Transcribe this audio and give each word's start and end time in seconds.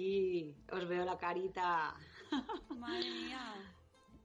Aquí 0.00 0.56
os 0.72 0.88
veo 0.88 1.04
la 1.04 1.18
carita. 1.18 1.94
Madre 2.70 3.10
mía. 3.10 3.52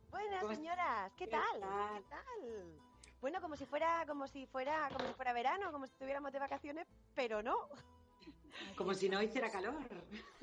Buenas 0.09 0.39
¿Cómo- 0.41 0.55
señoras, 0.55 1.11
¿qué, 1.17 1.25
qué 1.25 1.31
tal? 1.31 1.59
tal? 1.59 1.97
¿Qué 2.01 2.09
tal? 2.09 2.79
Bueno, 3.19 3.41
como 3.41 3.57
si 3.57 3.65
fuera, 3.65 4.05
como 4.07 4.25
si 4.29 4.45
fuera, 4.45 4.87
como 4.93 5.05
si 5.05 5.13
fuera 5.15 5.33
verano, 5.33 5.73
como 5.73 5.85
si 5.85 5.91
estuviéramos 5.91 6.31
de 6.31 6.39
vacaciones, 6.39 6.87
pero 7.13 7.43
no. 7.43 7.67
Como 8.77 8.93
si 8.93 9.09
no 9.09 9.21
hiciera 9.21 9.51
calor. 9.51 9.75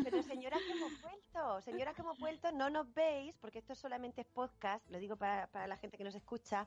Pero 0.05 0.23
señoras 0.23 0.61
que 0.67 0.73
hemos 0.73 1.01
vuelto, 1.01 1.61
señoras 1.63 1.95
que 1.95 2.03
hemos 2.03 2.19
vuelto, 2.19 2.53
no 2.53 2.69
nos 2.69 2.93
veis, 2.93 3.35
porque 3.41 3.61
esto 3.61 3.75
solamente 3.75 4.21
es 4.21 4.27
podcast, 4.27 4.87
lo 4.91 4.99
digo 4.99 5.17
para, 5.17 5.47
para 5.47 5.67
la 5.67 5.79
gente 5.79 5.97
que 5.97 6.05
nos 6.05 6.15
escucha, 6.15 6.67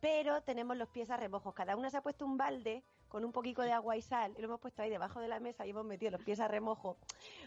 pero 0.00 0.42
tenemos 0.42 0.74
los 0.78 0.88
pies 0.88 1.10
a 1.10 1.18
remojos. 1.18 1.52
Cada 1.52 1.76
una 1.76 1.90
se 1.90 1.98
ha 1.98 2.02
puesto 2.02 2.24
un 2.24 2.38
balde 2.38 2.82
con 3.08 3.24
un 3.24 3.32
poquito 3.32 3.62
de 3.62 3.72
agua 3.72 3.96
y 3.96 4.02
sal 4.02 4.32
y 4.36 4.40
lo 4.40 4.48
hemos 4.48 4.60
puesto 4.60 4.82
ahí 4.82 4.90
debajo 4.90 5.20
de 5.20 5.28
la 5.28 5.40
mesa 5.40 5.66
y 5.66 5.70
hemos 5.70 5.84
metido 5.84 6.12
los 6.12 6.22
pies 6.22 6.40
a 6.40 6.48
remojo 6.48 6.96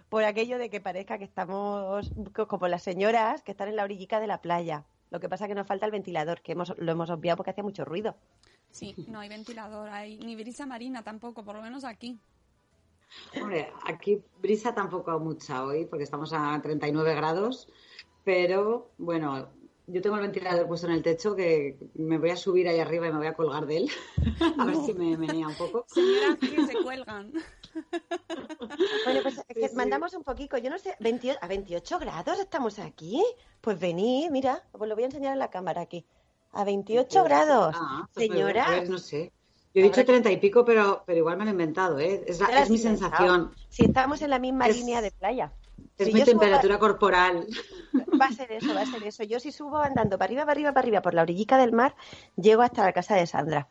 por 0.09 0.23
aquello 0.23 0.57
de 0.57 0.69
que 0.69 0.81
parezca 0.81 1.17
que 1.17 1.23
estamos 1.25 2.11
co- 2.33 2.47
como 2.47 2.67
las 2.67 2.83
señoras 2.83 3.43
que 3.43 3.51
están 3.51 3.69
en 3.69 3.75
la 3.75 3.83
orillica 3.83 4.19
de 4.19 4.27
la 4.27 4.41
playa. 4.41 4.85
Lo 5.11 5.19
que 5.19 5.27
pasa 5.29 5.45
es 5.45 5.49
que 5.49 5.55
nos 5.55 5.67
falta 5.67 5.85
el 5.85 5.91
ventilador, 5.91 6.41
que 6.41 6.51
hemos, 6.53 6.73
lo 6.77 6.91
hemos 6.91 7.09
obviado 7.09 7.37
porque 7.37 7.51
hacía 7.51 7.63
mucho 7.63 7.83
ruido. 7.85 8.15
Sí, 8.71 8.95
no 9.07 9.19
hay 9.19 9.29
ventilador, 9.29 9.89
hay 9.89 10.17
ni 10.19 10.35
brisa 10.35 10.65
marina 10.67 11.03
tampoco, 11.03 11.43
por 11.43 11.55
lo 11.55 11.61
menos 11.61 11.83
aquí. 11.83 12.19
Hombre, 13.41 13.71
aquí 13.85 14.23
brisa 14.39 14.73
tampoco 14.75 15.19
mucha 15.19 15.63
hoy, 15.65 15.85
porque 15.85 16.03
estamos 16.03 16.31
a 16.33 16.59
39 16.61 17.15
grados, 17.15 17.67
pero 18.23 18.91
bueno, 18.99 19.49
yo 19.91 20.01
tengo 20.01 20.15
el 20.15 20.21
ventilador 20.21 20.67
puesto 20.67 20.87
en 20.87 20.93
el 20.93 21.03
techo 21.03 21.35
que 21.35 21.77
me 21.95 22.17
voy 22.17 22.29
a 22.29 22.35
subir 22.37 22.67
ahí 22.67 22.79
arriba 22.79 23.07
y 23.07 23.11
me 23.11 23.17
voy 23.17 23.27
a 23.27 23.33
colgar 23.33 23.65
de 23.65 23.77
él, 23.77 23.89
a 24.59 24.65
ver 24.65 24.75
si 24.77 24.93
me 24.93 25.17
menea 25.17 25.47
un 25.47 25.55
poco. 25.55 25.85
Señoras 25.87 26.37
que 26.39 26.65
se 26.67 26.73
cuelgan. 26.83 27.31
Bueno, 29.05 29.19
pues 29.23 29.37
es 29.47 29.55
que 29.55 29.69
sí. 29.69 29.75
mandamos 29.75 30.13
un 30.13 30.23
poquito, 30.23 30.57
yo 30.57 30.69
no 30.69 30.77
sé, 30.77 30.95
28, 30.99 31.39
a 31.41 31.47
28 31.47 31.99
grados 31.99 32.39
estamos 32.39 32.79
aquí. 32.79 33.23
Pues 33.61 33.79
venid, 33.79 34.29
mira, 34.31 34.63
os 34.71 34.87
lo 34.87 34.95
voy 34.95 35.03
a 35.03 35.07
enseñar 35.07 35.33
en 35.33 35.39
la 35.39 35.49
cámara 35.49 35.81
aquí. 35.81 36.05
A 36.51 36.63
28 36.63 37.23
grados. 37.23 37.75
Ah, 37.77 38.07
pues 38.13 38.29
me- 38.29 38.35
Señora, 38.35 38.65
a 38.65 38.71
ver, 38.79 38.89
no 38.89 38.97
sé. 38.97 39.31
Yo 39.73 39.81
he 39.81 39.83
dicho 39.83 40.03
30 40.03 40.31
y 40.31 40.37
pico, 40.37 40.65
pero, 40.65 41.03
pero 41.05 41.19
igual 41.19 41.37
me 41.37 41.43
lo 41.45 41.49
he 41.49 41.53
inventado, 41.53 41.99
¿eh? 41.99 42.23
Es, 42.25 42.39
la- 42.39 42.47
mi 42.47 42.75
inventado. 42.75 42.77
sensación, 42.77 43.51
Si 43.69 43.85
estamos 43.85 44.21
en 44.23 44.31
la 44.31 44.39
misma 44.39 44.67
Es- 44.67 44.77
línea 44.77 45.01
de 45.01 45.11
playa. 45.11 45.51
Es 45.99 46.07
Si 46.07 46.13
mi 46.13 46.21
subo 46.21 46.31
temperatura 46.31 46.79
corporal. 46.79 47.45
Va 48.19 48.25
a 48.25 48.31
ser 48.31 48.51
eso, 48.51 48.73
va 48.73 48.81
a 48.81 48.85
ser 48.85 49.03
eso. 49.03 49.23
Yo 49.23 49.39
si 49.39 49.51
subo 49.51 49.77
andando 49.77 50.17
para 50.17 50.27
arriba, 50.27 50.41
para 50.43 50.51
arriba, 50.53 50.71
para 50.73 50.79
arriba 50.85 51.01
por 51.01 51.13
la 51.13 51.21
orillica 51.23 51.57
del 51.57 51.71
mar, 51.73 51.95
llego 52.35 52.61
hasta 52.61 52.83
la 52.83 52.93
casa 52.93 53.15
de 53.15 53.27
Sandra. 53.27 53.67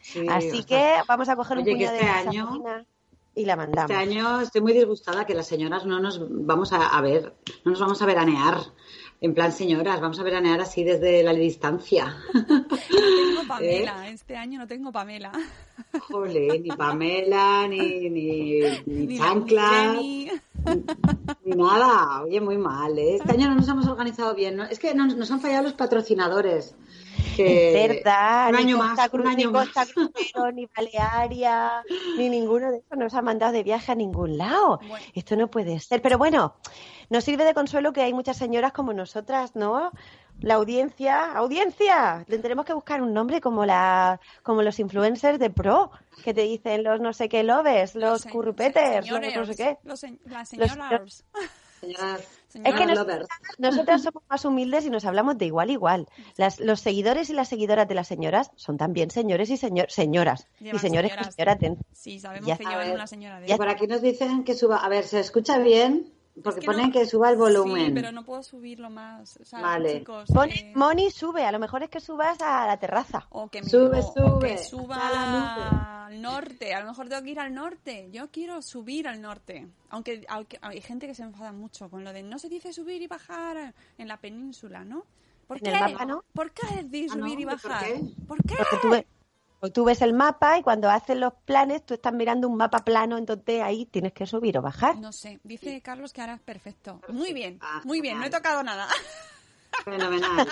Sí, 0.00 0.26
Así 0.28 0.64
que 0.64 0.94
vamos 1.06 1.28
a 1.28 1.36
coger 1.36 1.58
un 1.58 1.64
Oye, 1.64 1.72
puñado 1.74 1.94
este 1.94 2.04
de 2.06 2.10
año- 2.10 2.44
gasolina 2.46 2.86
y 3.34 3.44
la 3.44 3.56
mandamos. 3.56 3.90
Este 3.90 4.02
año 4.02 4.40
estoy 4.40 4.60
muy 4.60 4.72
disgustada 4.72 5.24
que 5.26 5.34
las 5.34 5.46
señoras 5.46 5.84
no 5.86 6.00
nos 6.00 6.20
vamos 6.44 6.72
a, 6.72 6.88
a 6.88 7.00
ver, 7.00 7.34
no 7.64 7.70
nos 7.72 7.80
vamos 7.80 8.00
a 8.02 8.06
veranear. 8.06 8.56
En 9.20 9.34
plan, 9.34 9.50
señoras, 9.50 10.00
vamos 10.00 10.18
a 10.20 10.22
veranear 10.22 10.60
así 10.60 10.84
desde 10.84 11.24
la 11.24 11.32
distancia. 11.32 12.16
No 12.32 12.66
tengo 12.66 12.70
¿Eh? 13.42 13.46
Pamela, 13.48 14.08
este 14.10 14.36
año 14.36 14.60
no 14.60 14.66
tengo 14.68 14.92
Pamela. 14.92 15.32
Jole, 16.08 16.60
ni 16.60 16.68
Pamela, 16.70 17.66
ni, 17.66 18.08
ni, 18.10 18.60
ni 18.86 19.06
Ni 19.06 19.18
chanclas, 19.18 19.96
ni 20.00 20.30
nada. 21.44 22.22
Oye, 22.22 22.40
muy 22.40 22.58
mal, 22.58 22.96
¿eh? 22.98 23.16
Este 23.16 23.32
año 23.32 23.48
no 23.48 23.56
nos 23.56 23.68
hemos 23.68 23.88
organizado 23.88 24.34
bien. 24.36 24.56
¿no? 24.56 24.64
Es 24.64 24.78
que 24.78 24.94
nos, 24.94 25.16
nos 25.16 25.30
han 25.32 25.40
fallado 25.40 25.64
los 25.64 25.72
patrocinadores. 25.74 26.76
Que 27.34 27.84
Es 27.84 27.88
verdad, 27.88 28.50
un 28.50 28.56
ni 28.56 28.62
año 28.62 28.76
Costa 28.78 28.94
más, 28.94 29.12
Cru- 29.12 29.20
un 29.20 29.26
año 29.28 29.46
ni 29.48 29.52
Costa 29.52 29.80
más. 29.80 29.92
Crucero, 29.92 30.52
ni 30.52 30.66
Balearia, 30.66 31.82
ni 32.16 32.28
ninguno 32.28 32.70
de 32.70 32.78
esos 32.78 32.96
nos 32.98 33.14
ha 33.14 33.22
mandado 33.22 33.52
de 33.52 33.62
viaje 33.64 33.90
a 33.90 33.94
ningún 33.96 34.38
lado. 34.38 34.78
Bueno. 34.86 35.04
Esto 35.14 35.34
no 35.36 35.48
puede 35.48 35.78
ser. 35.80 36.00
Pero 36.02 36.18
bueno, 36.18 36.54
nos 37.10 37.24
sirve 37.24 37.44
de 37.44 37.54
consuelo 37.54 37.92
que 37.92 38.02
hay 38.02 38.12
muchas 38.12 38.36
señoras 38.36 38.72
como 38.72 38.92
nosotras, 38.92 39.54
¿no? 39.56 39.92
La 40.40 40.54
audiencia, 40.54 41.32
audiencia, 41.32 42.24
le 42.28 42.38
tenemos 42.38 42.64
que 42.64 42.72
buscar 42.72 43.02
un 43.02 43.12
nombre 43.12 43.40
como 43.40 43.66
la, 43.66 44.20
como 44.44 44.62
los 44.62 44.78
influencers 44.78 45.38
de 45.40 45.50
pro, 45.50 45.90
que 46.22 46.32
te 46.32 46.42
dicen 46.42 46.84
los 46.84 47.00
no 47.00 47.12
sé 47.12 47.28
qué 47.28 47.42
lovers, 47.42 47.94
los 47.96 48.20
se- 48.22 48.30
currupeters, 48.30 49.08
los 49.10 49.20
no 49.34 49.46
sé 49.46 49.56
qué. 49.56 49.78
los 49.82 49.98
se- 50.00 50.18
las 50.26 50.52
Los- 50.52 50.70
señoras. 50.70 51.24
Señoras, 51.80 52.20
Es 52.54 52.74
que 52.74 52.78
Señoras. 52.86 53.28
Nosotras 53.58 54.02
somos 54.02 54.22
más 54.28 54.44
humildes 54.44 54.84
y 54.84 54.90
nos 54.90 55.04
hablamos 55.04 55.38
de 55.38 55.46
igual 55.46 55.68
a 55.68 55.72
igual. 55.72 56.08
Las, 56.36 56.58
los 56.58 56.80
seguidores 56.80 57.30
y 57.30 57.34
las 57.34 57.46
seguidoras 57.48 57.86
de 57.86 57.94
las 57.94 58.08
señoras 58.08 58.50
son 58.56 58.76
también 58.78 59.10
señores 59.12 59.48
y 59.50 59.56
señor, 59.56 59.88
señoras. 59.90 60.48
y 60.58 60.76
señores 60.78 60.80
señoras. 61.12 61.26
que 61.28 61.32
señoraten. 61.34 61.78
Sí, 61.92 62.18
sabemos 62.18 62.48
Ya 62.48 62.56
que 62.56 62.64
llevan 62.64 62.90
una 62.92 63.06
señora 63.06 63.38
de 63.38 63.56
Por 63.56 63.68
aquí 63.68 63.86
nos 63.86 64.02
dicen 64.02 64.42
que 64.42 64.54
suba. 64.54 64.78
A 64.78 64.88
ver, 64.88 65.04
¿se 65.04 65.20
escucha 65.20 65.58
bien? 65.58 66.12
Porque 66.42 66.60
que 66.60 66.66
ponen 66.66 66.86
no- 66.86 66.92
que 66.92 67.06
suba 67.06 67.30
el 67.30 67.36
volumen. 67.36 67.86
Sí, 67.86 67.92
pero 67.94 68.12
no 68.12 68.24
puedo 68.24 68.42
subirlo 68.42 68.90
más. 68.90 69.36
O 69.38 69.44
sea, 69.44 69.60
Vale. 69.60 69.98
chicos, 69.98 70.30
Pon- 70.32 70.50
eh, 70.50 70.72
Moni 70.74 71.10
sube, 71.10 71.44
a 71.44 71.52
lo 71.52 71.58
mejor 71.58 71.82
es 71.82 71.90
que 71.90 72.00
subas 72.00 72.40
a 72.40 72.66
la 72.66 72.76
terraza. 72.78 73.26
O 73.30 73.48
que, 73.48 73.62
me- 73.62 73.68
Sube, 73.68 74.00
o- 74.00 74.36
o 74.36 74.38
que 74.38 74.58
sube, 74.58 74.58
suba 74.58 76.06
al 76.06 76.22
norte. 76.22 76.74
A 76.74 76.80
lo 76.80 76.86
mejor 76.88 77.08
tengo 77.08 77.22
que 77.22 77.30
ir 77.30 77.40
al 77.40 77.54
norte. 77.54 78.08
Yo 78.12 78.30
quiero 78.30 78.62
subir 78.62 79.08
al 79.08 79.20
norte. 79.20 79.68
Aunque, 79.90 80.24
aunque 80.28 80.58
hay 80.62 80.80
gente 80.80 81.06
que 81.06 81.14
se 81.14 81.22
enfada 81.22 81.52
mucho 81.52 81.88
con 81.90 82.04
lo 82.04 82.12
de 82.12 82.22
no 82.22 82.38
se 82.38 82.48
dice 82.48 82.72
subir 82.72 83.02
y 83.02 83.06
bajar 83.06 83.74
en 83.98 84.08
la 84.08 84.16
península, 84.18 84.84
¿no? 84.84 85.04
¿Por 85.46 85.56
En 85.58 85.62
qué? 85.64 85.70
el 85.70 85.80
mapa, 85.92 86.04
¿no? 86.04 86.24
¿Por 86.32 86.50
qué 86.52 86.82
decir 86.82 87.08
Ah, 87.12 87.16
¿no? 87.16 87.24
subir 87.26 87.38
y 87.40 87.42
¿Y 87.42 87.46
por 87.46 87.54
bajar? 87.62 87.84
qué? 87.84 88.00
¿Por 88.26 88.42
qué? 88.44 88.56
Porque 88.56 88.76
tú, 88.82 88.88
ves, 89.58 89.60
pues 89.60 89.72
tú 89.72 89.84
ves 89.84 90.02
el 90.02 90.12
mapa 90.14 90.58
y 90.58 90.62
cuando 90.62 90.88
haces 90.90 91.16
los 91.16 91.32
planes, 91.44 91.84
tú 91.84 91.94
estás 91.94 92.12
mirando 92.12 92.48
un 92.48 92.56
mapa 92.56 92.78
plano, 92.84 93.16
entonces 93.18 93.60
ahí 93.62 93.86
tienes 93.86 94.12
que 94.12 94.26
subir 94.26 94.56
o 94.58 94.62
bajar. 94.62 94.96
No 94.98 95.12
sé. 95.12 95.40
Dice 95.44 95.80
Carlos 95.82 96.12
que 96.12 96.20
ahora 96.20 96.34
es 96.34 96.40
perfecto. 96.40 97.00
Muy 97.08 97.32
bien, 97.32 97.58
Ah, 97.60 97.80
muy 97.84 98.00
bien. 98.00 98.18
No 98.18 98.24
he 98.26 98.30
tocado 98.30 98.62
nada. 98.62 98.86
Fenomenal. 99.84 100.48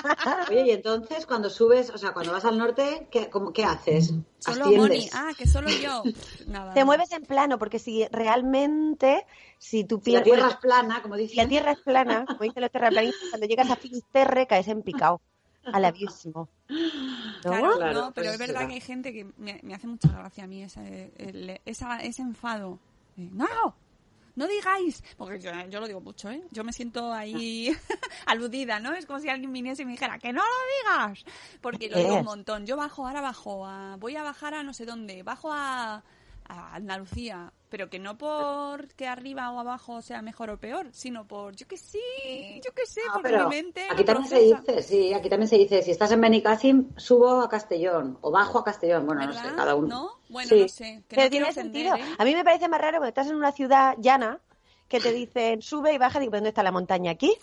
Oye, 0.49 0.67
y 0.67 0.71
entonces 0.71 1.27
cuando 1.27 1.51
subes, 1.51 1.91
o 1.91 1.99
sea, 1.99 2.13
cuando 2.13 2.33
vas 2.33 2.45
al 2.45 2.59
norte, 2.59 3.09
¿qué, 3.11 3.29
cómo- 3.29 3.53
qué 3.53 3.65
haces? 3.65 4.13
Solo. 4.39 4.67
Moni. 4.73 5.09
Ah, 5.13 5.31
que 5.37 5.47
solo 5.49 5.69
yo. 5.71 6.03
Nada. 6.47 6.75
Te 6.75 6.85
mueves 6.85 7.11
en 7.13 7.23
plano, 7.25 7.59
porque 7.59 7.79
si 7.79 8.07
realmente, 8.13 9.27
si 9.59 9.85
tu 9.85 10.01
Si 10.05 10.13
la 10.13 10.23
piel... 10.23 10.25
tierra 10.25 10.43
bueno, 10.43 10.55
es 10.55 10.61
plana, 10.61 11.03
como 11.03 11.17
si 11.17 11.23
la 11.23 11.29
dicen. 11.29 11.49
tierra 11.49 11.73
es 11.73 11.79
plana, 11.81 12.25
como 12.27 12.41
dicen 12.41 12.63
los 12.63 12.71
terraplanistas, 12.71 13.29
cuando 13.31 13.47
llegas 13.47 13.71
a 13.71 13.77
Finisterre 13.77 14.47
caes 14.47 14.69
en 14.69 14.83
picado, 14.83 15.21
al 15.73 15.85
abismo. 15.85 16.49
¿No? 16.69 16.77
Claro, 17.43 17.77
Claro, 17.77 17.93
no, 17.93 18.13
pero 18.13 18.25
pues 18.27 18.33
es 18.33 18.39
verdad 18.39 18.55
será. 18.57 18.69
que 18.69 18.75
hay 18.75 18.81
gente 18.81 19.13
que 19.13 19.25
me, 19.37 19.61
me 19.63 19.75
hace 19.75 19.87
mucha 19.87 20.09
gracia 20.09 20.45
a 20.45 20.47
mí 20.47 20.63
ese, 20.63 21.13
el- 21.17 21.61
esa- 21.65 22.01
ese 22.03 22.23
enfado. 22.23 22.79
Eh, 23.17 23.29
¡No! 23.33 23.47
¡No 24.35 24.47
digáis! 24.47 25.03
Porque 25.17 25.41
yo, 25.41 25.51
yo 25.71 25.81
lo 25.81 25.87
digo 25.87 26.01
mucho, 26.03 26.31
¿eh? 26.31 26.43
Yo 26.51 26.63
me 26.63 26.73
siento 26.73 27.11
ahí 27.13 27.71
aludida, 28.27 28.81
¿no? 28.81 28.93
Es 28.93 29.07
como 29.07 29.19
si 29.19 29.29
alguien 29.31 29.51
viniese 29.53 29.83
y 29.83 29.85
me 29.87 29.93
dijera 29.93 30.19
¡que 30.19 30.33
no 30.33 30.43
lo 30.43 31.03
digas! 31.07 31.25
Porque 31.63 31.89
lo 31.89 31.97
digo 31.99 32.13
Es. 32.15 32.19
un 32.19 32.25
montón. 32.27 32.67
Yo 32.67 32.77
bajo, 32.77 33.07
ahora 33.07 33.23
bajo, 33.23 33.67
a, 33.67 33.97
voy 33.97 34.15
a 34.17 34.23
bajar 34.23 34.53
a 34.55 34.63
no 34.63 34.75
sé 34.75 34.85
dónde, 34.85 35.23
bajo 35.23 35.51
a, 35.53 36.03
a 36.49 36.75
Andalucía. 36.75 37.53
Pero 37.69 37.91
que 37.91 37.99
no 37.99 38.17
por 38.17 38.87
que 38.95 39.09
arriba 39.09 39.51
o 39.51 39.59
abajo 39.59 40.01
sea 40.01 40.23
mejor 40.23 40.51
o 40.51 40.59
peor, 40.59 40.89
sino 40.93 41.27
por, 41.27 41.57
yo 41.57 41.67
que 41.67 41.77
sí, 41.77 42.01
yo 42.65 42.73
que 42.73 42.87
sé, 42.87 43.01
No, 43.09 43.15
porque 43.15 43.37
mi 43.37 43.47
mente 43.47 43.89
aquí 43.91 44.05
también 44.05 44.29
se 44.29 44.39
dice, 44.39 44.83
sí, 44.83 45.13
aquí 45.13 45.29
también 45.29 45.49
se 45.49 45.59
dice, 45.59 45.83
si 45.83 45.91
estás 45.91 46.13
en 46.13 46.21
Benicassim, 46.21 46.91
subo 46.97 47.41
a 47.41 47.49
Castellón 47.49 48.19
o 48.21 48.31
bajo 48.31 48.61
a 48.61 48.65
Castellón, 48.65 49.05
bueno, 49.07 49.27
no 49.27 49.33
sé, 49.33 49.49
cada 49.57 49.75
uno. 49.75 49.89
¿No? 49.89 50.11
Bueno, 50.29 50.49
Sí. 50.49 50.61
no 50.63 50.69
sé. 50.69 51.03
Que 51.09 51.17
Pero 51.17 51.23
no 51.25 51.31
tiene 51.31 51.53
sentido. 51.53 51.97
¿eh? 51.97 52.05
A 52.19 52.25
mí 52.25 52.35
me 52.35 52.45
parece 52.45 52.69
más 52.69 52.81
raro 52.81 52.99
cuando 52.99 53.09
estás 53.09 53.27
en 53.27 53.35
una 53.35 53.51
ciudad 53.53 53.95
llana 53.99 54.39
que 54.89 55.01
te 55.01 55.13
dicen 55.13 55.61
sube 55.61 55.93
y 55.93 55.99
baja. 55.99 56.21
Digo, 56.21 56.31
¿pero 56.31 56.39
¿dónde 56.39 56.51
está 56.51 56.63
la 56.63 56.71
montaña 56.73 57.11
aquí? 57.11 57.37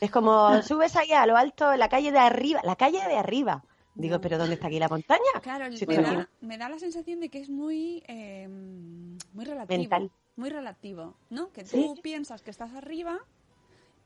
Es 0.00 0.10
como 0.12 0.62
subes 0.62 0.94
ahí 0.94 1.12
a 1.12 1.26
lo 1.26 1.36
alto, 1.36 1.72
en 1.72 1.80
la 1.80 1.88
calle 1.88 2.12
de 2.12 2.18
arriba, 2.20 2.60
la 2.62 2.76
calle 2.76 3.04
de 3.08 3.16
arriba. 3.16 3.64
Digo, 3.94 4.20
¿pero 4.20 4.38
dónde 4.38 4.54
está 4.54 4.66
aquí 4.66 4.78
la 4.78 4.88
montaña? 4.88 5.20
Claro, 5.42 5.70
Sí, 5.76 5.86
me, 5.86 5.96
da, 5.96 6.10
aquí 6.22 6.28
me 6.40 6.58
da 6.58 6.68
la 6.68 6.78
sensación 6.78 7.20
de 7.20 7.28
que 7.28 7.40
es 7.40 7.48
muy, 7.48 8.02
eh, 8.08 8.48
muy 8.48 9.44
relativo. 9.44 9.78
Mental. 9.80 10.10
Muy 10.36 10.50
relativo, 10.50 11.14
¿no? 11.30 11.52
Que 11.52 11.62
tú 11.62 11.94
Sí. 11.94 12.00
piensas 12.02 12.42
que 12.42 12.50
estás 12.50 12.72
arriba, 12.74 13.20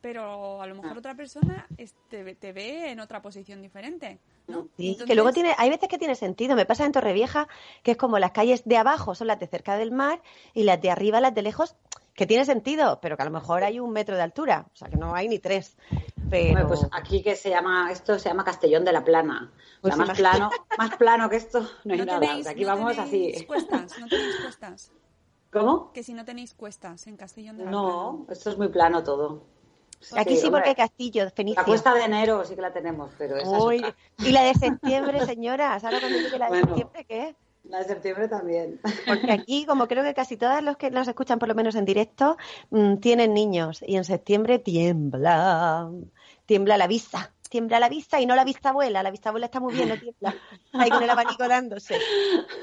pero 0.02 0.60
a 0.60 0.66
lo 0.66 0.74
mejor 0.74 0.98
otra 0.98 1.14
persona 1.14 1.66
te, 2.10 2.22
ve- 2.22 2.34
te 2.34 2.52
ve 2.52 2.90
en 2.90 3.00
otra 3.00 3.22
posición 3.22 3.62
diferente, 3.62 4.18
¿no? 4.46 4.68
Sí, 4.76 4.88
Entonces- 4.90 5.06
que 5.06 5.14
luego 5.14 5.32
tiene, 5.32 5.54
hay 5.56 5.70
veces 5.70 5.88
que 5.88 5.96
tiene 5.98 6.14
sentido. 6.16 6.54
Me 6.54 6.66
pasa 6.66 6.84
en 6.84 6.92
Torrevieja, 6.92 7.48
que 7.82 7.92
es 7.92 7.96
como 7.96 8.18
las 8.18 8.32
calles 8.32 8.64
de 8.66 8.76
abajo 8.76 9.14
son 9.14 9.26
las 9.28 9.40
de 9.40 9.46
cerca 9.46 9.78
del 9.78 9.90
mar 9.90 10.20
y 10.52 10.64
las 10.64 10.80
de 10.82 10.90
arriba, 10.90 11.20
las 11.22 11.34
de 11.34 11.42
lejos, 11.42 11.76
que 12.18 12.26
tiene 12.26 12.44
sentido, 12.44 12.98
pero 13.00 13.16
que 13.16 13.22
a 13.22 13.26
lo 13.26 13.30
mejor 13.30 13.62
hay 13.62 13.78
un 13.78 13.92
metro 13.92 14.16
de 14.16 14.22
altura, 14.22 14.66
o 14.72 14.76
sea 14.76 14.88
que 14.88 14.96
no 14.96 15.14
hay 15.14 15.28
ni 15.28 15.38
tres. 15.38 15.76
Pero 16.28 16.52
Bueno, 16.52 16.66
pues 16.68 16.84
aquí 16.90 17.22
que 17.22 17.36
se 17.36 17.48
llama, 17.48 17.92
esto 17.92 18.18
se 18.18 18.28
llama 18.28 18.42
Castellón 18.44 18.84
de 18.84 18.92
la 18.92 19.04
Plana. 19.04 19.52
O 19.78 19.80
Pues 19.82 19.94
sea, 19.94 20.04
más 20.04 20.18
imagina- 20.18 20.48
plano, 20.48 20.50
más 20.76 20.96
plano 20.96 21.30
que 21.30 21.36
esto 21.36 21.60
no 21.84 21.92
hay 21.94 22.00
no 22.00 22.04
nada. 22.06 22.18
tenéis, 22.20 22.40
O 22.40 22.42
sea, 22.42 22.52
aquí 22.52 22.62
no 22.62 22.66
vamos 22.74 22.96
tenéis 22.96 23.36
así. 23.36 23.46
cuestas, 23.46 23.98
no 24.00 24.08
tenéis 24.08 24.36
cuestas. 24.42 24.92
¿Cómo? 25.52 25.92
Que 25.92 26.02
si 26.02 26.12
no 26.12 26.24
tenéis 26.24 26.54
cuestas 26.54 27.06
en 27.06 27.16
Castellón 27.16 27.56
de 27.56 27.64
la 27.66 27.70
No, 27.70 28.26
esto 28.30 28.50
es 28.50 28.58
muy 28.58 28.68
plano 28.68 29.04
todo. 29.04 29.44
aquí 30.16 30.36
sí, 30.36 30.46
hombre. 30.46 30.50
porque 30.50 30.68
hay 30.70 30.74
castillos, 30.74 31.32
Fenicia. 31.32 31.62
La 31.62 31.66
cuesta 31.66 31.94
de 31.94 32.02
enero 32.02 32.44
sí 32.44 32.56
que 32.56 32.62
la 32.62 32.72
tenemos, 32.72 33.12
pero 33.16 33.36
esa 33.36 33.56
es 33.56 33.62
Uy, 33.62 33.76
otra. 33.78 33.94
y 34.18 34.32
la 34.32 34.42
de 34.42 34.54
septiembre, 34.54 35.24
señoras, 35.24 35.84
ahora 35.84 36.00
cuando 36.00 36.18
llegue 36.18 36.36
la 36.38 36.46
de 36.46 36.50
Bueno. 36.50 36.66
septiembre, 36.66 37.04
¿qué? 37.04 37.36
La 37.64 37.78
de 37.78 37.84
septiembre 37.84 38.28
también. 38.28 38.80
Porque 39.06 39.32
aquí, 39.32 39.66
como 39.66 39.88
creo 39.88 40.02
que 40.04 40.14
casi 40.14 40.36
todos 40.36 40.62
los 40.62 40.76
que 40.76 40.90
nos 40.90 41.08
escuchan, 41.08 41.38
por 41.38 41.48
lo 41.48 41.54
menos 41.54 41.74
en 41.74 41.84
directo, 41.84 42.36
mm, 42.70 42.96
tienen 42.96 43.34
niños. 43.34 43.82
Y 43.86 43.96
en 43.96 44.04
septiembre 44.04 44.58
tiembla, 44.58 45.90
tiembla 46.46 46.78
la 46.78 46.86
vista, 46.86 47.34
tiembla 47.48 47.80
la 47.80 47.88
vista 47.88 48.20
y 48.20 48.26
no 48.26 48.34
la 48.36 48.44
vista 48.44 48.70
abuela. 48.70 49.02
La 49.02 49.10
vista 49.10 49.28
abuela 49.30 49.46
está 49.46 49.60
muy 49.60 49.74
bien, 49.74 49.88
no 49.88 49.98
tiembla. 49.98 50.34
Ahí 50.72 50.90
con 50.90 51.02
el 51.02 51.10
abanico 51.10 51.46
dándose. 51.48 51.98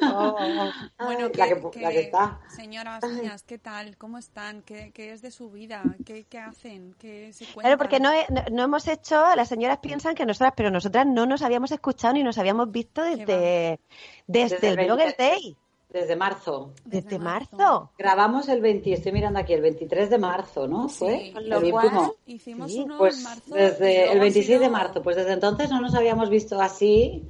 Oh, 0.02 0.36
oh. 0.38 0.72
Bueno, 1.06 1.32
que, 1.32 1.38
la 1.40 1.48
que- 1.72 1.80
la 1.82 1.90
que 1.90 2.00
está. 2.02 2.40
señoras 2.56 3.04
mías, 3.04 3.44
¿qué 3.44 3.58
tal? 3.58 3.98
¿Cómo 3.98 4.18
están? 4.18 4.62
¿Qué, 4.62 4.92
qué 4.94 5.12
es 5.14 5.22
de 5.22 5.32
su 5.32 5.50
vida? 5.50 5.84
¿Qué, 6.06 6.26
qué 6.26 6.38
hacen? 6.40 6.96
¿Qué 7.00 7.34
se 7.34 7.46
cuentan? 7.46 7.62
Claro, 7.64 7.78
porque 7.78 8.00
no, 8.00 8.12
he- 8.14 8.26
no, 8.30 8.44
no 8.52 8.64
hemos 8.64 8.88
hecho, 8.88 9.24
las 9.36 9.50
señoras 9.50 9.80
piensan 9.80 10.14
que 10.16 10.26
nosotras, 10.26 10.54
pero 10.56 10.70
nosotras 10.72 11.06
no 11.08 11.26
nos 11.26 11.42
habíamos 11.42 11.72
escuchado 11.72 12.14
ni 12.14 12.24
nos 12.24 12.38
habíamos 12.38 12.72
visto 12.72 13.02
desde, 13.04 13.80
desde, 14.28 14.56
Desde 14.56 14.70
el 14.70 14.76
Blogger 14.86 15.16
20. 15.18 15.24
Day, 15.24 15.58
Desde 15.96 16.18
marzo. 16.18 16.74
desde 16.84 17.18
marzo. 17.20 17.90
Grabamos 17.98 18.50
el 18.50 18.60
20, 18.60 18.92
estoy 18.92 19.14
mirando 19.14 19.40
aquí, 19.40 19.54
el 19.54 19.62
23 19.62 20.10
de 20.10 20.18
marzo, 20.18 20.68
¿no? 20.68 20.90
Sí, 20.90 20.98
Fue 21.00 21.32
con 21.34 21.44
el 21.44 21.50
lo 21.50 21.62
cual, 21.72 21.86
último. 21.86 22.16
Hicimos 22.26 22.70
Sí, 22.72 22.82
uno 22.82 22.98
Pues 22.98 23.18
en 23.18 23.24
marzo. 23.24 23.56
desde 23.56 24.12
el 24.12 24.18
ha 24.18 24.22
26 24.22 24.60
de 24.60 24.70
marzo, 24.70 25.02
pues 25.02 25.16
desde 25.16 25.32
entonces 25.32 25.70
no 25.70 25.80
nos 25.80 25.96
habíamos 25.96 26.30
visto 26.30 26.60
así, 26.62 27.24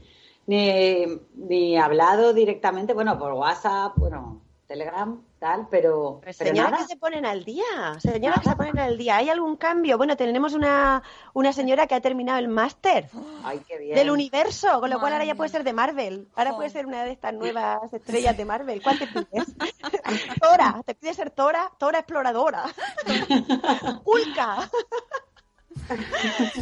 ni, 0.48 1.06
ni 1.36 1.78
hablado 1.78 2.34
directamente, 2.34 2.94
bueno, 2.96 3.20
por 3.20 3.34
WhatsApp, 3.34 3.94
bueno, 3.98 4.42
Telegram, 4.66 5.22
tal, 5.46 5.68
pero, 5.70 6.20
Pues 6.24 6.38
pero 6.40 6.54
nada. 6.56 6.78
que 6.78 6.86
se 6.86 6.96
ponen 6.98 7.24
al 7.24 7.44
día, 7.46 7.64
señoras 8.00 8.40
que 8.42 8.50
se 8.50 8.56
ponen 8.56 8.80
al 8.80 8.98
día. 8.98 9.18
¿Hay 9.18 9.30
algún 9.30 9.58
cambio? 9.58 9.96
Bueno, 9.96 10.18
tenemos 10.18 10.54
una, 10.54 11.04
una 11.34 11.54
señora 11.54 11.86
que 11.86 11.94
ha 11.94 12.02
terminado 12.02 12.40
el 12.40 12.48
máster 12.48 13.10
Ay, 13.44 13.62
qué 13.68 13.78
bien. 13.78 13.94
del 13.96 14.10
universo, 14.10 14.80
con 14.80 14.90
lo 14.90 15.00
cual 15.00 15.14
ahora 15.14 15.26
ya 15.26 15.36
puede 15.36 15.52
ser 15.52 15.64
de 15.64 15.72
Marvel. 15.74 16.28
Ahora 16.36 16.56
puede 16.56 16.72
ser 16.72 16.88
una 16.88 17.04
de 17.04 17.12
estas 17.12 17.32
nuevas 17.36 17.94
estrellas 17.94 18.36
de 18.36 18.44
Marvel. 18.44 18.82
¿Cuál 18.82 18.98
te 18.98 19.06
pides? 19.06 19.54
Tora, 20.42 20.82
te 20.84 20.96
pides 20.96 21.16
ser 21.16 21.30
Tora, 21.30 21.72
Tora 21.78 22.00
exploradora. 22.00 22.64
Ulca. 24.06 24.68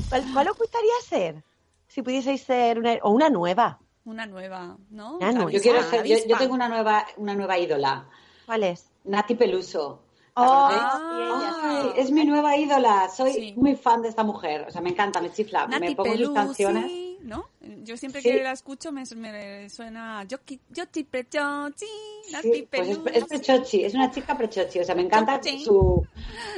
¿Cuál, 0.09 0.23
cuál 0.33 0.47
os 0.49 0.57
gustaría 0.57 0.93
ser? 1.07 1.43
Si 1.87 2.01
pudieseis 2.01 2.43
ser 2.43 2.79
una, 2.79 2.97
o 3.01 3.11
una 3.11 3.29
nueva. 3.29 3.79
Una 4.03 4.25
nueva, 4.25 4.75
¿no? 4.89 5.17
Una 5.19 5.31
nueva. 5.31 5.51
Yo 5.51 5.61
quiero 5.61 5.81
ser, 5.83 6.03
yo, 6.05 6.17
yo 6.27 6.37
tengo 6.37 6.53
una 6.53 6.67
nueva, 6.67 7.05
una 7.15 7.33
nueva 7.33 7.57
ídola, 7.57 8.09
¿Cuál 8.45 8.63
es? 8.63 8.85
Nati 9.05 9.35
Peluso. 9.35 9.99
¿La 10.35 10.41
Oh, 10.41 10.67
Ay, 10.71 11.91
sí. 11.93 12.01
es 12.01 12.09
mi 12.11 12.25
nueva 12.25 12.57
ídola, 12.57 13.07
soy 13.15 13.33
Sí. 13.33 13.53
muy 13.55 13.75
fan 13.75 14.01
de 14.01 14.09
esta 14.09 14.23
mujer, 14.23 14.65
o 14.67 14.71
sea, 14.71 14.81
me 14.81 14.89
encanta, 14.89 15.21
me 15.21 15.31
chifla, 15.31 15.67
Nati 15.67 15.79
me 15.89 15.95
pongo 15.95 16.17
sus 16.17 16.31
canciones. 16.31 16.91
¿no? 17.21 17.45
Yo 17.83 17.95
siempre 17.95 18.19
Sí. 18.21 18.31
que 18.31 18.43
la 18.43 18.51
escucho 18.51 18.91
me, 18.91 19.03
me 19.15 19.69
suena 19.69 20.23
Yoki, 20.25 20.59
Yoti 20.71 21.03
Prechochi, 21.03 21.85
Nati 22.31 22.51
Sí, 22.53 22.67
pues 22.69 22.89
es, 22.89 22.97
Pelusi. 22.97 23.17
es 23.19 23.25
prechochi, 23.25 23.85
es 23.85 23.93
una 23.93 24.09
chica 24.11 24.35
prechochi, 24.35 24.79
o 24.79 24.83
sea, 24.83 24.95
me 24.95 25.03
encanta 25.03 25.39
su, 25.63 26.03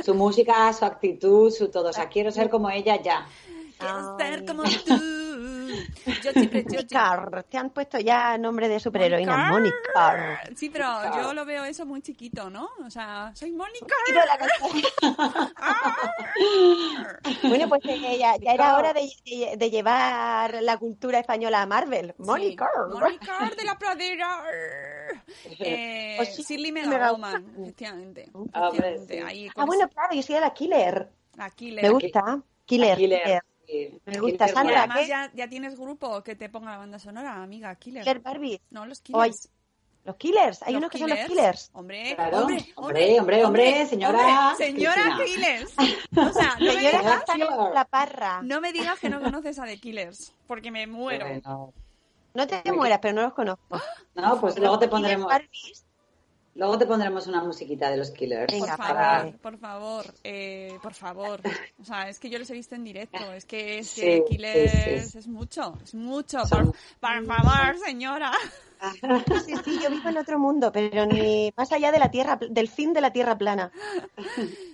su 0.04 0.16
música, 0.16 0.72
su 0.74 0.86
actitud, 0.86 1.52
su 1.52 1.68
todo, 1.70 1.90
o 1.90 1.94
sea, 1.94 2.08
quiero 2.10 2.32
ser 2.32 2.50
como 2.50 2.70
ella 2.70 3.00
ya. 3.02 3.28
Quiero 3.78 4.16
Ay. 4.18 4.26
ser 4.26 4.46
como 4.46 4.64
tú. 4.64 4.96
Monicar. 6.64 7.44
Te 7.50 7.58
han 7.58 7.70
puesto 7.70 8.00
ya 8.00 8.38
nombre 8.38 8.68
de 8.70 8.80
superheroína. 8.80 9.52
Mónica. 9.52 10.42
Sí, 10.56 10.70
pero 10.70 10.88
yo 11.16 11.34
lo 11.34 11.46
veo 11.46 11.64
eso 11.66 11.86
muy 11.86 12.02
chiquito, 12.02 12.50
¿no? 12.50 12.70
O 12.86 12.90
sea, 12.90 13.32
soy 13.36 13.52
Mónica. 13.52 13.96
Bueno, 17.44 17.70
pues 17.70 17.82
eh, 17.86 18.18
ya, 18.20 18.36
ya 18.38 18.54
era 18.54 18.78
hora 18.78 18.94
de, 18.94 19.10
de- 19.26 19.58
de 19.58 19.70
llevar 19.70 20.62
la 20.62 20.78
cultura 20.78 21.20
española 21.20 21.62
a 21.62 21.66
Marvel. 21.66 22.14
Monicar. 22.18 22.70
Sí, 22.92 23.00
Mónica 23.00 23.50
de 23.58 23.64
la 23.64 23.78
pradera. 23.78 24.44
Eh, 25.60 26.14
Pues 26.18 26.36
sí, 26.36 26.58
me 26.72 26.86
Megawoman, 26.86 27.56
efectivamente. 27.62 28.30
Ah, 28.54 28.70
efectivamente. 28.74 29.18
sí. 29.18 29.24
Ahí 29.26 29.50
Ah, 29.56 29.66
bueno, 29.66 29.88
claro, 29.90 30.14
yo 30.14 30.22
soy 30.22 30.40
la 30.40 30.54
Killer. 30.54 31.10
la 31.36 31.50
Killer. 31.52 31.84
Me 31.84 31.90
gusta. 31.90 32.40
Killer. 32.66 32.98
Killer, 32.98 33.24
Killer. 33.24 33.42
Me 34.06 34.20
gusta, 34.20 34.48
Sandra, 34.48 34.80
además 34.80 35.00
¿qué? 35.00 35.08
ya, 35.08 35.32
ya 35.34 35.48
tienes 35.50 35.78
grupo 35.80 36.22
que 36.24 36.36
te 36.36 36.50
ponga 36.50 36.72
la 36.72 36.78
banda 36.78 37.00
sonora, 37.00 37.42
amiga, 37.42 37.74
Killer. 37.76 38.04
Killer 38.04 38.20
Barbie. 38.20 38.62
No, 38.70 38.86
los 38.86 39.02
Killers. 39.02 39.50
Los 40.04 40.18
Killers. 40.18 40.62
Hay 40.62 40.74
Los 40.74 40.80
unos 40.82 40.92
que 40.92 40.98
son 41.00 41.10
los 41.10 41.20
Killers. 41.20 41.70
Hombre, 41.74 42.14
Claro. 42.16 42.38
hombre, 42.42 42.66
Hombre, 42.76 43.20
hombre, 43.20 43.46
hombre, 43.46 43.86
señora 43.88 44.52
hombre, 44.52 44.66
señora 44.68 45.16
Cristina. 45.18 45.48
Killers. 45.48 45.74
O 46.16 46.32
sea, 46.34 46.56
no 46.60 46.66
me, 46.66 46.72
Señora 46.74 47.00
digas, 47.00 47.02
que 47.02 47.32
está 47.32 47.34
en 47.34 47.74
la 47.74 47.86
parra. 47.86 48.42
no 48.44 48.62
me 48.62 48.72
digas 48.72 49.00
que 49.00 49.10
no 49.10 49.20
conoces 49.22 49.58
a 49.58 49.66
The 49.66 49.80
Killers, 49.80 50.34
porque 50.48 50.70
me 50.72 50.86
muero. 50.86 51.26
Bueno, 51.26 51.74
No 52.36 52.48
te 52.48 52.72
mueras, 52.72 53.00
pero 53.02 53.16
no 53.16 53.22
los 53.24 53.34
conozco. 53.34 53.82
No, 54.14 54.40
pues 54.40 54.60
luego 54.60 54.78
te 54.78 54.88
pondremos, 54.88 55.26
Barbies. 55.28 55.86
Luego 56.56 56.78
te 56.78 56.86
pondremos 56.86 57.28
una 57.28 57.44
musiquita 57.44 57.90
de 57.92 57.98
los 57.98 58.12
Killers. 58.12 58.52
Venga, 58.52 58.76
por 58.78 58.86
para- 58.88 59.20
favor, 59.20 59.38
por 59.40 59.58
favor, 59.58 60.06
eh, 60.24 60.78
por 60.82 60.94
favor. 60.94 61.42
O 61.80 61.86
sea, 61.86 62.10
es 62.10 62.20
que 62.20 62.30
yo 62.30 62.40
los 62.40 62.50
he 62.50 62.54
visto 62.54 62.76
en 62.76 62.84
directo. 62.84 63.32
Es 63.34 63.46
que, 63.46 63.80
es 63.80 63.88
Sí, 63.90 64.02
que 64.02 64.18
sí, 64.18 64.24
Killers 64.30 65.12
sí. 65.12 65.18
es 65.20 65.28
mucho, 65.28 65.78
es 65.84 65.94
mucho. 65.94 66.46
Son- 66.48 66.72
Por, 67.00 67.26
por 67.26 67.26
favor, 67.26 67.78
señora. 67.86 68.32
Sí, 69.46 69.54
sí, 69.64 69.80
yo 69.82 69.90
vivo 69.90 70.10
en 70.10 70.18
otro 70.18 70.38
mundo, 70.38 70.72
pero 70.72 71.06
ni 71.08 71.52
más 71.58 71.72
allá 71.72 71.92
de 71.92 71.98
la 71.98 72.12
tierra, 72.12 72.38
del 72.50 72.68
fin 72.68 72.94
de 72.94 73.02
la 73.02 73.12
tierra 73.12 73.36
plana. 73.36 73.72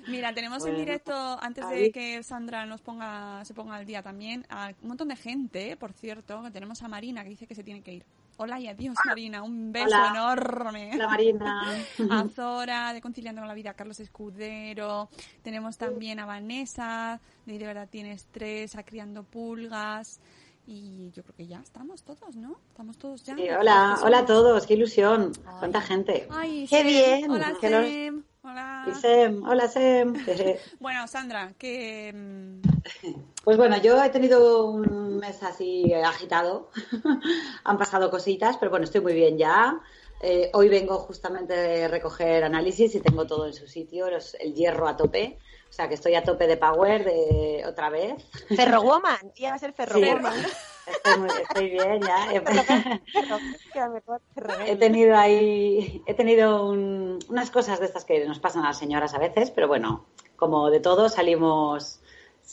Mira, 0.08 0.34
tenemos 0.34 0.66
en 0.66 0.76
directo, 0.76 1.14
antes 1.42 1.70
de 1.70 1.92
que 1.92 2.22
Sandra 2.24 2.66
nos 2.66 2.82
ponga, 2.82 3.46
se 3.46 3.54
ponga 3.54 3.76
al 3.76 3.86
día 3.86 4.02
también, 4.02 4.46
a 4.50 4.74
un 4.82 4.88
montón 4.90 5.08
de 5.10 5.16
gente, 5.16 5.78
por 5.78 5.94
cierto, 5.94 6.42
que 6.44 6.52
tenemos 6.52 6.82
a 6.82 6.88
Marina 6.90 7.24
que 7.24 7.30
dice 7.30 7.48
que 7.48 7.56
se 7.56 7.64
tiene 7.64 7.82
que 7.82 7.94
ir. 7.94 8.06
Hola 8.44 8.60
y 8.60 8.68
adiós, 8.68 8.96
Marina. 9.06 9.44
Un 9.44 9.72
beso 9.72 9.86
Hola. 9.86 10.10
enorme. 10.10 10.90
Hola, 10.96 11.08
Marina. 11.10 11.62
A 12.10 12.28
Zora, 12.28 12.92
de 12.92 13.00
Conciliando 13.00 13.40
con 13.40 13.48
la 13.48 13.54
Vida, 13.54 13.70
a 13.70 13.74
Carlos 13.76 14.00
Escudero. 14.00 15.10
Tenemos 15.44 15.78
también 15.78 16.20
a 16.20 16.26
Vanessa, 16.26 17.22
de 17.46 17.60
De 17.60 17.66
verdad 17.68 17.88
tienes 17.88 18.26
tres, 18.32 18.76
a 18.76 18.82
Criando 18.82 19.22
Pulgas. 19.22 20.22
Y 20.66 21.12
yo 21.12 21.22
creo 21.22 21.36
que 21.36 21.46
ya 21.46 21.60
estamos 21.60 22.02
todos, 22.02 22.36
¿no? 22.36 22.56
Estamos 22.70 22.98
todos 22.98 23.24
ya. 23.24 23.36
Sí, 23.36 23.48
hola, 23.48 24.00
hola 24.02 24.20
a 24.20 24.26
todos, 24.26 24.66
qué 24.66 24.74
ilusión. 24.74 25.34
Cuánta 25.60 25.80
gente. 25.80 26.28
Ay, 26.32 26.66
Qué 26.68 26.84
bien, 26.84 27.30
Hola. 27.30 27.54
Hola. 28.44 28.86
Y 28.88 28.96
Sem, 28.96 29.44
hola 29.44 29.68
Sem. 29.68 30.14
Bueno, 30.80 31.08
Sandra, 31.08 31.54
que... 31.58 32.12
mm, 32.14 33.14
Pues 33.44 33.58
bueno, 33.58 33.78
yo 33.82 34.02
he 34.04 34.10
tenido 34.10 34.66
un 34.66 35.18
mes 35.18 35.44
así 35.44 35.94
agitado. 35.94 36.70
Han 37.64 37.78
pasado 37.78 38.10
cositas, 38.10 38.58
pero 38.58 38.72
bueno, 38.72 38.86
estoy 38.86 39.02
muy 39.02 39.14
bien 39.14 39.38
ya. 39.38 39.80
Eh, 40.24 40.52
hoy 40.54 40.70
vengo 40.70 40.98
justamente 41.00 41.54
de 41.54 41.88
recoger 41.88 42.44
análisis 42.44 42.94
y 42.96 43.00
tengo 43.00 43.26
todo 43.26 43.48
en 43.48 43.54
su 43.54 43.68
sitio, 43.68 44.10
los- 44.10 44.36
el 44.36 44.54
hierro 44.54 44.88
a 44.88 44.96
tope. 44.96 45.40
O 45.70 45.74
sea 45.74 45.88
que 45.88 45.94
estoy 45.96 46.16
a 46.16 46.24
tope 46.24 46.48
de 46.48 46.58
power 46.58 47.04
de 47.06 47.64
otra 47.66 47.90
vez. 47.90 48.24
Ferrowoman. 48.56 49.32
Ya 49.36 49.50
va 49.52 49.56
a 49.56 49.60
ser 49.60 49.74
Ferrowoman. 49.74 50.34
Estoy, 50.86 51.18
muy- 51.20 51.30
estoy 51.42 51.70
bien 51.70 52.02
ya. 52.02 52.28
He 54.68 54.76
tenido 54.76 55.16
ahí, 55.18 56.04
he 56.06 56.14
tenido 56.14 56.66
un- 56.70 57.20
unas 57.30 57.50
cosas 57.52 57.80
de 57.80 57.86
estas 57.86 58.04
que 58.06 58.26
nos 58.26 58.40
pasan 58.40 58.64
a 58.66 58.68
las 58.70 58.78
señoras 58.80 59.14
a 59.14 59.18
veces, 59.20 59.50
pero 59.52 59.68
bueno, 59.68 60.06
como 60.36 60.70
de 60.70 60.80
todo 60.82 61.08
salimos, 61.08 62.02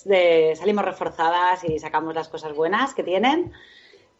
de, 0.04 0.54
salimos 0.56 0.84
reforzadas 0.84 1.64
y 1.64 1.78
sacamos 1.80 2.14
las 2.14 2.28
cosas 2.28 2.54
buenas 2.54 2.94
que 2.94 3.02
tienen. 3.02 3.52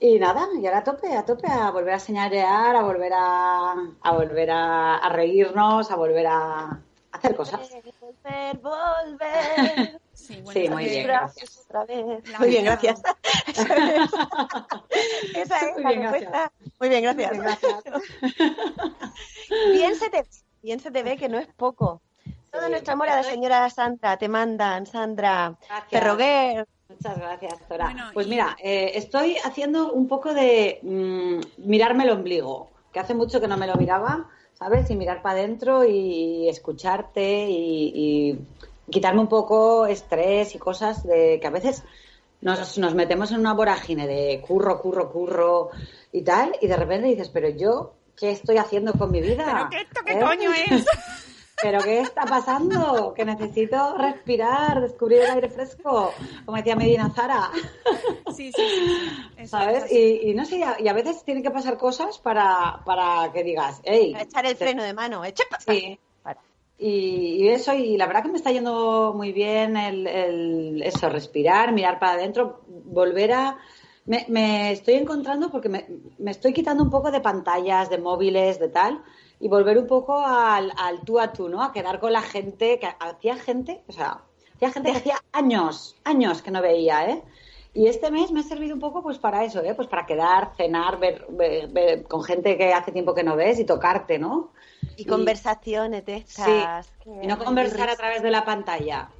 Y 0.00 0.18
nada, 0.18 0.46
y 0.60 0.64
ahora 0.66 0.78
a 0.78 0.84
tope, 0.84 1.12
a 1.16 1.24
tope, 1.24 1.48
a 1.48 1.70
volver 1.70 1.94
a 1.94 1.98
señalear, 1.98 2.76
a 2.76 2.82
volver 2.82 3.12
a, 3.14 3.72
a 4.02 4.12
volver 4.12 4.50
a, 4.50 4.96
a 4.96 5.08
reírnos, 5.08 5.90
a 5.90 5.96
volver 5.96 6.26
a 6.28 6.80
hacer 7.10 7.34
cosas. 7.34 7.60
Volver, 8.00 8.58
volver. 8.58 10.00
Sí, 10.18 10.42
bueno, 10.42 10.60
Sí, 10.60 10.68
muy 10.68 10.84
bien, 10.84 11.06
Gracias 11.06 11.58
otra 11.64 11.84
vez. 11.86 12.22
Muy 12.40 12.48
bien, 12.48 12.64
gracias. 12.64 13.00
Esa 15.34 15.58
es 15.60 15.74
Muy 15.74 15.82
la 15.84 15.90
bien, 15.90 16.02
gracias. 16.02 16.10
respuesta. 16.10 16.52
Muy 16.80 16.88
bien, 16.88 17.02
gracias. 17.04 17.38
Gracias. 17.38 17.84
Bien 19.72 19.94
se 19.94 20.10
te, 20.10 20.24
bien 20.60 20.80
se 20.80 20.90
te 20.90 21.02
ve 21.04 21.16
que 21.16 21.28
no 21.28 21.38
es 21.38 21.46
poco. 21.46 22.02
Todo 22.50 22.64
Sí, 22.64 22.70
nuestro 22.70 22.94
amor 22.94 23.08
a 23.10 23.16
la 23.16 23.22
señora 23.22 23.70
Sandra, 23.70 24.16
te 24.16 24.28
mandan, 24.28 24.86
Sandra, 24.86 25.56
Gracias. 25.68 25.88
Ferroguer. 25.90 26.66
Muchas 26.90 27.18
gracias. 27.18 27.54
Bueno, 27.68 28.10
pues 28.14 28.26
y- 28.26 28.30
mira, 28.30 28.56
eh, 28.62 28.92
estoy 28.94 29.36
haciendo 29.44 29.92
un 29.92 30.08
poco 30.08 30.32
de 30.32 30.78
mm, 30.82 31.68
mirarme 31.68 32.04
el 32.04 32.10
ombligo, 32.10 32.70
que 32.94 32.98
hace 32.98 33.12
mucho 33.14 33.42
que 33.42 33.46
no 33.46 33.58
me 33.58 33.66
lo 33.66 33.74
miraba, 33.76 34.26
¿sabes? 34.54 34.90
Y 34.90 34.96
mirar 34.96 35.20
para 35.20 35.38
adentro 35.40 35.84
y 35.84 36.48
escucharte 36.48 37.46
y, 37.46 37.92
y 37.94 38.38
quitarme 38.90 39.20
un 39.20 39.28
poco 39.28 39.84
estrés 39.86 40.54
y 40.54 40.58
cosas 40.58 41.02
de 41.06 41.38
que 41.38 41.46
a 41.46 41.50
veces 41.50 41.84
nos, 42.40 42.78
nos 42.78 42.94
metemos 42.94 43.32
en 43.32 43.40
una 43.40 43.52
vorágine 43.52 44.06
de 44.06 44.40
curro, 44.40 44.80
curro, 44.80 45.12
curro 45.12 45.68
y 46.10 46.22
tal, 46.22 46.56
y 46.62 46.68
de 46.68 46.76
repente 46.76 47.08
dices, 47.08 47.28
pero 47.28 47.50
yo, 47.50 47.96
¿qué 48.16 48.30
estoy 48.30 48.56
haciendo 48.56 48.94
con 48.94 49.10
mi 49.10 49.20
vida? 49.20 49.44
¿Pero 49.44 49.68
qué 49.68 49.80
esto 49.82 50.00
qué 50.06 50.12
¿Eh? 50.14 50.20
coño 50.20 50.52
es? 50.54 50.86
¿Pero 51.60 51.82
qué 51.82 52.00
está 52.00 52.22
pasando? 52.22 53.12
Que 53.14 53.24
necesito 53.24 53.96
respirar, 53.96 54.80
descubrir 54.80 55.22
el 55.22 55.30
aire 55.30 55.48
fresco, 55.48 56.12
como 56.44 56.56
decía 56.56 56.76
Medina 56.76 57.10
Zara, 57.10 57.50
Sí, 58.34 58.52
sí, 58.52 58.62
sí. 58.62 59.08
Eso 59.36 59.56
¿sabes? 59.58 59.90
Y, 59.90 60.30
y 60.30 60.34
no 60.34 60.44
sé, 60.44 60.60
y 60.78 60.88
a 60.88 60.92
veces 60.92 61.24
tienen 61.24 61.42
que 61.42 61.50
pasar 61.50 61.76
cosas 61.78 62.18
para, 62.18 62.82
para 62.84 63.32
que 63.32 63.42
digas, 63.42 63.80
hey, 63.84 64.14
echar 64.18 64.46
el 64.46 64.56
freno 64.56 64.82
de 64.82 64.92
mano. 64.94 65.24
Eche 65.24 65.44
Sí. 65.66 65.98
Y, 66.80 67.42
y 67.42 67.48
eso, 67.48 67.74
y 67.74 67.96
la 67.96 68.06
verdad 68.06 68.22
que 68.22 68.28
me 68.28 68.36
está 68.38 68.52
yendo 68.52 69.12
muy 69.16 69.32
bien 69.32 69.76
el, 69.76 70.06
el- 70.06 70.82
eso, 70.84 71.08
respirar, 71.08 71.72
mirar 71.72 71.98
para 71.98 72.12
adentro, 72.12 72.60
volver 72.68 73.32
a... 73.32 73.58
Me, 74.06 74.24
me 74.28 74.70
estoy 74.70 74.94
encontrando 74.94 75.50
porque 75.50 75.68
me, 75.68 75.86
me 76.18 76.30
estoy 76.30 76.52
quitando 76.52 76.84
un 76.84 76.90
poco 76.90 77.10
de 77.10 77.20
pantallas, 77.20 77.90
de 77.90 77.98
móviles, 77.98 78.60
de 78.60 78.68
tal, 78.68 79.02
y 79.40 79.48
volver 79.48 79.78
un 79.78 79.86
poco 79.86 80.18
al, 80.24 80.72
al 80.76 81.02
tú 81.04 81.18
a 81.20 81.32
tú, 81.32 81.48
¿no? 81.48 81.62
A 81.62 81.72
quedar 81.72 82.00
con 82.00 82.12
la 82.12 82.22
gente, 82.22 82.78
que 82.78 82.88
hacía 82.98 83.36
gente, 83.36 83.82
o 83.88 83.92
sea, 83.92 84.22
hacía 84.56 84.70
gente 84.72 84.92
que 84.92 84.98
hacía 84.98 85.20
años, 85.32 85.96
años 86.04 86.42
que 86.42 86.50
no 86.50 86.62
veía, 86.62 87.08
¿eh? 87.10 87.22
Y 87.74 87.86
este 87.86 88.10
mes 88.10 88.32
me 88.32 88.40
ha 88.40 88.42
servido 88.42 88.74
un 88.74 88.80
poco 88.80 89.02
pues 89.02 89.18
para 89.18 89.44
eso, 89.44 89.62
¿eh? 89.62 89.74
Pues 89.74 89.88
para 89.88 90.06
quedar, 90.06 90.52
cenar, 90.56 90.98
ver, 90.98 91.26
ver- 91.30 91.68
ver 91.68 92.04
con 92.04 92.22
gente 92.24 92.56
que 92.56 92.72
hace 92.72 92.92
tiempo 92.92 93.14
que 93.14 93.22
no 93.22 93.36
ves 93.36 93.58
y 93.60 93.64
tocarte, 93.64 94.18
¿no? 94.18 94.52
Y 94.96 95.06
conversaciones 95.06 96.04
de 96.04 96.16
estas. 96.16 96.44
Sí, 96.46 96.70
y 97.20 97.26
no 97.26 97.38
conversar 97.38 97.88
a 97.90 97.96
través 97.96 98.22
de 98.22 98.30
la 98.30 98.44
pantalla. 98.44 99.10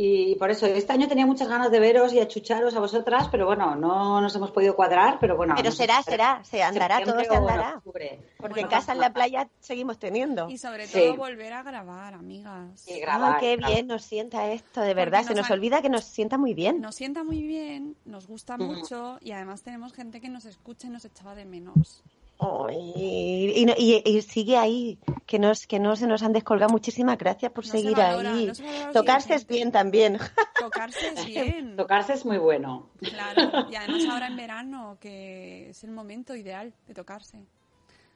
Y 0.00 0.36
por 0.36 0.48
eso, 0.48 0.64
este 0.66 0.92
año 0.92 1.08
tenía 1.08 1.26
muchas 1.26 1.48
ganas 1.48 1.72
de 1.72 1.80
veros 1.80 2.12
y 2.12 2.20
achucharos 2.20 2.72
a 2.76 2.78
vosotras, 2.78 3.26
pero 3.32 3.46
bueno, 3.46 3.74
no 3.74 4.20
nos 4.20 4.32
hemos 4.36 4.52
podido 4.52 4.76
cuadrar, 4.76 5.18
pero 5.20 5.36
bueno. 5.36 5.54
Pero 5.56 5.70
no 5.70 5.72
sé, 5.72 5.78
será, 5.78 6.02
será, 6.04 6.44
se 6.44 6.62
andará, 6.62 7.02
todo 7.02 7.18
se 7.18 7.26
en 7.26 7.32
andará. 7.32 7.82
Porque 7.82 8.60
en 8.60 8.66
No 8.66 8.70
casa, 8.70 8.92
en 8.92 9.00
la 9.00 9.12
playa, 9.12 9.48
seguimos 9.58 9.98
teniendo. 9.98 10.48
Y 10.48 10.56
sobre 10.58 10.86
Sí. 10.86 11.00
todo 11.00 11.16
volver 11.16 11.52
a 11.52 11.64
grabar, 11.64 12.14
amigas. 12.14 12.80
Sí, 12.80 12.92
Ay, 12.92 13.00
grabar, 13.00 13.40
qué 13.40 13.56
grabar. 13.56 13.74
bien 13.74 13.86
nos 13.88 14.02
sienta 14.04 14.52
esto, 14.52 14.82
de 14.82 14.94
verdad. 14.94 15.18
Porque 15.22 15.28
Se 15.28 15.34
nos 15.34 15.38
nos 15.46 15.50
han- 15.50 15.58
olvida 15.58 15.82
que 15.82 15.88
nos 15.88 16.04
sienta 16.04 16.38
muy 16.38 16.54
bien. 16.54 16.80
Nos 16.80 16.94
sienta 16.94 17.24
muy 17.24 17.42
bien, 17.42 17.96
nos 18.04 18.28
gusta 18.28 18.54
Ujú. 18.54 18.64
mucho 18.66 19.18
y 19.20 19.32
además 19.32 19.62
tenemos 19.62 19.92
gente 19.94 20.20
que 20.20 20.28
nos 20.28 20.44
escucha 20.44 20.86
y 20.86 20.90
nos 20.90 21.04
echaba 21.06 21.34
de 21.34 21.44
menos. 21.44 22.04
Ay, 22.40 23.52
y, 23.56 23.64
no- 23.66 23.74
y- 23.76 24.02
y 24.04 24.22
sigue 24.22 24.56
ahí, 24.56 24.98
que, 25.26 25.38
nos, 25.40 25.66
que 25.66 25.80
no 25.80 25.96
se 25.96 26.06
nos 26.06 26.22
han 26.22 26.32
descolgado. 26.32 26.70
Muchísimas 26.70 27.18
gracias 27.18 27.50
por 27.52 27.64
No 27.66 27.70
se 27.72 27.78
seguir 27.78 27.96
valora, 27.96 28.32
ahí. 28.34 28.46
no 28.46 28.54
se 28.54 28.64
Tocarse 28.92 29.34
es 29.34 29.46
bien 29.46 29.72
también. 29.72 30.18
Tocarse 30.58 31.08
es 31.14 31.26
bien. 31.26 31.76
Tocarse 31.76 32.12
es 32.12 32.24
muy 32.24 32.38
bueno. 32.38 32.90
Claro, 33.00 33.68
y 33.70 33.74
además 33.74 34.04
ahora 34.10 34.28
en 34.28 34.36
verano, 34.36 34.98
que 35.00 35.70
es 35.70 35.82
el 35.82 35.90
momento 35.90 36.36
ideal 36.36 36.72
de 36.86 36.94
tocarse. 36.94 37.44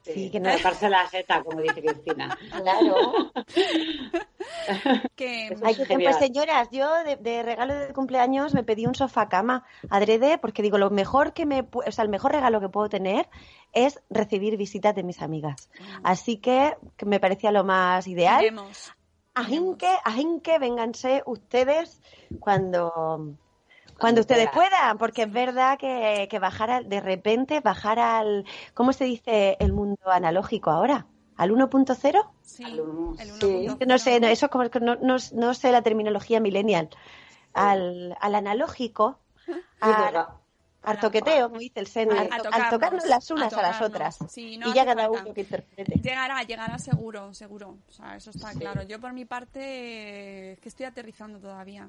Sí, 0.02 0.30
que 0.30 0.40
no- 0.40 0.50
Tocarse 0.56 0.88
la 0.88 1.06
seta, 1.09 1.42
como 1.42 1.61
dice 1.61 1.80
Cristina. 1.80 2.37
Claro. 2.62 3.30
Que 5.16 5.47
Eso 5.49 5.64
Ay, 5.64 5.76
es 5.78 5.88
pues 5.88 6.16
señoras, 6.16 6.68
yo 6.73 6.92
de, 7.04 7.16
de 7.16 7.42
regalo 7.42 7.75
de 7.75 7.92
cumpleaños 7.92 8.54
me 8.54 8.64
pedí 8.64 8.87
un 8.87 8.94
sofá 8.94 9.28
cama 9.28 9.64
adrede 9.88 10.38
porque 10.38 10.62
digo, 10.62 10.78
lo 10.78 10.90
mejor 10.90 11.32
que 11.32 11.47
me, 11.47 11.66
o 11.73 11.92
sea, 11.92 12.02
el 12.04 12.11
mejor 12.11 12.32
regalo 12.32 12.61
que 12.61 12.68
puedo 12.68 12.88
tener 12.88 13.28
es 13.73 14.00
recibir 14.11 14.56
visitas 14.56 14.94
de 14.94 15.02
mis 15.04 15.23
amigas. 15.23 15.71
Así 16.02 16.37
que, 16.38 16.76
que 16.97 17.06
me 17.06 17.21
parecía 17.21 17.52
lo 17.52 17.64
más 17.64 18.06
ideal. 18.06 18.42
iremos. 18.42 18.92
Ajinque, 19.35 19.88
ajinque, 20.04 20.59
vénganse 20.59 21.23
ustedes 21.25 22.02
cuando 22.40 23.35
cuando 24.02 24.21
ustedes 24.21 24.50
puedan. 24.50 24.99
porque 24.99 25.23
es 25.23 25.32
verdad 25.32 25.78
que, 25.78 26.28
que 26.30 26.38
bajar 26.38 26.71
al- 26.71 26.88
de 26.88 27.00
repente, 27.00 27.61
bajar 27.61 27.99
al, 27.99 28.44
¿cómo 28.75 28.92
se 28.92 29.04
dice 29.04 29.56
el 29.61 29.73
mundo 29.73 29.97
analógico 30.06 30.71
ahora? 30.71 31.06
¿Al 31.37 31.50
1.0? 31.50 32.26
Sí, 32.42 32.64
Al 32.64 32.78
el 33.18 33.26
sí. 33.26 33.68
1.0. 33.68 33.87
No 33.87 33.99
sé, 33.99 34.21
no, 34.21 34.26
eso 34.26 34.47
es 34.47 34.52
como 34.52 34.68
que 34.68 34.80
no, 34.80 34.97
no, 34.97 35.16
no 35.32 35.54
sé 35.54 35.73
la 35.73 35.82
terminología 35.82 36.40
millennial. 36.40 36.90
Al, 37.54 38.16
al 38.21 38.35
analógico, 38.35 39.18
al, 39.80 40.26
toqueteo, 41.00 41.49
como 41.49 41.61
dice 41.61 41.80
el 41.80 42.11
a 42.11 42.21
al, 42.35 42.42
tocarnos, 42.42 42.71
tocarnos 42.71 43.06
las 43.06 43.30
unas 43.30 43.52
a 43.52 43.59
a, 43.59 43.62
las 43.62 43.82
otras. 43.82 44.18
Sí, 44.28 44.56
no 44.56 44.68
y 44.68 44.75
ya 44.75 44.85
cada 44.85 45.11
uno 45.11 45.32
que 45.35 45.42
interprete. 45.42 45.97
Llegará, 46.02 46.42
llegará 46.42 46.78
seguro, 46.78 47.32
seguro. 47.35 47.76
O 47.88 47.92
sea, 47.92 48.16
eso 48.16 48.30
está 48.30 48.52
claro. 48.52 48.82
Yo 48.82 49.00
por 49.00 49.12
mi 49.12 49.25
parte 49.25 50.52
es 50.52 50.61
que 50.61 50.68
estoy 50.68 50.87
aterrizando 50.87 51.38
todavía. 51.38 51.88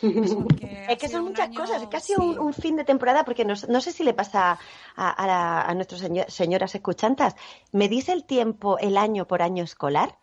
Es 0.88 0.96
que 0.98 1.08
son 1.08 1.24
muchas 1.24 1.48
año- 1.48 1.60
cosas, 1.60 1.82
es 1.82 1.88
casi 1.88 2.14
un, 2.14 2.32
sí. 2.32 2.38
un 2.38 2.54
fin 2.54 2.76
de 2.76 2.84
temporada, 2.84 3.24
porque 3.24 3.44
no, 3.44 3.54
no 3.68 3.80
sé 3.80 3.92
si 3.92 4.04
le 4.04 4.14
pasa 4.14 4.58
a, 4.96 5.10
a, 5.10 5.26
la- 5.26 5.62
a 5.62 5.74
nuestras 5.74 6.00
seño- 6.00 6.24
señoras 6.28 6.74
escuchantas. 6.74 7.34
¿Medís 7.72 8.08
el 8.08 8.24
tiempo 8.24 8.78
el 8.78 8.96
año 8.96 9.26
por 9.26 9.42
año 9.42 9.64
escolar? 9.64 10.16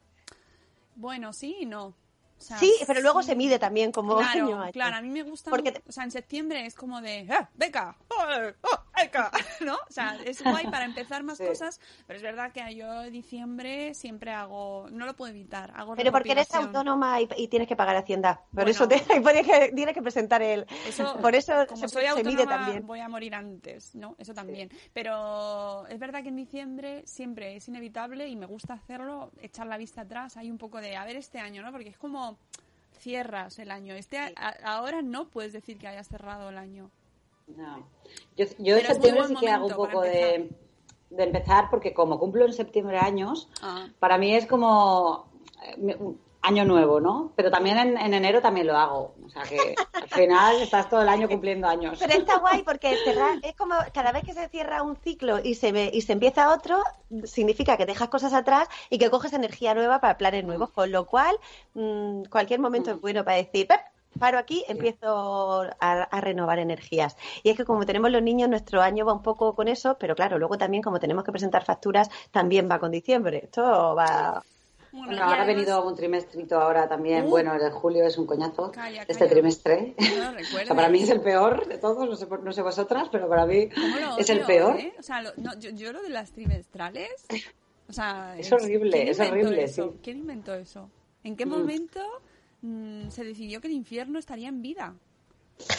Bueno, 0.95 1.33
sí 1.33 1.57
y 1.61 1.65
no. 1.65 1.93
O 2.37 2.41
sea, 2.41 2.57
sí, 2.57 2.73
pero 2.85 3.01
luego 3.01 3.21
sí. 3.21 3.29
se 3.29 3.35
mide 3.35 3.57
también 3.59 3.91
como 3.91 4.17
Claro, 4.17 4.29
año 4.45 4.59
a 4.59 4.63
año. 4.65 4.71
claro, 4.73 4.95
a 4.97 5.01
mí 5.01 5.09
me 5.09 5.23
gusta. 5.23 5.49
Porque 5.49 5.81
O 5.87 5.91
sea, 5.91 6.03
en 6.03 6.11
septiembre 6.11 6.65
es 6.65 6.75
como 6.75 7.01
de. 7.01 7.19
¡Eh, 7.21 7.47
beca! 7.55 7.95
¡Oh, 8.09 8.15
oh, 8.63 8.79
beca! 8.95 9.31
¿No? 9.61 9.75
O 9.75 9.91
sea, 9.91 10.17
es 10.25 10.43
guay 10.43 10.65
para 10.67 10.85
empezar 10.85 11.23
más 11.23 11.37
Sí. 11.45 11.45
cosas, 11.45 11.79
pero 12.07 12.17
es 12.17 12.23
verdad 12.23 12.51
que 12.51 12.75
yo 12.75 13.03
diciembre 13.09 13.93
siempre 13.93 14.31
hago. 14.31 14.87
No 14.91 15.05
lo 15.05 15.15
puedo 15.15 15.31
evitar. 15.31 15.71
Hago 15.75 15.95
Pero 15.95 16.11
porque 16.11 16.31
eres 16.33 16.53
autónoma 16.53 17.19
y, 17.21 17.29
y 17.37 17.47
tienes 17.47 17.67
que 17.67 17.75
pagar 17.75 17.95
Hacienda. 17.95 18.41
Por 18.53 18.65
Bueno. 18.65 18.71
eso 18.71 18.87
te, 18.87 18.99
tienes, 18.99 19.45
que, 19.45 19.71
tienes 19.73 19.93
que 19.93 20.01
presentar 20.01 20.41
el... 20.41 20.65
Eso, 20.87 21.17
por 21.17 21.35
eso 21.35 21.53
como 21.67 21.81
se, 21.81 21.87
soy 21.89 22.03
se 22.03 22.09
autónoma, 22.09 22.31
mide 22.35 22.47
también. 22.47 22.85
voy 22.85 22.99
a 22.99 23.09
morir 23.09 23.33
antes, 23.35 23.95
¿no? 23.95 24.15
Eso 24.17 24.33
también. 24.33 24.69
Pero 24.93 25.85
es 25.87 25.99
verdad 25.99 26.21
que 26.23 26.29
en 26.29 26.35
diciembre 26.35 27.03
siempre 27.05 27.55
es 27.55 27.67
inevitable 27.67 28.27
y 28.27 28.35
me 28.35 28.45
gusta 28.45 28.73
hacerlo, 28.73 29.31
echar 29.41 29.67
la 29.67 29.77
vista 29.77 30.01
atrás. 30.01 30.37
Hay 30.37 30.49
un 30.51 30.57
poco 30.57 30.81
de, 30.81 30.95
a 30.95 31.05
ver 31.05 31.15
este 31.15 31.39
año, 31.39 31.61
¿no? 31.61 31.71
Porque 31.71 31.89
es 31.89 31.97
como 31.97 32.24
cierras 32.99 33.59
el 33.59 33.71
año. 33.71 33.93
Este 33.93 34.17
a- 34.17 34.31
a- 34.35 34.75
ahora 34.75 35.01
no 35.01 35.27
puedes 35.29 35.53
decir 35.53 35.77
que 35.77 35.87
hayas 35.87 36.07
cerrado 36.07 36.49
el 36.49 36.57
año. 36.57 36.89
No. 37.55 37.85
Yo, 38.37 38.45
yo 38.57 38.77
en 38.77 38.85
septiembre 38.87 39.27
sí 39.27 39.35
que 39.35 39.49
hago 39.49 39.67
un 39.67 39.71
poco 39.73 39.87
para 39.99 40.09
de, 40.09 40.49
de 41.11 41.23
empezar, 41.23 41.69
porque 41.69 41.93
como 41.93 42.17
cumplo 42.19 42.45
en 42.45 42.53
septiembre 42.53 42.97
años, 42.97 43.47
Ah. 43.61 43.87
para 43.99 44.17
mí 44.17 44.33
es 44.35 44.47
como 44.47 45.27
eh, 45.63 45.97
año 46.45 46.65
nuevo, 46.65 46.99
¿no? 46.99 47.31
Pero 47.35 47.49
también 47.51 47.77
en, 47.77 47.97
en 47.97 48.13
enero 48.13 48.41
también 48.41 48.67
lo 48.67 48.75
hago. 48.77 49.15
O 49.25 49.29
sea 49.29 49.43
que 49.43 49.75
al 49.93 50.07
final 50.09 50.61
estás 50.61 50.89
todo 50.89 51.01
el 51.01 51.09
año 51.09 51.27
cumpliendo 51.27 51.67
años. 51.67 51.97
Pero 51.99 52.13
está 52.13 52.37
guay 52.39 52.63
porque 52.63 52.97
cerrar, 52.97 53.39
es 53.41 53.55
como 53.55 53.75
cada 53.93 54.11
vez 54.11 54.23
que 54.23 54.33
se 54.33 54.47
cierra 54.49 54.83
un 54.83 54.95
ciclo 54.95 55.39
y 55.43 55.55
se, 55.55 55.71
ve- 55.71 55.91
y 55.93 56.01
se 56.01 56.13
empieza 56.13 56.53
otro, 56.53 56.81
significa 57.23 57.77
que 57.77 57.85
dejas 57.85 58.09
cosas 58.09 58.33
atrás 58.33 58.67
y 58.89 58.97
que 58.97 59.09
coges 59.09 59.33
energía 59.33 59.73
nueva 59.73 59.99
para 59.99 60.17
planes 60.17 60.43
nuevos, 60.43 60.69
con 60.71 60.91
lo 60.91 61.05
cual 61.05 61.35
mm, 61.73 62.23
cualquier 62.25 62.59
momento 62.59 62.91
es 62.91 63.01
bueno 63.01 63.23
para 63.25 63.37
decir, 63.37 63.67
"Pep, 63.67 63.79
paro 64.19 64.37
aquí, 64.37 64.63
empiezo 64.67 65.61
a, 65.79 65.91
a 66.03 66.21
renovar 66.21 66.59
energías. 66.59 67.17
Y 67.43 67.49
es 67.49 67.57
que 67.57 67.65
como 67.65 67.85
tenemos 67.85 68.11
los 68.11 68.21
niños, 68.21 68.47
nuestro 68.49 68.81
año 68.81 69.05
va 69.05 69.11
un 69.13 69.21
poco 69.21 69.53
con 69.55 69.67
eso, 69.67 69.97
pero 69.99 70.15
claro, 70.15 70.39
luego 70.39 70.57
también 70.57 70.81
como 70.83 70.99
tenemos 70.99 71.23
que 71.25 71.31
presentar 71.33 71.65
facturas, 71.65 72.09
también 72.31 72.69
va 72.71 72.79
con 72.79 72.91
diciembre. 72.91 73.41
Esto 73.43 73.61
va... 73.95 74.41
Bueno, 74.95 75.07
Bueno, 75.07 75.23
ha 75.25 75.45
venido 75.45 75.85
un 75.85 75.95
trimestrito 75.95 76.59
ahora 76.59 76.87
también. 76.87 77.25
Uh. 77.25 77.29
bueno, 77.29 77.53
el 77.53 77.59
de 77.61 77.69
julio 77.71 78.05
es 78.05 78.17
un 78.17 78.25
coñazo. 78.25 78.71
Calla, 78.71 79.03
este 79.07 79.27
trimestre. 79.27 79.93
No 79.99 80.31
O 80.61 80.65
sea, 80.65 80.75
para 80.75 80.89
mí 80.89 81.01
es 81.03 81.09
el 81.09 81.21
peor 81.21 81.67
de 81.67 81.77
todos, 81.77 82.07
no 82.09 82.15
sé, 82.15 82.27
no 82.43 82.51
sé 82.53 82.61
vosotras, 82.61 83.09
pero 83.11 83.27
para 83.27 83.45
mí 83.45 83.69
¿Cómo 83.69 83.97
lo 83.99 84.17
es 84.17 84.29
el 84.29 84.41
peor. 84.41 84.79
eh? 84.79 84.93
O 84.97 85.03
sea, 85.03 85.21
lo- 85.21 85.33
no, 85.37 85.53
yo, 85.59 85.69
yo 85.71 85.91
lo 85.91 86.01
de 86.01 86.09
las 86.09 86.31
trimestrales. 86.31 87.25
O 87.89 87.93
sea, 87.93 88.35
Es 88.39 88.51
horrible, 88.51 88.91
¿quién 88.91 89.07
es 89.09 89.19
horrible, 89.19 89.63
eso? 89.63 89.91
sí. 89.91 89.99
¿Quién 90.03 90.17
inventó 90.19 90.53
eso? 90.55 90.89
¿En 91.23 91.35
qué 91.35 91.45
Mm. 91.45 91.49
momento 91.49 91.99
mm, 92.61 93.09
se 93.09 93.23
decidió 93.23 93.59
que 93.61 93.67
el 93.67 93.73
infierno 93.73 94.17
estaría 94.17 94.47
en 94.47 94.61
vida? 94.61 94.93
Sí. 95.57 95.73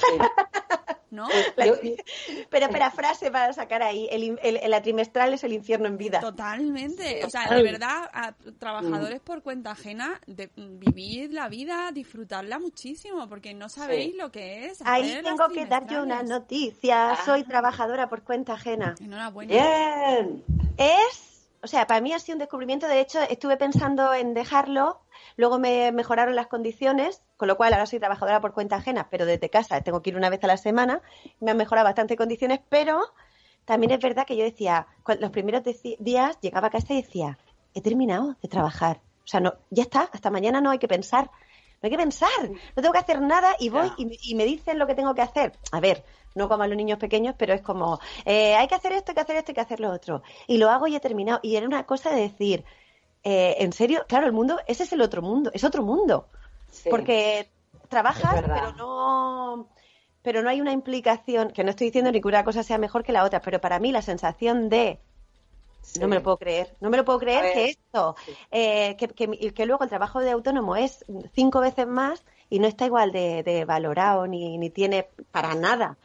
¿No? 1.17 1.29
Yo- 1.65 1.75
Pero 2.51 2.67
espera, 2.67 2.91
frase 2.91 3.31
para 3.31 3.53
sacar 3.53 3.83
ahí, 3.83 4.07
el, 4.11 4.39
el- 4.43 4.71
la 4.71 4.83
trimestral 4.83 5.33
es 5.35 5.43
el 5.45 5.53
infierno 5.55 5.87
en 5.89 5.97
vida. 5.97 6.21
Totalmente. 6.21 7.25
O 7.25 7.31
sea, 7.31 7.49
de 7.49 7.63
verdad, 7.63 8.09
a 8.13 8.33
trabajadores 8.59 9.21
por 9.21 9.43
cuenta 9.43 9.71
ajena, 9.73 10.21
de, 10.27 10.51
vivid 10.57 11.31
la 11.33 11.49
vida, 11.49 11.91
disfrutarla 11.93 12.59
muchísimo, 12.59 13.29
porque 13.29 13.55
no 13.55 13.69
sabéis 13.69 14.13
Sí. 14.13 14.19
lo 14.19 14.31
que 14.31 14.67
es. 14.67 14.83
Ahí 14.85 15.19
tengo 15.25 15.49
que 15.49 15.65
dar 15.67 15.87
yo 15.89 16.03
una 16.03 16.23
noticia. 16.23 17.17
Soy 17.25 17.41
Ah. 17.41 17.49
trabajadora 17.49 18.09
por 18.09 18.23
cuenta 18.23 18.53
ajena. 18.55 18.95
Enhorabuena. 19.01 19.53
Bien. 19.53 20.45
Es, 20.77 21.36
o 21.67 21.69
sea, 21.69 21.89
para 21.89 22.01
mí 22.01 22.13
ha 22.13 22.21
sido 22.21 22.37
un 22.37 22.39
descubrimiento. 22.39 22.87
De 22.87 23.01
hecho, 23.01 23.21
estuve 23.23 23.57
pensando 23.57 24.15
en 24.15 24.35
dejarlo. 24.35 25.01
Luego 25.37 25.59
me 25.59 25.91
mejoraron 25.91 26.37
las 26.37 26.47
condiciones, 26.47 27.25
con 27.37 27.49
lo 27.49 27.57
cual 27.57 27.73
ahora 27.73 27.87
soy 27.87 27.99
trabajadora 27.99 28.41
por 28.41 28.53
cuenta 28.53 28.77
ajena, 28.77 29.09
pero 29.11 29.27
desde 29.27 29.51
casa 29.51 29.81
tengo 29.81 30.01
que 30.01 30.11
ir 30.11 30.17
una 30.17 30.31
vez 30.31 30.45
a 30.45 30.47
la 30.47 30.59
semana. 30.59 31.03
Me 31.41 31.51
han 31.51 31.57
mejorado 31.57 31.85
bastante 31.85 32.17
condiciones, 32.17 32.61
pero 32.69 33.01
también 33.65 33.91
es 33.91 33.99
verdad 33.99 34.25
que 34.25 34.37
yo 34.37 34.45
decía, 34.45 34.87
los 35.19 35.31
primeros 35.33 35.65
días 35.99 36.39
llegaba 36.41 36.69
a 36.69 36.71
casa 36.71 36.95
y 36.95 37.03
decía, 37.03 37.37
he 37.75 37.81
terminado 37.81 38.37
de 38.41 38.49
trabajar. 38.49 39.01
O 39.25 39.27
sea, 39.27 39.41
no, 39.41 39.55
ya 39.71 39.83
está, 39.83 40.09
hasta 40.13 40.31
mañana 40.31 40.61
no 40.61 40.71
hay 40.71 40.79
que 40.79 40.87
pensar. 40.87 41.33
No 41.83 41.89
hay 41.89 41.91
que 41.91 41.99
pensar, 41.99 42.49
no 42.49 42.81
tengo 42.81 42.93
que 42.93 43.01
hacer 43.01 43.21
nada 43.21 43.57
y 43.59 43.71
voy 43.71 43.91
y, 43.99 44.31
y 44.31 44.35
me 44.37 44.45
dicen 44.45 44.79
lo 44.79 44.87
que 44.87 44.95
tengo 44.95 45.15
que 45.17 45.23
hacer. 45.23 45.53
A 45.73 45.81
ver, 45.81 46.05
no 46.37 46.49
como 46.49 46.63
a 46.63 46.69
los 46.69 46.77
niños 46.77 46.99
pequeños, 46.99 47.35
pero 47.37 47.53
es 47.55 47.63
como, 47.63 47.99
eh, 48.25 48.55
hay 48.55 48.69
que 48.69 48.77
hacer 48.77 48.93
esto, 48.93 49.11
hay 49.11 49.15
que 49.17 49.21
hacer 49.23 49.37
esto, 49.37 49.51
hay 49.51 49.55
que 49.55 49.61
hacer 49.61 49.81
lo 49.81 49.91
otro. 49.91 50.23
Y 50.47 50.59
lo 50.59 50.71
hago 50.71 50.87
y 50.87 50.95
he 50.95 51.01
terminado. 51.01 51.41
Y 51.43 51.57
era 51.57 51.67
una 51.67 51.85
cosa 51.85 52.11
de 52.11 52.21
decir, 52.21 52.65
eh, 53.25 53.57
en 53.59 53.73
serio, 53.73 54.05
claro, 54.07 54.27
el 54.27 54.33
mundo, 54.33 54.61
ese 54.69 54.85
es 54.85 54.93
el 54.93 55.01
otro 55.01 55.23
mundo, 55.23 55.51
es 55.53 55.65
otro 55.65 55.83
mundo. 55.83 56.29
Sí. 56.71 56.89
Porque 56.91 57.49
trabajas, 57.89 58.45
pero 58.45 58.73
no 58.73 59.69
pero 60.23 60.43
no 60.43 60.51
hay 60.51 60.61
una 60.61 60.73
implicación, 60.73 61.53
que 61.53 61.63
no 61.63 61.71
estoy 61.71 61.87
diciendo 61.87 62.11
ni 62.11 62.21
que 62.21 62.27
una 62.27 62.43
cosa 62.43 62.65
sea 62.65 62.79
mejor 62.79 63.05
que 63.05 63.13
la 63.13 63.23
otra, 63.23 63.41
pero 63.41 63.61
para 63.61 63.79
mí 63.79 63.93
la 63.93 64.03
sensación 64.03 64.69
de 64.69 64.99
Sí. 65.83 66.01
no 66.01 66.09
me 66.09 66.17
lo 66.17 66.23
puedo 66.25 66.37
creer, 66.37 66.75
no 66.81 66.91
me 66.91 66.97
lo 66.97 67.05
puedo 67.05 67.21
creer 67.21 67.53
que 67.55 67.65
esto, 67.67 68.17
sí. 68.27 68.33
eh, 68.51 68.97
que, 68.99 69.07
que, 69.07 69.55
que 69.55 69.67
luego 69.67 69.85
el 69.85 69.89
trabajo 69.89 70.19
de 70.19 70.33
autónomo 70.33 70.75
es 70.75 71.05
cinco 71.33 71.61
veces 71.61 71.87
más 71.87 72.25
y 72.51 72.59
no 72.59 72.67
está 72.67 72.87
igual 72.87 73.13
de, 73.13 73.45
de 73.45 73.65
valorado 73.65 74.27
ni, 74.27 74.59
ni 74.59 74.69
tiene 74.69 75.07
para 75.31 75.55
nada 75.55 75.97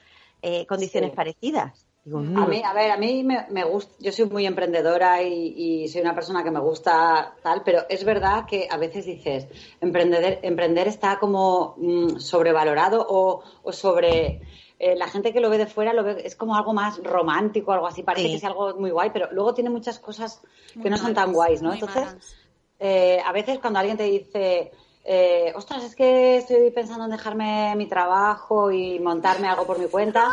eh, 0.42 0.66
condiciones 0.66 1.12
Sí. 1.12 1.16
parecidas. 1.16 1.86
Digo, 2.04 2.18
A 2.20 2.48
mí, 2.48 2.62
a 2.66 2.74
ver, 2.74 2.90
a 2.90 2.98
mí 2.98 3.24
me, 3.24 3.46
me 3.52 3.64
gusta, 3.64 3.94
yo 4.00 4.12
soy 4.12 4.26
muy 4.26 4.48
emprendedora 4.48 5.22
y, 5.22 5.54
y 5.84 5.88
soy 5.88 6.02
una 6.02 6.16
persona 6.16 6.44
que 6.44 6.50
me 6.50 6.60
gusta 6.60 7.36
tal, 7.44 7.62
pero 7.64 7.82
es 7.90 8.04
verdad 8.04 8.46
que 8.48 8.68
a 8.72 8.78
veces 8.78 9.06
dices, 9.06 9.48
emprender, 9.82 10.40
emprender 10.42 10.88
está 10.88 11.20
como 11.20 11.76
mm, 11.78 12.18
sobrevalorado 12.18 13.06
o, 13.08 13.44
o 13.62 13.72
sobre... 13.72 14.42
eh, 14.80 14.96
la 14.96 15.08
gente 15.08 15.32
que 15.32 15.40
lo 15.42 15.52
ve 15.52 15.60
de 15.60 15.68
fuera 15.68 15.94
lo 15.94 16.04
ve, 16.04 16.24
es 16.26 16.36
como 16.36 16.56
algo 16.56 16.74
más 16.74 16.98
romántico, 17.04 17.72
algo 17.72 17.86
así, 17.86 18.02
parece 18.02 18.26
Sí. 18.26 18.32
que 18.32 18.38
es 18.38 18.44
algo 18.46 18.74
muy 18.80 18.90
guay, 18.90 19.12
pero 19.14 19.28
luego 19.32 19.54
tiene 19.54 19.70
muchas 19.70 20.00
cosas 20.00 20.42
que 20.74 20.80
Muy 20.80 20.90
no 20.90 20.98
son 20.98 21.14
tan 21.14 21.34
guays, 21.34 21.62
¿no? 21.62 21.72
Entonces, 21.72 22.36
eh, 22.80 23.22
a 23.24 23.32
veces 23.32 23.60
cuando 23.60 23.78
alguien 23.78 23.98
te 23.98 24.06
dice, 24.06 24.72
eh, 25.04 25.52
ostras, 25.56 25.84
es 25.84 25.96
que 25.96 26.38
estoy 26.38 26.70
pensando 26.72 27.06
en 27.06 27.12
dejarme 27.12 27.76
mi 27.76 27.88
trabajo 27.88 28.72
y 28.72 29.00
montarme 29.00 29.48
algo 29.48 29.66
por 29.66 29.80
mi 29.80 29.88
cuenta, 29.88 30.30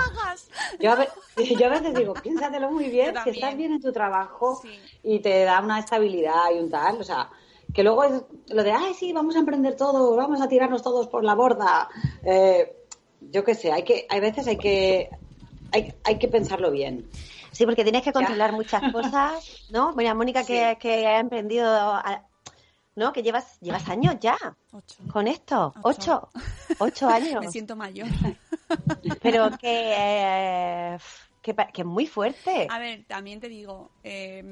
yo 0.78 0.92
a, 0.92 0.94
ve- 0.96 1.08
yo 1.58 1.66
a 1.66 1.70
veces 1.70 1.94
digo, 1.94 2.14
piénsatelo 2.14 2.70
muy 2.70 2.88
bien, 2.90 3.14
si 3.24 3.30
estás 3.30 3.56
bien 3.56 3.72
en 3.72 3.80
tu 3.80 3.92
trabajo 3.92 4.60
Sí. 4.62 4.78
y 5.02 5.20
te 5.20 5.44
da 5.44 5.60
una 5.60 5.78
estabilidad 5.78 6.50
y 6.54 6.58
un 6.58 6.70
tal, 6.70 7.00
o 7.00 7.04
sea, 7.04 7.30
que 7.72 7.82
luego 7.82 8.04
es 8.04 8.12
lo 8.48 8.62
de, 8.62 8.72
ay, 8.72 8.94
sí, 8.94 9.12
vamos 9.12 9.36
a 9.36 9.40
emprender 9.40 9.76
todo, 9.76 10.16
vamos 10.16 10.40
a 10.40 10.48
tirarnos 10.48 10.82
todos 10.82 11.06
por 11.08 11.22
la 11.24 11.34
borda. 11.34 11.88
Eh, 12.24 12.74
yo 13.20 13.44
qué 13.44 13.54
sé, 13.54 13.72
hay 13.72 13.82
que, 13.82 14.06
hay 14.08 14.20
veces 14.20 14.46
hay 14.48 14.56
que, 14.56 15.10
hay, 15.72 15.92
hay 16.04 16.18
que 16.18 16.28
pensarlo 16.28 16.70
bien. 16.70 17.08
Sí, 17.52 17.64
porque 17.66 17.82
tienes 17.82 18.02
que 18.02 18.12
controlar 18.12 18.52
muchas 18.52 18.92
cosas, 18.92 19.66
¿no? 19.70 19.92
Mira, 19.94 20.14
Mónica 20.14 20.44
que, 20.44 20.70
Sí. 20.72 20.76
que 20.78 21.06
ha 21.06 21.18
emprendido, 21.18 21.66
a- 21.68 22.27
¿no? 22.98 23.12
Que 23.12 23.22
llevas, 23.22 23.58
llevas 23.60 23.88
años 23.88 24.16
ya 24.20 24.36
Ocho. 24.72 24.96
con 25.12 25.26
esto, 25.28 25.72
Ocho. 25.82 26.28
ocho, 26.28 26.28
ocho 26.80 27.08
años. 27.08 27.44
Me 27.44 27.50
siento 27.50 27.76
mayor. 27.76 28.08
Pero 29.22 29.50
que, 29.58 29.94
eh, 29.96 30.98
que, 31.42 31.54
que 31.72 31.82
es 31.82 31.86
muy 31.86 32.06
fuerte. 32.06 32.66
A 32.70 32.78
ver, 32.78 33.04
también 33.06 33.40
te 33.40 33.48
digo, 33.48 33.90
eh, 34.02 34.42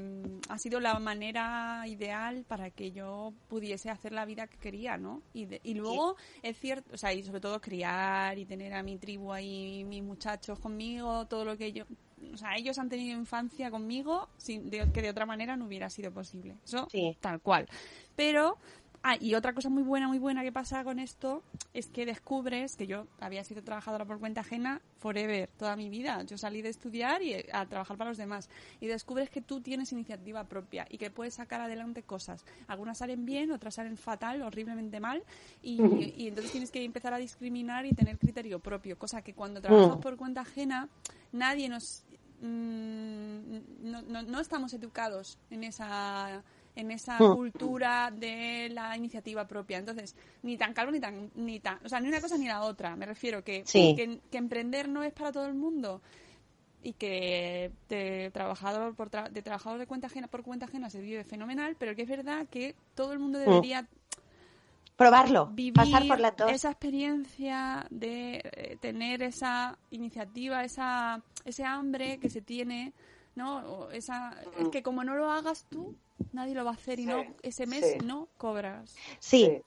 ha 0.49 0.57
sido 0.57 0.79
la 0.79 0.97
manera 0.99 1.83
ideal 1.85 2.45
para 2.47 2.71
que 2.71 2.91
yo 2.91 3.33
pudiese 3.49 3.89
hacer 3.89 4.13
la 4.13 4.25
vida 4.25 4.47
que 4.47 4.57
quería, 4.57 4.97
¿no? 4.97 5.21
Y, 5.33 5.45
de- 5.45 5.61
y 5.63 5.73
luego 5.75 6.15
es 6.41 6.57
cierto, 6.57 6.93
o 6.93 6.97
sea, 6.97 7.13
y 7.13 7.23
sobre 7.23 7.41
todo 7.41 7.61
criar 7.61 8.37
y 8.39 8.45
tener 8.45 8.73
a 8.73 8.81
mi 8.83 8.97
tribu 8.97 9.31
ahí, 9.33 9.83
mis 9.83 10.01
muchachos 10.03 10.57
conmigo, 10.59 11.25
todo 11.27 11.45
lo 11.45 11.57
que 11.57 11.65
ellos, 11.67 11.87
o 12.33 12.37
sea, 12.37 12.55
ellos 12.55 12.77
han 12.79 12.89
tenido 12.89 13.17
infancia 13.17 13.69
conmigo, 13.71 14.27
sin, 14.37 14.69
de- 14.69 14.91
que 14.91 15.01
de 15.01 15.09
otra 15.09 15.25
manera 15.25 15.55
no 15.57 15.65
hubiera 15.65 15.89
sido 15.89 16.11
posible. 16.11 16.55
Eso, 16.63 16.87
Sí. 16.91 17.15
tal 17.21 17.39
cual. 17.41 17.67
Pero 18.15 18.57
Ah, 19.03 19.15
y 19.21 19.35
otra 19.35 19.53
cosa 19.53 19.69
muy 19.69 19.83
buena, 19.83 20.07
muy 20.07 20.17
buena 20.17 20.41
que 20.43 20.51
pasa 20.51 20.83
con 20.83 20.97
esto 20.99 21.43
es 21.73 21.85
que 21.87 22.05
descubres 22.05 22.75
que 22.75 22.87
yo 22.87 23.05
había 23.21 23.43
sido 23.43 23.63
trabajadora 23.63 24.03
por 24.05 24.19
cuenta 24.19 24.41
ajena 24.41 24.81
forever, 24.97 25.49
toda 25.57 25.75
mi 25.77 25.87
vida. 25.87 26.23
Yo 26.23 26.37
salí 26.37 26.61
de 26.63 26.69
estudiar 26.69 27.21
y 27.21 27.33
eh, 27.35 27.45
a 27.53 27.65
trabajar 27.67 27.95
para 27.95 28.09
los 28.09 28.17
demás. 28.17 28.49
Y 28.81 28.87
descubres 28.87 29.29
que 29.29 29.39
tú 29.39 29.61
tienes 29.61 29.91
iniciativa 29.93 30.43
propia 30.45 30.87
y 30.89 30.97
que 30.97 31.09
puedes 31.11 31.35
sacar 31.35 31.61
adelante 31.61 32.03
cosas. 32.03 32.43
Algunas 32.67 32.97
salen 32.97 33.23
bien, 33.23 33.51
otras 33.51 33.75
salen 33.75 33.97
fatal, 33.97 34.41
horriblemente 34.41 34.99
mal. 34.99 35.23
Y, 35.61 35.79
y 36.17 36.27
entonces 36.27 36.51
tienes 36.51 36.71
que 36.71 36.83
empezar 36.83 37.13
a 37.13 37.17
discriminar 37.17 37.85
y 37.85 37.93
tener 37.93 38.17
criterio 38.17 38.59
propio. 38.59 38.97
Cosa 38.97 39.21
que 39.21 39.33
cuando 39.33 39.61
trabajas 39.61 39.97
Mm. 39.99 40.01
por 40.01 40.17
cuenta 40.17 40.41
ajena, 40.41 40.89
nadie 41.31 41.69
nos... 41.69 42.03
mm, 42.41 43.57
no, 43.91 44.01
no, 44.03 44.21
no 44.23 44.39
estamos 44.39 44.73
educados 44.73 45.37
en 45.49 45.63
esa 45.63 46.43
en 46.75 46.91
esa 46.91 47.17
Mm. 47.19 47.33
cultura 47.33 48.11
de 48.11 48.69
la 48.71 48.95
iniciativa 48.95 49.47
propia. 49.47 49.79
Entonces, 49.79 50.15
ni 50.43 50.57
tan 50.57 50.75
calvo 50.75 50.91
ni 50.91 50.99
tan, 50.99 51.31
ni 51.33 51.59
tan, 51.59 51.79
o 51.83 51.89
sea, 51.89 51.99
ni 51.99 52.07
una 52.07 52.21
cosa 52.21 52.37
ni 52.37 52.45
la 52.45 52.61
otra. 52.61 52.95
Me 52.95 53.07
refiero 53.07 53.43
que, 53.43 53.65
Sí. 53.65 53.95
que, 53.95 54.19
que 54.29 54.37
emprender 54.37 54.87
no 54.87 55.01
es 55.01 55.11
para 55.11 55.31
todo 55.31 55.47
el 55.47 55.55
mundo 55.55 56.03
y 56.83 56.93
que 56.93 57.71
de 57.89 58.29
trabajador 58.31 58.93
por 58.95 59.09
tra- 59.09 59.27
de 59.31 59.41
trabajador 59.41 59.79
de 59.79 59.87
cuenta 59.87 60.05
ajena 60.05 60.27
por 60.27 60.43
cuenta 60.43 60.67
ajena 60.67 60.91
se 60.91 61.01
vive 61.01 61.23
fenomenal, 61.23 61.75
pero 61.79 61.95
que 61.95 62.03
es 62.03 62.07
verdad 62.07 62.45
que 62.47 62.75
todo 62.93 63.11
el 63.11 63.17
mundo 63.17 63.39
debería 63.39 63.87
Probarlo, 64.97 65.45
vivir 65.53 65.73
pasar 65.73 66.07
por 66.07 66.19
las 66.19 66.35
dos. 66.35 66.51
esa 66.51 66.71
experiencia 66.71 67.85
de 67.91 68.41
eh, 68.43 68.77
tener 68.81 69.21
esa 69.21 69.77
iniciativa, 69.91 70.63
esa 70.63 71.21
ese 71.45 71.63
hambre 71.63 72.17
que 72.19 72.29
se 72.31 72.41
tiene, 72.41 72.93
¿no? 73.35 73.57
O 73.57 73.91
esa 73.91 74.35
es 74.59 74.69
que 74.69 74.81
como 74.81 75.03
no 75.03 75.15
lo 75.15 75.29
hagas 75.31 75.65
tú, 75.69 75.95
nadie 76.33 76.55
lo 76.55 76.65
va 76.65 76.71
a 76.71 76.73
hacer 76.73 76.99
y 76.99 77.03
Sí, 77.03 77.09
no 77.09 77.23
ese 77.43 77.67
mes 77.67 77.85
sí. 77.85 77.97
no 78.03 78.27
cobras. 78.37 78.95
Sí, 79.19 79.61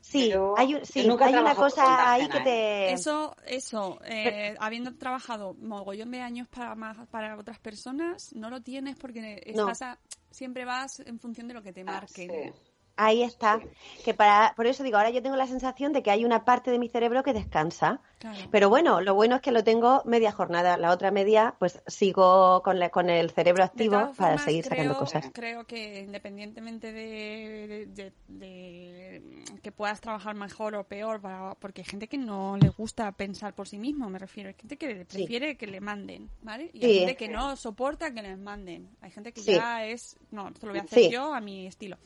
sí, 0.00 0.32
hay, 0.56 0.74
un- 0.76 0.86
sí, 0.86 1.00
hay 1.20 1.34
una 1.34 1.54
cosa 1.56 2.12
ahí 2.12 2.28
que 2.28 2.40
te... 2.40 2.92
Eso, 2.92 3.34
eso, 3.44 3.98
eh, 4.04 4.54
habiendo 4.60 4.94
trabajado 4.94 5.54
mogollón 5.54 6.12
de 6.12 6.20
años 6.20 6.46
para 6.46 6.76
más, 6.76 7.08
para 7.08 7.36
otras 7.36 7.58
personas, 7.58 8.32
no 8.36 8.50
lo 8.50 8.62
tienes 8.62 8.96
porque 8.96 9.42
No. 9.56 9.68
estás 9.68 9.82
a- 9.82 9.98
siempre 10.30 10.64
vas 10.64 11.00
en 11.00 11.18
función 11.18 11.48
de 11.48 11.54
lo 11.54 11.62
que 11.64 11.72
te 11.72 11.80
Ah, 11.80 11.84
marquen. 11.84 12.30
sí. 12.30 12.52
Ahí 12.98 13.22
está. 13.22 13.60
Que 14.04 14.14
para, 14.14 14.54
por 14.56 14.66
eso 14.66 14.82
digo, 14.82 14.96
ahora 14.96 15.10
yo 15.10 15.22
tengo 15.22 15.36
la 15.36 15.46
sensación 15.46 15.92
de 15.92 16.02
que 16.02 16.10
hay 16.10 16.24
una 16.24 16.44
parte 16.46 16.70
de 16.70 16.78
mi 16.78 16.88
cerebro 16.88 17.22
que 17.22 17.34
descansa. 17.34 18.00
Claro. 18.18 18.38
Pero 18.50 18.70
bueno, 18.70 19.02
lo 19.02 19.14
bueno 19.14 19.36
es 19.36 19.42
que 19.42 19.52
lo 19.52 19.62
tengo 19.62 20.02
media 20.06 20.32
jornada. 20.32 20.78
La 20.78 20.90
otra 20.90 21.10
media, 21.10 21.54
pues 21.58 21.82
sigo 21.86 22.62
con, 22.62 22.78
la- 22.78 22.88
con 22.88 23.10
el 23.10 23.30
cerebro 23.30 23.62
activo 23.64 23.96
para 23.96 24.14
formas, 24.14 24.44
seguir 24.44 24.64
sacando 24.64 24.94
creo- 24.94 24.98
cosas. 24.98 25.30
Creo 25.34 25.66
que 25.66 26.00
independientemente 26.00 26.90
de, 26.92 27.86
de- 27.86 27.86
de- 27.86 28.12
de 28.28 29.22
que 29.62 29.72
puedas 29.72 30.00
trabajar 30.00 30.34
mejor 30.34 30.74
o 30.74 30.84
peor, 30.84 31.20
para- 31.20 31.54
porque 31.56 31.82
hay 31.82 31.86
gente 31.86 32.08
que 32.08 32.16
no 32.18 32.56
le 32.56 32.70
gusta 32.70 33.12
pensar 33.12 33.54
por 33.54 33.68
sí 33.68 33.78
mismo, 33.78 34.08
me 34.08 34.18
refiero. 34.18 34.48
Hay 34.48 34.54
gente 34.58 34.78
que 34.78 35.04
Sí. 35.10 35.18
prefiere 35.18 35.56
que 35.58 35.66
le 35.66 35.80
manden, 35.80 36.30
¿vale? 36.42 36.70
Y 36.72 36.80
Sí. 36.80 36.86
hay 36.86 36.98
gente 37.00 37.16
que 37.16 37.28
no 37.28 37.56
soporta 37.56 38.12
que 38.14 38.22
les 38.22 38.38
manden. 38.38 38.88
Hay 39.02 39.10
gente 39.10 39.32
que 39.32 39.42
Sí. 39.42 39.52
ya 39.54 39.84
es, 39.84 40.16
no, 40.30 40.48
esto 40.48 40.66
lo 40.66 40.72
voy 40.72 40.80
a 40.80 40.84
hacer 40.84 41.04
Sí. 41.04 41.10
yo 41.10 41.34
a 41.34 41.40
mi 41.42 41.66
estilo. 41.66 41.98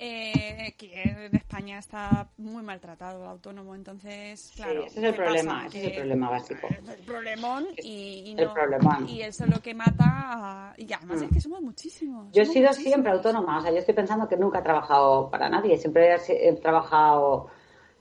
Eh, 0.00 0.74
que 0.78 1.02
en 1.02 1.34
España 1.34 1.80
está 1.80 2.28
muy 2.36 2.62
maltratado 2.62 3.20
el 3.24 3.28
autónomo, 3.30 3.74
entonces, 3.74 4.52
claro. 4.54 4.84
ese 4.84 5.00
es 5.00 5.04
el 5.06 5.10
¿qué 5.10 5.16
problema, 5.16 5.66
ese 5.66 5.78
es 5.80 5.84
el 5.86 5.90
Que- 5.90 5.96
problema 5.98 6.30
básico. 6.30 6.68
el 6.70 7.04
problemón 7.04 7.66
y, 7.78 8.22
y 8.26 8.30
El 8.38 8.46
no- 8.46 8.54
problemón. 8.54 9.08
y 9.08 9.22
eso 9.22 9.42
es 9.42 9.50
lo 9.50 9.60
que 9.60 9.74
mata 9.74 10.04
a- 10.70 10.74
y 10.76 10.92
además 10.92 11.18
Mm. 11.20 11.24
es 11.24 11.30
que 11.30 11.40
somos 11.40 11.60
muchísimos 11.62 12.26
Yo 12.32 12.42
he 12.42 12.46
sido 12.46 12.68
muchísimos. 12.68 12.76
siempre 12.76 13.10
autónoma, 13.10 13.58
o 13.58 13.60
sea, 13.60 13.72
yo 13.72 13.78
estoy 13.78 13.94
pensando 13.96 14.28
que 14.28 14.36
nunca 14.36 14.60
he 14.60 14.62
trabajado 14.62 15.28
para 15.30 15.48
nadie, 15.48 15.76
siempre 15.78 16.14
he, 16.14 16.48
he 16.48 16.52
trabajado 16.52 17.48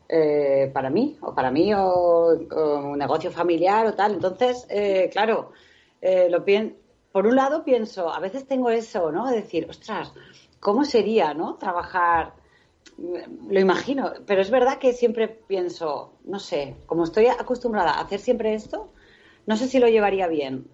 eh, 0.09 0.69
para 0.73 0.89
mí, 0.91 1.17
o 1.21 1.33
para 1.35 1.49
mí, 1.51 1.73
o, 1.73 1.79
o 1.81 2.77
un 2.91 2.97
negocio 2.97 3.29
familiar 3.31 3.85
o 3.87 3.93
tal. 3.93 4.13
Entonces, 4.13 4.65
eh, 4.69 5.09
claro, 5.11 5.51
eh, 5.99 6.29
lo 6.29 6.45
pien- 6.45 6.75
por 7.11 7.25
un 7.27 7.35
lado 7.35 7.63
pienso, 7.65 8.13
a 8.13 8.19
veces 8.19 8.47
tengo 8.47 8.69
eso, 8.69 9.11
¿no? 9.11 9.27
De 9.29 9.37
decir, 9.37 9.67
ostras, 9.69 10.13
¿cómo 10.59 10.85
sería, 10.85 11.33
¿no? 11.33 11.55
Trabajar, 11.55 12.33
lo 12.97 13.59
imagino, 13.59 14.13
pero 14.25 14.41
es 14.41 14.49
verdad 14.49 14.77
que 14.79 14.93
siempre 14.93 15.27
pienso, 15.27 16.13
no 16.25 16.39
sé, 16.39 16.75
como 16.85 17.03
estoy 17.03 17.27
acostumbrada 17.27 17.91
a 17.91 18.01
hacer 18.01 18.19
siempre 18.19 18.53
esto, 18.53 18.91
no 19.45 19.55
sé 19.57 19.67
si 19.67 19.79
lo 19.79 19.87
llevaría 19.87 20.27
bien. 20.27 20.67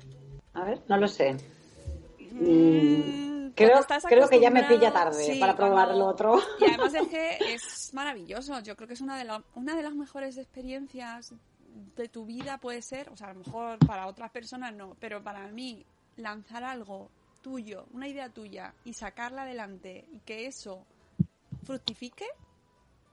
A 0.54 0.64
ver, 0.64 0.82
no 0.88 0.98
lo 0.98 1.08
sé. 1.08 1.36
Mm, 2.32 3.52
cuando 3.52 3.54
creo, 3.56 3.86
creo 4.08 4.30
que 4.30 4.40
ya 4.40 4.50
me 4.50 4.64
pilla 4.64 4.92
tarde 4.92 5.34
sí, 5.34 5.40
para 5.40 5.56
probar 5.56 5.88
cuando- 5.88 6.04
lo 6.06 6.10
otro. 6.10 6.36
y 6.60 6.66
además 6.66 6.94
es 6.94 7.08
que 7.10 7.54
es 7.54 7.94
maravilloso 7.94 8.60
yo 8.62 8.76
creo 8.76 8.88
que 8.88 8.94
es 8.96 9.02
una 9.02 9.18
de, 9.18 9.26
la- 9.26 9.44
una 9.56 9.76
de 9.76 9.84
las 9.84 9.94
mejores 9.94 10.38
experiencias 10.38 11.34
de 11.96 12.08
tu 12.08 12.26
vida 12.26 12.58
puede 12.60 12.82
ser 12.82 13.10
o 13.10 13.18
sea 13.18 13.28
a 13.30 13.34
lo 13.34 13.40
mejor 13.44 13.78
para 13.80 14.08
otras 14.08 14.32
personas 14.32 14.74
no 14.74 14.96
pero 15.00 15.24
para 15.24 15.48
mí 15.50 15.86
lanzar 16.18 16.64
algo 16.64 17.10
tuyo 17.44 17.86
una 17.92 18.08
idea 18.08 18.30
tuya 18.30 18.74
y 18.86 18.94
sacarla 18.94 19.44
adelante 19.44 20.06
y 20.12 20.20
que 20.22 20.48
eso 20.48 20.88
fructifique 21.64 22.26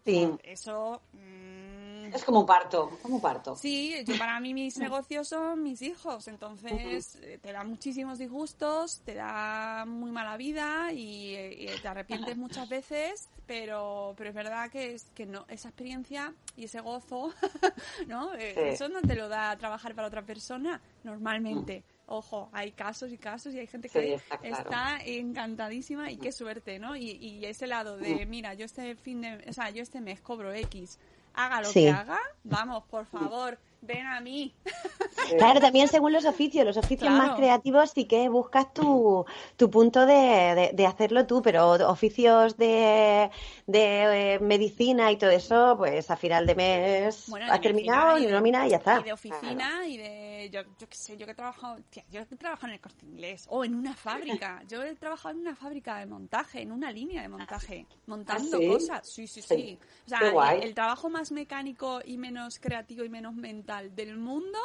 Sí. 0.02 0.26
eso 0.44 1.02
mm, 1.12 2.14
Es 2.14 2.24
como 2.24 2.40
un 2.40 2.46
parto, 2.46 2.98
como 3.02 3.16
un 3.16 3.20
parto. 3.20 3.54
Sí, 3.54 3.94
yo 4.06 4.16
para 4.16 4.40
mí 4.40 4.54
mis 4.54 4.78
negocios 4.78 5.28
son 5.28 5.62
mis 5.62 5.82
hijos, 5.82 6.26
entonces 6.26 7.16
eh, 7.16 7.38
te 7.40 7.52
da 7.52 7.62
muchísimos 7.64 8.18
disgustos, 8.18 9.02
te 9.04 9.14
da 9.14 9.84
muy 9.86 10.10
mala 10.10 10.38
vida 10.38 10.90
y, 10.92 11.34
eh, 11.34 11.74
y 11.76 11.80
te 11.80 11.86
arrepientes 11.86 12.34
muchas 12.38 12.66
veces, 12.68 13.28
pero 13.46 14.14
pero 14.16 14.30
es 14.30 14.34
verdad 14.34 14.70
que 14.70 14.94
es 14.94 15.04
que 15.14 15.26
no 15.26 15.44
esa 15.48 15.68
experiencia 15.68 16.34
y 16.56 16.64
ese 16.64 16.80
gozo, 16.80 17.32
¿no? 18.08 18.32
Eh, 18.34 18.54
Sí. 18.54 18.60
Eso 18.70 18.88
no 18.88 19.02
te 19.02 19.14
lo 19.14 19.28
da 19.28 19.54
trabajar 19.58 19.94
para 19.94 20.08
otra 20.08 20.22
persona 20.22 20.80
normalmente. 21.04 21.84
Ojo, 22.12 22.49
hay 22.53 22.73
casos 22.73 23.12
y 23.12 23.18
casos 23.18 23.55
y 23.55 23.61
hay 23.61 23.68
gente 23.68 23.88
Sí, 23.88 24.01
que 24.01 24.14
está 24.14 24.38
claro. 24.38 24.59
está 24.68 24.99
encantadísima 25.05 26.11
y 26.11 26.16
qué 26.16 26.33
suerte, 26.33 26.81
¿no? 26.81 26.96
Y, 26.96 27.11
y 27.12 27.44
ese 27.44 27.68
lado 27.68 27.96
de, 27.99 28.27
mira, 28.27 28.53
yo 28.55 28.64
este 28.64 28.96
fin 28.96 29.20
de, 29.20 29.44
o 29.49 29.53
sea, 29.53 29.70
yo 29.70 29.81
este 29.81 30.01
mes 30.01 30.20
cobro 30.20 30.53
X, 30.53 30.99
haga 31.35 31.61
lo 31.61 31.68
Sí. 31.68 31.85
que 31.85 31.90
haga, 31.90 32.18
vamos, 32.42 32.83
por 32.90 33.07
favor, 33.07 33.59
ven 33.82 34.06
a 34.06 34.20
mí. 34.20 34.54
Claro, 35.38 35.60
también 35.60 35.88
según 35.88 36.12
los 36.12 36.24
oficios, 36.24 36.64
los 36.64 36.76
oficios 36.76 37.08
Claro. 37.08 37.16
más 37.28 37.36
creativos 37.36 37.90
sí 37.90 38.04
que 38.06 38.28
buscas 38.28 38.72
tu, 38.74 39.24
tu 39.56 39.70
punto 39.70 40.04
de, 40.06 40.14
de- 40.14 40.70
de 40.74 40.86
hacerlo 40.86 41.26
tú, 41.26 41.40
pero 41.42 41.70
oficios 41.88 42.56
de, 42.56 43.30
de 43.66 44.34
eh, 44.34 44.38
medicina 44.40 45.10
y 45.12 45.16
todo 45.16 45.30
eso, 45.30 45.74
pues 45.78 46.10
a 46.10 46.16
final 46.16 46.46
de 46.46 46.54
mes 46.56 47.24
Bueno, 47.28 47.46
has 47.52 47.60
terminado, 47.60 48.18
y 48.18 48.26
de- 48.26 48.32
nómina 48.32 48.66
y 48.66 48.70
ya 48.70 48.76
está. 48.78 49.00
Y 49.00 49.04
de 49.04 49.12
oficina 49.12 49.86
y 49.86 49.96
de, 49.96 50.50
yo, 50.52 50.62
yo 50.78 50.88
qué 50.88 50.96
sé, 50.96 51.16
yo 51.16 51.26
que 51.26 51.32
he 51.32 51.34
trabajado, 51.36 51.78
tía, 51.90 52.04
yo 52.10 52.26
que 52.26 52.34
he 52.34 52.38
trabajado 52.38 52.68
en 52.68 52.74
el 52.74 52.80
corte 52.80 53.06
inglés 53.06 53.46
o 53.48 53.64
en 53.64 53.74
una 53.74 53.94
fábrica. 53.94 54.62
Yo 54.68 54.82
he 54.82 54.94
trabajado 54.96 55.34
en 55.34 55.40
una 55.40 55.54
fábrica 55.56 55.98
de 55.98 56.06
montaje, 56.06 56.60
en 56.62 56.72
una 56.72 56.90
línea 56.90 57.22
de 57.22 57.28
montaje, 57.28 57.86
montando 58.06 58.58
¿sí? 58.58 58.66
cosas. 58.66 59.06
Sí, 59.08 59.26
sí, 59.26 59.40
sí. 59.42 59.54
Sí. 59.56 59.78
O 60.06 60.08
sea, 60.08 60.54
el, 60.54 60.62
el 60.64 60.74
trabajo 60.74 61.08
más 61.08 61.30
mecánico 61.32 62.00
y 62.04 62.16
menos 62.18 62.58
creativo 62.58 63.04
y 63.04 63.08
menos 63.08 63.34
mental 63.34 63.69
del 63.78 64.16
mundo, 64.18 64.59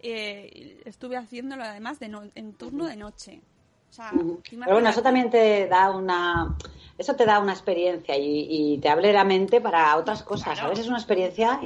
eh, 0.00 0.82
estuve 0.84 1.16
haciéndolo 1.16 1.64
además 1.64 1.98
de 2.00 2.08
no- 2.08 2.30
en 2.34 2.54
turno 2.54 2.86
de 2.86 2.96
noche. 2.96 3.42
O 3.90 3.92
sea, 3.94 4.26
Pero 4.62 4.76
bueno, 4.76 4.88
eso 4.90 5.02
también 5.02 5.30
te 5.30 5.66
da 5.68 5.90
una, 5.90 6.56
eso 6.98 7.14
te 7.16 7.24
da 7.26 7.40
una 7.40 7.52
experiencia 7.52 8.16
y, 8.16 8.46
y 8.74 8.78
te 8.78 8.88
abre 8.88 9.12
la 9.12 9.24
mente 9.24 9.60
para 9.60 9.96
otras 9.96 10.22
cosas, 10.22 10.54
Claro. 10.54 10.58
¿sabes? 10.58 10.78
Es 10.78 10.88
una 10.88 10.98
experiencia, 10.98 11.60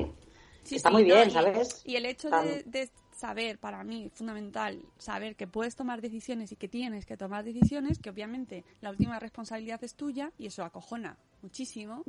Sí, 0.64 0.78
está 0.78 0.90
sí, 0.90 0.90
muy 0.90 1.04
no, 1.04 1.14
bien, 1.14 1.30
y- 1.30 1.30
¿sabes? 1.30 1.84
Y 1.84 1.96
el 1.96 2.04
hecho 2.06 2.32
de, 2.32 2.62
de 2.64 2.90
saber, 3.12 3.58
para 3.58 3.84
mí, 3.84 4.10
fundamental, 4.12 4.82
saber 4.98 5.36
que 5.36 5.46
puedes 5.46 5.76
tomar 5.76 6.00
decisiones 6.00 6.50
y 6.52 6.56
que 6.56 6.68
tienes 6.68 7.06
que 7.06 7.16
tomar 7.16 7.44
decisiones, 7.44 7.98
que 8.00 8.10
obviamente 8.10 8.64
la 8.80 8.90
última 8.90 9.20
responsabilidad 9.20 9.82
es 9.84 9.94
tuya 9.94 10.32
y 10.36 10.46
eso 10.46 10.64
acojona 10.64 11.16
muchísimo. 11.42 12.04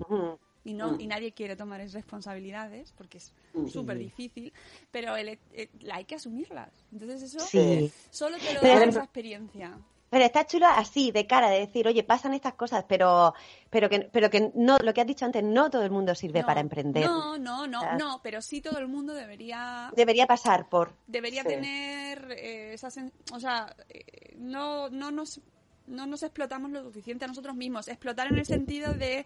Y, 0.68 0.74
no, 0.74 0.92
Mm. 0.94 1.00
y 1.02 1.08
nadie 1.08 1.32
quiere 1.32 1.56
tomar 1.56 1.80
esas 1.80 1.94
responsabilidades 1.94 2.92
porque 2.98 3.20
es 3.20 3.32
Mm. 3.54 3.68
súper 3.68 3.98
difícil, 3.98 4.52
pero 4.92 5.16
el- 5.16 5.40
el- 5.54 5.70
hay 5.92 6.04
que 6.04 6.16
asumirlas. 6.16 6.70
Entonces 6.92 7.22
eso 7.24 7.40
Sí. 7.40 7.90
solo 8.10 8.38
te 8.38 8.54
lo 8.54 8.60
Pero- 8.62 8.80
da 8.82 8.86
esa 8.86 9.04
experiencia. 9.04 9.78
Pero 10.10 10.24
está 10.24 10.46
chulo 10.46 10.68
así, 10.68 11.12
de 11.12 11.26
cara, 11.28 11.50
de 11.50 11.60
decir, 11.60 11.86
oye, 11.88 12.02
pasan 12.04 12.34
estas 12.34 12.54
cosas, 12.54 12.86
pero, 12.88 13.34
pero 13.70 13.90
que, 13.90 14.02
pero 14.12 14.30
que 14.30 14.52
no, 14.56 14.78
lo 14.78 14.94
que 14.94 15.02
has 15.02 15.08
dicho 15.08 15.26
antes, 15.26 15.44
no 15.44 15.70
todo 15.70 15.84
el 15.84 15.92
mundo 15.92 16.16
sirve 16.16 16.42
No, 16.42 16.46
para 16.46 16.60
emprender. 16.62 17.06
No, 17.06 17.38
no, 17.38 17.66
no, 17.68 17.82
Ah. 17.82 17.98
no, 17.98 18.20
pero 18.24 18.42
sí 18.42 18.60
todo 18.62 18.80
el 18.80 18.88
mundo 18.88 19.14
debería 19.14 19.92
Debería 19.96 20.26
pasar 20.28 20.68
por. 20.70 20.94
debería 21.08 21.44
Sí. 21.44 21.50
tener 21.50 22.32
eh, 22.32 22.74
esa 22.74 22.88
sen- 22.90 23.12
o 23.34 23.40
sea 23.40 23.74
eh, 23.90 24.34
no 24.38 24.90
no 24.90 25.12
nos 25.12 25.40
no 25.88 26.06
nos 26.06 26.22
explotamos 26.24 26.70
lo 26.72 26.84
suficiente 26.84 27.24
a 27.24 27.30
nosotros 27.30 27.56
mismos 27.56 27.88
explotar 27.88 28.28
en 28.28 28.38
el 28.38 28.46
sentido 28.46 28.94
de 28.94 29.26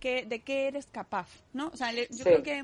que 0.00 0.24
de 0.24 0.40
qué 0.42 0.66
eres 0.66 0.86
capaz 0.86 1.28
no 1.52 1.68
o 1.72 1.76
sea 1.76 1.92
le- 1.92 2.08
yo 2.10 2.16
Sí. 2.16 2.22
creo 2.24 2.42
que 2.42 2.58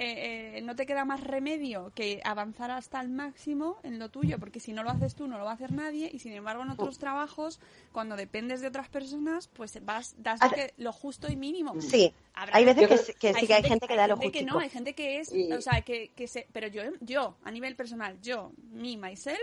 eh, 0.00 0.58
eh, 0.58 0.60
no 0.62 0.76
te 0.76 0.86
queda 0.86 1.04
más 1.04 1.20
remedio 1.22 1.90
que 1.94 2.20
avanzar 2.24 2.70
hasta 2.70 3.00
el 3.00 3.08
máximo 3.08 3.78
en 3.82 3.98
lo 3.98 4.08
tuyo 4.10 4.38
porque 4.38 4.60
si 4.60 4.72
no 4.72 4.82
lo 4.84 4.90
haces 4.90 5.14
tú 5.14 5.26
no 5.26 5.38
lo 5.38 5.44
va 5.44 5.50
a 5.50 5.54
hacer 5.54 5.72
nadie 5.72 6.08
y 6.12 6.18
sin 6.20 6.32
embargo 6.32 6.62
en 6.62 6.70
otros 6.70 6.98
trabajos 6.98 7.58
cuando 7.92 8.14
dependes 8.16 8.60
de 8.60 8.68
otras 8.68 8.88
personas 8.88 9.48
pues 9.48 9.84
vas 9.84 10.14
das 10.18 10.40
lo, 10.42 10.50
que- 10.50 10.74
lo 10.78 10.92
justo 10.92 11.28
y 11.28 11.36
mínimo. 11.36 11.80
Sí, 11.80 12.12
Habrá- 12.34 12.56
hay 12.56 12.64
veces 12.64 12.80
que, 12.82 12.86
creo- 12.86 12.98
sí- 12.98 13.12
que 13.14 13.34
sí 13.34 13.46
que 13.46 13.54
hay 13.54 13.62
gente 13.64 13.86
que 13.88 13.96
da 13.96 14.06
lo 14.06 14.16
gente 14.16 14.38
que 14.38 14.44
no, 14.44 14.58
hay 14.60 14.70
gente 14.70 14.94
que 14.94 15.18
es, 15.20 15.32
Y- 15.32 15.52
o 15.52 15.60
sea, 15.60 15.82
que, 15.82 16.08
que 16.14 16.26
se, 16.28 16.46
pero 16.52 16.68
yo, 16.68 16.82
yo, 17.00 17.36
a 17.44 17.50
nivel 17.50 17.74
personal, 17.76 18.20
yo, 18.22 18.52
me, 18.72 18.96
myself, 18.96 19.38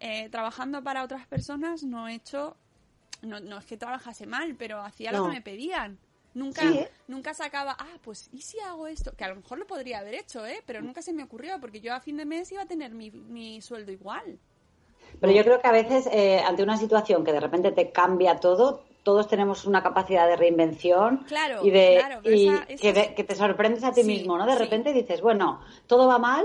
eh, 0.00 0.28
trabajando 0.30 0.82
para 0.82 1.04
otras 1.04 1.26
personas, 1.28 1.84
no 1.84 2.08
he 2.08 2.14
hecho, 2.14 2.56
no, 3.22 3.38
no 3.40 3.58
es 3.58 3.64
que 3.64 3.76
trabajase 3.76 4.26
mal, 4.26 4.56
pero 4.58 4.80
hacía 4.82 5.12
lo 5.12 5.24
que 5.26 5.34
me 5.34 5.40
pedían. 5.40 5.98
Nunca, 6.34 6.62
Sí, 6.62 6.78
¿eh? 6.78 6.90
nunca 7.06 7.32
sacaba, 7.32 7.76
ah, 7.78 7.96
pues, 8.02 8.28
¿y 8.32 8.42
si 8.42 8.58
hago 8.60 8.86
esto? 8.88 9.12
Que 9.16 9.24
a 9.24 9.28
lo 9.28 9.36
mejor 9.36 9.58
lo 9.58 9.66
podría 9.66 10.00
haber 10.00 10.14
hecho, 10.14 10.44
¿eh? 10.44 10.62
Pero 10.66 10.82
nunca 10.82 11.00
se 11.00 11.12
me 11.12 11.22
ocurrió, 11.22 11.60
porque 11.60 11.80
yo 11.80 11.94
a 11.94 12.00
fin 12.00 12.16
de 12.16 12.24
mes 12.26 12.50
iba 12.50 12.62
a 12.62 12.66
tener 12.66 12.92
mi, 12.92 13.10
mi 13.10 13.60
sueldo 13.62 13.92
igual. 13.92 14.38
Pero 15.20 15.32
yo 15.32 15.44
creo 15.44 15.60
que 15.60 15.68
a 15.68 15.72
veces, 15.72 16.08
eh, 16.12 16.40
ante 16.44 16.62
una 16.62 16.76
situación 16.76 17.24
que 17.24 17.32
de 17.32 17.40
repente 17.40 17.70
te 17.72 17.92
cambia 17.92 18.40
todo, 18.40 18.82
todos 19.04 19.28
tenemos 19.28 19.64
una 19.64 19.82
capacidad 19.82 20.26
de 20.26 20.34
reinvención 20.36 21.24
Claro, 21.28 21.64
y, 21.64 21.70
de, 21.70 21.98
claro, 22.00 22.20
y 22.28 22.48
esa- 22.48 22.64
esa 22.64 22.82
que, 22.82 22.92
de- 22.92 23.14
que 23.14 23.24
te 23.24 23.34
sorprendes 23.36 23.84
a 23.84 23.92
ti 23.92 24.02
Sí, 24.02 24.08
mismo, 24.08 24.36
¿no? 24.36 24.46
De 24.46 24.52
sí. 24.54 24.58
repente 24.58 24.92
dices, 24.92 25.20
bueno, 25.20 25.60
todo 25.86 26.08
va 26.08 26.18
mal, 26.18 26.44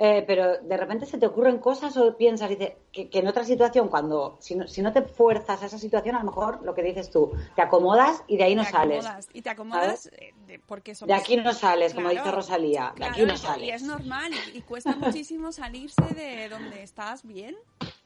eh, 0.00 0.22
pero 0.26 0.58
de 0.58 0.76
repente 0.76 1.06
se 1.06 1.18
te 1.18 1.26
ocurren 1.26 1.58
cosas 1.58 1.96
o 1.96 2.16
piensas 2.16 2.48
dices, 2.48 2.72
que, 2.92 3.10
que 3.10 3.18
en 3.18 3.26
otra 3.26 3.42
situación, 3.44 3.88
cuando 3.88 4.36
si 4.40 4.54
no, 4.54 4.68
si 4.68 4.80
no 4.80 4.92
te 4.92 5.02
fuerzas 5.02 5.60
a 5.62 5.66
esa 5.66 5.78
situación, 5.78 6.14
a 6.14 6.20
lo 6.20 6.26
mejor 6.26 6.62
lo 6.62 6.74
que 6.74 6.82
dices 6.82 7.10
tú, 7.10 7.32
te 7.56 7.62
acomodas 7.62 8.22
y 8.28 8.36
de 8.36 8.44
ahí 8.44 8.54
no 8.54 8.64
te 8.64 8.70
sales. 8.70 9.04
acomodas, 9.04 9.28
y 9.32 9.42
te 9.42 9.50
acomodas 9.50 10.06
eh, 10.12 10.60
porque 10.66 10.94
somos... 10.94 11.08
De 11.08 11.14
aquí 11.20 11.36
no 11.36 11.52
sales, 11.52 11.94
como 11.94 12.10
dice 12.10 12.30
Rosalía, 12.30 12.90
de 12.90 12.94
claro, 12.94 13.12
aquí 13.12 13.22
no 13.24 13.36
sales. 13.36 13.66
Y 13.66 13.70
es 13.70 13.82
normal, 13.82 14.32
y, 14.54 14.58
y 14.58 14.62
cuesta 14.62 14.94
muchísimo 14.96 15.50
salirse 15.52 16.02
de 16.14 16.48
donde 16.48 16.82
estás 16.82 17.24
bien. 17.24 17.56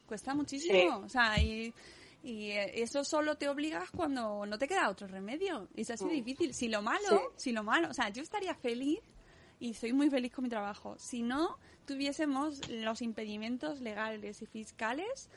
Cuesta 0.07 0.35
muchísimo. 0.35 0.99
Sí. 0.99 1.05
O 1.05 1.09
sea, 1.09 1.39
y, 1.41 1.73
y 2.23 2.51
eh, 2.53 2.83
eso 2.83 3.05
solo 3.05 3.37
te 3.37 3.49
obligas 3.49 3.91
cuando 3.91 4.45
no 4.47 4.59
te 4.59 4.67
queda 4.69 4.89
otro 4.89 5.07
remedio. 5.07 5.69
Y 5.75 5.83
es 5.83 5.91
así 5.91 6.07
de 6.07 6.15
difícil. 6.15 6.55
Si 6.55 6.69
lo 6.69 6.83
malo, 6.83 7.09
Sí. 7.09 7.17
si 7.37 7.53
lo 7.53 7.63
malo, 7.63 7.89
o 7.91 7.95
sea, 7.95 8.09
yo 8.11 8.23
estaría 8.23 8.55
feliz 8.55 9.01
y 9.61 9.75
soy 9.75 9.93
muy 9.93 10.11
feliz 10.11 10.33
con 10.33 10.45
mi 10.45 10.51
trabajo. 10.51 10.97
Si 10.99 11.23
no 11.23 11.57
tuviésemos 11.87 12.69
los 12.69 13.03
impedimentos 13.03 13.81
legales 13.81 14.43
y 14.43 14.47
fiscales 14.47 15.29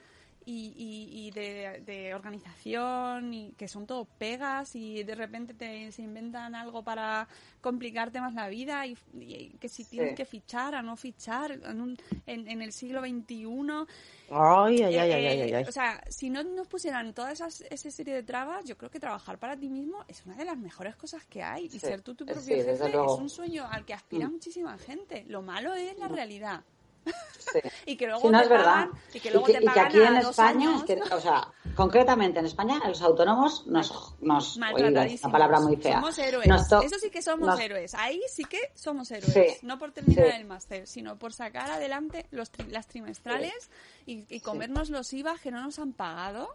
y, 0.45 0.73
y- 0.77 1.27
y 1.27 1.31
de, 1.31 1.81
de 1.85 2.13
organización 2.13 3.33
y 3.33 3.51
que 3.53 3.67
son 3.67 3.85
todo 3.87 4.05
pegas 4.05 4.75
y 4.75 5.03
de 5.03 5.15
repente 5.15 5.53
te, 5.53 5.91
se 5.91 6.01
inventan 6.03 6.55
algo 6.55 6.83
para 6.83 7.27
complicarte 7.61 8.21
más 8.21 8.33
la 8.33 8.47
vida 8.47 8.85
y, 8.85 8.97
y 9.19 9.49
que 9.59 9.69
si 9.69 9.83
tienes 9.85 10.11
Sí. 10.11 10.15
que 10.15 10.25
fichar 10.25 10.75
o 10.75 10.81
no 10.81 10.95
fichar 10.95 11.51
en, 11.51 11.81
un- 11.81 11.97
en, 12.27 12.47
en 12.47 12.61
el 12.61 12.71
siglo 12.71 13.01
XXI. 13.01 13.87
Ay, 14.31 14.81
ay, 14.83 14.97
ay, 14.97 15.11
Eh, 15.11 15.13
ay, 15.15 15.25
ay, 15.27 15.41
ay, 15.41 15.53
ay. 15.53 15.63
O 15.67 15.71
sea, 15.71 16.03
si 16.09 16.29
no 16.29 16.43
nos 16.43 16.67
pusieran 16.67 17.13
toda 17.13 17.31
esas, 17.31 17.61
esa 17.69 17.91
serie 17.91 18.13
de 18.13 18.23
trabas, 18.23 18.65
yo 18.65 18.77
creo 18.77 18.89
que 18.89 18.99
trabajar 18.99 19.37
para 19.39 19.55
ti 19.57 19.69
mismo 19.69 20.03
es 20.07 20.25
una 20.25 20.35
de 20.35 20.45
las 20.45 20.57
mejores 20.57 20.95
cosas 20.95 21.25
que 21.25 21.43
hay. 21.43 21.65
Y 21.65 21.69
Sí, 21.69 21.79
ser 21.79 22.01
tú 22.01 22.15
tu 22.15 22.25
propio 22.25 22.41
sí, 22.43 22.49
jefe 22.55 22.71
es 22.73 22.79
un 23.19 23.29
sueño 23.29 23.67
al 23.69 23.85
que 23.85 23.93
aspira 23.93 24.27
Mm. 24.27 24.31
muchísima 24.33 24.77
gente. 24.77 25.25
Lo 25.27 25.41
malo 25.41 25.73
es 25.75 25.97
la 25.97 26.07
realidad. 26.07 26.63
Sí. 27.05 27.59
Y 27.85 27.95
que 27.97 28.07
luego 28.07 28.21
Sí, 28.21 28.27
no 28.29 28.37
te 28.39 28.43
es 28.45 28.49
verdad. 28.49 28.65
pagan, 28.65 28.89
y 29.13 29.19
que 29.19 29.29
luego 29.31 29.45
que, 29.45 29.51
te 29.53 29.57
y 29.59 29.61
que 29.61 29.65
pagan 29.67 29.85
aquí 29.85 29.97
en 30.01 30.15
España, 30.17 30.49
años. 30.69 30.81
es 30.81 30.83
que, 30.87 31.13
o 31.13 31.21
sea, 31.21 31.47
concretamente 31.75 32.39
en 32.39 32.45
España, 32.47 32.79
los 32.87 33.01
autónomos 33.03 33.67
nos, 33.67 34.15
nos 34.21 34.57
oiga, 34.73 35.05
esta 35.05 35.29
palabra 35.31 35.59
muy 35.59 35.75
fea. 35.77 35.95
Somos 36.01 36.17
héroes. 36.17 36.47
Nos 36.47 36.71
Eso 36.71 36.97
sí 36.99 37.09
que 37.11 37.21
somos 37.21 37.47
nos- 37.47 37.59
héroes. 37.59 37.93
Ahí 37.95 38.19
sí 38.33 38.43
que 38.45 38.59
somos 38.73 39.11
héroes. 39.11 39.31
Sí, 39.33 39.45
No 39.65 39.77
por 39.77 39.91
terminar 39.91 40.25
el 40.35 40.45
máster, 40.45 40.87
sino 40.87 41.17
por 41.17 41.33
sacar 41.33 41.69
adelante 41.69 42.25
los 42.31 42.51
tri- 42.51 42.67
las 42.69 42.87
trimestrales 42.87 43.69
y, 44.07 44.25
y 44.33 44.39
comernos 44.39 44.89
los 44.89 45.13
IVA 45.13 45.35
que 45.37 45.51
no 45.51 45.61
nos 45.61 45.77
han 45.79 45.93
pagado 45.93 46.49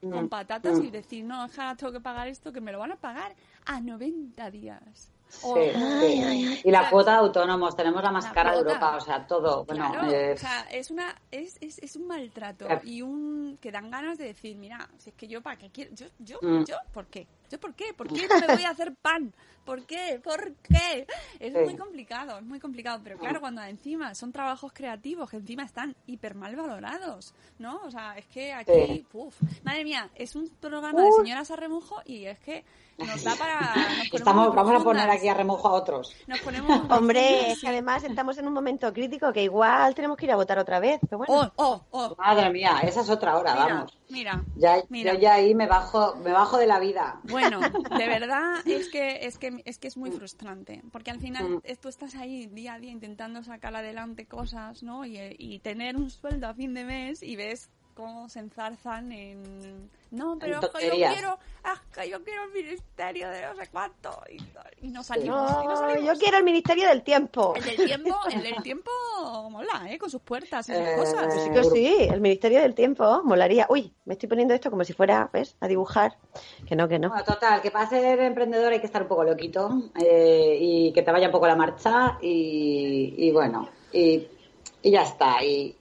con 0.00 0.26
Mm, 0.26 0.28
patatas 0.28 0.78
mm. 0.78 0.84
y 0.84 0.90
decir, 0.90 1.24
no, 1.24 1.40
ahora 1.40 1.74
tengo 1.74 1.90
que 1.92 2.00
pagar 2.00 2.28
esto, 2.28 2.52
que 2.52 2.60
me 2.60 2.70
lo 2.70 2.78
van 2.78 2.92
a 2.92 2.96
pagar 2.96 3.34
a 3.64 3.80
90 3.80 4.50
días. 4.50 5.10
Sí. 5.40 6.60
Y 6.64 6.70
la 6.70 6.88
cuota 6.90 7.12
de 7.12 7.18
autónomos, 7.18 7.76
tenemos 7.76 8.02
la 8.02 8.10
más 8.10 8.26
cara 8.32 8.52
de. 8.52 8.58
Europa, 8.58 8.96
o 8.96 9.00
sea, 9.00 9.26
todo. 9.26 9.64
Bueno, 9.64 9.90
Claro, 9.92 10.10
eh, 10.10 10.32
o 10.32 10.36
sea, 10.38 10.62
es 10.70 10.90
una 10.90 11.14
es, 11.30 11.56
es, 11.60 11.78
es 11.78 11.96
un 11.96 12.06
maltrato 12.06 12.66
y 12.84 13.02
un 13.02 13.58
que 13.60 13.70
dan 13.70 13.90
ganas 13.90 14.18
de 14.18 14.24
decir, 14.26 14.56
mira, 14.56 14.88
si 14.98 15.10
es 15.10 15.16
que 15.16 15.28
yo 15.28 15.42
para 15.42 15.56
qué 15.56 15.70
quiero, 15.70 15.90
yo 15.94 16.06
yo 16.18 16.38
Mm. 16.42 16.64
yo 16.64 16.76
¿por 16.92 17.06
qué? 17.06 17.26
¿Yo 17.50 17.58
por 17.60 17.74
qué? 17.74 17.92
¿Por 17.94 18.08
qué 18.12 18.26
no 18.28 18.38
me 18.40 18.46
voy 18.54 18.64
a 18.64 18.70
hacer 18.70 18.94
pan? 19.00 19.32
¿Por 19.64 19.84
qué? 19.84 20.20
¿Por 20.22 20.54
qué? 20.62 21.06
Es 21.40 21.52
Sí. 21.52 21.58
muy 21.58 21.76
complicado, 21.76 22.38
es 22.38 22.44
muy 22.44 22.60
complicado, 22.60 23.00
pero 23.02 23.18
claro, 23.18 23.40
cuando 23.40 23.62
encima 23.62 24.14
son 24.14 24.30
trabajos 24.32 24.72
creativos 24.72 25.28
que 25.30 25.36
encima 25.38 25.64
están 25.64 25.94
hiper 26.06 26.34
mal 26.36 26.54
valorados, 26.54 27.34
¿no? 27.58 27.80
O 27.84 27.90
sea, 27.90 28.16
es 28.16 28.26
que 28.26 28.52
aquí, 28.52 28.72
Sí. 28.72 29.06
uf, 29.12 29.34
madre 29.64 29.84
mía, 29.84 30.08
es 30.14 30.36
un 30.36 30.48
programa 30.60 31.02
de 31.02 31.10
señoras 31.12 31.50
a 31.50 31.56
remojo 31.56 31.96
y 32.04 32.26
es 32.26 32.38
que 32.40 32.64
nos 32.98 33.22
da 33.24 33.34
para 33.36 33.74
nos 33.74 34.14
estamos, 34.14 34.54
vamos 34.54 34.80
a 34.80 34.84
poner 34.84 35.04
profundas. 35.04 35.06
A 35.28 35.34
remojo 35.34 35.68
a 35.68 35.72
otros. 35.72 36.14
nos 36.26 36.40
ponemos 36.40 36.66
Hombre, 36.90 37.50
es 37.52 37.60
que 37.60 37.68
además 37.68 38.04
estamos 38.04 38.38
en 38.38 38.46
un 38.46 38.52
momento 38.52 38.92
crítico 38.92 39.32
que 39.32 39.42
igual 39.42 39.94
tenemos 39.94 40.16
que 40.16 40.26
ir 40.26 40.32
a 40.32 40.36
votar 40.36 40.58
otra 40.58 40.80
vez. 40.80 41.00
Pero 41.02 41.18
bueno, 41.18 41.34
Oh, 41.34 41.52
oh, 41.56 41.84
oh. 41.90 42.14
Madre 42.16 42.50
mía, 42.50 42.78
esa 42.82 43.00
es 43.02 43.10
otra 43.10 43.36
hora, 43.38 43.54
Mira, 43.54 43.74
vamos. 43.74 43.98
mira, 44.08 44.44
Ya, 44.56 44.76
mira. 44.88 45.14
Yo 45.14 45.20
ya 45.20 45.34
ahí 45.34 45.54
me 45.54 45.66
bajo, 45.66 46.16
me 46.16 46.32
bajo 46.32 46.58
de 46.58 46.66
la 46.66 46.78
vida. 46.78 47.20
Bueno, 47.24 47.60
de 47.98 48.06
verdad 48.06 48.54
es 48.66 48.88
que 48.88 49.26
es 49.26 49.38
que 49.38 49.62
es 49.64 49.78
que 49.78 49.88
es 49.88 49.96
muy 49.96 50.10
Mm. 50.10 50.12
frustrante, 50.16 50.82
porque 50.92 51.10
al 51.10 51.20
final 51.20 51.48
Mm. 51.48 51.62
tú 51.80 51.88
estás 51.88 52.14
ahí 52.14 52.46
día 52.46 52.74
a 52.74 52.78
día 52.78 52.90
intentando 52.92 53.42
sacar 53.42 53.74
adelante 53.76 54.26
cosas, 54.26 54.82
¿no? 54.82 55.04
Y, 55.04 55.16
eh, 55.18 55.34
y 55.38 55.58
tener 55.60 55.96
un 55.96 56.10
sueldo 56.10 56.46
a 56.48 56.54
fin 56.54 56.74
de 56.74 56.84
mes 56.84 57.22
y 57.22 57.36
ves 57.36 57.70
cómo 57.96 58.28
se 58.28 58.40
enzarzan 58.40 59.10
en 59.10 59.90
no, 60.12 60.38
pero 60.38 60.60
es 60.60 60.68
que 60.68 60.86
yo 60.86 60.92
quiero, 60.94 61.38
es 61.64 61.80
que 61.94 62.08
yo 62.08 62.22
quiero 62.22 62.44
el 62.44 62.52
ministerio 62.52 63.28
de 63.28 63.42
no 63.42 63.56
sé 63.56 63.68
cuánto 63.72 64.22
y, 64.30 64.86
y 64.86 64.90
no 64.90 65.02
salimos, 65.02 65.50
y 65.50 65.54
no 65.54 65.64
No, 65.64 65.76
salimos. 65.76 66.04
yo 66.14 66.18
quiero 66.20 66.38
el 66.38 66.44
Ministerio 66.44 66.88
del 66.88 67.02
Tiempo. 67.02 67.54
El 67.56 67.64
del 67.64 67.76
tiempo, 67.86 68.14
el 68.30 68.42
del 68.42 68.62
tiempo 68.62 68.90
mola, 69.50 69.82
¿eh? 69.90 69.98
Con 69.98 70.08
sus 70.08 70.20
puertas 70.22 70.68
y 70.68 70.72
sus 70.72 70.80
Eh, 70.80 70.94
cosas. 70.96 71.34
Sí 71.42 71.50
que 71.50 71.64
sí, 71.64 71.96
el 72.08 72.20
Ministerio 72.20 72.60
del 72.60 72.74
Tiempo, 72.74 73.22
molaría. 73.24 73.66
Uy, 73.68 73.92
me 74.04 74.14
estoy 74.14 74.28
poniendo 74.28 74.54
esto 74.54 74.70
como 74.70 74.84
si 74.84 74.92
fuera, 74.92 75.28
¿ves? 75.32 75.56
A 75.60 75.66
dibujar. 75.66 76.16
Que 76.68 76.76
no, 76.76 76.86
que 76.86 76.98
no. 77.00 77.08
Bueno, 77.08 77.24
total, 77.24 77.60
que 77.60 77.72
para 77.72 77.88
ser 77.88 78.20
emprendedor 78.20 78.72
hay 78.72 78.80
que 78.80 78.86
estar 78.86 79.02
un 79.02 79.08
poco 79.08 79.24
loquito 79.24 79.70
eh, 80.00 80.56
y 80.60 80.92
que 80.92 81.02
te 81.02 81.10
vaya 81.10 81.26
un 81.26 81.32
poco 81.32 81.48
la 81.48 81.56
marcha 81.56 82.16
y, 82.22 83.12
y 83.18 83.32
bueno, 83.32 83.68
y, 83.92 84.28
y 84.82 84.90
ya 84.92 85.02
está, 85.02 85.42
y, 85.44 85.76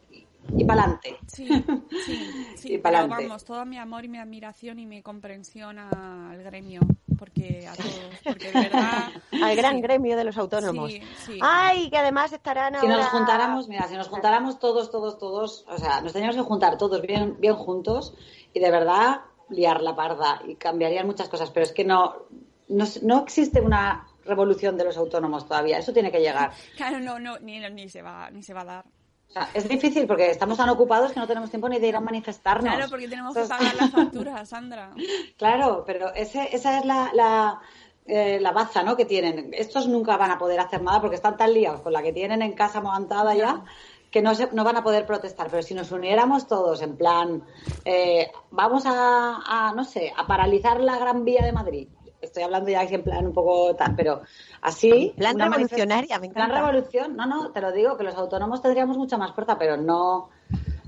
y, 0.57 0.63
para 0.65 0.83
adelante. 0.83 1.17
Sí, 1.27 1.47
sí, 2.05 2.55
sí, 2.55 2.73
Y 2.73 2.77
pa'lante. 2.77 3.23
vamos, 3.23 3.43
todo 3.43 3.65
mi 3.65 3.77
amor 3.77 4.05
y 4.05 4.09
mi 4.09 4.17
admiración 4.17 4.79
y 4.79 4.85
mi 4.85 5.01
comprensión 5.01 5.79
al 5.79 6.41
gremio, 6.43 6.81
porque 7.17 7.67
a 7.67 7.75
todos, 7.75 8.15
porque 8.23 8.51
de 8.51 8.61
verdad... 8.61 9.09
Al 9.43 9.55
gran 9.55 9.75
sí, 9.75 9.81
gremio 9.81 10.17
de 10.17 10.23
los 10.23 10.37
autónomos. 10.37 10.91
Sí, 10.91 11.01
sí. 11.25 11.39
Ay, 11.41 11.89
que 11.89 11.97
además 11.97 12.31
estarán 12.33 12.79
Si 12.79 12.87
nos 12.87 13.05
juntáramos, 13.07 13.67
mira, 13.67 13.87
si 13.87 13.95
nos 13.95 14.07
juntáramos 14.07 14.59
todos, 14.59 14.91
todos, 14.91 15.17
todos, 15.17 15.65
o 15.67 15.77
sea, 15.77 16.01
nos 16.01 16.13
teníamos 16.13 16.35
que 16.35 16.41
juntar 16.41 16.77
todos 16.77 17.01
bien, 17.01 17.37
bien 17.39 17.55
juntos 17.55 18.13
y 18.53 18.59
de 18.59 18.71
verdad 18.71 19.21
liar 19.49 19.81
la 19.81 19.95
parda 19.95 20.41
y 20.47 20.55
cambiarían 20.55 21.05
muchas 21.05 21.29
cosas, 21.29 21.51
pero 21.51 21.65
es 21.65 21.71
que 21.71 21.83
no, 21.83 22.15
no, 22.69 22.85
no 23.03 23.23
existe 23.23 23.61
una 23.61 24.07
revolución 24.25 24.77
de 24.77 24.85
los 24.85 24.97
autónomos 24.97 25.47
todavía, 25.47 25.77
eso 25.77 25.93
tiene 25.93 26.11
que 26.11 26.19
llegar. 26.19 26.51
Claro, 26.75 26.99
no, 26.99 27.19
no, 27.19 27.37
ni, 27.39 27.59
ni 27.69 27.89
se 27.89 28.01
va, 28.01 28.29
ni 28.31 28.41
se 28.41 28.53
va 28.53 28.61
a 28.61 28.65
dar. 28.65 28.85
O 29.29 29.31
sea, 29.31 29.49
es 29.53 29.67
difícil 29.67 30.07
porque 30.07 30.29
estamos 30.29 30.57
tan 30.57 30.69
ocupados 30.69 31.11
que 31.11 31.19
no 31.19 31.27
tenemos 31.27 31.49
tiempo 31.49 31.67
ni 31.67 31.79
de 31.79 31.87
ir 31.87 31.95
a 31.95 31.99
manifestarnos. 31.99 32.73
Claro, 32.73 32.89
porque 32.89 33.07
tenemos 33.07 33.33
que 33.35 33.43
pagar 33.43 33.75
las 33.75 33.91
facturas, 33.91 34.49
Sandra. 34.49 34.91
Claro, 35.37 35.83
pero 35.85 36.13
ese, 36.13 36.49
esa 36.55 36.79
es 36.79 36.85
la, 36.85 37.11
la, 37.13 37.59
eh, 38.05 38.39
la 38.39 38.51
baza 38.51 38.83
¿no? 38.83 38.95
que 38.95 39.05
tienen. 39.05 39.51
Estos 39.53 39.87
nunca 39.87 40.15
van 40.17 40.31
a 40.31 40.37
poder 40.37 40.59
hacer 40.59 40.81
nada 40.81 41.01
porque 41.01 41.15
están 41.15 41.37
tan 41.37 41.53
liados 41.53 41.81
con 41.81 41.91
la 41.91 42.01
que 42.01 42.13
tienen 42.13 42.41
en 42.41 42.53
casa 42.53 42.81
montada 42.81 43.35
ya 43.35 43.63
que 44.15 44.21
no, 44.21 44.33
se, 44.33 44.49
no 44.53 44.63
van 44.63 44.77
a 44.77 44.83
poder 44.83 45.05
protestar. 45.05 45.49
Pero 45.49 45.61
si 45.61 45.73
nos 45.73 45.91
uniéramos 45.91 46.47
todos 46.47 46.81
en 46.81 46.95
plan, 46.95 47.43
eh, 47.83 48.31
vamos 48.49 48.85
a, 48.85 49.41
a, 49.45 49.73
no 49.75 49.83
sé, 49.83 50.13
a 50.15 50.25
paralizar 50.25 50.79
la 50.79 50.97
Gran 50.97 51.25
Vía 51.25 51.43
de 51.43 51.51
Madrid. 51.51 51.89
Estoy 52.35 52.43
hablando 52.43 52.69
ya 52.69 52.81
aquí 52.81 52.95
en 52.95 53.03
plan 53.03 53.25
un 53.25 53.31
poco 53.31 53.73
tal, 53.77 53.95
pero 53.95 54.21
así. 54.61 55.13
Plan 55.15 55.39
revolucionaria, 55.39 56.19
me 56.19 56.27
Plan 56.29 56.49
encanta. 56.49 56.69
revolución, 56.69 57.15
no, 57.15 57.25
no, 57.25 57.51
te 57.53 57.61
lo 57.61 57.71
digo, 57.71 57.95
que 57.95 58.03
los 58.03 58.13
autónomos 58.15 58.61
tendríamos 58.61 58.97
mucha 58.97 59.17
más 59.17 59.31
fuerza, 59.31 59.57
pero 59.57 59.77
no, 59.77 60.31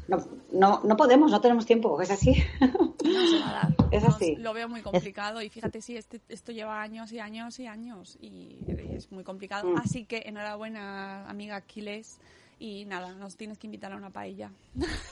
no, 0.09 0.17
no, 0.51 0.81
no 0.83 0.97
podemos, 0.97 1.31
no 1.31 1.39
tenemos 1.39 1.65
tiempo, 1.65 2.01
es 2.01 2.11
así. 2.11 2.43
No 2.59 3.25
se 3.25 3.39
va 3.39 3.49
a 3.49 3.53
dar. 3.53 3.75
Es 3.91 4.03
así. 4.03 4.35
lo 4.35 4.53
veo 4.53 4.67
muy 4.67 4.81
complicado 4.81 5.41
y 5.41 5.47
fíjate 5.47 5.81
si 5.81 5.95
este, 5.95 6.19
esto 6.27 6.51
lleva 6.51 6.81
años 6.81 7.13
y 7.13 7.19
años 7.19 7.57
y 7.57 7.67
años 7.67 8.17
y 8.19 8.59
es 8.89 9.09
muy 9.13 9.23
complicado. 9.23 9.69
Mm. 9.69 9.77
Así 9.77 10.03
que 10.03 10.23
enhorabuena, 10.25 11.29
amiga 11.29 11.55
Aquiles. 11.55 12.19
Y 12.59 12.85
nada, 12.85 13.13
nos 13.13 13.37
tienes 13.37 13.59
que 13.59 13.67
invitar 13.67 13.91
a 13.93 13.97
una 13.97 14.09
paella. 14.09 14.51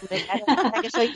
Claro, 0.10 0.72
que 0.82 0.90
soy 0.90 1.12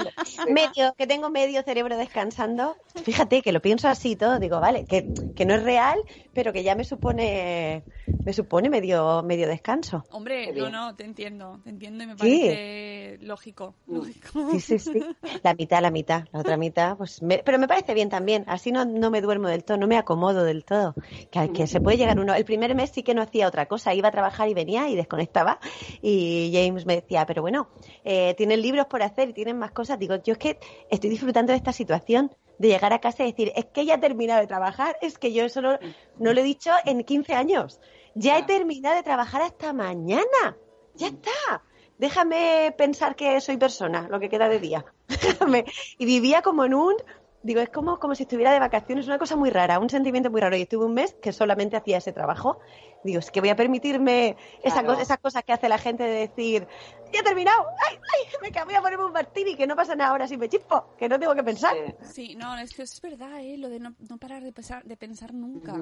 medio, 0.50 0.94
que 0.96 1.08
tengo 1.08 1.30
medio 1.32 1.63
cerebro 1.63 1.98
descansando. 1.98 2.76
Fíjate 3.04 3.42
que 3.42 3.52
lo 3.52 3.62
pienso 3.62 3.88
así 3.88 4.12
y 4.12 4.15
todo, 4.15 4.38
digo, 4.39 4.60
vale, 4.60 4.86
que, 4.86 5.08
que 5.36 5.46
no 5.46 5.56
es 5.56 5.63
real, 5.63 5.98
pero 6.34 6.54
que 6.54 6.62
ya 6.63 6.76
me 6.76 6.84
supone, 6.84 7.84
me 8.24 8.34
supone 8.34 8.70
medio, 8.70 9.24
medio 9.24 9.48
descanso. 9.48 10.06
Hombre, 10.12 10.52
no, 10.54 10.70
no, 10.70 10.96
te 10.96 11.04
entiendo, 11.04 11.60
te 11.63 11.72
entiendo 11.72 12.04
y 12.04 12.08
me 12.08 12.13
Sí. 12.13 12.18
parece 12.18 13.18
lógico. 13.22 13.74
lógico. 13.88 14.52
Sí, 14.52 14.60
sí, 14.60 14.80
sí. 14.80 15.02
La 15.44 15.54
mitad, 15.56 15.82
la 15.82 15.89
mitad. 15.92 16.26
La 16.32 16.39
otra 16.42 16.58
mitad, 16.58 16.96
pues. 16.98 17.22
me- 17.24 17.39
pero 17.44 17.58
me 17.58 17.68
parece 17.68 17.94
bien 17.96 18.10
también. 18.10 18.44
Así 18.48 18.72
no, 18.72 18.86
no 18.86 19.10
me 19.10 19.22
duermo 19.22 19.48
del 19.48 19.63
todo, 19.63 19.78
no 19.78 19.88
me 19.88 19.98
acomodo 19.98 20.44
del 20.44 20.63
todo. 20.63 20.94
Que, 21.32 21.52
que 21.52 21.65
se 21.68 21.82
puede 21.82 21.98
llegar 21.98 22.20
uno. 22.20 22.34
El 22.36 22.46
primer 22.46 22.76
mes 22.76 22.92
sí 22.92 23.02
que 23.04 23.13
no 23.15 23.22
hacía 23.24 23.48
otra 23.48 23.65
cosa. 23.68 23.94
Iba 23.96 24.10
a 24.10 24.12
trabajar 24.12 24.48
y 24.48 24.54
venía 24.54 24.88
y 24.89 24.96
desconectaba. 24.96 25.60
Y 26.02 26.18
James 26.53 26.86
me 26.86 26.95
decía, 26.95 27.25
pero 27.25 27.41
bueno, 27.41 27.69
eh, 28.03 28.34
tienen 28.36 28.62
libros 28.62 28.86
por 28.88 29.03
hacer 29.03 29.29
y 29.29 29.34
tienen 29.34 29.58
más 29.58 29.71
cosas. 29.71 29.99
Digo, 29.99 30.15
yo 30.23 30.34
es 30.34 30.39
que 30.39 30.60
estoy 30.89 31.10
disfrutando 31.10 31.51
de 31.51 31.58
esta 31.58 31.73
situación. 31.73 32.36
De 32.58 32.67
llegar 32.67 32.91
a 32.91 32.99
casa 32.99 33.23
y 33.23 33.32
decir, 33.32 33.53
es 33.55 33.65
que 33.65 33.86
ya 33.86 33.95
he 33.95 33.97
terminado 33.99 34.41
de 34.41 34.47
trabajar. 34.47 34.97
Es 35.01 35.17
que 35.17 35.32
yo 35.32 35.45
eso 35.45 35.62
no, 35.62 35.79
no 36.17 36.34
lo 36.34 36.41
he 36.41 36.43
dicho 36.43 36.71
en 36.86 37.03
15 37.05 37.34
años. 37.34 37.79
Ya 38.15 38.38
he 38.38 38.43
terminado 38.43 38.95
de 38.95 39.03
trabajar 39.03 39.41
hasta 39.41 39.71
mañana. 39.71 40.58
Ya 40.95 41.08
está. 41.08 41.63
Déjame 41.99 42.73
pensar 42.77 43.15
que 43.15 43.41
soy 43.41 43.58
persona, 43.58 44.08
lo 44.10 44.19
que 44.19 44.29
queda 44.29 44.47
de 44.47 44.60
día. 44.60 44.86
Déjame. 45.08 45.65
Y 45.97 46.05
vivía 46.05 46.41
como 46.41 46.63
en 46.65 46.73
un. 46.73 46.95
Digo, 47.41 47.62
es 47.62 47.69
como, 47.69 47.99
como 47.99 48.15
si 48.15 48.23
estuviera 48.23 48.52
de 48.52 48.60
vacaciones, 48.60 49.08
una 49.08 49.17
cosa 49.17 49.36
muy 49.38 49.49
rara, 49.49 49.80
un 49.80 49.89
sentimiento 49.89 50.30
muy 50.30 50.41
raro. 50.41 50.58
Y 50.58 50.63
estuve 50.63 50.86
un 50.86 50.93
mes 50.93 51.15
que 51.21 51.32
solamente 51.32 51.78
hacía 51.78 51.97
ese 51.97 52.12
trabajo. 52.12 52.60
Digo, 53.04 53.19
es 53.19 53.32
que 53.32 53.39
voy 53.39 53.47
a 53.49 53.56
permitirme 53.56 54.36
esa 54.62 54.75
Claro. 54.82 54.88
cosa- 54.89 55.02
esas 55.04 55.19
cosas 55.19 55.43
que 55.45 55.54
hace 55.54 55.69
la 55.69 55.78
gente 55.78 56.04
de 56.04 56.28
decir, 56.28 56.67
ya 57.13 57.21
he 57.21 57.23
terminado, 57.23 57.65
ay, 57.88 57.95
ay, 57.95 58.52
me 58.52 58.63
voy 58.65 58.75
a 58.75 58.82
ponerme 58.82 59.06
un 59.06 59.13
martini, 59.13 59.56
que 59.56 59.65
no 59.67 59.75
pasa 59.78 59.95
nada 59.95 60.12
ahora 60.12 60.28
si 60.28 60.36
me 60.38 60.49
chispo, 60.49 60.95
que 60.97 61.08
no 61.08 61.17
tengo 61.17 61.34
que 61.34 61.43
pensar. 61.43 61.73
Sí. 62.02 62.30
Sí, 62.30 62.36
no, 62.36 62.58
es 62.58 62.73
que 62.75 62.82
es 62.84 62.99
verdad, 62.99 63.39
¿eh? 63.39 63.58
Lo 63.58 63.69
de 63.69 63.80
no, 63.80 63.95
no 64.10 64.17
parar 64.17 64.43
de 64.43 64.52
pensar, 64.52 64.84
de 64.84 64.97
pensar 64.97 65.34
nunca. 65.34 65.75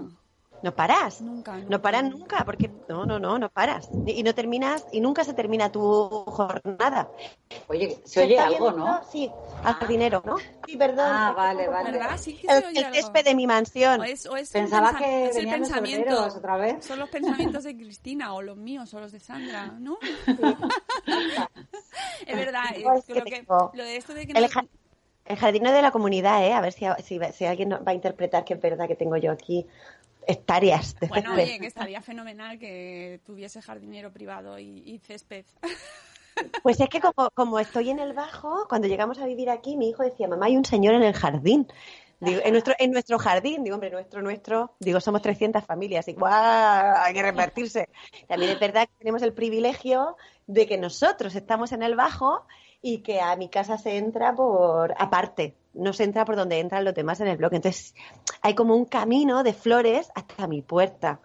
No 0.64 0.74
paras. 0.76 1.22
Nunca, 1.22 1.54
nunca. 1.56 1.70
No 1.70 1.82
paras 1.82 2.04
nunca, 2.04 2.44
porque 2.44 2.72
no, 2.90 3.06
no, 3.06 3.20
no, 3.20 3.38
no 3.38 3.50
paras. 3.50 3.90
Y 4.08 4.12
y 4.20 4.24
no 4.24 4.34
terminas, 4.34 4.86
y 4.92 5.00
nunca 5.02 5.24
se 5.24 5.34
termina 5.34 5.72
tu 5.72 5.82
jornada. 6.26 7.10
Oye, 7.68 8.00
se 8.06 8.24
oye 8.24 8.40
algo, 8.40 8.72
viendo- 8.72 8.86
¿no? 8.86 9.02
Sí, 9.12 9.32
al 9.64 9.74
jardinero, 9.76 10.24
¿no? 10.26 10.38
Sí, 10.66 10.76
perdón. 10.76 11.06
Ah, 11.10 11.34
vale, 11.36 11.68
vale. 11.68 11.92
¿Verdad? 11.92 12.18
Sí 12.18 12.34
que 12.36 12.48
El, 12.48 12.62
se 12.62 12.68
oye 12.70 12.80
el 12.80 12.86
algo. 12.86 12.96
césped 12.96 13.24
de 13.26 13.36
mi 13.36 13.46
mansión. 13.46 14.02
O 14.02 14.04
es, 14.04 14.26
o 14.26 14.36
es 14.36 14.50
Pensaba 14.52 14.90
un 14.90 14.96
pensa- 14.96 15.06
que 15.06 15.26
es 15.28 15.36
el 15.36 15.46
los 15.46 15.54
pensamiento. 15.54 16.24
otra 16.26 16.58
vez. 16.58 16.84
Son 16.86 16.98
los 17.00 17.10
pensamientos 17.10 17.64
de 17.64 17.78
Cristina 17.78 18.34
o 18.34 18.42
los 18.42 18.58
míos 18.58 18.92
o 18.96 19.00
los 19.00 19.12
de 19.12 19.20
Sandra, 19.20 19.68
¿no? 19.80 20.00
es 22.26 22.36
verdad, 22.36 22.64
eh, 22.76 22.84
es 22.98 23.06
que 23.06 23.14
lo, 23.16 23.24
que- 23.24 23.46
lo 23.74 23.84
de 23.84 23.96
esto 23.98 24.14
de 24.14 24.26
que 24.28 24.34
El, 24.34 24.44
no- 24.44 24.68
el 25.28 25.38
jardinero 25.38 25.76
de 25.76 25.82
la 25.82 25.92
comunidad, 25.92 26.46
¿eh? 26.46 26.54
A 26.54 26.62
ver 26.62 26.74
si, 26.74 26.86
si, 27.04 27.20
si 27.34 27.46
alguien 27.46 27.72
va 27.72 27.92
a 27.92 27.94
interpretar 27.94 28.46
que 28.46 28.54
es 28.56 28.62
verdad 28.62 28.88
que 28.88 28.96
tengo 28.96 29.18
yo 29.18 29.32
aquí 29.32 29.66
hectáreas 30.28 30.96
de 31.00 31.08
Bueno, 31.08 31.30
césped. 31.36 31.44
oye, 31.44 31.60
que 31.60 31.68
estaría 31.68 32.02
fenomenal 32.02 32.60
que 32.60 33.22
tuviese 33.26 33.62
jardinero 33.62 34.12
privado 34.12 34.60
y, 34.60 34.84
y 34.86 35.00
césped. 35.00 35.46
Pues 36.62 36.80
es 36.80 36.88
que 36.90 37.02
como, 37.02 37.32
como 37.32 37.60
estoy 37.60 37.90
en 37.90 37.98
el 37.98 38.14
bajo, 38.14 38.68
cuando 38.70 38.88
llegamos 38.88 39.18
a 39.18 39.26
vivir 39.26 39.50
aquí, 39.50 39.76
mi 39.76 39.90
hijo 39.90 40.04
decía, 40.04 40.28
mamá, 40.28 40.46
hay 40.46 40.56
un 40.56 40.66
señor 40.66 40.94
en 40.94 41.02
el 41.02 41.14
jardín. 41.14 41.68
Digo, 42.20 42.42
en 42.44 42.52
nuestro, 42.52 42.76
en 42.78 42.92
nuestro 42.92 43.18
jardín, 43.18 43.64
digo, 43.64 43.76
hombre, 43.76 43.90
nuestro, 43.90 44.22
nuestro, 44.22 44.76
digo, 44.80 45.00
somos 45.00 45.24
300 45.24 45.64
familias, 45.66 46.08
igual 46.08 46.94
hay 46.98 47.14
que 47.16 47.24
repartirse. 47.24 47.90
También 48.28 48.52
es 48.52 48.60
verdad 48.60 48.88
que 48.88 48.94
tenemos 49.00 49.24
el 49.24 49.34
privilegio 49.34 50.16
de 50.46 50.68
que 50.68 50.78
nosotros 50.78 51.36
estamos 51.36 51.72
en 51.72 51.82
el 51.82 51.96
bajo 51.96 52.46
y 52.82 53.00
que 53.00 53.20
a 53.22 53.36
mi 53.36 53.50
casa 53.50 53.78
se 53.78 53.98
entra 53.98 54.34
por 54.36 54.94
aparte, 54.98 55.56
no 55.74 55.94
se 55.94 56.04
entra 56.04 56.26
por 56.26 56.36
donde 56.36 56.60
entran 56.60 56.86
los 56.86 56.94
demás 56.94 57.20
en 57.20 57.28
el 57.28 57.38
bloque. 57.38 57.56
Entonces, 57.58 57.96
hay 58.42 58.56
como 58.56 58.76
un 58.76 58.86
camino 58.86 59.44
de 59.44 59.54
flores 59.54 60.12
hasta 60.16 60.48
mi 60.48 60.62
puerta. 60.62 61.20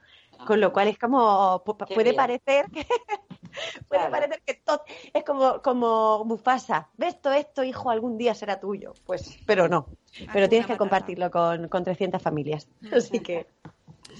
Con 0.46 0.60
lo 0.60 0.72
cual 0.72 0.88
es 0.88 0.98
como, 0.98 1.62
puede 1.62 2.02
bien. 2.10 2.16
parecer 2.16 2.66
que, 2.72 2.84
puede 3.88 4.00
Claro. 4.00 4.10
parecer 4.10 4.42
que 4.44 4.54
todo, 4.54 4.82
es 5.14 5.22
como, 5.24 5.62
como 5.62 6.24
Mufasa. 6.24 6.88
¿Ves 6.96 7.20
todo 7.20 7.34
esto, 7.34 7.62
hijo, 7.62 7.90
algún 7.90 8.18
día 8.18 8.34
será 8.34 8.58
tuyo? 8.58 8.92
Pues, 9.06 9.38
pero 9.46 9.68
no. 9.68 9.86
Pero 10.32 10.48
tienes 10.48 10.66
que 10.66 10.76
compartirlo 10.76 11.30
con, 11.30 11.68
con 11.68 11.84
300 11.84 12.20
familias. 12.20 12.66
Así 12.92 13.20
que, 13.20 13.46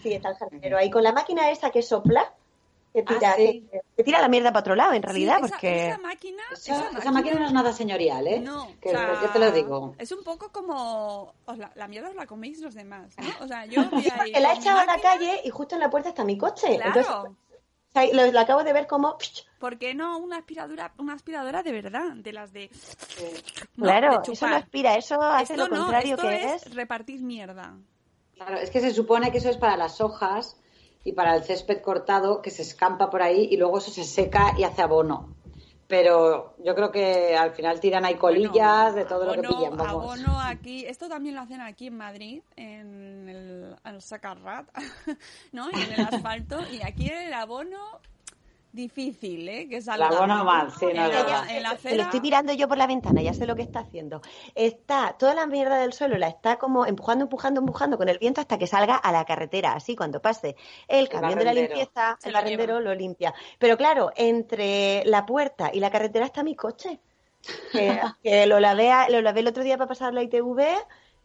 sí, 0.01 0.13
está 0.13 0.29
el 0.31 0.37
jardinero 0.37 0.79
ahí 0.79 0.91
con 0.91 1.03
la 1.03 1.13
máquina 1.13 1.51
esa 1.51 1.71
que 1.71 1.83
sopla, 1.83 2.33
que 2.93 3.03
tira, 3.03 3.31
Ah, 3.33 3.35
sí. 3.37 3.67
que, 3.71 3.81
que 3.97 4.05
tira 4.05 4.21
la 4.21 4.29
mierda 4.29 4.51
para 4.51 4.61
otro 4.61 4.75
lado, 4.75 4.93
en 4.93 5.03
realidad, 5.03 5.39
Sí, 5.39 5.45
esa, 5.47 5.55
porque... 5.55 5.89
esa 5.89 5.99
máquina, 5.99 6.43
Esa, 6.53 6.89
esa 6.99 7.11
máquina 7.13 7.39
no 7.39 7.47
es 7.47 7.53
nada 7.53 7.73
señorial, 7.73 8.27
¿eh? 8.27 8.41
No, 8.41 8.69
Que, 8.81 8.91
o 8.91 8.93
sea, 8.93 9.21
yo 9.23 9.31
te 9.31 9.39
lo 9.39 9.51
digo. 9.51 9.95
Es 9.99 10.13
un 10.13 10.23
poco 10.25 10.51
como 10.53 11.35
os 11.47 11.59
la, 11.59 11.73
la 11.75 11.89
mierda 11.89 12.11
os 12.11 12.15
la 12.17 12.27
coméis 12.27 12.61
los 12.61 12.75
demás, 12.75 13.15
¿no? 13.19 13.45
O 13.45 13.49
sea, 13.49 13.65
yo 13.67 13.83
voy 13.91 14.03
a 14.03 14.07
ir 14.07 14.13
Porque 14.35 14.41
la 14.41 14.53
he 14.53 14.57
echado 14.57 14.79
a 14.81 14.85
la 14.85 14.93
máquina, 14.93 15.11
calle 15.13 15.41
y 15.45 15.51
justo 15.51 15.75
en 15.75 15.81
la 15.81 15.91
puerta 15.91 16.11
está 16.11 16.25
mi 16.25 16.37
coche. 16.37 16.77
Claro. 16.77 16.87
Entonces, 17.01 17.13
o 17.13 17.93
sea, 17.93 18.07
lo, 18.13 18.33
lo 18.33 18.41
acabo 18.41 18.65
de 18.65 18.73
ver 18.73 18.87
como... 18.87 19.17
¿Por 19.59 19.79
qué 19.79 19.95
no 19.95 20.19
una 20.19 20.39
aspiradora, 20.39 20.93
una 20.99 21.13
aspiradora 21.15 21.63
de 21.63 21.73
verdad, 21.73 22.13
de 22.15 22.33
las 22.33 22.53
de 22.53 22.71
¿no? 23.77 23.85
Claro, 23.85 24.23
de 24.27 24.33
eso 24.33 24.47
no 24.49 24.57
aspira, 24.57 24.97
eso 24.97 25.21
hace 25.21 25.55
Esto 25.55 25.69
lo 25.69 25.77
no, 25.77 25.83
contrario 25.83 26.15
esto 26.15 26.27
que 26.29 26.45
es, 26.55 26.67
es... 26.67 26.75
repartir 26.75 27.23
mierda. 27.23 27.75
Claro, 28.35 28.57
es 28.57 28.71
que 28.71 28.81
se 28.81 28.93
supone 28.93 29.31
que 29.31 29.39
eso 29.39 29.51
es 29.51 29.57
para 29.57 29.77
las 29.77 30.01
hojas 30.01 30.57
y 31.05 31.13
para 31.13 31.35
el 31.37 31.43
césped 31.45 31.81
cortado 31.83 32.43
que 32.43 32.51
se 32.51 32.63
escampa 32.63 33.11
por 33.11 33.23
ahí 33.23 33.49
y 33.51 33.57
luego 33.57 33.79
eso 33.79 33.91
se 33.91 34.05
seca 34.05 34.55
y 34.57 34.65
hace 34.65 34.83
abono. 34.83 35.29
Pero 35.89 36.55
yo 36.65 36.75
creo 36.75 36.91
que 36.91 37.37
al 37.37 37.51
final 37.53 37.79
tiran 37.79 38.05
ahí 38.07 38.15
colillas 38.15 38.93
Bueno, 38.93 38.95
de 38.95 39.05
todo 39.05 39.25
lo 39.27 39.33
que 39.33 39.41
abono- 39.47 39.57
pillan, 39.59 39.77
vamos. 39.77 40.05
Abono 40.19 40.41
aquí, 40.41 40.87
esto 40.87 41.09
también 41.09 41.35
lo 41.35 41.43
hacen 41.43 41.61
aquí 41.61 41.89
en 41.89 41.97
Madrid, 41.99 42.43
en 42.57 43.29
el, 43.29 43.77
el 43.85 44.01
Sacarrat, 44.01 44.67
¿no? 45.53 45.69
Y 45.71 45.81
en 45.83 45.93
el 45.93 46.07
asfalto. 46.07 46.59
Y 46.73 46.81
aquí 46.83 47.09
el 47.11 47.35
abono 47.35 47.79
difícil, 48.73 49.49
¿eh? 49.49 49.69
Que 49.69 49.83
salga. 49.83 50.27
mal, 50.27 50.73
sí, 50.73 50.87
no 50.87 50.91
en, 50.91 50.97
la, 50.97 51.47
en 51.49 51.63
la 51.63 51.71
Que 51.71 51.75
acera, 51.75 51.97
lo 51.97 52.03
estoy 52.03 52.21
mirando 52.21 52.53
yo 52.53 52.69
por 52.69 52.79
la 52.79 52.87
ventana, 52.87 53.23
ya 53.23 53.35
sé 53.35 53.47
lo 53.47 53.55
que 53.55 53.63
está 53.63 53.81
haciendo. 53.81 54.23
Está 54.55 55.15
toda 55.19 55.35
la 55.35 55.47
mierda 55.47 55.77
del 55.79 55.93
suelo, 55.93 56.19
la 56.19 56.29
está 56.29 56.57
como 56.57 56.87
empujando, 56.87 57.25
empujando, 57.25 57.61
empujando 57.61 57.99
con 57.99 58.09
el 58.09 58.19
viento 58.19 58.41
hasta 58.41 58.59
que 58.59 58.67
salga 58.67 58.97
a 58.97 59.13
la 59.13 59.25
carretera. 59.25 59.73
Así 59.75 59.95
cuando 59.95 60.21
pase 60.21 60.57
el 60.89 61.09
camión 61.09 61.39
de 61.39 61.45
la 61.45 61.55
limpieza, 61.55 62.17
Se 62.19 62.29
el 62.29 62.35
barrendero 62.35 62.81
lo 62.81 62.95
limpia. 62.95 63.35
Pero 63.59 63.77
claro, 63.77 64.11
entre 64.17 65.05
la 65.05 65.27
puerta 65.27 65.71
y 65.73 65.81
la 65.81 65.91
carretera 65.91 66.27
está 66.27 66.43
mi 66.43 66.57
coche. 66.57 67.01
Que, 67.73 68.01
que 68.23 68.47
lo, 68.47 68.61
lavé, 68.61 68.91
lo 69.11 69.21
lavé 69.21 69.41
el 69.41 69.49
otro 69.49 69.65
día 69.65 69.77
para 69.77 69.89
pasar 69.89 70.15
la 70.15 70.23
ITV 70.23 70.61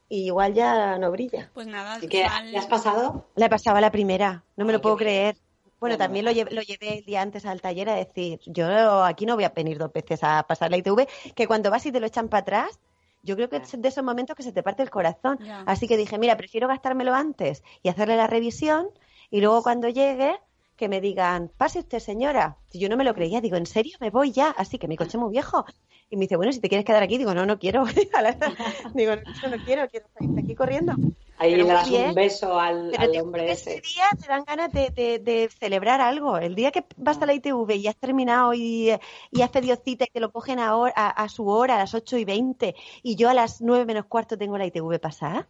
y 0.10 0.26
igual 0.26 0.54
ya 0.54 0.98
no 0.98 1.12
brilla. 1.12 1.50
pues 1.54 1.68
nada, 1.68 2.00
¿Le 2.00 2.58
has 2.58 2.68
pasado? 2.68 3.28
La 3.36 3.50
pasaba 3.50 3.82
la 3.82 3.92
primera, 3.92 4.44
no 4.56 4.66
me 4.66 4.72
Ay, 4.72 4.78
lo 4.78 4.82
puedo 4.82 4.98
creer. 4.98 5.38
Bueno, 5.80 5.98
también 5.98 6.26
lo 6.26 6.32
llevé, 6.32 6.52
lo 6.52 6.62
llevé 6.62 6.98
el 7.00 7.06
día 7.06 7.22
antes 7.22 7.46
al 7.46 7.62
taller 7.62 7.90
a 7.90 7.96
decir, 7.96 8.40
yo 8.46 9.04
aquí 9.04 9.26
no 9.26 9.36
voy 9.36 9.44
a 9.44 9.50
venir 9.50 9.78
dos 9.78 9.94
veces 9.94 10.24
a 10.24 10.44
pasar 10.44 10.72
la 10.72 10.78
ITV, 10.78 11.08
que 11.36 11.48
cuando 11.48 11.70
vas 11.70 11.86
y 11.86 11.92
te 11.92 12.00
lo 12.00 12.08
echan 12.08 12.30
para 12.30 12.42
atrás, 12.42 12.80
yo 13.24 13.36
creo 13.36 13.50
que 13.50 13.58
es 13.58 13.82
de 13.82 13.88
esos 13.88 14.04
momentos 14.04 14.36
que 14.36 14.44
se 14.44 14.52
te 14.52 14.64
parte 14.64 14.84
el 14.84 14.90
corazón. 14.90 15.40
Así 15.66 15.88
que 15.88 15.98
dije, 15.98 16.18
mira, 16.18 16.38
prefiero 16.38 16.68
gastármelo 16.68 17.14
antes 17.14 17.64
y 17.84 17.90
hacerle 17.90 18.16
la 18.16 18.28
revisión 18.28 18.90
y 19.30 19.42
luego 19.42 19.64
cuando 19.64 19.90
llegue 19.90 20.40
que 20.78 20.88
me 20.88 21.02
digan, 21.02 21.52
pase 21.58 21.80
usted 21.80 22.00
señora. 22.00 22.58
Yo 22.72 22.88
no 22.88 22.98
me 22.98 23.04
lo 23.04 23.14
creía, 23.16 23.42
digo, 23.42 23.58
¿en 23.58 23.66
serio? 23.66 23.98
Me 24.00 24.12
voy 24.12 24.32
ya. 24.32 24.52
Así 24.52 24.78
que 24.78 24.88
mi 24.88 24.96
coche 24.96 25.18
es 25.18 25.22
muy 25.22 25.32
viejo. 25.32 25.66
Y 26.10 26.16
me 26.16 26.22
dice, 26.22 26.38
bueno, 26.38 26.52
si 26.54 26.62
te 26.62 26.70
quieres 26.70 26.86
quedar 26.86 27.04
aquí, 27.04 27.18
digo, 27.18 27.34
no, 27.34 27.46
no 27.46 27.60
quiero. 27.60 27.84
digo, 28.94 29.16
no, 29.16 29.50
no 29.50 29.64
quiero, 29.66 29.88
quiero 29.90 30.06
salir 30.18 30.40
aquí 30.40 30.56
corriendo. 30.56 30.94
Ahí 31.38 31.52
Pero 31.52 31.66
le 31.68 31.70
das 31.74 31.90
bien. 31.90 32.10
un 32.10 32.16
beso 32.16 32.60
al, 32.60 32.90
Pero 32.92 33.04
al 33.04 33.12
te- 33.12 33.22
hombre 33.22 33.52
ese 33.52 33.78
ese. 33.78 33.82
día 33.82 34.06
te 34.20 34.28
dan 34.28 34.44
ganas 34.46 34.72
de, 34.72 34.90
de- 34.92 35.20
de 35.20 35.50
celebrar 35.50 36.00
algo. 36.02 36.38
El 36.38 36.56
día 36.56 36.72
que 36.72 36.86
vas 36.96 37.22
a 37.22 37.26
la 37.26 37.34
ITV 37.34 37.76
y 37.76 37.88
has 37.88 37.96
terminado 37.98 38.54
y, 38.54 38.92
y 39.32 39.42
has 39.42 39.50
pedido 39.50 39.76
cita 39.76 40.06
y 40.06 40.12
te 40.12 40.20
lo 40.22 40.32
cogen 40.32 40.60
a, 40.60 40.76
hora- 40.78 40.94
a, 40.96 41.10
a 41.10 41.30
su 41.30 41.48
hora, 41.48 41.76
a 41.76 41.80
las 41.80 41.94
8 41.94 42.18
y 42.18 42.26
20, 42.26 42.74
y 43.04 43.16
yo 43.18 43.30
a 43.30 43.34
las 43.34 43.62
9 43.62 43.86
menos 43.86 44.06
cuarto 44.06 44.38
tengo 44.38 44.58
la 44.58 44.66
ITV 44.66 45.00
pasada. 45.00 45.48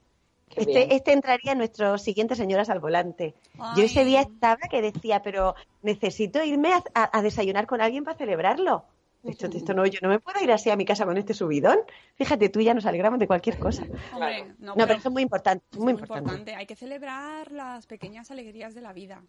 Qué 0.50 0.65
bien. 0.65 0.78
Este, 0.78 0.96
este 0.96 1.13
entraría 1.13 1.52
en 1.52 1.58
nuestro 1.60 1.98
siguiente 2.00 2.36
Señoras 2.36 2.70
al 2.70 2.80
Volante. 2.80 3.36
Yo 3.76 3.84
ese 3.84 4.04
día 4.06 4.22
estaba 4.22 4.58
que 4.70 4.82
decía, 4.82 5.22
pero 5.22 5.54
necesito 5.84 6.43
irme 6.43 6.74
a, 6.74 6.84
a- 6.96 7.17
a 7.17 7.22
desayunar 7.22 7.67
con 7.67 7.80
alguien 7.80 8.04
para 8.04 8.17
celebrarlo. 8.17 8.84
Esto, 9.23 9.47
esto 9.47 9.73
no, 9.73 9.86
yo 9.86 9.99
no 10.01 10.10
me 10.10 10.19
puedo 10.19 10.41
ir 10.41 10.51
así 10.51 10.69
a 10.69 10.75
mi 10.75 10.86
casa 10.86 11.06
con 11.06 11.17
este 11.17 11.34
subidón. 11.34 11.80
Fíjate, 12.15 12.49
tú 12.49 12.60
y 12.60 12.65
ya 12.65 12.73
nos 12.73 12.86
alegramos 12.86 13.19
de 13.19 13.27
cualquier 13.27 13.58
cosa. 13.60 13.84
Hombre, 14.13 14.53
no, 14.60 14.67
No, 14.67 14.73
pero 14.75 14.88
pero 14.88 14.99
eso 14.99 15.10
es 15.10 15.13
muy 15.13 15.23
importante, 15.23 15.65
es 15.71 15.77
muy 15.80 15.91
importante. 15.93 16.56
Hay 16.56 16.65
que 16.65 16.75
celebrar 16.75 17.51
las 17.51 17.88
pequeñas 17.88 18.32
alegrías 18.32 18.73
de 18.73 18.82
la 18.82 18.93
vida. 18.93 19.21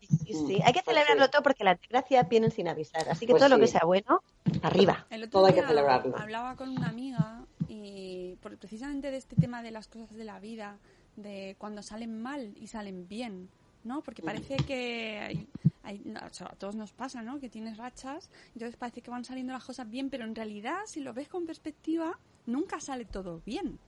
Sí, 0.00 0.34
sí. 0.34 0.60
Hay 0.64 0.72
que 0.72 0.82
Pues 0.82 0.94
celebrarlo 0.96 1.24
sí. 1.24 1.30
todo 1.32 1.42
porque 1.42 1.64
las 1.64 1.80
desgracias 1.80 2.28
vienen 2.28 2.50
sin 2.50 2.68
avisar. 2.68 3.08
Así 3.08 3.26
que 3.26 3.32
Pues 3.32 3.40
todo 3.40 3.48
lo 3.48 3.58
que 3.58 3.66
sí. 3.66 3.72
sea 3.72 3.84
bueno, 3.84 4.22
arriba. 4.62 5.06
El 5.10 5.22
otro 5.24 5.30
Todo 5.40 5.46
hay 5.46 5.54
que 5.54 5.60
día 5.60 5.68
celebrarlo. 5.68 6.16
hablaba 6.18 6.56
con 6.56 6.68
una 6.70 6.88
amiga 6.88 7.44
y 7.68 8.34
por- 8.42 8.56
precisamente 8.58 9.10
de 9.10 9.16
este 9.16 9.36
tema 9.36 9.62
de 9.62 9.70
las 9.70 9.88
cosas 9.88 10.10
de 10.14 10.24
la 10.24 10.38
vida, 10.40 10.78
de 11.16 11.56
cuando 11.58 11.82
salen 11.82 12.20
mal 12.22 12.52
y 12.60 12.66
salen 12.66 13.08
bien, 13.08 13.48
¿no? 13.84 14.02
Porque 14.02 14.22
parece 14.22 14.56
que 14.58 15.46
hay, 15.86 16.02
a 16.16 16.30
todos 16.56 16.74
nos 16.74 16.92
pasa, 16.92 17.22
¿no? 17.22 17.38
Que 17.38 17.48
tienes 17.48 17.76
rachas, 17.76 18.28
entonces 18.54 18.76
parece 18.76 19.00
que 19.02 19.10
van 19.10 19.24
saliendo 19.24 19.52
las 19.52 19.64
cosas 19.64 19.88
bien, 19.88 20.10
pero 20.10 20.24
en 20.24 20.34
realidad, 20.34 20.78
si 20.86 21.00
lo 21.00 21.14
ves 21.14 21.28
con 21.28 21.46
perspectiva, 21.46 22.18
nunca 22.46 22.80
sale 22.80 23.04
todo 23.04 23.40
bien. 23.46 23.78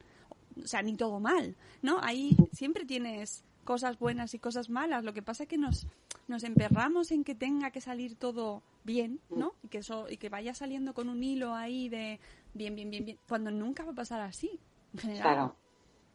O 0.63 0.67
sea, 0.67 0.83
ni 0.83 0.97
todo 0.97 1.21
mal, 1.21 1.57
¿no? 1.83 2.01
Ahí 2.03 2.37
siempre 2.53 2.85
tienes 2.85 3.45
cosas 3.65 3.99
buenas 3.99 4.33
y 4.35 4.39
cosas 4.39 4.71
malas. 4.71 5.05
Lo 5.05 5.13
que 5.13 5.23
pasa 5.23 5.43
es 5.43 5.49
que 5.49 5.59
nos, 5.59 5.87
nos 6.27 6.43
emperramos 6.45 7.11
en 7.11 7.25
que 7.25 7.35
tenga 7.35 7.71
que 7.71 7.81
salir 7.81 8.17
todo 8.17 8.63
bien, 8.85 9.21
¿no? 9.29 9.53
Y 9.63 9.69
que 9.69 9.79
eso, 9.79 10.09
y 10.09 10.17
que 10.17 10.29
vaya 10.29 10.55
saliendo 10.55 10.95
con 10.95 11.09
un 11.09 11.23
hilo 11.23 11.55
ahí 11.55 11.89
de 11.89 12.19
bien, 12.55 12.75
bien, 12.75 12.91
bien, 12.91 13.05
bien, 13.05 13.19
cuando 13.29 13.51
nunca 13.51 13.85
va 13.85 13.93
a 13.93 13.95
pasar 13.95 14.21
así. 14.21 14.59
Claro. 14.97 15.55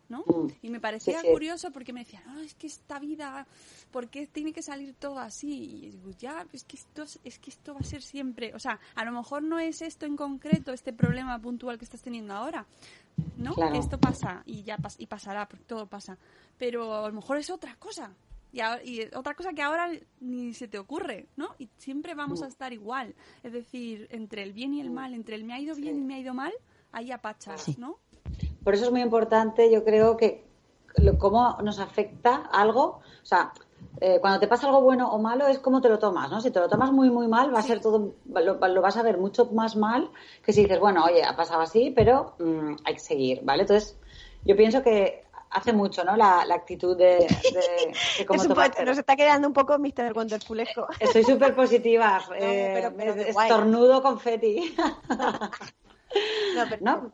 ¿No? 0.09 0.23
Mm. 0.27 0.47
Y 0.61 0.69
me 0.69 0.79
parecía 0.79 1.19
Sí, 1.21 1.27
sí. 1.27 1.31
curioso 1.33 1.71
porque 1.71 1.93
me 1.93 2.01
decían, 2.01 2.23
no, 2.27 2.39
es 2.41 2.53
que 2.55 2.67
esta 2.67 2.99
vida, 2.99 3.47
¿por 3.91 4.09
qué 4.09 4.27
tiene 4.27 4.53
que 4.53 4.61
salir 4.61 4.93
todo 4.95 5.19
así? 5.19 5.85
Y 5.85 5.89
digo, 5.91 6.11
ya, 6.19 6.45
es 6.53 6.63
que, 6.63 6.77
esto, 6.77 7.03
es- 7.23 7.39
que 7.39 7.49
esto 7.49 7.73
va 7.73 7.79
a 7.79 7.83
ser 7.83 8.01
siempre, 8.01 8.53
o 8.53 8.59
sea, 8.59 8.79
a 8.95 9.05
lo 9.05 9.11
mejor 9.11 9.43
no 9.43 9.59
es 9.59 9.81
esto 9.81 10.05
en 10.05 10.15
concreto, 10.15 10.73
este 10.73 10.93
problema 10.93 11.39
puntual 11.39 11.77
que 11.77 11.85
estás 11.85 12.01
teniendo 12.01 12.33
ahora, 12.33 12.65
¿no? 13.37 13.53
Claro. 13.53 13.75
Esto 13.75 13.97
pasa 13.99 14.43
y 14.45 14.63
ya 14.63 14.77
pas- 14.77 14.95
y 14.99 15.07
pasará, 15.07 15.47
porque 15.47 15.63
todo 15.65 15.87
pasa, 15.87 16.17
pero 16.57 16.93
a 17.03 17.07
lo 17.07 17.13
mejor 17.13 17.37
es 17.37 17.49
otra 17.49 17.75
cosa. 17.77 18.13
Y, 18.51 18.59
a- 18.59 18.83
y 18.83 19.01
otra 19.15 19.33
cosa 19.33 19.51
que 19.53 19.63
ahora 19.63 19.89
ni 20.19 20.53
se 20.53 20.67
te 20.67 20.77
ocurre, 20.77 21.25
¿no? 21.37 21.55
Y 21.57 21.69
siempre 21.77 22.13
vamos 22.13 22.41
Mm. 22.41 22.43
a 22.43 22.47
estar 22.49 22.71
igual. 22.71 23.15
Es 23.41 23.51
decir, 23.51 24.07
entre 24.11 24.43
el 24.43 24.53
bien 24.53 24.75
y 24.75 24.81
el 24.81 24.91
mal, 24.91 25.15
entre 25.15 25.35
el 25.35 25.43
me 25.43 25.53
ha 25.53 25.59
ido 25.59 25.73
bien 25.75 25.97
y 25.97 26.01
me 26.03 26.13
ha 26.13 26.19
ido 26.19 26.35
mal, 26.35 26.53
hay 26.91 27.11
apachas, 27.11 27.79
¿no? 27.79 27.97
Por 28.63 28.73
eso 28.73 28.85
es 28.85 28.91
muy 28.91 29.01
importante, 29.01 29.69
yo 29.71 29.83
creo 29.83 30.15
que 30.17 30.45
lo- 30.95 31.17
cómo 31.17 31.57
nos 31.63 31.79
afecta 31.79 32.49
algo, 32.51 32.99
o 33.21 33.25
sea, 33.25 33.51
eh, 33.99 34.19
cuando 34.19 34.39
te 34.39 34.47
pasa 34.47 34.67
algo 34.67 34.81
bueno 34.81 35.11
o 35.11 35.19
malo 35.19 35.47
es 35.47 35.59
cómo 35.59 35.81
te 35.81 35.89
lo 35.89 35.97
tomas, 35.99 36.29
¿no? 36.29 36.41
Si 36.41 36.51
te 36.51 36.59
lo 36.59 36.67
tomas 36.69 36.91
muy, 36.91 37.09
muy 37.09 37.27
mal, 37.27 37.53
va 37.53 37.59
a 37.59 37.63
ser 37.63 37.79
todo, 37.81 38.15
lo, 38.33 38.55
lo 38.67 38.81
vas 38.81 38.97
a 38.97 39.03
ver 39.03 39.17
mucho 39.17 39.45
más 39.53 39.75
mal 39.75 40.09
que 40.43 40.51
si 40.53 40.61
dices, 40.63 40.79
bueno, 40.79 41.03
oye, 41.05 41.23
ha 41.23 41.35
pasado 41.35 41.61
así, 41.61 41.91
pero 41.95 42.35
mm, 42.39 42.75
hay 42.85 42.93
que 42.95 42.99
seguir, 42.99 43.41
¿vale? 43.43 43.61
Entonces, 43.63 43.97
yo 44.45 44.55
pienso 44.55 44.81
que 44.83 45.23
hace 45.51 45.71
mucho, 45.73 46.03
¿no? 46.03 46.15
La, 46.17 46.43
la 46.45 46.55
actitud 46.55 46.97
de, 46.97 47.17
de, 47.53 47.93
de 48.17 48.25
cómo 48.27 48.41
Es 48.41 48.47
un 48.49 48.55
poco- 48.55 48.83
nos 48.85 48.97
está 48.97 49.15
quedando 49.15 49.47
un 49.47 49.53
poco 49.53 49.77
Mr. 49.77 50.11
Wonderfulesco. 50.15 50.87
Estoy 50.99 51.23
súper 51.23 51.55
positiva. 51.55 52.21
eh, 52.35 52.71
pero- 52.73 52.93
pero 52.97 53.13
qué 53.15 53.31
guay. 53.31 53.49
estornudo 53.49 54.01
confeti. 54.01 54.75
No, 56.55 56.65
pero, 56.69 56.81
No, 56.81 57.11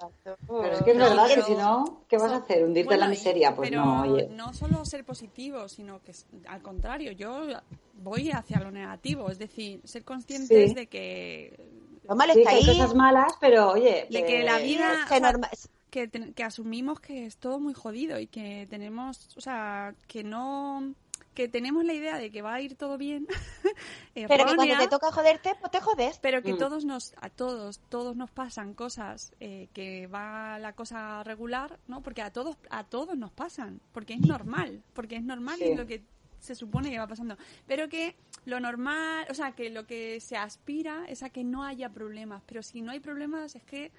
Pero 0.47 0.73
es 0.73 0.81
que 0.83 0.91
es 0.91 0.97
No, 0.97 1.09
verdad 1.09 1.27
que 1.33 1.41
si 1.43 1.55
no, 1.55 2.03
¿qué 2.07 2.17
vas 2.17 2.31
a 2.31 2.37
hacer? 2.37 2.63
¿Hundirte 2.65 2.93
en 2.93 2.99
la 2.99 3.07
miseria? 3.07 3.55
Pues 3.55 3.69
pero 3.69 3.83
no, 3.85 4.01
oye. 4.03 4.27
no 4.31 4.53
solo 4.53 4.83
ser 4.85 5.05
positivo, 5.05 5.67
sino 5.69 6.01
que 6.01 6.13
al 6.47 6.61
contrario, 6.61 7.11
yo 7.13 7.45
voy 7.93 8.31
hacia 8.31 8.59
lo 8.59 8.71
negativo, 8.71 9.29
es 9.29 9.39
decir, 9.39 9.81
ser 9.85 10.03
conscientes 10.03 10.69
Sí. 10.69 10.75
de 10.75 10.87
que 10.87 11.59
Lo 12.07 12.15
malo 12.15 12.33
Sí, 12.33 12.39
está 12.39 12.51
que 12.51 12.55
hay 12.57 12.63
ahí. 12.63 12.77
cosas 12.77 12.95
malas, 12.95 13.33
pero 13.39 13.69
oye, 13.71 14.07
de 14.09 14.25
que 14.25 14.43
la 14.43 14.57
vida 14.59 15.05
se 15.07 15.15
o 15.15 15.17
sea, 15.19 15.31
norma- 15.31 15.49
que, 15.91 16.09
que 16.09 16.43
asumimos 16.43 16.99
que 16.99 17.25
es 17.25 17.37
todo 17.37 17.59
muy 17.59 17.73
jodido 17.73 18.19
y 18.19 18.27
que 18.27 18.65
tenemos, 18.69 19.29
o 19.37 19.41
sea, 19.41 19.93
que 20.07 20.23
no 20.23 20.93
que 21.39 21.47
tenemos 21.47 21.85
la 21.85 21.93
idea 21.93 22.17
de 22.17 22.31
que 22.31 22.41
va 22.41 22.55
a 22.55 22.59
ir 22.59 22.75
todo 22.75 22.97
bien, 22.97 23.25
Pero 24.13 24.45
que 24.45 24.55
cuando 24.55 24.77
te 24.77 24.87
toca 24.89 25.09
joderte, 25.09 25.55
pues 25.61 25.71
te 25.71 25.79
jodes. 25.79 26.19
pero 26.19 26.41
que 26.41 26.51
Mm. 26.53 26.57
todos 26.57 26.83
nos 26.83 27.13
a 27.21 27.29
todos 27.29 27.79
todos 27.87 28.17
nos 28.17 28.29
pasan 28.29 28.73
cosas 28.73 29.33
eh, 29.39 29.69
que 29.71 30.07
va 30.07 30.59
la 30.59 30.73
cosa 30.73 31.23
regular, 31.23 31.79
¿no? 31.87 32.01
Porque 32.03 32.21
a 32.21 32.31
todos 32.33 32.57
a 32.69 32.83
todos 32.83 33.17
nos 33.17 33.31
pasan, 33.31 33.79
porque 33.93 34.15
es 34.15 34.19
normal, 34.19 34.83
porque 34.93 35.15
es 35.15 35.23
normal 35.23 35.59
y 35.61 35.63
es 35.71 35.77
lo 35.77 35.85
que 35.87 36.03
se 36.41 36.55
supone 36.55 36.89
que 36.89 36.99
va 36.99 37.07
pasando, 37.07 37.37
pero 37.65 37.87
que 37.87 38.17
lo 38.43 38.59
normal, 38.59 39.25
o 39.29 39.33
sea, 39.33 39.53
que 39.53 39.69
lo 39.69 39.85
que 39.87 40.19
se 40.19 40.35
aspira 40.35 41.05
es 41.07 41.23
a 41.23 41.29
que 41.29 41.45
no 41.45 41.63
haya 41.63 41.87
problemas, 41.89 42.43
pero 42.45 42.61
si 42.63 42.81
no 42.81 42.91
hay 42.91 42.99
problemas 42.99 43.55
es 43.55 43.63
que 43.63 43.93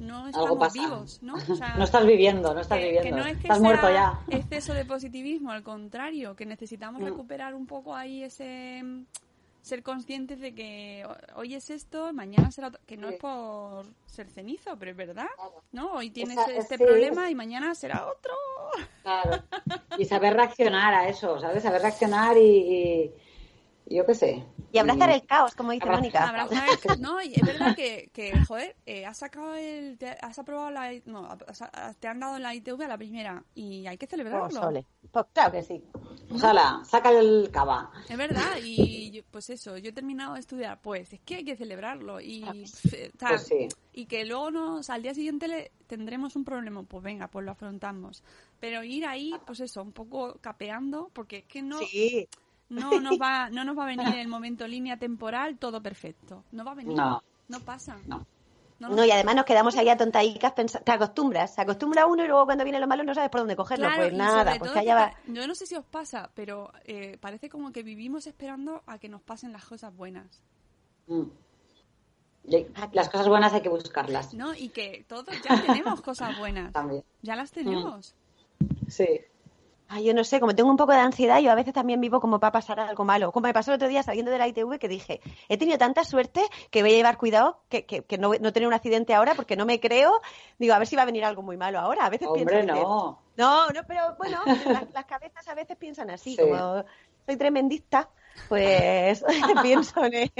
no 0.00 0.26
estamos 0.28 0.58
pasa. 0.58 0.80
vivos, 0.80 1.22
¿no? 1.22 1.34
O 1.34 1.40
sea, 1.56 1.74
no 1.78 1.84
estás 1.84 2.06
viviendo, 2.06 2.52
no 2.54 2.60
estás 2.60 2.78
que, 2.78 2.84
viviendo. 2.84 3.08
que 3.10 3.12
no 3.22 3.26
es 3.26 3.36
que 3.36 3.42
estás 3.42 3.58
sea 3.58 3.64
muerto 3.64 3.90
ya. 3.90 4.18
exceso 4.28 4.74
de 4.74 4.84
positivismo, 4.84 5.50
al 5.52 5.62
contrario, 5.62 6.34
que 6.36 6.46
necesitamos 6.46 7.00
Mm. 7.00 7.04
recuperar 7.06 7.54
un 7.54 7.66
poco 7.66 7.94
ahí 7.94 8.22
ese 8.22 8.82
mm, 8.82 9.04
ser 9.62 9.82
conscientes 9.82 10.40
de 10.40 10.54
que 10.54 11.04
ho- 11.06 11.38
hoy 11.40 11.54
es 11.54 11.70
esto, 11.70 12.12
mañana 12.12 12.50
será 12.50 12.68
otro, 12.68 12.80
que 12.86 12.96
no 12.98 13.08
Sí. 13.08 13.14
es 13.14 13.20
por 13.20 13.86
ser 14.06 14.28
cenizo, 14.28 14.76
pero 14.78 14.90
es 14.90 14.96
verdad, 14.96 15.26
¿no? 15.72 15.92
Hoy 15.92 16.10
tienes 16.10 16.36
Esa- 16.36 16.52
este 16.52 16.76
sí, 16.76 16.84
problema 16.84 17.30
y 17.30 17.34
mañana 17.34 17.74
será 17.74 18.06
otro. 18.06 18.34
Claro. 19.02 19.42
Y 19.96 20.04
saber 20.04 20.34
reaccionar 20.34 20.92
a 20.94 21.08
eso, 21.08 21.38
¿sabes? 21.40 21.62
Saber 21.62 21.80
reaccionar 21.82 22.36
y 22.36 23.10
yo 23.86 24.04
qué 24.06 24.14
sé. 24.14 24.44
Y 24.72 24.78
abrazar 24.78 25.10
el 25.10 25.24
caos, 25.26 25.54
como 25.54 25.72
dice 25.72 25.86
Mónica. 25.88 26.28
Abrazar 26.28 26.68
el- 26.68 27.00
no, 27.00 27.22
y 27.22 27.34
es 27.34 27.42
verdad 27.46 27.76
que, 27.76 28.10
que 28.12 28.32
joder, 28.44 28.74
eh, 28.86 29.06
has 29.06 29.18
sacado 29.18 29.54
el, 29.54 29.96
te- 29.98 30.16
has 30.20 30.38
aprobado 30.38 30.70
la, 30.70 30.90
no, 31.06 31.28
te 32.00 32.08
han 32.08 32.18
dado 32.20 32.38
la 32.38 32.54
ITV 32.54 32.82
a 32.82 32.88
la 32.88 32.98
primera 32.98 33.44
y 33.54 33.86
hay 33.86 33.96
que 33.96 34.06
celebrarlo. 34.06 34.60
Pues. 34.60 34.84
Pues 35.12 35.26
claro 35.32 35.52
que 35.52 35.62
sí. 35.62 35.82
Ojalá, 36.32 36.80
saca 36.84 37.10
el 37.10 37.50
cava. 37.52 37.90
Es 38.08 38.16
verdad, 38.16 38.56
y 38.62 39.10
yo- 39.12 39.22
pues 39.30 39.50
eso, 39.50 39.76
yo 39.78 39.90
he 39.90 39.92
terminado 39.92 40.34
de 40.34 40.40
estudiar, 40.40 40.80
pues 40.80 41.12
es 41.12 41.20
que 41.20 41.36
hay 41.36 41.44
que 41.44 41.56
celebrarlo 41.56 42.20
y, 42.20 42.42
Pues 43.20 43.42
sí. 43.46 43.68
y 43.92 44.06
que 44.06 44.24
luego 44.24 44.50
nos, 44.50 44.90
al 44.90 45.02
día 45.02 45.14
siguiente 45.14 45.46
le, 45.46 45.70
tendremos 45.86 46.34
un 46.34 46.44
problema, 46.44 46.82
pues 46.82 47.02
venga, 47.04 47.28
pues 47.28 47.44
lo 47.44 47.52
afrontamos. 47.52 48.24
Pero 48.58 48.82
ir 48.82 49.06
ahí, 49.06 49.32
pues 49.46 49.60
eso, 49.60 49.82
un 49.82 49.92
poco 49.92 50.38
capeando, 50.40 51.10
porque 51.12 51.38
es 51.38 51.44
que 51.44 51.62
no, 51.62 51.78
Sí. 51.80 52.28
No, 52.68 52.90
nos 53.00 53.20
va, 53.20 53.50
no 53.50 53.64
nos 53.64 53.78
va 53.78 53.84
a 53.84 53.86
venir 53.86 54.06
en 54.08 54.18
el 54.18 54.28
momento 54.28 54.66
línea 54.66 54.96
temporal 54.98 55.58
todo 55.58 55.82
perfecto. 55.82 56.44
No 56.52 56.64
va 56.64 56.72
a 56.72 56.74
venir. 56.74 56.96
No. 56.96 57.22
No 57.48 57.60
pasa. 57.60 57.96
No. 58.06 58.26
No, 58.80 58.88
No, 58.88 59.04
y 59.04 59.10
además 59.10 59.36
nos 59.36 59.44
quedamos 59.44 59.76
ahí 59.76 59.88
atontaicas 59.88 60.52
te 60.54 60.92
acostumbras, 60.92 61.54
se 61.54 61.60
acostumbra 61.60 62.06
uno 62.06 62.24
y 62.24 62.26
luego 62.26 62.44
cuando 62.44 62.64
viene 62.64 62.80
lo 62.80 62.88
malo 62.88 63.04
no 63.04 63.14
sabes 63.14 63.30
por 63.30 63.40
dónde 63.40 63.54
cogerlo. 63.54 63.86
Claro, 63.86 64.02
pues 64.02 64.12
nada, 64.12 64.44
sobre 64.44 64.58
pues 64.58 64.72
que 64.72 64.78
allá 64.80 64.94
va. 64.94 65.14
Yo 65.28 65.46
no 65.46 65.54
sé 65.54 65.66
si 65.66 65.76
os 65.76 65.84
pasa, 65.84 66.30
pero 66.34 66.72
eh, 66.84 67.16
parece 67.20 67.48
como 67.48 67.70
que 67.70 67.84
vivimos 67.84 68.26
esperando 68.26 68.82
a 68.86 68.98
que 68.98 69.08
nos 69.08 69.22
pasen 69.22 69.52
las 69.52 69.64
cosas 69.64 69.94
buenas. 69.94 70.42
Mm. 71.06 71.22
Las 72.92 73.08
cosas 73.08 73.28
buenas 73.28 73.52
hay 73.52 73.62
que 73.62 73.68
buscarlas. 73.68 74.34
¿No? 74.34 74.54
Y 74.54 74.68
que 74.68 75.04
todos 75.08 75.40
ya 75.42 75.62
tenemos 75.62 76.02
cosas 76.02 76.36
buenas. 76.38 76.72
También. 76.72 77.04
Ya 77.22 77.36
las 77.36 77.52
tenemos. 77.52 78.14
Sí. 78.88 79.20
Ay, 79.88 80.04
yo 80.04 80.14
no 80.14 80.24
sé, 80.24 80.40
como 80.40 80.54
tengo 80.54 80.70
un 80.70 80.76
poco 80.76 80.92
de 80.92 80.98
ansiedad, 80.98 81.40
yo 81.40 81.50
a 81.52 81.54
veces 81.54 81.74
también 81.74 82.00
vivo 82.00 82.20
como 82.20 82.40
para 82.40 82.52
pasar 82.52 82.80
algo 82.80 83.04
malo. 83.04 83.30
Como 83.32 83.46
me 83.46 83.52
pasó 83.52 83.70
el 83.70 83.76
otro 83.76 83.88
día 83.88 84.02
saliendo 84.02 84.30
de 84.30 84.38
la 84.38 84.48
ITV 84.48 84.78
que 84.78 84.88
dije, 84.88 85.20
he 85.48 85.58
tenido 85.58 85.76
tanta 85.78 86.04
suerte 86.04 86.42
que 86.70 86.82
voy 86.82 86.92
a 86.92 86.96
llevar 86.96 87.18
cuidado 87.18 87.60
que, 87.68 87.84
que, 87.84 88.02
que 88.02 88.16
no, 88.18 88.32
no 88.40 88.52
tener 88.52 88.66
un 88.66 88.74
accidente 88.74 89.14
ahora 89.14 89.34
porque 89.34 89.56
no 89.56 89.66
me 89.66 89.80
creo. 89.80 90.20
Digo, 90.58 90.74
a 90.74 90.78
ver 90.78 90.86
si 90.88 90.96
va 90.96 91.02
a 91.02 91.06
venir 91.06 91.24
algo 91.24 91.42
muy 91.42 91.56
malo 91.56 91.78
ahora. 91.78 92.06
A 92.06 92.10
veces 92.10 92.28
Hombre, 92.28 92.62
pienso, 92.62 92.74
no. 92.74 93.18
No, 93.36 93.70
no, 93.70 93.80
pero 93.86 94.14
bueno, 94.16 94.38
las, 94.66 94.90
las 94.92 95.04
cabezas 95.04 95.46
a 95.48 95.54
veces 95.54 95.76
piensan 95.76 96.10
así, 96.10 96.34
Sí. 96.34 96.40
como 96.42 96.84
soy 97.26 97.36
tremendista, 97.36 98.08
pues 98.48 99.24
pienso, 99.62 100.04
en- 100.04 100.30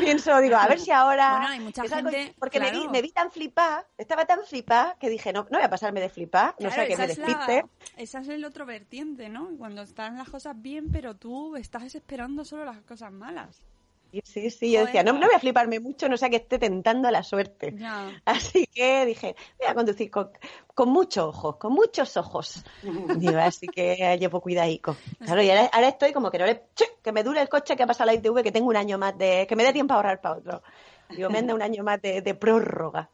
pienso, 0.00 0.38
digo, 0.40 0.56
a 0.56 0.66
ver 0.66 0.80
si 0.80 0.90
ahora... 0.90 1.30
Bueno, 1.32 1.48
hay 1.48 1.60
mucha 1.60 1.84
es 1.84 1.92
algo- 1.92 2.10
gente, 2.10 2.34
porque 2.38 2.60
me, 2.60 2.70
vi, 2.70 2.88
me 2.88 3.02
vi 3.02 3.10
tan 3.12 3.30
flipada, 3.30 3.86
estaba 3.98 4.24
tan 4.24 4.44
flipada 4.44 4.96
que 4.98 5.08
dije, 5.08 5.32
no, 5.32 5.42
no 5.50 5.58
voy 5.58 5.62
a 5.64 5.70
pasarme 5.70 6.00
de 6.00 6.08
flipar, 6.08 6.54
no 6.58 6.68
Claro, 6.68 6.82
sé 6.82 6.88
que 6.88 6.96
me 6.96 7.04
es 7.04 7.18
la- 7.18 7.26
despiste. 7.26 7.64
esa 7.96 8.20
es 8.20 8.28
el 8.28 8.44
otro 8.44 8.66
vertiente, 8.66 9.28
¿no? 9.28 9.50
Cuando 9.58 9.82
están 9.82 10.16
las 10.18 10.28
cosas 10.28 10.54
bien, 10.60 10.90
pero 10.90 11.14
tú 11.16 11.56
estás 11.56 11.94
esperando 11.94 12.44
solo 12.44 12.64
las 12.64 12.80
cosas 12.82 13.12
malas. 13.12 13.62
Sí, 14.22 14.42
sí, 14.42 14.50
sí, 14.50 14.72
yo 14.72 14.84
decía, 14.84 15.02
no, 15.02 15.12
no 15.12 15.26
voy 15.26 15.34
a 15.34 15.38
fliparme 15.38 15.80
mucho, 15.80 16.08
no 16.08 16.16
sea 16.16 16.30
que 16.30 16.36
esté 16.36 16.58
tentando 16.58 17.08
a 17.08 17.10
la 17.10 17.22
suerte. 17.22 17.74
Así 18.24 18.66
que 18.66 19.06
dije, 19.06 19.34
voy 19.58 19.68
a 19.68 19.74
conducir 19.74 20.10
con, 20.10 20.30
con 20.74 20.88
muchos 20.90 21.24
ojos, 21.24 21.56
con 21.56 21.72
muchos 21.72 22.16
ojos. 22.16 22.64
Digo, 23.16 23.38
así 23.38 23.66
que 23.68 24.16
llevo 24.18 24.40
cuidadico. 24.40 24.96
Claro, 25.18 25.42
y 25.42 25.50
ahora, 25.50 25.70
ahora 25.72 25.88
estoy 25.88 26.12
como 26.12 26.30
que 26.30 26.38
no 26.38 26.46
le, 26.46 26.64
¡Che! 26.74 26.84
que 27.02 27.12
me 27.12 27.22
dure 27.22 27.40
el 27.40 27.48
coche 27.48 27.76
que 27.76 27.82
ha 27.82 27.86
pasado 27.86 28.06
la 28.06 28.14
ITV, 28.14 28.42
que 28.42 28.52
tengo 28.52 28.68
un 28.68 28.76
año 28.76 28.98
más 28.98 29.16
de, 29.16 29.46
que 29.46 29.56
me 29.56 29.64
dé 29.64 29.72
tiempo 29.72 29.94
a 29.94 29.96
ahorrar 29.96 30.20
para 30.20 30.36
otro. 30.36 30.62
Digo, 31.10 31.30
me 31.30 31.38
anda 31.38 31.54
un 31.54 31.62
año 31.62 31.84
más 31.84 32.00
de, 32.00 32.22
de 32.22 32.34
prórroga, 32.34 33.10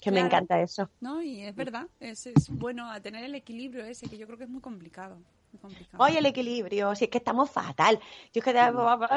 que 0.00 0.10
me 0.10 0.20
encanta 0.20 0.60
eso. 0.60 0.90
¿No? 1.00 1.22
Y 1.22 1.42
es 1.42 1.54
verdad, 1.54 1.86
es, 1.98 2.26
es 2.26 2.48
bueno 2.50 2.90
a 2.90 3.00
tener 3.00 3.24
el 3.24 3.34
equilibrio 3.34 3.84
ese, 3.84 4.08
que 4.08 4.18
yo 4.18 4.26
creo 4.26 4.38
que 4.38 4.44
es 4.44 4.50
muy 4.50 4.60
complicado. 4.60 5.18
Muy 5.52 5.60
complicado. 5.60 6.04
Oye, 6.04 6.18
el 6.18 6.26
equilibrio, 6.26 6.94
si 6.94 7.04
es 7.04 7.10
que 7.10 7.18
estamos 7.18 7.50
fatal. 7.50 7.98
Yo 8.32 8.40
es 8.40 8.44
que 8.44 8.52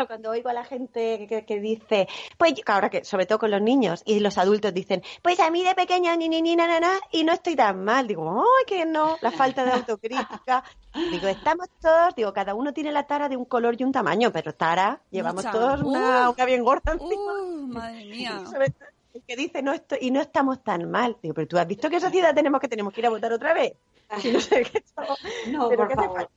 cuando 0.08 0.32
oigo 0.32 0.50
a 0.50 0.54
la 0.54 0.64
gente 0.66 1.28
que, 1.48 1.60
dice, 1.60 2.08
pues 2.38 2.56
yo- 2.56 2.64
ahora 2.68 2.90
que 2.90 3.04
sobre 3.06 3.26
todo 3.26 3.40
con 3.40 3.52
los 3.52 3.62
niños 3.62 4.02
y 4.06 4.20
los 4.20 4.38
adultos 4.38 4.74
dicen, 4.74 5.04
pues 5.22 5.40
a 5.40 5.50
mí 5.52 5.64
de 5.64 5.76
pequeña 5.76 6.16
ni 6.16 6.30
ni 6.30 6.42
ni 6.42 6.56
na, 6.56 6.68
na, 6.68 6.80
na, 6.80 6.94
y 7.12 7.24
no 7.24 7.34
estoy 7.34 7.56
tan 7.56 7.84
mal. 7.84 8.08
Digo, 8.08 8.42
ay, 8.42 8.66
que 8.66 8.86
no, 8.86 9.18
la 9.22 9.32
falta 9.32 9.64
de 9.64 9.72
autocrítica. 9.74 10.64
Digo, 11.12 11.28
estamos 11.28 11.68
todos, 11.82 12.14
digo, 12.16 12.32
cada 12.34 12.54
uno 12.54 12.72
tiene 12.72 12.92
la 12.92 13.08
tara 13.08 13.28
de 13.28 13.36
un 13.36 13.46
color 13.46 13.76
y 13.80 13.84
un 13.84 13.92
tamaño, 13.92 14.32
pero 14.32 14.54
tara, 14.54 15.02
llevamos 15.10 15.44
Mucha. 15.44 15.52
todos 15.52 15.82
una, 15.82 16.30
Uh. 16.30 16.46
bien 16.46 16.64
gorda 16.64 16.92
encima. 16.94 17.34
Uh, 17.34 17.68
madre 17.68 18.06
mía. 18.06 18.44
Que 19.28 19.36
dice 19.36 19.62
no 19.62 19.74
estoy, 19.74 20.00
y 20.02 20.12
no 20.12 20.22
estamos 20.22 20.64
tan 20.64 20.90
mal. 20.90 21.18
Digo, 21.22 21.34
pero 21.36 21.48
tú 21.48 21.58
has 21.58 21.68
visto 21.68 21.90
qué 21.90 22.00
sociedad 22.00 22.34
tenemos 22.34 22.60
que 22.60 22.68
tenemos 22.68 22.94
que 22.94 23.02
ir 23.02 23.08
a 23.08 23.10
votar 23.12 23.32
otra 23.32 23.54
vez. 23.54 23.74
Si 24.20 24.32
no 24.32 24.40
sé 24.40 24.64
qué 24.64 24.80
estamos- 24.80 25.18
No, 25.50 25.70
pero 25.70 25.84
por 25.84 25.88
¿qué 25.88 25.94
hace 25.94 26.04
favor. 26.08 26.30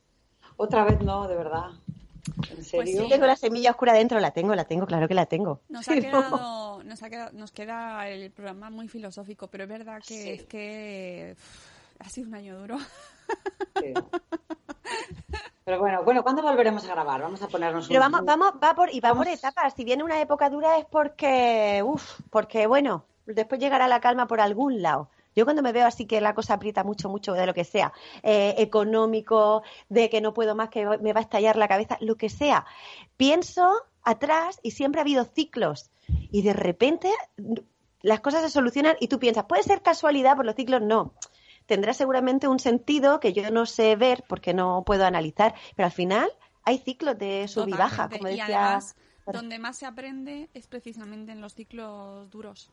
Otra 0.57 0.85
vez 0.85 1.01
no, 1.01 1.27
de 1.29 1.37
verdad. 1.37 1.71
¿En 2.51 2.65
serio? 2.65 3.03
sí. 3.05 3.09
Tengo 3.09 3.27
la 3.27 3.37
semilla 3.37 3.71
oscura 3.71 3.93
dentro, 3.93 4.19
la 4.21 4.31
tengo, 4.33 4.55
la 4.55 4.65
tengo, 4.65 4.87
claro 4.87 5.07
que 5.09 5.15
la 5.15 5.27
tengo. 5.27 5.61
Nos 5.69 5.89
ha, 5.89 5.95
no. 5.95 6.01
quedado, 6.01 6.83
nos, 6.85 7.03
ha 7.03 7.11
quedado, 7.11 7.31
nos 7.33 7.53
queda 7.53 8.09
el 8.09 8.31
programa 8.31 8.71
muy 8.71 8.89
filosófico, 8.89 9.49
pero 9.49 9.65
es 9.65 9.71
verdad 9.71 10.01
que 10.07 10.23
Sí. 10.23 10.29
es 10.31 10.43
que 10.45 11.37
ha 11.99 12.09
sido 12.09 12.29
un 12.29 12.35
año 12.35 12.59
duro. 12.59 12.79
Pero 15.67 15.81
bueno, 15.81 16.05
bueno, 16.05 16.23
¿cuándo 16.23 16.43
volveremos 16.43 16.85
a 16.85 16.93
grabar? 16.93 17.21
Vamos 17.23 17.43
a 17.43 17.49
ponernos 17.49 17.89
Pero 17.89 17.99
un- 17.99 18.13
vamos, 18.13 18.25
vamos, 18.25 18.53
va 18.63 18.73
por, 18.77 18.89
y 18.95 19.01
va 19.01 19.13
por 19.17 19.27
etapas. 19.27 19.75
Si 19.75 19.83
viene 19.83 20.05
una 20.05 20.21
época 20.21 20.49
dura 20.49 20.79
es 20.79 20.85
porque, 20.85 21.83
uff, 21.85 22.21
porque 22.31 22.69
bueno, 22.69 23.05
después 23.27 23.61
llegará 23.61 23.89
la 23.89 23.99
calma 23.99 24.29
por 24.29 24.41
algún 24.41 24.81
lado. 24.81 25.09
Yo 25.35 25.45
cuando 25.45 25.63
me 25.63 25.73
veo 25.73 25.85
así 25.85 26.07
que 26.07 26.21
la 26.21 26.37
cosa 26.37 26.55
aprieta 26.55 26.85
mucho, 26.85 27.09
mucho 27.09 27.33
de 27.33 27.47
lo 27.47 27.53
que 27.53 27.65
sea, 27.65 27.93
eh, 28.23 28.55
económico, 28.59 29.65
de 29.89 30.09
que 30.09 30.21
no 30.21 30.33
puedo 30.33 30.55
más, 30.55 30.69
que 30.69 30.87
me 30.87 31.13
va 31.13 31.19
a 31.19 31.25
estallar 31.25 31.57
la 31.57 31.67
cabeza, 31.67 31.99
lo 32.01 32.15
que 32.15 32.29
sea, 32.29 32.65
pienso 33.17 33.69
atrás 34.05 34.61
y 34.63 34.71
siempre 34.71 35.01
ha 35.01 35.03
habido 35.03 35.25
ciclos. 35.25 35.91
Y 36.31 36.43
de 36.43 36.53
repente 36.53 37.11
las 38.03 38.21
cosas 38.21 38.43
se 38.43 38.51
solucionan 38.51 38.95
y 39.01 39.09
tú 39.09 39.19
piensas, 39.19 39.47
¿puede 39.47 39.65
ser 39.65 39.83
casualidad 39.83 40.37
por 40.37 40.47
los 40.47 40.55
ciclos? 40.55 40.81
No. 40.81 41.13
Tendrá 41.67 41.93
seguramente 41.95 42.49
un 42.49 42.59
sentido 42.59 43.21
que 43.21 43.33
yo 43.33 43.51
no 43.51 43.67
sé 43.67 43.97
ver 43.97 44.25
porque 44.29 44.55
no 44.55 44.83
puedo 44.85 45.05
analizar, 45.05 45.55
pero 45.75 45.87
al 45.87 45.93
final 45.93 46.31
hay 46.65 46.79
ciclos 46.79 47.19
de 47.19 47.47
sub 47.49 47.69
y 47.69 47.73
baja, 47.73 48.09
como 48.09 48.29
y 48.29 48.33
decía. 48.33 48.45
además, 48.45 48.97
donde 49.27 49.59
más 49.59 49.77
se 49.77 49.87
aprende 49.87 50.49
es 50.55 50.67
precisamente 50.67 51.33
en 51.33 51.41
los 51.41 51.55
ciclos 51.55 52.31
duros. 52.31 52.71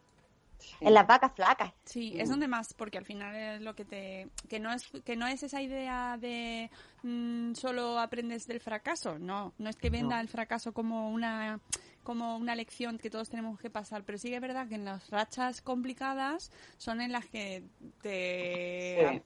En 0.80 0.94
las 0.94 1.06
vacas 1.06 1.34
flacas. 1.36 1.74
Sí, 1.84 2.14
es 2.18 2.30
donde 2.30 2.48
más, 2.48 2.74
porque 2.74 2.98
al 2.98 3.04
final 3.06 3.36
es 3.36 3.62
lo 3.62 3.76
que 3.76 3.84
te, 3.84 4.30
que 4.48 4.60
no 4.60 4.72
es, 4.72 4.89
que 5.04 5.18
no 5.18 5.28
es 5.28 5.44
esa 5.44 5.62
idea 5.62 6.18
de 6.18 6.70
mm, 7.02 7.54
solo 7.54 8.00
aprendes 8.00 8.48
del 8.48 8.62
fracaso, 8.62 9.20
no, 9.20 9.52
no 9.58 9.70
es 9.70 9.76
que 9.76 9.89
venda 9.89 10.16
No. 10.16 10.22
el 10.22 10.30
fracaso 10.30 10.72
como 10.72 11.10
una, 11.10 11.60
como 12.04 12.38
una 12.38 12.56
lección 12.56 12.97
que 12.97 13.10
todos 13.10 13.30
tenemos 13.30 13.60
que 13.60 13.70
pasar, 13.70 14.04
pero 14.04 14.18
sí 14.18 14.30
que 14.30 14.36
es 14.36 14.41
verdad 14.41 14.68
que 14.68 14.76
en 14.76 14.86
las 14.86 15.10
rachas 15.10 15.62
complicadas 15.62 16.51
son 16.78 17.01
en 17.01 17.12
las 17.12 17.26
que 17.26 17.64
te, 18.01 19.10
Sí. 19.12 19.22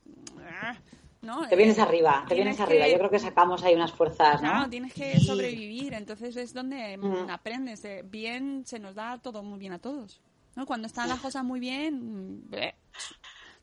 ah, 0.50 0.76
¿no? 1.22 1.48
Te 1.48 1.56
vienes 1.56 1.78
Eh, 1.78 1.82
arriba, 1.82 2.24
te 2.28 2.36
vienes 2.36 2.60
arriba. 2.60 2.86
que- 2.86 2.92
Yo 2.92 2.98
creo 3.00 3.10
que 3.10 3.20
sacamos 3.20 3.64
ahí 3.64 3.74
unas 3.76 3.92
fuerzas, 3.92 4.42
¿no? 4.42 4.50
Claro, 4.50 4.70
tienes 4.70 4.94
que 4.94 5.20
sobrevivir, 5.20 5.94
entonces 5.94 6.36
es 6.38 6.54
donde 6.54 6.98
mm, 6.98 7.06
Mm. 7.26 7.30
aprendes. 7.30 7.84
eh, 7.86 8.04
Bien, 8.06 8.64
se 8.66 8.80
nos 8.80 8.96
da 8.96 9.18
todo 9.18 9.44
muy 9.44 9.60
bien 9.60 9.74
a 9.74 9.80
todos. 9.80 10.22
¿no? 10.56 10.66
Cuando 10.66 10.88
están 10.88 11.10
las 11.10 11.20
cosas 11.20 11.44
muy 11.44 11.60
bien, 11.60 11.96
mm, 12.46 12.50
bleh, 12.50 12.74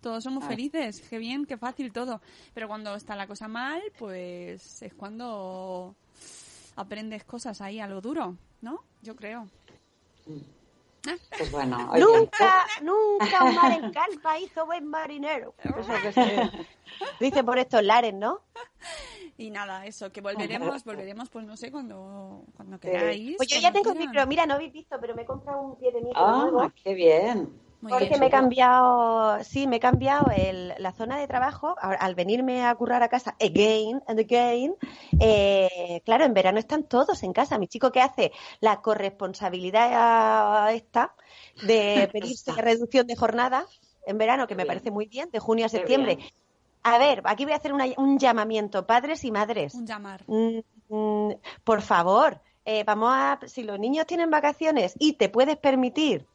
todos 0.01 0.23
somos 0.23 0.45
felices, 0.45 1.01
qué 1.09 1.19
bien, 1.19 1.45
qué 1.47 1.57
fácil 1.57 1.93
todo. 1.93 2.21
Pero 2.53 2.69
cuando 2.69 2.95
está 2.95 3.17
la 3.17 3.27
cosa 3.27 3.49
mal, 3.49 3.83
pues 3.99 4.83
es 4.83 4.95
cuando 4.95 5.97
aprendes 6.77 7.25
cosas 7.25 7.61
ahí 7.61 7.81
a 7.81 7.87
lo 7.87 8.01
duro, 8.01 8.37
¿no? 8.61 8.85
Yo 9.03 9.16
creo. 9.16 9.49
Pues 11.37 11.51
bueno, 11.51 11.89
oye, 11.93 12.03
Nunca, 12.03 12.64
nunca 12.83 13.45
un 13.45 13.55
mar 13.55 13.72
en 13.72 13.93
calma 13.93 14.39
hizo 14.39 14.66
buen 14.66 14.87
marinero. 14.87 15.55
Eso 15.62 15.93
que 16.03 16.12
se 16.12 16.51
dice 17.20 17.45
por 17.45 17.59
estos 17.59 17.83
lares, 17.83 18.14
¿no? 18.14 18.41
Y 19.37 19.51
nada, 19.51 19.85
eso, 19.85 20.12
que 20.12 20.20
volveremos, 20.20 20.85
volveremos, 20.85 21.29
pues 21.29 21.45
no 21.45 21.57
sé, 21.57 21.72
cuando, 21.72 22.45
cuando 22.55 22.79
queráis. 22.79 23.37
Pues 23.37 23.49
yo 23.49 23.59
ya 23.59 23.72
tengo 23.72 23.91
quieran. 23.91 24.09
micro, 24.09 24.27
mira, 24.29 24.47
no 24.47 24.55
habéis 24.55 24.72
visto, 24.72 24.97
pero 25.01 25.12
me 25.16 25.22
he 25.22 25.27
comprado 25.27 25.61
un 25.61 25.77
pie 25.77 25.91
de 25.91 26.01
micro 26.01 26.22
Ah, 26.25 26.72
qué 26.85 26.95
bien. 26.95 27.53
Muy 27.85 27.93
Porque 27.93 28.09
bien. 28.09 28.20
me 28.20 28.26
he 28.26 28.30
cambiado, 28.30 29.45
sí, 29.45 29.66
me 29.66 29.76
he 29.76 29.80
cambiado 29.80 30.30
el- 30.30 30.72
la 30.78 30.93
zona 30.93 31.18
de 31.18 31.28
trabajo. 31.28 31.76
Al 31.78 32.14
venirme 32.14 32.64
a 32.64 32.74
currar 32.74 33.03
a 33.03 33.09
casa, 33.11 33.37
again 33.39 34.03
and 34.07 34.18
again, 34.20 34.74
eh, 35.20 36.01
claro, 36.07 36.24
en 36.24 36.32
verano 36.32 36.59
están 36.59 36.85
todos 36.85 37.22
en 37.22 37.35
casa. 37.35 37.59
Mi 37.59 37.68
chico 37.68 37.93
que 37.93 38.01
hace 38.01 38.32
la 38.61 38.80
corresponsabilidad 38.80 40.72
esta 40.72 41.14
de 41.62 42.09
pedirse 42.12 42.53
reducción 42.53 43.07
de 43.07 43.16
jornada 43.16 43.66
en 44.07 44.16
verano, 44.16 44.47
que 44.47 44.55
me 44.55 44.62
Bien. 44.64 44.68
parece 44.68 44.91
muy 44.91 45.07
bien, 45.07 45.28
de 45.30 45.39
junio 45.39 45.66
a 45.66 45.68
septiembre. 45.68 46.18
A 46.85 46.97
ver, 46.97 47.20
aquí 47.24 47.45
voy 47.45 47.53
a 47.53 47.57
hacer 47.57 47.74
una- 47.74 47.87
un 47.99 48.18
llamamiento, 48.18 48.87
padres 48.87 49.24
y 49.24 49.30
madres. 49.30 49.74
Un 49.74 49.87
llamar. 49.87 50.22
Mm, 50.26 50.61
mm, 50.89 51.32
por 51.64 51.82
favor, 51.82 52.41
eh, 52.64 52.82
vamos 52.85 53.11
a, 53.12 53.41
si 53.47 53.62
los 53.62 53.78
niños 53.78 54.07
tienen 54.07 54.30
vacaciones 54.30 54.95
y 54.99 55.14
te 55.14 55.28
puedes 55.28 55.59
permitir 55.59 56.26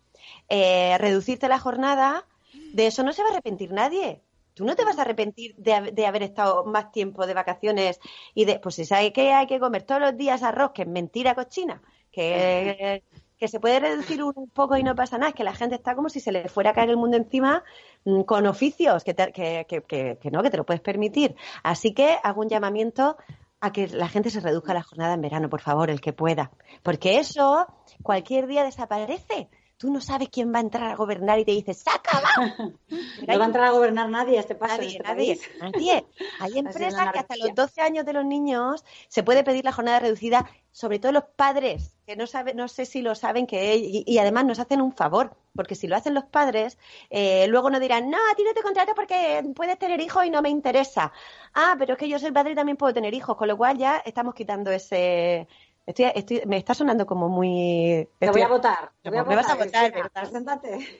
eh, 0.48 0.98
reducirte 0.98 1.48
la 1.48 1.60
jornada, 1.60 2.26
de 2.74 2.88
eso 2.88 3.04
no 3.04 3.14
se 3.14 3.24
va 3.24 3.30
a 3.30 3.32
arrepentir 3.34 3.72
nadie. 3.72 4.22
Tú 4.54 4.66
no 4.66 4.76
te 4.76 4.84
vas 4.84 4.98
a 4.98 5.04
arrepentir 5.04 5.56
de, 5.56 5.92
de 5.94 6.06
haber 6.06 6.24
estado 6.24 6.66
más 6.66 6.92
tiempo 6.92 7.26
de 7.26 7.34
vacaciones 7.34 8.00
y 8.34 8.46
de, 8.46 8.60
pues 8.60 8.76
si 8.76 8.86
sabes 8.86 9.14
que 9.14 9.32
hay 9.32 9.48
que 9.48 9.60
comer 9.60 9.84
todos 9.84 10.02
los 10.02 10.18
días 10.18 10.44
arroz, 10.44 10.72
que 10.74 10.82
es 10.82 10.88
mentira 10.88 11.34
cochina, 11.34 11.82
que, 12.12 13.04
se 13.48 13.60
puede 13.62 13.80
reducir 13.80 14.22
un 14.22 14.50
poco 14.50 14.76
y 14.76 14.84
no 14.84 14.96
pasa 14.96 15.18
nada, 15.18 15.30
es 15.30 15.36
que 15.36 15.46
la 15.46 15.54
gente 15.54 15.76
está 15.76 15.96
como 15.96 16.10
si 16.10 16.20
se 16.20 16.34
le 16.34 16.50
fuera 16.50 16.72
a 16.72 16.74
caer 16.74 16.90
el 16.90 16.98
mundo 16.98 17.16
encima 17.16 17.64
mm, 18.04 18.24
con 18.24 18.46
oficios, 18.48 19.06
que, 19.06 19.14
te- 19.14 19.32
que 19.32 20.30
no, 20.30 20.44
que 20.44 20.50
te 20.50 20.58
lo 20.58 20.66
puedes 20.66 20.82
permitir. 20.82 21.36
Así 21.64 21.94
que 21.94 22.18
hago 22.22 22.42
un 22.42 22.50
llamamiento 22.50 23.16
a 23.62 23.72
que 23.72 23.88
la 23.88 24.08
gente 24.08 24.30
se 24.30 24.40
reduzca 24.40 24.74
la 24.74 24.84
jornada 24.84 25.14
en 25.14 25.22
verano, 25.22 25.50
por 25.50 25.62
favor, 25.62 25.90
el 25.90 26.02
que 26.02 26.14
pueda. 26.14 26.52
Porque 26.84 27.20
eso 27.20 27.68
cualquier 28.04 28.48
día 28.48 28.64
desaparece. 28.64 29.50
Tú 29.80 29.90
no 29.90 30.02
sabes 30.02 30.28
quién 30.28 30.54
va 30.54 30.58
a 30.58 30.62
entrar 30.62 30.92
a 30.92 30.96
gobernar 30.98 31.40
y 31.40 31.46
te 31.46 31.52
dice, 31.52 31.74
¡se 31.74 31.90
ha 31.90 31.96
acabado! 31.96 32.76
No 33.26 33.38
va 33.38 33.46
a 33.46 33.48
entrar 33.48 33.66
a 33.66 33.72
gobernar 33.72 34.10
nadie 34.10 34.38
a 34.38 34.42
este 34.42 34.56
paso 34.56 34.76
Nadie, 34.76 34.88
este 34.88 35.04
nadie, 35.04 35.40
nadie. 35.62 36.06
Hay 36.40 36.58
empresas 36.60 37.12
que 37.14 37.20
hasta 37.20 37.38
los 37.38 37.56
12 37.56 37.82
años 37.82 38.06
de 38.06 38.14
los 38.14 38.26
niños 38.26 38.84
se 39.08 39.24
puede 39.24 39.44
pedir 39.44 39.64
la 39.64 39.72
jornada 39.72 40.00
reducida, 40.00 40.50
sobre 40.72 41.00
todo 41.00 41.14
los 41.14 41.24
padres, 41.36 41.98
que 42.06 42.18
no 42.18 42.28
saben, 42.28 42.58
no 42.58 42.68
sé 42.68 42.86
si 42.86 43.02
lo 43.02 43.16
saben, 43.16 43.48
que 43.48 43.78
y, 43.78 44.04
y 44.06 44.18
además 44.18 44.46
nos 44.46 44.60
hacen 44.60 44.82
un 44.82 44.94
favor, 44.94 45.38
porque 45.56 45.76
si 45.76 45.88
lo 45.88 45.96
hacen 45.96 46.14
los 46.14 46.26
padres, 46.26 46.78
eh, 47.10 47.48
luego 47.48 47.70
no 47.70 47.80
dirán, 47.80 48.10
no, 48.10 48.18
a 48.18 48.36
ti 48.36 48.44
no 48.44 48.54
te 48.54 48.62
contrato 48.62 48.94
porque 48.96 49.44
puedes 49.56 49.78
tener 49.80 50.00
hijos 50.02 50.26
y 50.26 50.30
no 50.30 50.42
me 50.42 50.50
interesa. 50.50 51.12
Ah, 51.54 51.76
pero 51.78 51.94
es 51.94 52.00
que 52.00 52.10
yo 52.10 52.20
soy 52.20 52.32
padre 52.32 52.52
y 52.52 52.56
también 52.56 52.78
puedo 52.78 52.94
tener 52.94 53.14
hijos, 53.14 53.38
con 53.38 53.48
lo 53.48 53.58
cual 53.58 53.78
ya 53.78 53.98
estamos 54.06 54.34
quitando 54.34 54.72
ese... 54.72 55.48
Estoy, 55.90 56.06
estoy, 56.14 56.44
me 56.46 56.58
está 56.58 56.76
sonando 56.76 57.08
como 57.08 57.30
muy... 57.30 58.08
Te 58.20 58.28
estoy- 58.28 58.42
voy 58.44 58.48
a 58.48 58.48
votar. 58.48 58.92
Te 59.02 59.10
voy 59.10 59.18
a 59.18 59.24
Me 59.24 59.36
vas 59.36 59.50
a 59.50 59.56
votar. 59.56 59.92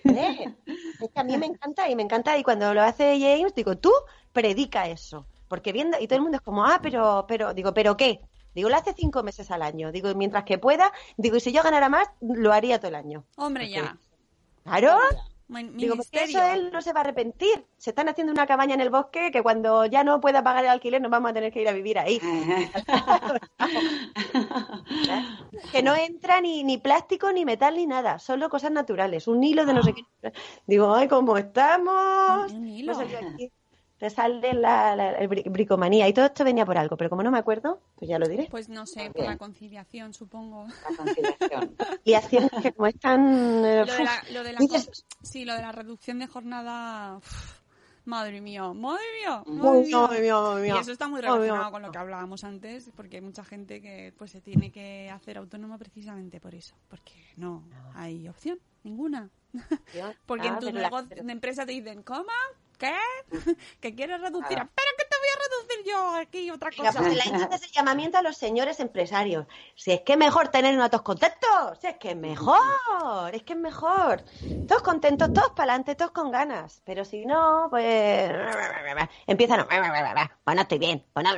¿Eh? 0.04 0.56
Es 1.00 1.10
que 1.14 1.20
a 1.20 1.24
mí 1.24 1.38
me 1.38 1.46
encanta 1.46 1.88
y 1.88 1.96
me 1.96 2.02
encanta 2.02 2.36
y 2.40 2.44
cuando 2.44 2.74
lo 2.74 2.82
hace 2.82 3.20
James 3.20 3.54
digo, 3.54 3.78
tú 3.78 3.92
predica 4.34 4.88
eso. 4.88 5.28
Porque 5.48 5.74
viendo, 5.74 5.96
y 6.00 6.08
todo 6.08 6.16
el 6.18 6.24
mundo 6.24 6.38
es 6.38 6.42
como, 6.42 6.66
ah, 6.66 6.80
pero, 6.82 7.26
pero, 7.28 7.54
digo, 7.54 7.72
¿pero 7.72 7.96
qué? 7.98 8.22
Digo, 8.56 8.68
lo 8.68 8.78
hace 8.78 8.94
cinco 8.94 9.22
meses 9.22 9.52
al 9.52 9.62
año. 9.62 9.92
Digo, 9.92 10.12
mientras 10.16 10.44
que 10.44 10.58
pueda, 10.58 10.92
digo, 11.18 11.38
y 11.38 11.40
si 11.40 11.52
yo 11.52 11.62
ganara 11.62 11.88
más, 11.88 12.08
lo 12.20 12.52
haría 12.52 12.80
todo 12.80 12.88
el 12.90 12.96
año. 12.96 13.26
Hombre, 13.36 13.70
ya. 13.70 13.96
Claro. 14.64 14.98
Digo, 15.50 15.96
porque 15.96 16.20
Ministerio. 16.20 16.40
eso 16.40 16.54
él 16.54 16.70
no 16.72 16.80
se 16.80 16.94
va 16.94 17.00
a 17.00 17.04
arrepentir. 17.04 17.66
Se 17.78 17.90
están 17.90 18.08
haciendo 18.08 18.32
una 18.32 18.46
cabaña 18.46 18.76
en 18.76 18.82
el 18.82 18.92
bosque 18.92 19.32
que 19.32 19.42
cuando 19.42 19.84
ya 19.88 20.04
no 20.04 20.22
pueda 20.22 20.44
pagar 20.44 20.64
el 20.64 20.70
alquiler 20.70 21.02
nos 21.02 21.10
vamos 21.10 21.32
a 21.32 21.34
tener 21.34 21.52
que 21.52 21.62
ir 21.62 21.68
a 21.68 21.72
vivir 21.72 21.98
ahí. 21.98 22.20
que 25.72 25.82
no 25.82 25.96
entra 25.96 26.40
ni, 26.40 26.64
ni 26.64 26.78
plástico, 26.78 27.32
ni 27.32 27.46
metal, 27.46 27.78
ni 27.78 27.88
nada. 27.88 28.20
Solo 28.20 28.48
cosas 28.48 28.72
naturales. 28.72 29.28
Un 29.28 29.44
hilo 29.44 29.66
de 29.66 29.74
no 29.74 29.82
sé 29.82 29.94
qué. 29.94 30.04
Digo, 30.68 30.94
ay, 30.94 31.08
¿cómo 31.08 31.36
estamos? 31.36 32.52
Un 32.52 32.68
hilo. 32.68 32.94
No 32.94 33.00
sé 33.00 33.08
qué 33.08 33.52
sale 34.10 34.54
la, 34.54 34.96
la- 34.96 35.12
el 35.14 35.28
bri- 35.30 35.52
bricomanía. 35.52 36.08
Y 36.08 36.14
todo 36.14 36.26
esto 36.26 36.44
venía 36.44 36.66
por 36.66 36.78
algo, 36.78 36.96
pero 36.96 37.10
como 37.10 37.24
no 37.24 37.32
me 37.32 37.40
acuerdo, 37.40 37.82
pues 37.96 38.08
ya 38.08 38.20
lo 38.20 38.28
diré. 38.28 38.48
Pues 38.50 38.70
no 38.70 38.86
sé, 38.86 39.10
por 39.12 39.26
la 39.26 39.38
conciliación, 39.38 40.14
supongo. 40.14 40.68
La 40.90 40.96
conciliación. 40.98 41.76
Y 42.06 42.14
haciendo 42.14 42.50
que 42.62 42.72
como 42.72 42.88
es 42.88 43.00
tan... 43.00 43.66
eh, 43.66 43.84
Lo 43.86 43.94
de 43.94 44.04
la, 44.04 44.24
lo 44.32 44.44
de 44.44 44.54
la 44.54 44.60
dices- 44.60 45.06
sí, 45.24 45.44
lo 45.46 45.54
de 45.56 45.62
la 45.62 45.72
reducción 45.72 46.20
de 46.20 46.28
jornada. 46.28 47.20
madre 48.06 48.42
mía, 48.42 48.64
madre 48.74 49.04
mía, 49.22 49.44
madre 49.46 49.82
mía. 49.86 49.98
madre 50.00 50.22
mía, 50.22 50.34
madre 50.40 50.62
mía. 50.64 50.76
Y 50.78 50.80
eso 50.80 50.92
está 50.92 51.08
muy 51.08 51.22
relacionado 51.22 51.72
con 51.72 51.82
lo 51.82 51.92
que 51.92 51.98
hablábamos 51.98 52.44
antes, 52.44 52.90
porque 52.96 53.18
hay 53.18 53.22
mucha 53.22 53.44
gente 53.44 53.82
que 53.82 54.14
pues 54.18 54.32
se 54.32 54.42
tiene 54.42 54.72
que 54.72 55.10
hacer 55.12 55.38
autónoma 55.38 55.78
precisamente 55.78 56.40
por 56.40 56.56
eso, 56.56 56.76
porque 56.88 57.14
no 57.36 57.64
hay 57.96 58.28
opción 58.28 58.60
ninguna. 58.84 59.30
Porque 60.26 60.48
Ah, 60.48 60.54
en 60.54 60.60
tu 60.60 60.66
la- 60.72 60.84
negocio, 60.84 61.24
de 61.24 61.32
empresa 61.32 61.66
te 61.66 61.72
dicen, 61.72 62.04
¿cómo? 62.04 62.30
¿Qué? 62.80 62.96
¿Que 63.82 63.94
quieres 63.94 64.22
reducir? 64.22 64.56
Claro. 64.56 64.70
¿Pero 64.74 64.88
qué 64.98 65.06
te 65.06 65.16
voy 65.20 65.28
a 65.36 65.40
reducir 65.44 65.92
yo 65.92 66.16
aquí 66.16 66.50
otra 66.50 66.72
cosa? 66.72 66.98
pues 66.98 67.14
el 67.14 67.22
año 67.22 67.50
es 67.52 67.62
el 67.62 67.72
llamamiento 67.72 68.18
a 68.18 68.22
los 68.22 68.38
señores 68.38 68.80
empresarios. 68.80 69.48
Si 69.76 69.92
es 69.92 70.02
que 70.02 70.14
es 70.14 70.18
mejor 70.18 70.48
tener 70.48 70.74
unos 70.74 70.90
todos 70.90 71.04
contentos, 71.04 71.78
si 71.82 71.88
es 71.88 71.98
que 71.98 72.12
es 72.12 72.16
mejor, 72.16 72.56
es 73.34 73.44
que 73.44 73.54
es 73.54 73.60
mejor. 73.60 74.24
Todos 74.66 74.82
contentos, 74.82 75.34
todos 75.34 75.50
para 75.50 75.74
adelante, 75.74 75.96
todos 75.96 76.12
con 76.12 76.32
ganas. 76.32 76.82
Pero 76.86 77.04
si 77.04 77.26
no, 77.26 77.68
pues 77.70 78.32
empiezan 79.28 79.60
a... 79.60 79.68
Pues 79.68 80.56
no 80.56 80.62
estoy 80.62 80.80
bien, 80.80 81.06
pues 81.12 81.26
no... 81.26 81.32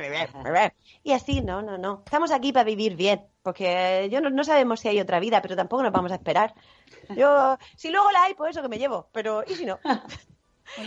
Y 1.02 1.12
así, 1.12 1.40
no, 1.40 1.60
no, 1.60 1.76
no. 1.76 2.02
Estamos 2.04 2.30
aquí 2.30 2.52
para 2.52 2.64
vivir 2.64 2.94
bien, 2.94 3.26
porque 3.42 4.08
yo 4.12 4.20
no, 4.20 4.30
no 4.30 4.44
sabemos 4.44 4.78
si 4.78 4.86
hay 4.86 5.00
otra 5.00 5.18
vida, 5.18 5.42
pero 5.42 5.56
tampoco 5.56 5.82
nos 5.82 5.92
vamos 5.92 6.12
a 6.12 6.16
esperar. 6.16 6.54
Yo, 7.16 7.58
si 7.76 7.90
luego 7.90 8.12
la 8.12 8.22
hay, 8.22 8.34
pues 8.34 8.52
eso 8.52 8.62
que 8.62 8.68
me 8.68 8.78
llevo, 8.78 9.08
pero 9.12 9.42
¿y 9.44 9.54
si 9.54 9.66
no? 9.66 9.80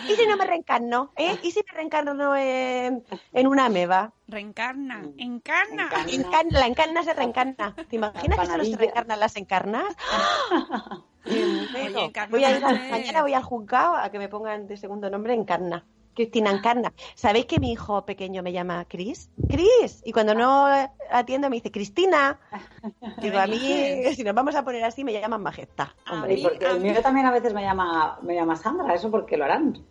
¿Y 0.08 0.16
si 0.16 0.26
no 0.28 0.36
me 0.38 0.46
reencarno? 0.46 1.12
¿Eh? 1.16 1.38
¿Y 1.44 1.52
si 1.52 1.60
me 1.68 1.78
reencarno 1.78 2.36
en, 2.36 3.04
en 3.34 3.48
una 3.48 3.66
ameba? 3.66 4.12
Reencarna, 4.28 5.04
encarna. 5.18 5.84
Encarna. 5.84 6.12
Encarna, 6.12 6.60
la 6.60 6.68
encarna 6.68 7.04
se 7.04 7.14
reencarna. 7.14 7.76
¿Te 7.88 7.96
imaginas 7.96 8.40
que 8.40 8.46
solo 8.48 8.64
se 8.66 8.78
reencarnan 8.78 9.20
las 9.20 9.36
encarnas? 9.36 9.86
Encarna 11.26 12.32
voy 12.32 12.44
a 12.44 12.58
ir 12.58 12.64
a- 12.64 12.70
mañana 12.92 13.22
voy 13.24 13.34
al 13.34 13.44
juzgado 13.44 13.96
a 13.96 14.10
que 14.10 14.20
me 14.20 14.30
pongan 14.30 14.68
de 14.68 14.78
segundo 14.78 15.10
nombre 15.10 15.34
Encarna. 15.34 15.84
Cristina 16.16 16.49
Encarna. 16.51 16.93
¿Sabéis 17.13 17.45
que 17.45 17.59
mi 17.59 17.72
hijo 17.72 18.05
pequeño 18.05 18.41
me 18.41 18.51
llama 18.51 18.86
Cris? 18.86 19.30
Cris. 19.49 20.01
Y 20.05 20.11
cuando 20.13 20.34
no 20.34 20.68
atiendo 21.11 21.49
me 21.49 21.57
dice 21.57 21.72
Cristina. 21.72 22.39
Digo, 23.22 23.38
a 23.38 23.47
mí, 23.47 24.03
si 24.16 24.24
nos 24.24 24.34
vamos 24.34 24.55
a 24.55 24.63
poner 24.63 24.84
así, 24.84 25.03
me 25.03 25.13
llaman 25.13 25.43
Majestad. 25.43 25.89
A 26.05 26.13
Hombre, 26.13 26.34
mí- 26.36 26.39
Y 26.39 26.43
porque 26.43 26.66
el 26.66 26.80
mí- 26.80 26.89
mío 26.91 27.01
también 27.01 27.26
a 27.26 27.32
veces 27.32 27.53
me 27.53 27.61
llama, 27.61 28.18
me 28.22 28.34
llama 28.36 28.55
Sandra, 28.55 28.93
eso 28.95 29.11
porque 29.11 29.38
lo 29.38 29.45
harán. 29.45 29.84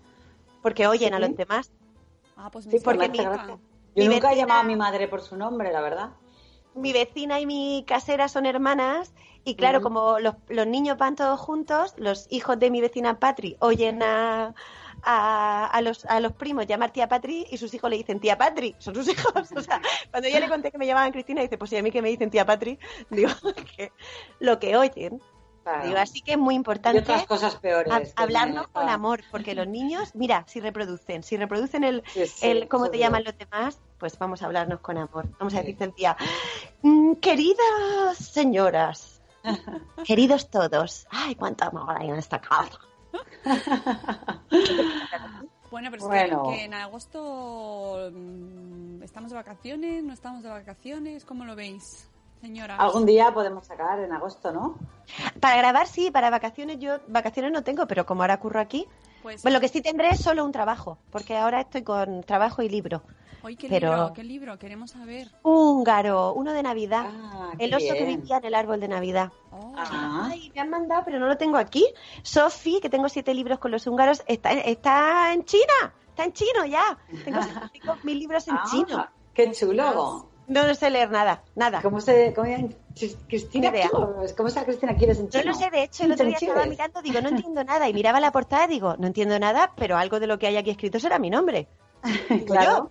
porque 0.63 0.87
oyen 0.87 1.13
a 1.13 1.19
Sí. 1.19 1.23
los 1.23 1.37
demás. 1.37 1.71
Ah, 2.37 2.49
pues 2.51 2.65
Sí, 2.65 2.71
me 2.73 2.81
porque 2.81 3.07
porque 3.07 3.19
mi- 3.19 3.25
Yo 3.25 4.11
nunca 4.11 4.29
he 4.29 4.31
vecina- 4.31 4.35
llamado 4.35 4.61
a 4.61 4.65
mi 4.65 4.77
madre 4.77 5.07
por 5.09 5.21
su 5.21 5.37
nombre, 5.37 5.71
la 5.73 5.81
verdad. 5.83 6.11
mi 6.75 6.93
vecina 6.93 7.39
y 7.39 7.47
mi 7.47 7.85
casera 7.87 8.27
son 8.29 8.47
hermanas 8.47 9.13
y 9.45 9.55
claro, 9.55 9.81
como 9.83 10.19
los, 10.19 10.35
los 10.49 10.67
niños 10.67 10.97
van 10.99 11.15
todos 11.15 11.39
juntos, 11.39 11.95
los 11.99 12.27
hijos 12.31 12.59
de 12.59 12.71
mi 12.71 12.81
vecina 12.81 13.21
Patri 13.21 13.57
oyen 13.61 14.03
a, 14.03 14.55
a, 15.05 15.67
a 15.67 15.81
los, 15.83 16.05
a 16.07 16.21
los 16.21 16.33
primos 16.33 16.67
llamar 16.67 16.91
tía 16.93 17.09
Patri 17.09 17.47
y 17.51 17.57
sus 17.59 17.73
hijos 17.75 17.91
le 17.91 17.97
dicen 17.97 18.21
tía 18.21 18.37
Patri, 18.39 18.75
son 18.79 18.95
sus 18.95 19.09
hijos. 19.13 19.33
O 19.55 19.63
sea, 19.63 19.81
cuando 20.11 20.29
yo 20.29 20.41
le 20.41 20.49
conté 20.49 20.71
que 20.73 20.79
me 20.79 20.87
llamaban 20.87 21.13
Cristina, 21.13 21.43
dice, 21.43 21.59
pues 21.59 21.71
si 21.71 21.77
a 21.77 21.83
mí 21.83 21.91
que 21.91 22.03
me 22.03 22.09
dicen 22.09 22.31
tía 22.31 22.45
Patri, 22.47 22.79
digo 23.11 23.31
que 23.77 23.93
lo 24.41 24.59
que 24.59 24.77
oyen. 24.77 25.21
Claro. 25.63 25.87
Digo, 25.87 25.99
así 25.99 26.21
que 26.21 26.33
es 26.33 26.39
muy 26.39 26.53
y 26.53 26.57
importante 26.59 27.01
otras 27.01 27.27
cosas 27.27 27.57
peores. 27.57 27.91
hab- 27.91 28.03
que 28.05 28.13
hablarnos 28.17 28.69
con 28.69 28.87
amor, 28.91 29.23
porque 29.31 29.55
los 29.55 29.67
niños, 29.67 30.11
mira, 30.15 30.45
si 30.47 30.61
reproducen, 30.61 31.23
si 31.23 31.39
reproducen 31.39 31.85
el, 31.85 32.03
Sí, 32.13 32.27
sí, 32.27 32.47
el 32.51 32.69
cómo 32.69 32.91
te 32.91 32.99
llaman 32.99 33.25
los 33.25 33.39
demás, 33.39 33.79
pues 33.99 34.19
vamos 34.19 34.43
a 34.43 34.45
hablarnos 34.45 34.81
con 34.81 34.99
amor. 34.99 35.27
Vamos 35.39 35.55
a 35.55 35.61
decirte 35.61 35.85
el 35.85 35.93
día, 35.95 36.19
"Mm, 36.83 37.15
queridas 37.15 38.19
señoras, 38.19 39.23
queridos 40.05 40.51
todos, 40.51 41.07
ay, 41.11 41.35
cuánto 41.35 41.65
amor 41.65 41.97
hay 41.99 42.11
en 42.11 42.17
esta 42.17 42.43
casa. 42.43 42.79
Bueno, 45.71 45.89
pero 45.91 46.03
es 46.03 46.09
Bueno. 46.09 46.43
que, 46.45 46.51
que 46.51 46.65
en 46.67 46.75
agosto 46.75 48.11
mm, 48.13 49.03
estamos 49.03 49.31
de 49.31 49.37
vacaciones, 49.37 50.05
no 50.05 50.13
estamos 50.13 50.43
de 50.45 50.49
vacaciones, 50.49 51.25
¿cómo 51.25 51.45
lo 51.45 51.57
veis, 51.57 52.09
señora? 52.41 52.77
Algún 52.77 53.07
día 53.07 53.35
podemos 53.35 53.67
sacar 53.67 53.99
en 53.99 54.13
agosto, 54.13 54.53
¿no? 54.53 54.77
Para 55.41 55.57
grabar 55.57 55.89
sí, 55.89 56.13
para 56.13 56.31
vacaciones 56.31 56.79
yo 56.79 56.99
vacaciones 57.09 57.51
no 57.51 57.65
tengo, 57.65 57.89
pero 57.89 58.07
como 58.07 58.23
ahora 58.23 58.39
curro 58.39 58.61
aquí, 58.61 58.87
Pues, 59.23 59.43
bueno, 59.43 59.57
lo 59.57 59.61
que 59.61 59.69
sí 59.69 59.81
tendré 59.83 60.11
es 60.11 60.21
solo 60.21 60.45
un 60.45 60.53
trabajo, 60.53 60.99
porque 61.11 61.37
ahora 61.37 61.63
estoy 61.63 61.83
con 61.83 62.23
trabajo 62.23 62.63
y 62.63 62.69
libro. 62.69 63.03
Hoy 63.45 63.57
qué 63.57 63.69
pero- 63.69 63.91
libro, 63.93 64.13
qué 64.15 64.25
libro, 64.25 64.59
queremos 64.59 64.91
saber. 64.93 65.29
Húngaro, 65.43 66.33
uno 66.35 66.53
de 66.53 66.63
Navidad. 66.63 67.07
Ah, 67.09 67.53
el 67.59 67.75
oso 67.75 67.87
que 67.93 68.05
bien. 68.05 68.21
vivía 68.21 68.39
en 68.39 68.45
el 68.47 68.55
árbol 68.55 68.81
de 68.81 68.89
Navidad. 68.89 69.31
Oh, 69.53 69.73
Ah. 69.77 70.29
Ay, 70.31 70.51
me 70.55 70.61
han 70.61 70.71
mandado, 70.71 71.03
pero 71.05 71.19
no 71.19 71.27
lo 71.27 71.37
tengo 71.37 71.57
aquí. 71.59 71.87
Sofi, 72.23 72.81
que 72.81 72.89
tengo 72.91 73.09
siete 73.09 73.35
libros 73.35 73.59
con 73.59 73.71
los 73.71 73.87
húngaros, 73.87 74.23
está, 74.27 74.53
está 74.53 75.33
en 75.33 75.45
China. 75.45 75.93
Está 76.09 76.25
en 76.25 76.33
chino 76.33 76.65
ya. 76.65 76.97
Tengo, 77.25 77.41
tengo 77.73 77.97
mil 78.05 78.19
libros 78.19 78.47
en 78.49 78.55
Ah, 78.55 78.65
chino. 78.71 79.07
¡Qué 79.35 79.51
chulo! 79.53 80.29
No, 80.47 80.67
no 80.67 80.75
sé 80.75 80.91
leer 80.91 81.11
nada, 81.11 81.43
nada. 81.55 81.81
¿Cómo 81.81 82.01
se 82.01 82.33
cómo 82.35 82.47
Cristina? 83.27 83.73
¿Cómo 84.37 84.49
está 84.49 84.65
Cristina 84.65 84.95
Quieres 84.95 85.19
en 85.19 85.25
No 85.25 85.31
chino? 85.31 85.45
lo 85.47 85.55
sé, 85.55 85.71
de 85.71 85.83
hecho, 85.85 86.05
el 86.05 86.13
otro 86.13 86.27
día 86.27 86.37
estaba 86.41 86.67
mirando, 86.67 87.03
digo, 87.03 87.21
no 87.23 87.31
entiendo 87.31 87.65
nada. 87.65 87.89
Y 87.89 87.95
miraba 87.95 88.21
la 88.21 88.31
portada 88.31 88.67
y 88.67 88.69
digo, 88.69 88.95
no 88.99 89.07
entiendo 89.07 89.39
nada, 89.39 89.73
pero 89.77 89.97
algo 89.97 90.21
de 90.21 90.27
lo 90.27 90.39
que 90.39 90.47
hay 90.47 90.57
aquí 90.59 90.71
escrito 90.71 91.01
será 91.01 91.19
mi 91.19 91.31
nombre. 91.31 91.67
Digo 92.31 92.45
Claro. 92.47 92.71
yo. 92.71 92.91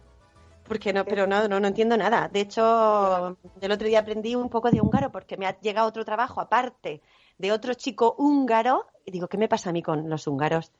Porque 0.67 0.93
no, 0.93 1.07
pero 1.07 1.27
no, 1.27 1.47
no, 1.47 1.59
no 1.59 1.67
entiendo 1.67 1.97
nada. 1.97 2.29
De 2.29 2.39
hecho, 2.41 3.37
el 3.61 3.71
otro 3.71 3.87
día 3.87 3.99
aprendí 3.99 4.35
un 4.35 4.49
poco 4.49 4.71
de 4.71 4.81
húngaro 4.81 5.11
porque 5.11 5.37
me 5.37 5.45
ha 5.45 5.59
llegado 5.59 5.87
otro 5.87 6.05
trabajo 6.05 6.41
aparte 6.41 7.01
de 7.37 7.51
otro 7.51 7.73
chico 7.73 8.15
húngaro. 8.17 8.87
Y 9.05 9.11
digo, 9.11 9.27
¿qué 9.27 9.37
me 9.37 9.49
pasa 9.49 9.69
a 9.69 9.73
mí 9.73 9.81
con 9.83 10.09
los 10.09 10.25
húngaros? 10.27 10.71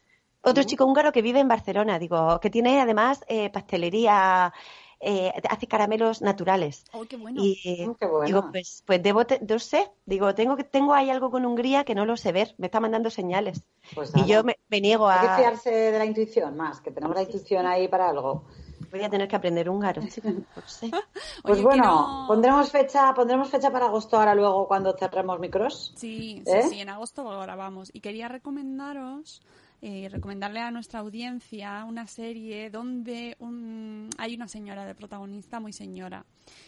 Otro 0.41 0.63
chico 0.63 0.85
húngaro 0.85 1.11
que 1.11 1.21
vive 1.21 1.39
en 1.39 1.47
Barcelona, 1.47 1.99
digo, 1.99 2.39
que 2.39 2.49
tiene 2.49 2.79
además 2.81 3.23
eh, 3.27 3.49
pastelería, 3.49 4.53
eh, 4.99 5.31
hace 5.49 5.67
caramelos 5.67 6.21
naturales. 6.21 6.85
oh, 6.93 7.05
qué 7.07 7.17
bueno. 7.17 7.41
Y 7.43 7.61
eh, 7.65 7.89
Mm, 7.89 7.93
qué 7.99 8.05
bueno. 8.05 8.41
digo, 8.41 8.49
pues, 8.51 8.83
pues 8.85 9.01
debo, 9.03 9.25
te- 9.25 9.39
no 9.41 9.59
sé, 9.59 9.91
digo, 10.05 10.33
tengo 10.35 10.55
que 10.57 10.63
tengo 10.63 10.93
ahí 10.93 11.09
algo 11.09 11.31
con 11.31 11.45
Hungría 11.45 11.83
que 11.83 11.95
no 11.95 12.05
lo 12.05 12.15
sé 12.17 12.31
ver, 12.31 12.55
me 12.57 12.67
está 12.67 12.79
mandando 12.79 13.09
señales. 13.09 13.63
Pues 13.93 14.11
Y 14.13 14.25
yo 14.25 14.43
me, 14.43 14.55
me 14.69 14.81
niego 14.81 15.07
Hay 15.11 15.19
que 15.19 15.29
a... 15.29 15.29
fiarse 15.29 15.69
de 15.71 15.97
la 15.99 16.05
intuición 16.05 16.55
más, 16.57 16.81
que 16.81 16.91
tenemos 16.91 17.15
la 17.15 17.23
intuición 17.23 17.65
ahí 17.67 17.87
para 17.87 18.09
algo. 18.09 18.45
Voy 18.93 19.01
a 19.03 19.09
tener 19.09 19.27
que 19.27 19.35
aprender 19.35 19.67
húngaro, 19.67 20.03
chico, 20.07 20.29
no 20.29 20.45
sé. 20.67 20.91
Pues 21.41 21.55
Oye, 21.57 21.63
bueno, 21.63 21.83
quiero- 21.83 22.25
pondremos 22.27 22.71
fecha, 22.71 23.11
pondremos 23.15 23.49
fecha 23.49 23.71
para 23.71 23.87
agosto 23.87 24.17
ahora 24.17 24.35
luego 24.35 24.67
cuando 24.67 24.95
cerremos 24.95 25.39
micros. 25.39 25.93
Sí, 25.97 26.43
sí, 26.45 26.51
¿Eh? 26.51 26.63
sí, 26.69 26.79
en 26.79 26.89
agosto 26.89 27.23
lo 27.23 27.41
grabamos. 27.41 27.89
Y 27.91 28.01
quería 28.01 28.27
recomendaros, 28.27 29.41
eh, 29.81 30.07
recomendarle 30.11 30.59
a 30.59 30.69
nuestra 30.69 30.99
audiencia 30.99 31.83
una 31.85 32.05
serie 32.05 32.69
donde 32.69 33.35
un- 33.39 34.09
hay 34.19 34.35
una 34.35 34.47
señora 34.47 34.85
de 34.85 34.93
protagonista, 34.93 35.59
muy 35.59 35.73
señora, 35.73 36.23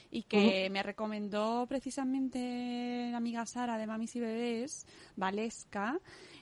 y 0.10 0.24
que 0.24 0.68
me 0.72 0.82
recomendó 0.82 1.68
precisamente 1.68 3.10
la 3.12 3.18
amiga 3.18 3.46
Sara 3.46 3.78
de 3.78 3.86
Mamis 3.86 4.16
y 4.16 4.20
Bebés, 4.20 4.88
Valesca, 5.16 6.00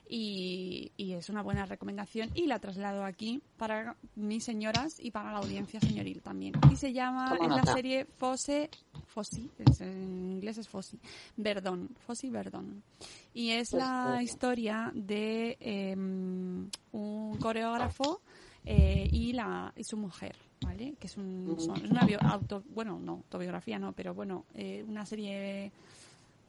y, 0.07 0.91
y 0.97 1.13
es 1.13 1.29
una 1.29 1.41
buena 1.41 1.65
recomendación 1.65 2.29
y 2.35 2.45
la 2.47 2.59
traslado 2.59 3.03
aquí 3.05 3.41
para 3.57 3.95
mis 4.15 4.43
señoras 4.43 4.97
y 4.99 5.11
para 5.11 5.31
la 5.31 5.39
audiencia 5.39 5.79
señoril 5.79 6.21
también. 6.21 6.53
Y 6.71 6.75
se 6.75 6.93
llama, 6.93 7.37
es 7.41 7.47
la 7.49 7.65
serie 7.73 8.05
Fosse, 8.17 8.69
Fossi, 9.07 9.49
en 9.79 10.31
inglés 10.31 10.57
es 10.57 10.67
Fossi, 10.67 10.99
Verdón, 11.37 11.89
Fossi 12.05 12.29
Verdón. 12.29 12.83
Y 13.33 13.51
es 13.51 13.71
Pues, 13.71 13.81
la 13.83 14.17
eh. 14.19 14.23
historia 14.23 14.91
de 14.93 15.57
eh, 15.59 15.95
un 15.95 17.37
coreógrafo 17.39 18.21
eh, 18.65 19.07
y, 19.11 19.33
la, 19.33 19.73
y 19.75 19.83
su 19.83 19.97
mujer, 19.97 20.35
¿vale? 20.61 20.95
Que 20.99 21.07
es, 21.07 21.17
un, 21.17 21.55
son- 21.59 21.83
es 21.83 21.89
una 21.91 22.05
bio- 22.05 22.21
auto, 22.21 22.63
bueno, 22.69 22.99
no, 22.99 23.13
autobiografía 23.13 23.77
no, 23.79 23.93
pero 23.93 24.13
bueno, 24.13 24.45
eh, 24.53 24.83
una 24.87 25.05
serie 25.05 25.71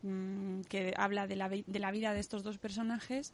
mm, 0.05 0.61
que 0.69 0.95
habla 0.97 1.27
de 1.27 1.37
la, 1.37 1.49
de 1.49 1.79
la 1.81 1.91
vida 1.91 2.13
de 2.15 2.21
estos 2.21 2.43
dos 2.43 2.59
personajes 2.59 3.33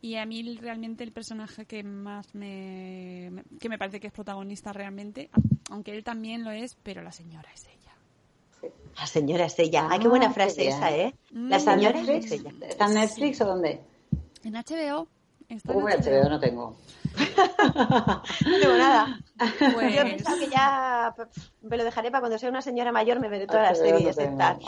y 0.00 0.16
a 0.16 0.26
mí 0.26 0.42
realmente 0.56 1.04
el 1.04 1.12
personaje 1.12 1.66
que 1.66 1.82
más 1.84 2.34
me, 2.34 3.28
me- 3.30 3.44
que 3.60 3.68
me 3.68 3.78
parece 3.78 4.00
que 4.00 4.06
es 4.08 4.12
protagonista 4.12 4.72
realmente, 4.72 5.28
aunque 5.70 5.92
él 5.94 6.02
también 6.02 6.42
lo 6.44 6.50
es, 6.50 6.76
pero 6.82 7.02
la 7.02 7.12
señora 7.12 7.48
es 7.54 7.66
ella. 7.66 8.72
La 8.98 9.06
señora 9.06 9.44
es 9.46 9.58
ella. 9.58 9.88
Ay, 9.90 9.98
qué 10.00 10.08
buena 10.08 10.26
Ah, 10.26 10.28
qué 10.28 10.34
frase 10.34 10.68
esa, 10.68 10.90
¿eh? 10.96 11.14
Mm, 11.32 11.48
La 11.50 11.56
¿Está 11.58 11.74
en 11.74 11.80
señora 11.80 12.00
es 12.00 12.06
Netflix? 12.06 12.32
ella. 12.32 12.52
¿Está 12.68 12.86
en 12.86 12.94
Netflix 12.94 13.40
o 13.40 13.44
dónde? 13.46 13.80
En 14.44 14.54
HBO. 14.56 15.08
Está 15.48 15.72
en 15.72 15.78
Uy, 15.78 15.92
HBO 15.92 16.28
no 16.28 16.40
tengo. 16.40 16.76
No 17.62 18.58
tengo 18.60 18.76
nada. 18.76 19.18
Pues- 19.38 19.94
Yo 19.94 20.00
he 20.02 20.04
pensado 20.04 20.38
que 20.38 20.48
ya 20.48 21.14
me 21.62 21.76
lo 21.76 21.84
dejaré 21.84 22.10
para 22.10 22.20
cuando 22.20 22.38
sea 22.38 22.48
una 22.50 22.62
señora 22.62 22.92
mayor, 22.92 23.18
me 23.20 23.28
veré 23.28 23.46
todas 23.46 23.70
las 23.70 23.80
HBO 23.80 23.92
no 23.92 24.12
series. 24.12 24.18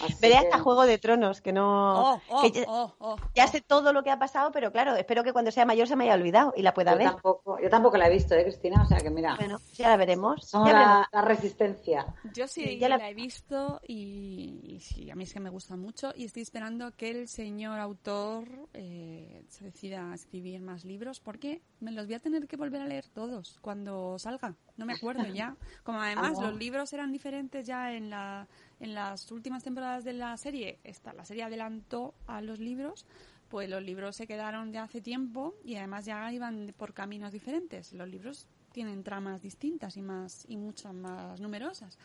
así 0.02 0.14
Veré 0.20 0.34
que- 0.34 0.38
hasta 0.38 0.58
Juego 0.58 0.86
de 0.86 0.98
Tronos, 0.98 1.40
que 1.40 1.52
no... 1.52 2.12
Oh, 2.14 2.20
oh, 2.28 2.42
que 2.42 2.50
ya, 2.50 2.64
oh, 2.68 2.92
oh, 2.98 3.16
ya 3.34 3.44
oh. 3.44 3.48
sé 3.48 3.60
todo 3.60 3.92
lo 3.92 4.02
que 4.02 4.10
ha 4.10 4.18
pasado, 4.18 4.50
pero 4.52 4.72
claro, 4.72 4.94
espero 4.96 5.22
que 5.24 5.32
cuando 5.32 5.50
sea 5.50 5.64
mayor 5.64 5.86
se 5.88 5.96
me 5.96 6.04
haya 6.04 6.14
olvidado 6.14 6.52
y 6.56 6.62
la 6.62 6.74
pueda 6.74 6.92
Yo 6.92 6.98
ver. 6.98 7.06
tampoco, 7.10 7.58
yo 7.60 7.68
tampoco 7.70 7.96
la 7.96 8.08
he 8.08 8.10
visto, 8.10 8.34
¿eh, 8.34 8.42
Cristina? 8.42 8.82
O 8.82 8.86
sea 8.86 8.98
que 8.98 9.10
mira, 9.10 9.36
Bueno, 9.36 9.58
ya 9.74 9.88
la 9.90 9.96
veremos. 9.96 10.50
Ya 10.52 10.72
la, 10.72 11.08
la 11.12 11.22
resistencia. 11.22 12.06
Yo 12.34 12.48
sí, 12.48 12.64
Sí, 12.64 12.78
ya 12.78 12.88
la... 12.88 12.98
la- 12.98 13.10
he 13.10 13.14
visto 13.14 13.80
y, 13.86 14.60
y 14.64 14.80
sí, 14.80 15.10
a 15.10 15.14
mí 15.14 15.24
es 15.24 15.32
que 15.32 15.40
me 15.40 15.50
gusta 15.50 15.76
mucho 15.76 16.12
y 16.16 16.24
estoy 16.24 16.42
esperando 16.42 16.90
que 16.96 17.10
el 17.10 17.28
señor 17.28 17.78
autor 17.78 18.68
eh, 18.72 19.44
se 19.48 19.64
decida 19.64 20.10
a 20.10 20.14
escribir 20.14 20.60
más 20.62 20.84
libros 20.84 21.20
porque 21.20 21.62
me 21.80 21.92
los 21.92 22.06
voy 22.06 22.14
a 22.14 22.20
tener 22.20 22.33
que 22.42 22.56
volver 22.56 22.82
a 22.82 22.86
leer 22.86 23.08
todos 23.08 23.58
cuando 23.60 24.18
salga. 24.18 24.54
No 24.76 24.86
me 24.86 24.94
acuerdo 24.94 25.24
ya. 25.26 25.56
Como 25.82 26.00
además 26.00 26.38
Ah. 26.38 26.42
los 26.42 26.56
libros 26.58 26.92
eran 26.92 27.12
diferentes 27.12 27.66
ya 27.66 27.92
en, 27.94 28.10
la, 28.10 28.46
en 28.80 28.94
las 28.94 29.30
últimas 29.32 29.62
temporadas 29.62 30.04
de 30.04 30.12
la 30.12 30.36
serie, 30.36 30.78
esta, 30.84 31.12
la 31.12 31.24
serie 31.24 31.44
adelantó 31.44 32.14
a 32.26 32.40
los 32.40 32.58
libros, 32.58 33.06
pues 33.48 33.68
los 33.70 33.82
libros 33.82 34.16
se 34.16 34.26
quedaron 34.26 34.72
de 34.72 34.78
hace 34.78 35.00
tiempo 35.00 35.54
y 35.64 35.76
además 35.76 36.04
ya 36.04 36.32
iban 36.32 36.74
por 36.76 36.92
caminos 36.92 37.32
diferentes. 37.32 37.92
Los 37.92 38.08
libros 38.08 38.48
tienen 38.72 39.04
tramas 39.04 39.40
distintas 39.42 39.96
y 39.96 40.02
más 40.02 40.44
y 40.48 40.56
muchas 40.56 40.92
más 40.92 41.40
numerosas. 41.40 41.96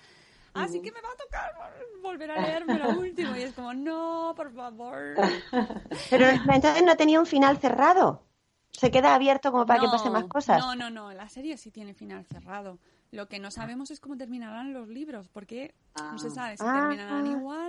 Así 0.53 0.81
que 0.81 0.91
me 0.91 0.99
va 1.01 1.09
a 1.09 1.15
tocar 1.15 1.53
volver 2.01 2.31
a 2.31 2.41
leerme 2.41 2.79
lo 2.79 2.89
último 2.99 3.35
y 3.35 3.41
es 3.43 3.53
como, 3.53 3.73
no, 3.73 4.33
por 4.35 4.51
favor. 4.51 5.15
Pero 6.09 6.27
entonces 6.27 6.83
no 6.83 6.95
tenía 6.97 7.19
un 7.19 7.25
final 7.27 7.57
cerrado. 7.59 8.23
Se 8.71 8.91
queda 8.91 9.15
abierto 9.15 9.51
como 9.51 9.65
para 9.65 9.81
que 9.81 9.87
pasen 9.87 10.11
más 10.13 10.25
cosas. 10.25 10.59
No, 10.59 10.75
no, 10.75 10.89
no, 10.89 11.11
la 11.13 11.27
serie 11.29 11.57
sí 11.57 11.71
tiene 11.71 11.93
final 11.93 12.25
cerrado. 12.25 12.79
Lo 13.11 13.27
que 13.27 13.39
no 13.39 13.49
sabemos 13.51 13.91
es 13.91 13.99
cómo 13.99 14.15
terminarán 14.17 14.71
los 14.73 14.87
libros, 14.87 15.27
porque 15.29 15.73
no 15.99 16.19
se 16.19 16.29
sabe 16.29 16.55
si 16.57 16.63
Ah. 16.65 16.73
terminarán 16.79 17.25
igual 17.27 17.67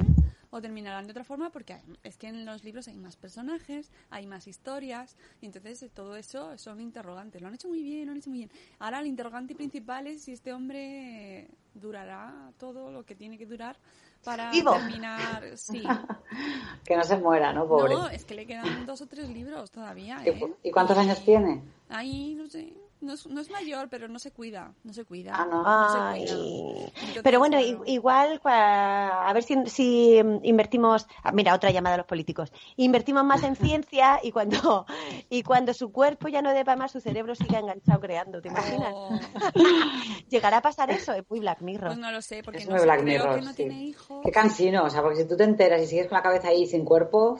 o 0.50 0.60
terminarán 0.60 1.06
de 1.06 1.12
otra 1.12 1.24
forma, 1.24 1.50
porque 1.50 1.74
hay- 1.74 1.82
es 2.02 2.16
que 2.18 2.28
en 2.28 2.44
los 2.44 2.62
libros 2.64 2.86
hay 2.88 2.96
más 2.98 3.16
personajes, 3.16 3.90
hay 4.10 4.26
más 4.26 4.46
historias, 4.46 5.16
y 5.40 5.46
entonces 5.46 5.82
eh, 5.82 5.88
todo 5.88 6.16
eso 6.16 6.58
son 6.58 6.80
interrogantes. 6.80 7.40
Lo 7.40 7.48
han 7.48 7.54
hecho 7.54 7.68
muy 7.68 7.82
bien, 7.82 8.06
lo 8.06 8.12
han 8.12 8.18
hecho 8.18 8.30
muy 8.30 8.40
bien. 8.40 8.50
Ahora 8.78 9.00
el 9.00 9.06
interrogante 9.06 9.54
principal 9.54 10.06
es 10.06 10.22
si 10.24 10.32
este 10.32 10.52
hombre 10.52 11.48
durará 11.74 12.52
todo 12.58 12.90
lo 12.92 13.04
que 13.04 13.14
tiene 13.14 13.38
que 13.38 13.46
durar 13.46 13.76
para 14.24 14.50
Vivo. 14.50 14.72
terminar. 14.72 15.56
Sí. 15.56 15.82
Que 16.84 16.96
no 16.96 17.04
se 17.04 17.16
muera, 17.16 17.52
¿no? 17.52 17.68
Pobre. 17.68 17.94
No, 17.94 18.08
es 18.08 18.24
que 18.24 18.34
le 18.34 18.46
quedan 18.46 18.84
dos 18.86 19.00
o 19.00 19.06
tres 19.06 19.28
libros 19.28 19.70
todavía. 19.70 20.20
¿Y, 20.24 20.30
¿eh? 20.30 20.54
y 20.64 20.70
cuántos 20.70 20.96
años 20.98 21.22
tiene? 21.24 21.62
Ahí, 21.88 22.34
no 22.34 22.48
sé. 22.48 22.72
No 23.00 23.14
es, 23.14 23.26
no 23.26 23.40
es 23.40 23.50
mayor, 23.50 23.88
pero 23.88 24.08
no 24.08 24.18
se 24.18 24.30
cuida. 24.30 24.74
No 24.84 24.92
se 24.92 25.04
cuida. 25.06 25.32
Ah, 25.34 25.46
no. 25.46 25.62
No 25.62 25.88
se 25.88 26.92
cuida. 27.08 27.22
Pero 27.22 27.38
bueno, 27.38 27.58
igual, 27.86 28.40
cua- 28.42 29.26
a 29.26 29.32
ver 29.32 29.42
si, 29.42 29.56
si 29.66 30.16
invertimos, 30.42 31.06
ah, 31.22 31.32
mira, 31.32 31.54
otra 31.54 31.70
llamada 31.70 31.94
a 31.94 31.98
los 31.98 32.06
políticos, 32.06 32.52
invertimos 32.76 33.24
más 33.24 33.42
en 33.42 33.56
ciencia 33.56 34.20
y 34.22 34.32
cuando, 34.32 34.84
y 35.30 35.42
cuando 35.42 35.72
su 35.72 35.90
cuerpo 35.92 36.28
ya 36.28 36.42
no 36.42 36.52
dé 36.52 36.62
para 36.64 36.76
más, 36.76 36.92
su 36.92 37.00
cerebro 37.00 37.34
siga 37.34 37.58
enganchado 37.60 38.00
creando, 38.00 38.42
¿te 38.42 38.48
imaginas? 38.48 38.92
Oh, 38.94 39.10
¿Llegará 40.28 40.58
a 40.58 40.62
pasar 40.62 40.90
eso? 40.90 41.12
Es 41.14 41.24
muy 41.30 41.40
Black 41.40 41.60
Mirror. 41.62 41.88
pues 41.88 41.98
no 41.98 42.10
lo 42.12 42.20
sé, 42.20 42.42
porque 42.42 42.58
Es 42.58 42.66
no 42.66 42.72
muy 42.72 42.80
sé, 42.80 42.84
Black 42.84 43.00
creo 43.02 43.18
Mirror, 43.18 43.36
que 43.36 43.42
no 43.46 43.50
sí. 43.50 43.56
tiene 43.56 43.82
hijos. 43.84 44.20
Qué 44.22 44.30
cansino, 44.30 44.84
o 44.84 44.90
sea, 44.90 45.02
porque 45.02 45.16
si 45.22 45.24
tú 45.28 45.36
te 45.36 45.44
enteras 45.44 45.80
y 45.82 45.86
sigues 45.86 46.06
con 46.08 46.16
la 46.16 46.22
cabeza 46.22 46.48
ahí 46.48 46.66
sin 46.66 46.84
cuerpo. 46.84 47.38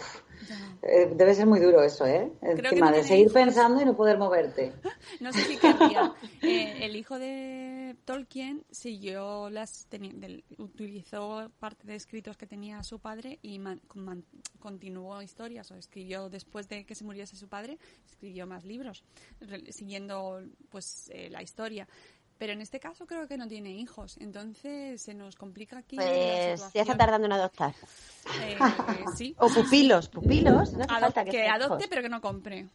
Eh, 0.82 1.10
debe 1.14 1.34
ser 1.34 1.46
muy 1.46 1.60
duro 1.60 1.82
eso, 1.82 2.06
¿eh? 2.06 2.32
Encima 2.42 2.90
no 2.90 2.96
de 2.96 3.02
seguir 3.04 3.22
hijos. 3.26 3.32
pensando 3.34 3.80
y 3.82 3.84
no 3.84 3.96
poder 3.96 4.18
moverte. 4.18 4.72
No 5.20 5.32
sé 5.32 5.40
si 5.44 5.56
querría. 5.56 6.14
Eh, 6.42 6.86
el 6.86 6.96
hijo 6.96 7.18
de 7.18 7.96
Tolkien 8.04 8.64
siguió 8.70 9.50
las 9.50 9.86
del- 9.90 10.44
utilizó 10.58 11.50
parte 11.58 11.86
de 11.86 11.94
escritos 11.94 12.36
que 12.36 12.46
tenía 12.46 12.82
su 12.82 12.98
padre 12.98 13.38
y 13.42 13.58
man- 13.58 13.80
con- 13.86 14.04
man- 14.04 14.24
continuó 14.58 15.20
historias 15.22 15.70
o 15.70 15.76
escribió 15.76 16.28
después 16.30 16.68
de 16.68 16.84
que 16.86 16.94
se 16.94 17.04
muriese 17.04 17.36
su 17.36 17.48
padre 17.48 17.78
escribió 18.06 18.46
más 18.46 18.64
libros 18.64 19.04
re- 19.40 19.70
siguiendo 19.72 20.42
pues 20.70 21.10
eh, 21.12 21.28
la 21.30 21.42
historia. 21.42 21.86
Pero 22.40 22.54
en 22.54 22.62
este 22.62 22.80
caso 22.80 23.06
creo 23.06 23.28
que 23.28 23.36
no 23.36 23.46
tiene 23.46 23.70
hijos, 23.70 24.16
entonces 24.18 25.02
se 25.02 25.12
nos 25.12 25.36
complica 25.36 25.76
aquí 25.78 25.96
la 25.96 26.02
Pues 26.04 26.16
ya 26.16 26.56
situación. 26.56 26.82
está 26.82 26.96
tardando 26.96 27.26
en 27.26 27.32
adoptar. 27.34 27.74
Eh, 28.40 28.56
sí. 29.14 29.36
O 29.38 29.48
pupilos, 29.50 30.08
pupilos. 30.08 30.72
No 30.72 30.84
Adop- 30.86 31.00
falta 31.00 31.24
que 31.26 31.32
que, 31.32 31.46
adopte 31.46 31.74
hijos. 31.84 31.86
pero 31.90 32.00
que 32.02 32.08
no 32.08 32.20
compre. 32.22 32.66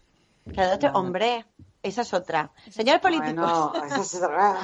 Que 0.54 0.62
adopte, 0.62 0.88
hombre. 0.94 1.46
Esa 1.82 2.02
es 2.04 2.14
otra. 2.14 2.52
Señores 2.70 3.02
políticos. 3.02 3.72
Bueno, 3.72 3.86
eso 3.88 4.02
es 4.02 4.16
otra. 4.24 4.60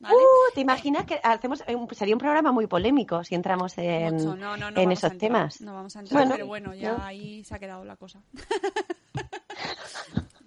¿vale? 0.00 0.14
Uh, 0.16 0.54
¿Te 0.54 0.60
imaginas 0.60 1.04
que 1.06 1.20
hacemos 1.22 1.62
un- 1.68 1.88
sería 1.94 2.14
un 2.16 2.20
programa 2.20 2.50
muy 2.50 2.66
polémico 2.66 3.22
si 3.22 3.36
entramos 3.36 3.78
en, 3.78 4.14
Mucho. 4.14 4.34
No, 4.36 4.56
no, 4.56 4.70
no 4.72 4.80
en 4.80 4.90
esos 4.92 5.12
entrar, 5.12 5.18
temas? 5.20 5.60
No 5.60 5.74
vamos 5.74 5.94
a 5.96 6.00
entrar, 6.00 6.18
Bueno, 6.20 6.34
pero 6.34 6.46
bueno, 6.48 6.74
ya 6.74 6.92
no. 6.96 7.04
ahí 7.04 7.44
se 7.44 7.54
ha 7.54 7.58
quedado 7.60 7.84
la 7.84 7.94
cosa. 7.96 8.20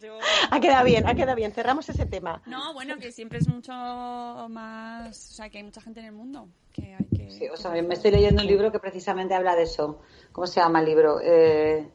Yo- 0.08 0.20
Ha 0.52 0.60
quedado 0.60 0.86
bien, 0.86 1.06
ha 1.08 1.14
quedado 1.16 1.36
bien. 1.36 1.52
Cerramos 1.52 1.88
ese 1.90 2.06
tema. 2.06 2.42
No, 2.46 2.74
bueno, 2.74 2.98
que 2.98 3.12
siempre 3.12 3.40
es 3.40 3.48
mucho 3.48 3.72
más... 3.74 5.32
O 5.32 5.34
sea, 5.36 5.50
que 5.50 5.58
hay 5.60 5.64
mucha 5.64 5.82
gente 5.82 6.00
en 6.00 6.06
el 6.08 6.12
mundo 6.14 6.48
que 6.74 6.96
hay 6.96 7.06
que... 7.16 7.30
Sí, 7.32 7.48
o 7.50 7.58
sea, 7.58 7.72
me 7.82 7.94
estoy 7.94 8.12
leyendo 8.12 8.42
un 8.42 8.48
libro 8.48 8.72
que 8.72 8.80
precisamente 8.80 9.34
habla 9.34 9.56
de 9.56 9.64
eso. 9.64 10.00
¿Cómo 10.32 10.48
se 10.48 10.60
llama 10.62 10.80
el 10.80 10.86
libro? 10.86 11.20
Eh, 11.22 11.92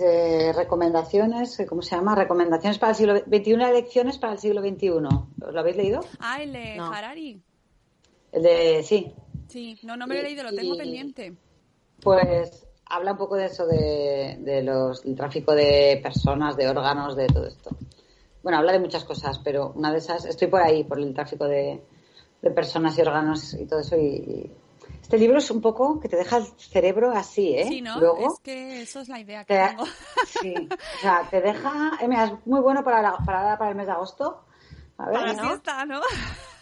eh, 0.00 0.52
recomendaciones, 0.54 1.60
eh, 1.60 1.66
¿cómo 1.66 1.82
se 1.82 1.94
llama? 1.96 2.14
Recomendaciones 2.14 2.78
para 2.78 2.90
el 2.92 2.96
siglo 2.96 3.22
21 3.26 3.72
lecciones 3.72 4.18
para 4.18 4.32
el 4.32 4.38
siglo 4.38 4.60
XXI. 4.62 4.88
¿Os 4.90 5.52
lo 5.52 5.60
habéis 5.60 5.76
leído? 5.76 6.00
Ah, 6.18 6.42
el 6.42 6.52
de 6.52 6.76
No. 6.76 6.92
Harari. 6.92 7.40
El 8.32 8.42
de, 8.42 8.82
sí, 8.82 9.12
Sí, 9.48 9.78
no, 9.84 9.96
no 9.96 10.06
me 10.08 10.14
lo 10.16 10.20
he 10.20 10.24
leído, 10.24 10.42
lo 10.42 10.52
tengo 10.52 10.74
Y- 10.74 10.78
pendiente. 10.78 11.34
pues 12.00 12.65
habla 12.88 13.12
un 13.12 13.18
poco 13.18 13.36
de 13.36 13.46
eso, 13.46 13.66
de, 13.66 14.36
de 14.40 14.62
los, 14.62 15.02
del 15.02 15.14
tráfico 15.16 15.54
de 15.54 16.00
personas, 16.02 16.56
de 16.56 16.68
órganos, 16.68 17.16
de 17.16 17.26
todo 17.28 17.46
esto. 17.46 17.76
Bueno, 18.42 18.58
habla 18.58 18.72
de 18.72 18.78
muchas 18.80 19.04
cosas, 19.04 19.38
pero 19.40 19.72
una 19.74 19.90
de 19.92 19.98
esas, 19.98 20.24
estoy 20.24 20.48
por 20.48 20.62
ahí, 20.62 20.84
por 20.84 20.98
el 20.98 21.12
tráfico 21.12 21.46
de, 21.46 21.82
de 22.42 22.50
personas 22.50 22.96
y 22.96 23.02
órganos 23.02 23.54
y 23.54 23.66
todo 23.66 23.80
eso. 23.80 23.96
Y, 23.96 24.06
y 24.06 24.52
este 25.02 25.18
libro 25.18 25.38
es 25.38 25.50
un 25.50 25.60
poco 25.60 25.98
que 26.00 26.08
te 26.08 26.16
deja 26.16 26.36
el 26.38 26.46
cerebro 26.58 27.10
así, 27.10 27.54
¿eh? 27.54 27.66
Sí, 27.68 27.80
¿no? 27.80 27.98
Luego, 28.00 28.34
Es 28.34 28.40
que 28.40 28.82
eso 28.82 29.00
es 29.00 29.08
la 29.08 29.18
idea 29.20 29.44
que 29.44 29.54
te, 29.54 29.68
tengo. 29.68 29.84
sí, 30.24 30.68
o 30.96 31.00
sea, 31.00 31.26
te 31.30 31.40
deja, 31.40 31.98
eh, 32.00 32.08
mira, 32.08 32.24
es 32.24 32.32
muy 32.46 32.60
bueno 32.60 32.84
para, 32.84 33.02
la- 33.02 33.18
para, 33.24 33.56
para 33.58 33.70
el 33.70 33.76
mes 33.76 33.86
de 33.86 33.92
agosto. 33.92 34.44
A 34.98 35.06
ver, 35.06 35.14
Para 35.14 35.32
la 35.32 35.42
¿no? 35.42 35.48
fiesta, 35.48 35.84
¿no? 35.86 36.00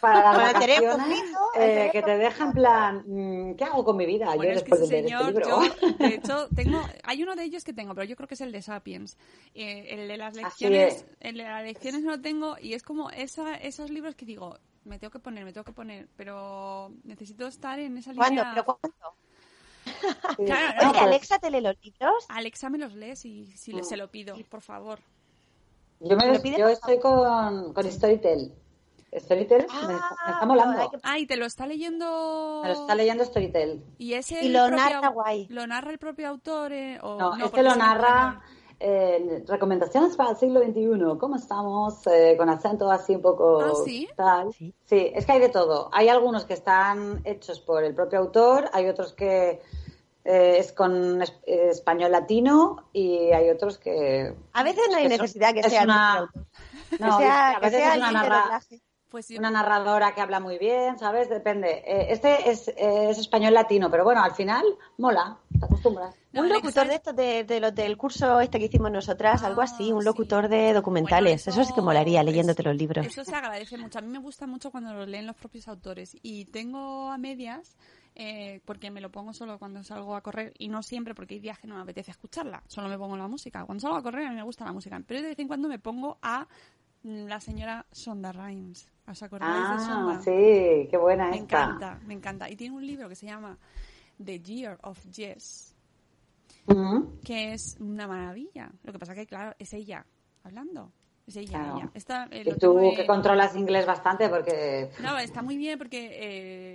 Para 0.05 0.23
las 0.23 0.37
Para 0.37 0.59
tener 0.61 0.83
vacaciones, 0.83 1.21
poquito, 1.21 1.39
eh, 1.61 1.91
que 1.93 2.03
te 2.03 2.19
deja 2.19 2.45
en 2.45 2.53
plan, 2.53 3.05
mm, 3.07 3.55
¿qué 3.57 3.65
hago 3.65 3.85
con 3.85 3.97
mi 3.97 4.07
vida? 4.07 4.27
Bueno, 4.35 4.45
yo 4.53 4.59
es 4.59 4.63
que 4.65 4.71
ese 4.73 4.79
de 4.81 4.85
este 4.85 5.03
señor, 5.03 5.27
libro. 5.27 5.47
yo, 5.49 5.61
de 5.99 6.15
hecho, 6.15 6.49
tengo, 6.55 6.81
hay 7.03 7.23
uno 7.23 7.35
de 7.37 7.45
ellos 7.45 7.65
que 7.65 7.73
tengo, 7.73 7.95
pero 7.95 8.05
yo 8.07 8.17
creo 8.17 8.29
que 8.29 8.35
es 8.35 8.41
el 8.41 8.53
de 8.53 8.63
Sapiens. 8.63 9.17
Eh, 9.55 9.87
el 9.91 10.09
de 10.09 10.17
las 10.17 10.35
lecciones, 10.37 10.97
es. 10.97 11.05
el 11.21 11.37
de 11.39 11.45
las 11.45 11.63
lecciones 11.65 12.03
no 12.03 12.11
lo 12.13 12.21
tengo 12.21 12.57
y 12.61 12.75
es 12.75 12.83
como 12.83 13.11
esa, 13.11 13.55
esos 13.57 13.91
libros 13.91 14.15
que 14.15 14.27
digo, 14.27 14.59
me 14.85 14.99
tengo 14.99 15.11
que 15.11 15.19
poner, 15.19 15.45
me 15.45 15.53
tengo 15.53 15.65
que 15.65 15.73
poner, 15.73 16.09
pero 16.17 16.93
necesito 17.05 17.47
estar 17.47 17.79
en 17.79 17.97
esa 17.99 18.13
línea. 18.13 18.27
¿Cuándo? 18.29 18.45
¿Pero 18.51 18.65
cuándo? 18.65 19.15
Claro, 20.37 20.75
No, 20.83 20.91
Oye, 20.91 20.99
pues, 20.99 21.03
Alexa, 21.03 21.39
¿te 21.39 21.51
lee 21.51 21.61
los 21.61 21.77
libros? 21.83 22.25
Alexa 22.29 22.69
me 22.69 22.79
los 22.79 22.95
lee 22.95 23.17
si, 23.17 23.47
si 23.57 23.73
le- 23.73 23.85
se 23.85 23.97
lo 23.97 24.11
pido, 24.11 24.37
por 24.51 24.63
favor. 24.63 24.99
yo, 26.01 26.17
me, 26.17 26.59
yo 26.59 26.69
estoy 26.69 26.99
con, 26.99 27.73
con 27.73 27.91
Storytel. 27.91 28.53
Storytel 29.17 29.59
me, 29.59 29.65
está- 29.65 30.17
me 30.27 30.33
está 30.33 30.47
molando. 30.47 30.91
que- 30.91 30.99
Ah, 31.03 31.19
y 31.19 31.27
te 31.27 31.37
lo 31.37 31.47
está 31.47 31.67
leyendo. 31.67 32.61
Me 32.63 32.69
lo 32.69 32.75
está 32.81 32.95
leyendo 32.95 33.25
Storytel. 33.25 33.85
Y 33.99 34.15
ese 34.15 34.45
Y 34.45 34.49
lo 34.49 34.69
narra 34.71 35.09
guay. 35.09 35.47
¿Lo 35.51 35.67
narra 35.67 35.91
el 35.91 35.99
propio 35.99 36.29
autor? 36.29 36.73
eh, 36.73 36.99
o... 37.03 37.19
No, 37.19 37.31
porque 37.31 37.45
este 37.45 37.63
lo 37.63 37.75
narra 37.77 38.41
eh, 38.81 39.45
recomendaciones 39.47 40.17
para 40.17 40.31
el 40.31 40.37
siglo 40.37 40.61
XXI. 40.61 41.19
¿Cómo 41.19 41.37
estamos? 41.37 42.07
Eh, 42.09 42.35
con 42.37 42.49
acento 42.51 42.91
así 42.91 43.15
un 43.15 43.23
poco 43.23 43.61
Ah, 43.61 43.73
¿sí? 43.85 44.09
tal. 44.17 44.53
Sí. 44.53 44.75
Sí, 44.85 45.11
es 45.15 45.25
que 45.25 45.33
hay 45.33 45.41
de 45.41 45.49
todo. 45.49 45.89
Hay 45.93 46.09
algunos 46.09 46.45
que 46.45 46.55
están 46.55 47.21
hechos 47.25 47.61
por 47.61 47.85
el 47.85 47.95
propio 47.95 48.19
autor, 48.19 48.69
hay 48.73 48.89
otros 48.89 49.13
que 49.13 49.63
eh, 50.27 50.57
es 50.59 50.73
con 50.73 51.21
es- 51.23 51.39
eh, 51.47 51.69
español 51.71 52.11
latino 52.11 52.89
y 52.95 53.31
hay 53.33 53.51
otros 53.51 53.77
que... 53.79 54.35
A 54.55 54.63
veces 54.63 54.83
no 54.91 54.97
hay 54.97 55.03
que 55.05 55.11
son- 55.11 55.23
necesidad 55.23 55.53
que 55.55 55.63
sea 55.63 55.83
el 55.83 55.89
una- 55.89 56.13
autor. 56.19 56.47
no, 56.99 57.19
que 57.19 57.25
sea, 57.25 57.51
a 57.51 57.55
que 57.57 57.61
veces 57.67 57.81
sea 57.81 57.91
es 57.93 57.97
una 57.99 58.09
que 58.09 58.15
narra-. 58.15 58.61
Pues 59.15 59.27
sí, 59.27 59.39
una 59.39 59.49
narradora 59.49 60.13
que 60.13 60.21
habla 60.21 60.41
muy 60.41 60.59
bien, 60.59 60.99
¿sabes? 60.99 61.31
Depende. 61.31 61.85
Eh, 61.87 62.07
este 62.11 62.51
es, 62.51 62.67
eh, 62.67 63.11
es 63.11 63.19
español 63.19 63.55
latino, 63.55 63.89
pero 63.89 64.03
bueno, 64.03 64.21
al 64.25 64.35
final 64.35 64.65
mola, 64.99 65.39
te 65.57 65.65
acostumbras. 65.67 66.17
No, 66.33 66.41
un 66.43 66.49
locutor 66.49 66.89
de 66.89 66.95
estos 66.97 67.15
de, 67.15 67.45
de 67.45 67.61
los 67.61 67.73
del 67.73 67.97
curso 67.97 68.41
este 68.41 68.59
que 68.59 68.65
hicimos 68.65 68.91
nosotras, 68.91 69.45
algo 69.45 69.63
así, 69.63 69.93
Ah, 69.93 69.95
un 69.95 70.01
sí. 70.01 70.07
locutor 70.07 70.49
de 70.49 70.73
documentales. 70.73 71.45
Bueno, 71.47 71.61
eso, 71.63 71.69
sí 71.69 71.73
que 71.77 71.81
molaría 71.81 72.19
es- 72.23 72.27
leyéndote 72.27 72.65
los 72.65 72.75
libros. 72.75 73.07
Eso 73.07 73.23
se 73.23 73.37
agradece 73.37 73.79
mucho. 73.79 74.01
A 74.01 74.03
mí 74.03 74.09
me 74.09 74.19
gusta 74.19 74.49
mucho 74.49 74.73
cuando 74.73 74.93
lo 74.93 75.07
leen 75.07 75.29
los 75.29 75.37
propios 75.37 75.69
autores. 75.69 76.17
Y 76.23 76.47
tengo 76.47 77.09
a 77.13 77.17
medias, 77.17 77.77
eh, 78.17 78.63
porque 78.65 78.91
me 78.91 79.01
lo 79.01 79.13
pongo 79.13 79.33
solo 79.33 79.61
cuando 79.61 79.85
salgo 79.85 80.17
a 80.17 80.23
correr. 80.23 80.55
Y 80.59 80.67
no 80.67 80.83
siempre, 80.83 81.15
porque 81.15 81.35
hay 81.35 81.41
días 81.41 81.61
que 81.61 81.69
no 81.69 81.77
me 81.77 81.83
apetece 81.83 82.11
escucharla. 82.11 82.65
Solo 82.67 82.89
me 82.89 82.99
pongo 82.99 83.17
la 83.17 83.29
música. 83.29 83.65
Cuando 83.65 83.81
salgo 83.81 83.97
a 83.97 84.03
correr 84.03 84.27
a 84.27 84.31
mí 84.31 84.35
me 84.35 84.43
gusta 84.43 84.65
la 84.65 84.73
música. 84.73 85.01
Pero 85.07 85.23
de 85.23 85.29
vez 85.29 85.39
en 85.39 85.47
cuando 85.47 85.69
me 85.69 85.79
pongo 85.79 86.19
a 86.21 86.49
la 87.05 87.41
señora 87.41 87.87
Sonda 87.93 88.33
Rhimes. 88.33 88.89
¿Os 89.07 89.23
acordáis 89.23 89.53
de 89.53 89.75
Ah, 89.75 89.87
Sonda? 89.87 90.21
sí, 90.23 90.89
qué 90.91 90.97
buena 90.99 91.31
Me 91.31 91.37
esta. 91.37 91.65
encanta, 91.65 92.01
me 92.07 92.15
encanta. 92.15 92.51
Y 92.51 92.57
tiene 92.57 92.75
un 92.75 92.87
libro 92.87 93.09
que 93.09 93.15
se 93.15 93.27
llama 93.27 93.57
The 94.23 94.41
Year 94.41 94.79
of 94.83 94.99
Yes, 95.11 95.75
que 97.23 97.53
es 97.53 97.77
una 97.81 98.07
maravilla. 98.09 98.71
Lo 98.83 98.93
que 98.93 98.99
pasa 98.99 99.15
que, 99.15 99.27
claro, 99.27 99.55
es 99.59 99.73
ella 99.75 100.05
hablando. 100.43 100.91
Es 101.27 101.37
ella, 101.37 101.59
Claro. 101.59 101.77
ella. 101.79 101.91
Esta, 101.95 102.29
eh, 102.31 102.43
Y 102.45 102.59
tú 102.59 102.93
que 102.95 103.07
controlas 103.07 103.57
inglés 103.57 103.87
bastante 103.87 104.29
porque... 104.29 104.91
No, 105.01 105.17
está 105.19 105.41
muy 105.41 105.57
bien 105.57 105.79
porque 105.79 106.11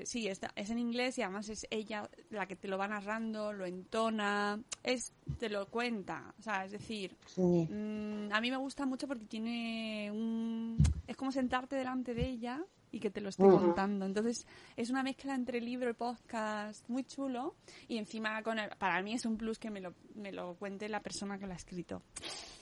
eh, 0.02 0.06
sí, 0.08 0.28
está, 0.28 0.52
es 0.56 0.72
en 0.72 0.80
inglés 0.80 1.18
y 1.20 1.22
además 1.22 1.50
es 1.50 1.68
ella 1.70 2.10
la 2.32 2.48
que 2.48 2.56
te 2.56 2.68
lo 2.68 2.78
va 2.80 2.88
narrando, 2.88 3.54
lo 3.54 3.66
entona, 3.66 4.60
es 4.84 5.14
te 5.40 5.50
lo 5.50 5.68
cuenta. 5.68 6.34
O 6.40 6.42
sea, 6.42 6.66
es 6.66 6.72
decir, 6.72 7.16
Sí. 7.28 7.42
mm, 7.42 8.32
a 8.34 8.42
mí 8.42 8.50
me 8.50 8.58
gusta 8.58 8.86
mucho 8.88 9.08
porque 9.08 9.26
tiene 9.26 10.10
un... 10.12 10.78
Es 11.06 11.16
como 11.16 11.32
sentarte 11.32 11.76
delante 11.76 12.16
de 12.16 12.28
ella 12.28 12.60
y 12.92 13.00
que 13.00 13.12
te 13.12 13.22
lo 13.22 13.30
esté 13.30 13.44
contando. 13.44 14.08
Entonces, 14.08 14.48
es 14.76 14.90
una 14.90 15.04
mezcla 15.04 15.36
entre 15.36 15.62
libro 15.62 15.92
y 15.92 15.94
podcast 15.94 16.90
muy 16.90 17.04
chulo 17.04 17.54
y 17.88 17.98
encima 18.00 18.42
con 18.42 18.58
el- 18.58 18.72
para 18.80 19.00
mí 19.04 19.14
es 19.14 19.26
un 19.28 19.38
plus 19.38 19.60
que 19.60 19.70
me 19.70 19.80
lo, 19.80 19.94
me 20.16 20.32
lo 20.32 20.56
cuente 20.56 20.90
la 20.90 21.00
persona 21.02 21.38
que 21.38 21.46
lo 21.46 21.54
ha 21.54 21.56
escrito. 21.56 22.02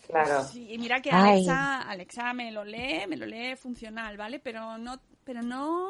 Claro. 0.08 0.44
Sí, 0.44 0.72
y 0.72 0.78
mira 0.78 1.02
que 1.02 1.12
Ay. 1.12 1.32
Alexa, 1.48 1.82
Alexa 1.82 2.34
me 2.34 2.52
lo 2.52 2.64
lee, 2.64 3.06
me 3.08 3.18
lo 3.18 3.26
lee 3.26 3.56
funcional, 3.56 4.16
¿vale? 4.18 4.40
Pero 4.40 4.78
no, 4.78 5.00
pero 5.24 5.42
no, 5.42 5.88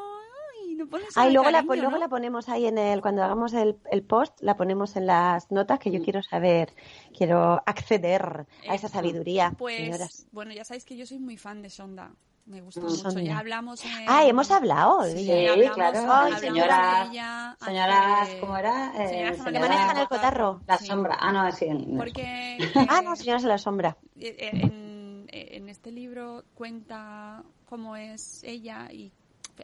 ay, 0.63 0.74
no 0.76 0.88
pones 0.88 1.15
Ay, 1.15 1.32
luego, 1.34 1.49
la, 1.51 1.59
cariño, 1.59 1.76
luego 1.76 1.91
¿no? 1.91 1.97
la 1.99 2.07
ponemos 2.09 2.49
ahí 2.49 2.65
en 2.65 2.78
el, 2.80 3.01
cuando 3.01 3.24
hagamos 3.24 3.53
el, 3.53 3.78
el 3.91 4.03
post, 4.03 4.41
la 4.41 4.57
ponemos 4.57 4.95
en 4.95 5.05
las 5.05 5.51
notas 5.51 5.78
Mm. 5.78 5.82
que 5.82 5.91
yo 5.91 6.01
quiero 6.03 6.24
saber, 6.24 6.74
quiero 7.15 7.61
acceder 7.65 8.47
a 8.68 8.74
esa 8.76 8.88
sabiduría, 8.89 9.53
Pues, 9.57 9.78
señoras. 9.78 10.28
bueno, 10.32 10.51
ya 10.51 10.63
sabéis 10.65 10.84
que 10.86 10.97
yo 10.97 11.05
soy 11.05 11.20
muy 11.20 11.38
fan 11.38 11.61
de 11.61 11.70
Sonda. 11.70 12.11
Me 12.48 12.62
gusta 12.62 12.80
Mm. 12.80 12.84
mucho. 12.86 13.20
Ya 13.20 13.39
hablamos. 13.39 13.84
en- 13.84 13.91
Ah, 14.08 14.26
hemos 14.26 14.50
hablado 14.52 15.02
de 15.04 15.18
Sí, 15.18 15.30
ella. 15.32 15.52
hablamos, 15.54 15.76
claro. 15.76 16.26
de 16.34 16.39
señoras, 16.39 17.10
ella 17.12 17.58
señoras, 17.66 18.30
¿cómo 18.39 18.58
era? 18.58 18.91
Eh, 19.04 19.08
señoras 19.10 19.38
señora- 19.38 19.52
Que 19.52 19.60
manejan 19.60 19.98
el 19.98 20.08
cotarro. 20.08 20.62
La 20.66 20.78
Sí. 20.78 20.86
sombra. 20.86 21.18
Ah, 21.20 21.32
no, 21.34 21.52
sí. 21.52 21.66
en- 21.66 21.98
Porque 21.98 22.58
Ah, 22.89 23.02
no, 23.02 23.16
señoras 23.18 23.43
en 23.43 23.50
la 23.50 23.58
sombra. 23.58 23.98
eh, 24.18 24.36
eh, 24.39 24.50
en, 24.54 25.28
eh, 25.30 25.50
en 25.58 25.68
este 25.70 25.91
libro 25.91 26.45
cuenta 26.56 27.43
cómo 27.68 27.95
es 27.98 28.43
ella 28.45 28.88
y 28.93 29.12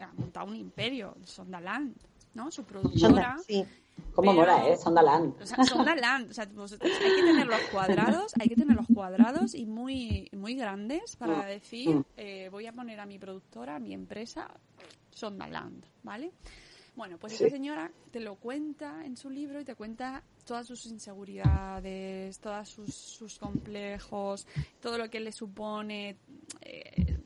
ha 0.01 0.11
montado 0.17 0.47
un 0.47 0.55
imperio, 0.57 1.15
Sondaland, 1.23 1.95
¿no? 2.33 2.51
Su 2.51 2.65
productora. 2.65 2.99
Sonda, 2.99 3.37
sí. 3.47 3.65
¿Cómo 4.13 4.31
pero- 4.31 4.41
mola, 4.41 4.67
eh? 4.69 4.77
Sondaland. 4.77 5.41
O 5.41 5.45
sea, 5.45 5.63
Sondaland, 5.63 6.29
o 6.31 6.33
sea, 6.33 6.45
vosotros- 6.53 6.91
hay 7.03 7.15
que 7.15 7.21
tener 7.23 7.47
los 7.47 7.61
cuadrados, 7.71 8.31
hay 8.39 8.47
que 8.49 8.55
tener 8.55 8.75
los 8.75 8.87
cuadrados 8.93 9.55
y 9.55 9.65
muy, 9.65 10.29
muy 10.33 10.55
grandes 10.55 11.15
para 11.15 11.45
decir, 11.45 12.03
eh, 12.17 12.49
voy 12.51 12.67
a 12.67 12.73
poner 12.73 12.99
a 12.99 13.05
mi 13.05 13.17
productora, 13.19 13.75
a 13.77 13.79
mi 13.79 13.93
empresa, 13.93 14.47
Sondaland, 15.11 15.83
¿vale? 16.03 16.31
Bueno, 16.95 17.17
pues 17.17 17.33
esta 17.33 17.49
señora 17.49 17.91
te 18.11 18.19
lo 18.19 18.35
cuenta 18.35 19.03
en 19.03 19.17
su 19.17 19.31
libro 19.31 19.59
y 19.59 19.65
te 19.65 19.73
cuenta 19.73 20.21
todas 20.45 20.67
sus 20.67 20.85
inseguridades, 20.85 22.39
todos 22.39 22.69
sus, 22.69 22.93
sus 22.93 23.39
complejos, 23.39 24.45
todo 24.79 24.97
lo 24.99 25.09
que 25.09 25.19
le 25.19 25.31
supone. 25.31 26.17
eh, 26.61 27.17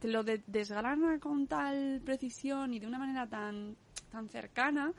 te 0.00 0.08
lo 0.08 0.22
de- 0.24 0.42
desgrana 0.46 1.18
con 1.20 1.46
tal 1.46 2.00
precisión 2.04 2.72
y 2.74 2.78
de 2.80 2.86
una 2.86 2.98
manera 2.98 3.26
tan, 3.28 3.76
tan 4.10 4.28
cercana 4.28 4.92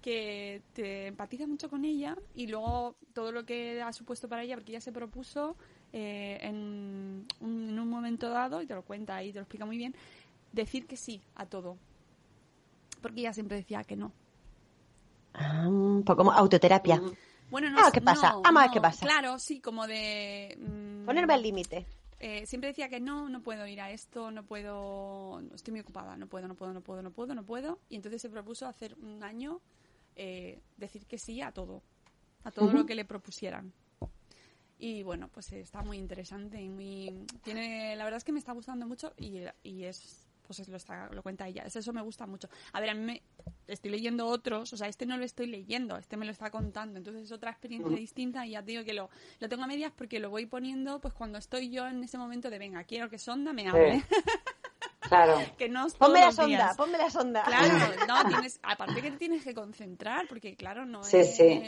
que 0.00 0.62
te 0.72 1.06
empatiza 1.08 1.46
mucho 1.46 1.68
con 1.70 1.84
ella 1.84 2.16
y 2.34 2.46
luego 2.46 2.96
todo 3.12 3.32
lo 3.32 3.44
que 3.44 3.80
ha 3.82 3.92
supuesto 3.92 4.28
para 4.28 4.42
ella, 4.42 4.56
porque 4.56 4.72
ella 4.72 4.80
se 4.80 4.92
propuso 4.92 5.56
eh, 5.92 6.38
en, 6.42 7.26
un, 7.40 7.68
en 7.70 7.78
un 7.78 7.88
momento 7.88 8.30
dado, 8.30 8.62
y 8.62 8.66
te 8.66 8.74
lo 8.74 8.82
cuenta 8.82 9.16
ahí, 9.16 9.32
te 9.32 9.38
lo 9.38 9.42
explica 9.42 9.66
muy 9.66 9.76
bien, 9.76 9.94
decir 10.52 10.86
que 10.86 10.96
sí 10.96 11.20
a 11.34 11.46
todo. 11.46 11.76
Porque 13.02 13.20
ella 13.20 13.32
siempre 13.32 13.56
decía 13.56 13.84
que 13.84 13.96
no. 13.96 14.12
Ah, 15.34 15.66
un 15.68 16.02
poco 16.04 16.18
como 16.18 16.32
autoterapia. 16.32 17.00
Bueno, 17.50 17.70
no 17.70 17.78
Ah, 17.78 17.90
¿qué 17.92 18.00
pasa? 18.00 18.32
no, 18.32 18.42
Vamos 18.42 18.60
a 18.60 18.64
ver 18.64 18.70
no, 18.70 18.74
qué 18.74 18.80
pasa. 18.80 19.06
Claro, 19.06 19.38
sí, 19.38 19.60
como 19.60 19.86
de... 19.86 20.56
mm, 20.60 21.04
Ponerme 21.06 21.34
al 21.34 21.42
límite. 21.42 21.86
eh, 22.20 22.46
siempre 22.46 22.68
decía 22.68 22.88
que 22.88 23.00
no, 23.00 23.28
no 23.28 23.42
puedo 23.42 23.66
ir 23.66 23.80
a 23.80 23.90
esto, 23.90 24.30
no 24.30 24.44
puedo, 24.44 25.40
estoy 25.54 25.72
muy 25.72 25.80
ocupada, 25.80 26.16
no 26.16 26.26
puedo, 26.26 26.46
no 26.48 26.54
puedo, 26.54 26.72
no 26.72 26.80
puedo, 26.82 27.02
no 27.02 27.10
puedo, 27.12 27.34
no 27.34 27.44
puedo. 27.44 27.78
Y 27.88 27.96
entonces 27.96 28.20
se 28.22 28.28
propuso 28.30 28.66
hacer 28.66 28.94
un 29.02 29.22
año 29.24 29.60
eh, 30.16 30.60
decir 30.76 31.06
que 31.06 31.18
sí 31.18 31.40
a 31.40 31.52
todo, 31.52 31.82
a 32.44 32.50
todo 32.50 32.72
lo 32.72 32.86
que 32.86 32.94
le 32.94 33.04
propusieran. 33.04 33.72
Y 34.78 35.02
bueno, 35.02 35.28
pues 35.28 35.52
está 35.52 35.82
muy 35.82 35.98
interesante 35.98 36.60
y 36.60 36.68
muy... 36.70 37.26
Tiene, 37.42 37.94
la 37.96 38.04
verdad 38.04 38.16
es 38.18 38.24
que 38.24 38.32
me 38.32 38.38
está 38.38 38.52
gustando 38.52 38.86
mucho 38.86 39.12
y, 39.18 39.40
y 39.62 39.84
es 39.84 40.26
pues 40.46 40.58
es- 40.58 40.68
lo, 40.68 40.78
está, 40.78 41.08
lo 41.12 41.22
cuenta 41.22 41.46
ella. 41.46 41.62
Es- 41.64 41.76
Eso 41.76 41.92
me 41.92 42.00
gusta 42.02 42.26
mucho. 42.26 42.48
A 42.72 42.80
ver, 42.80 42.90
a 42.90 42.94
mí 42.94 43.04
me, 43.04 43.22
estoy 43.68 43.90
leyendo 43.92 44.26
otros, 44.26 44.72
o 44.72 44.76
sea, 44.76 44.88
este 44.88 45.06
no 45.06 45.16
lo 45.16 45.24
estoy 45.24 45.46
leyendo, 45.46 45.96
este 45.96 46.16
me 46.16 46.24
lo 46.26 46.32
está 46.32 46.50
contando, 46.50 46.96
entonces 46.98 47.24
es 47.24 47.30
otra 47.30 47.50
experiencia 47.52 47.88
distinta 48.00 48.44
y 48.46 48.52
ya 48.52 48.62
te 48.64 48.72
digo 48.72 48.82
que 48.84 48.94
lo, 48.94 49.10
lo 49.38 49.48
tengo 49.48 49.62
a 49.62 49.66
medias 49.68 49.92
porque 49.94 50.18
lo 50.18 50.28
voy 50.30 50.46
poniendo 50.46 51.00
pues 51.00 51.14
cuando 51.14 51.38
estoy 51.38 51.70
yo 51.70 51.86
en 51.86 52.02
ese 52.02 52.18
momento 52.18 52.50
de, 52.50 52.58
venga, 52.58 52.82
quiero 52.82 53.08
que 53.08 53.18
Sonda 53.18 53.52
me 53.52 53.68
hable. 53.68 54.02
Claro. 55.10 55.34
que 55.58 55.68
no 55.68 55.86
es 55.86 55.94
Ponme 55.94 56.20
la 56.20 56.32
sonda, 56.32 56.46
días. 56.46 56.76
ponme 56.78 56.96
la 56.96 57.10
sonda. 57.10 57.42
Claro, 57.42 57.68
no, 58.08 58.24
tienes, 58.28 58.58
aparte 58.62 59.02
que 59.02 59.10
te 59.10 59.18
tienes 59.18 59.44
que 59.44 59.52
concentrar, 59.52 60.26
porque 60.28 60.56
claro, 60.56 60.86
no 60.86 61.02
Sí, 61.02 61.18
es... 61.18 61.36
sí. 61.36 61.62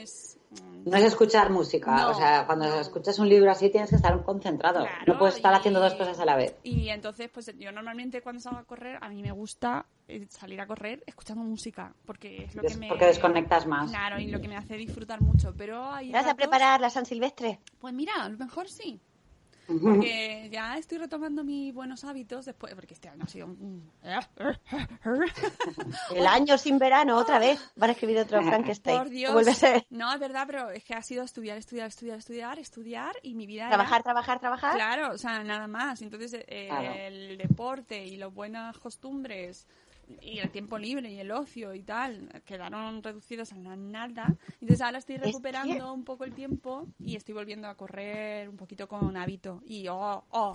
No 0.85 0.97
es 0.97 1.05
escuchar 1.05 1.51
música. 1.51 1.91
No, 1.95 2.11
o 2.11 2.15
sea, 2.15 2.45
cuando 2.47 2.67
escuchas 2.81 3.19
un 3.19 3.29
libro 3.29 3.51
así 3.51 3.69
tienes 3.71 3.91
que 3.91 3.97
estar 3.97 4.23
concentrado. 4.25 4.81
Claro, 4.81 5.05
no 5.13 5.19
puedes 5.19 5.37
estar 5.37 5.53
y- 5.53 5.57
haciendo 5.57 5.81
dos 5.81 5.95
cosas 5.95 6.19
a 6.21 6.25
la 6.25 6.37
vez. 6.37 6.57
Y 6.63 6.89
entonces, 6.91 7.31
pues 7.33 7.51
yo 7.59 7.73
normalmente 7.73 8.21
cuando 8.23 8.41
salgo 8.41 8.59
a 8.61 8.65
correr, 8.65 8.99
a 9.01 9.09
mí 9.09 9.23
me 9.23 9.33
gusta 9.33 9.87
eh, 10.09 10.27
salir 10.29 10.61
a 10.61 10.67
correr 10.67 11.03
escuchando 11.07 11.43
música, 11.43 11.95
porque 12.05 12.45
es 12.45 12.55
lo 12.55 12.63
Des- 12.63 12.73
que 12.73 12.79
me... 12.79 12.89
porque 12.89 13.07
desconectas 13.07 13.67
más. 13.67 13.91
Claro, 13.91 14.19
y 14.21 14.27
lo 14.29 14.41
que 14.41 14.49
me 14.49 14.57
hace 14.57 14.77
disfrutar 14.77 15.21
mucho, 15.23 15.55
pero 15.57 15.91
hay 15.91 16.13
¿Vas 16.13 16.27
a 16.27 16.35
preparar 16.35 16.81
la 16.81 16.91
San 16.91 17.07
Silvestre? 17.07 17.59
Pues 17.81 17.95
mira, 17.95 18.13
a 18.21 18.29
lo 18.29 18.37
mejor 18.37 18.69
sí. 18.69 19.01
Porque 19.67 20.49
ya 20.53 20.77
estoy 20.77 20.99
retomando 20.99 21.45
mis 21.45 21.73
buenos 21.73 22.05
hábitos 22.05 22.45
después, 22.45 22.75
porque 22.75 22.95
este 22.95 23.09
año 23.09 23.25
ha 23.25 23.29
sido 23.29 23.47
un... 23.47 23.91
El 26.15 26.27
año 26.27 26.59
sin 26.59 26.79
verano, 26.79 27.17
otra 27.17 27.39
vez. 27.39 27.61
Van 27.77 27.91
a 27.91 27.93
escribir 27.93 28.19
otro 28.19 28.43
Frankenstein. 28.43 28.99
Por 28.99 29.11
Dios. 29.11 29.33
Vuelve 29.33 29.53
a 29.53 29.55
ser. 29.55 29.87
No, 29.91 30.13
es 30.13 30.21
verdad, 30.21 30.45
pero 30.47 30.71
es 30.71 30.85
que 30.85 30.95
ha 30.95 31.03
sido 31.03 31.25
estudiar, 31.25 31.57
estudiar, 31.59 31.89
estudiar, 31.89 32.19
estudiar, 32.19 32.59
estudiar 32.59 33.17
y 33.23 33.35
mi 33.35 33.47
vida 33.47 33.63
era- 33.63 33.71
Trabajar, 33.77 34.03
trabajar, 34.03 34.41
trabajar. 34.41 34.75
Claro, 34.75 35.13
o 35.15 35.19
sea, 35.19 35.43
nada 35.45 35.67
más. 35.67 36.03
Entonces, 36.03 36.35
eh, 36.47 36.67
Claro. 36.69 36.93
el 36.95 37.39
deporte 37.39 38.05
y 38.05 38.17
las 38.17 38.33
buenas 38.33 38.79
costumbres 38.79 39.67
y 40.21 40.39
el 40.39 40.51
tiempo 40.51 40.79
libre 40.79 41.11
y 41.11 41.19
el 41.19 41.31
ocio 41.31 41.75
y 41.75 41.83
tal 41.83 42.29
quedaron 42.45 43.03
reducidos 43.03 43.53
a 43.53 43.57
la 43.57 43.77
nada. 43.77 44.35
Entonces, 44.61 44.81
ahora 44.81 44.99
estoy 44.99 45.17
recuperando 45.17 45.93
un 45.93 46.05
poco 46.05 46.25
el 46.25 46.35
tiempo 46.35 46.87
y 46.99 47.17
estoy 47.17 47.35
volviendo 47.35 47.69
a 47.69 47.75
correr 47.77 48.49
un 48.49 48.57
poquito 48.57 48.89
con 48.89 49.17
hábito. 49.17 49.63
Y, 49.65 49.89
oh, 49.89 50.25
oh, 50.31 50.53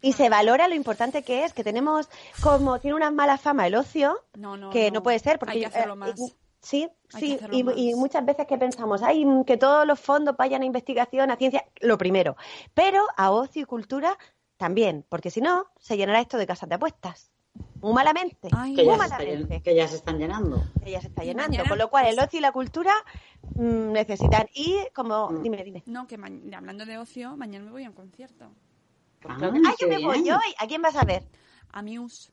Y 0.00 0.12
se 0.12 0.28
valora 0.28 0.68
lo 0.68 0.74
importante 0.74 1.22
que 1.22 1.44
es, 1.44 1.52
que 1.52 1.64
tenemos 1.64 2.08
como, 2.42 2.78
tiene 2.80 2.96
una 2.96 3.10
mala 3.10 3.38
fama 3.38 3.66
el 3.66 3.74
ocio, 3.74 4.18
no, 4.36 4.56
no. 4.56 4.70
que 4.70 4.90
no, 4.90 5.02
puede 5.02 5.18
ser, 5.18 5.38
porque... 5.38 5.54
Hay 5.54 5.60
que 5.60 5.66
hacerlo 5.66 5.94
eh, 5.94 5.96
más. 5.96 6.20
eh, 6.20 6.34
Sí, 6.62 6.86
Hay 7.14 7.20
sí, 7.20 7.34
hacerlo 7.36 7.56
y, 7.56 7.64
más. 7.64 7.74
y 7.76 7.94
muchas 7.94 8.24
veces 8.24 8.46
que 8.46 8.58
pensamos, 8.58 9.02
ay, 9.02 9.24
que 9.46 9.56
todos 9.56 9.86
los 9.86 9.98
fondos 9.98 10.36
vayan 10.36 10.60
a 10.60 10.66
investigación, 10.66 11.30
a 11.30 11.36
ciencia, 11.36 11.64
lo 11.80 11.96
primero. 11.96 12.36
Pero 12.74 13.06
a 13.16 13.30
ocio 13.30 13.62
y 13.62 13.64
cultura 13.64 14.18
también, 14.58 15.06
porque 15.08 15.30
si 15.30 15.40
no, 15.40 15.66
se 15.78 15.96
llenará 15.96 16.20
esto 16.20 16.36
de 16.36 16.46
casas 16.46 16.68
de 16.68 16.74
apuestas. 16.74 17.30
Muy 17.82 17.92
malamente. 17.94 18.48
Ay, 18.52 18.74
Que 18.74 18.82
muy 18.84 18.92
ya, 18.92 18.98
se 18.98 19.04
está 19.04 19.18
malamente. 19.18 19.54
llen- 19.56 19.62
que 19.62 19.74
ya 19.74 19.88
se 19.88 19.96
están 19.96 20.18
llenando. 20.18 20.62
Que 20.84 20.90
ya 20.90 21.00
se 21.00 21.08
está 21.08 21.22
llenando. 21.22 21.50
mañana, 21.52 21.68
Con 21.68 21.78
lo 21.78 21.88
cual, 21.90 22.06
el 22.06 22.14
pues- 22.16 22.26
ocio 22.26 22.38
y 22.38 22.42
la 22.42 22.52
cultura 22.52 22.94
mm, 23.54 23.92
necesitan. 23.92 24.46
Y 24.54 24.76
como. 24.94 25.30
Mm. 25.30 25.42
Dime, 25.42 25.64
dime. 25.64 25.82
No, 25.86 26.06
que 26.06 26.16
hablando 26.16 26.84
de 26.86 26.98
ocio, 26.98 27.36
mañana 27.36 27.64
me 27.64 27.70
voy 27.70 27.84
a 27.84 27.88
un 27.88 27.94
concierto. 27.94 28.50
Ah, 29.28 29.36
Ay, 29.40 29.74
yo 29.78 29.88
me 29.88 29.98
voy 30.04 30.30
hoy. 30.30 30.54
¿A 30.58 30.66
quién 30.66 30.80
vas 30.82 30.96
a 30.96 31.04
ver? 31.04 31.26
A 31.72 31.82
Muse. 31.82 32.32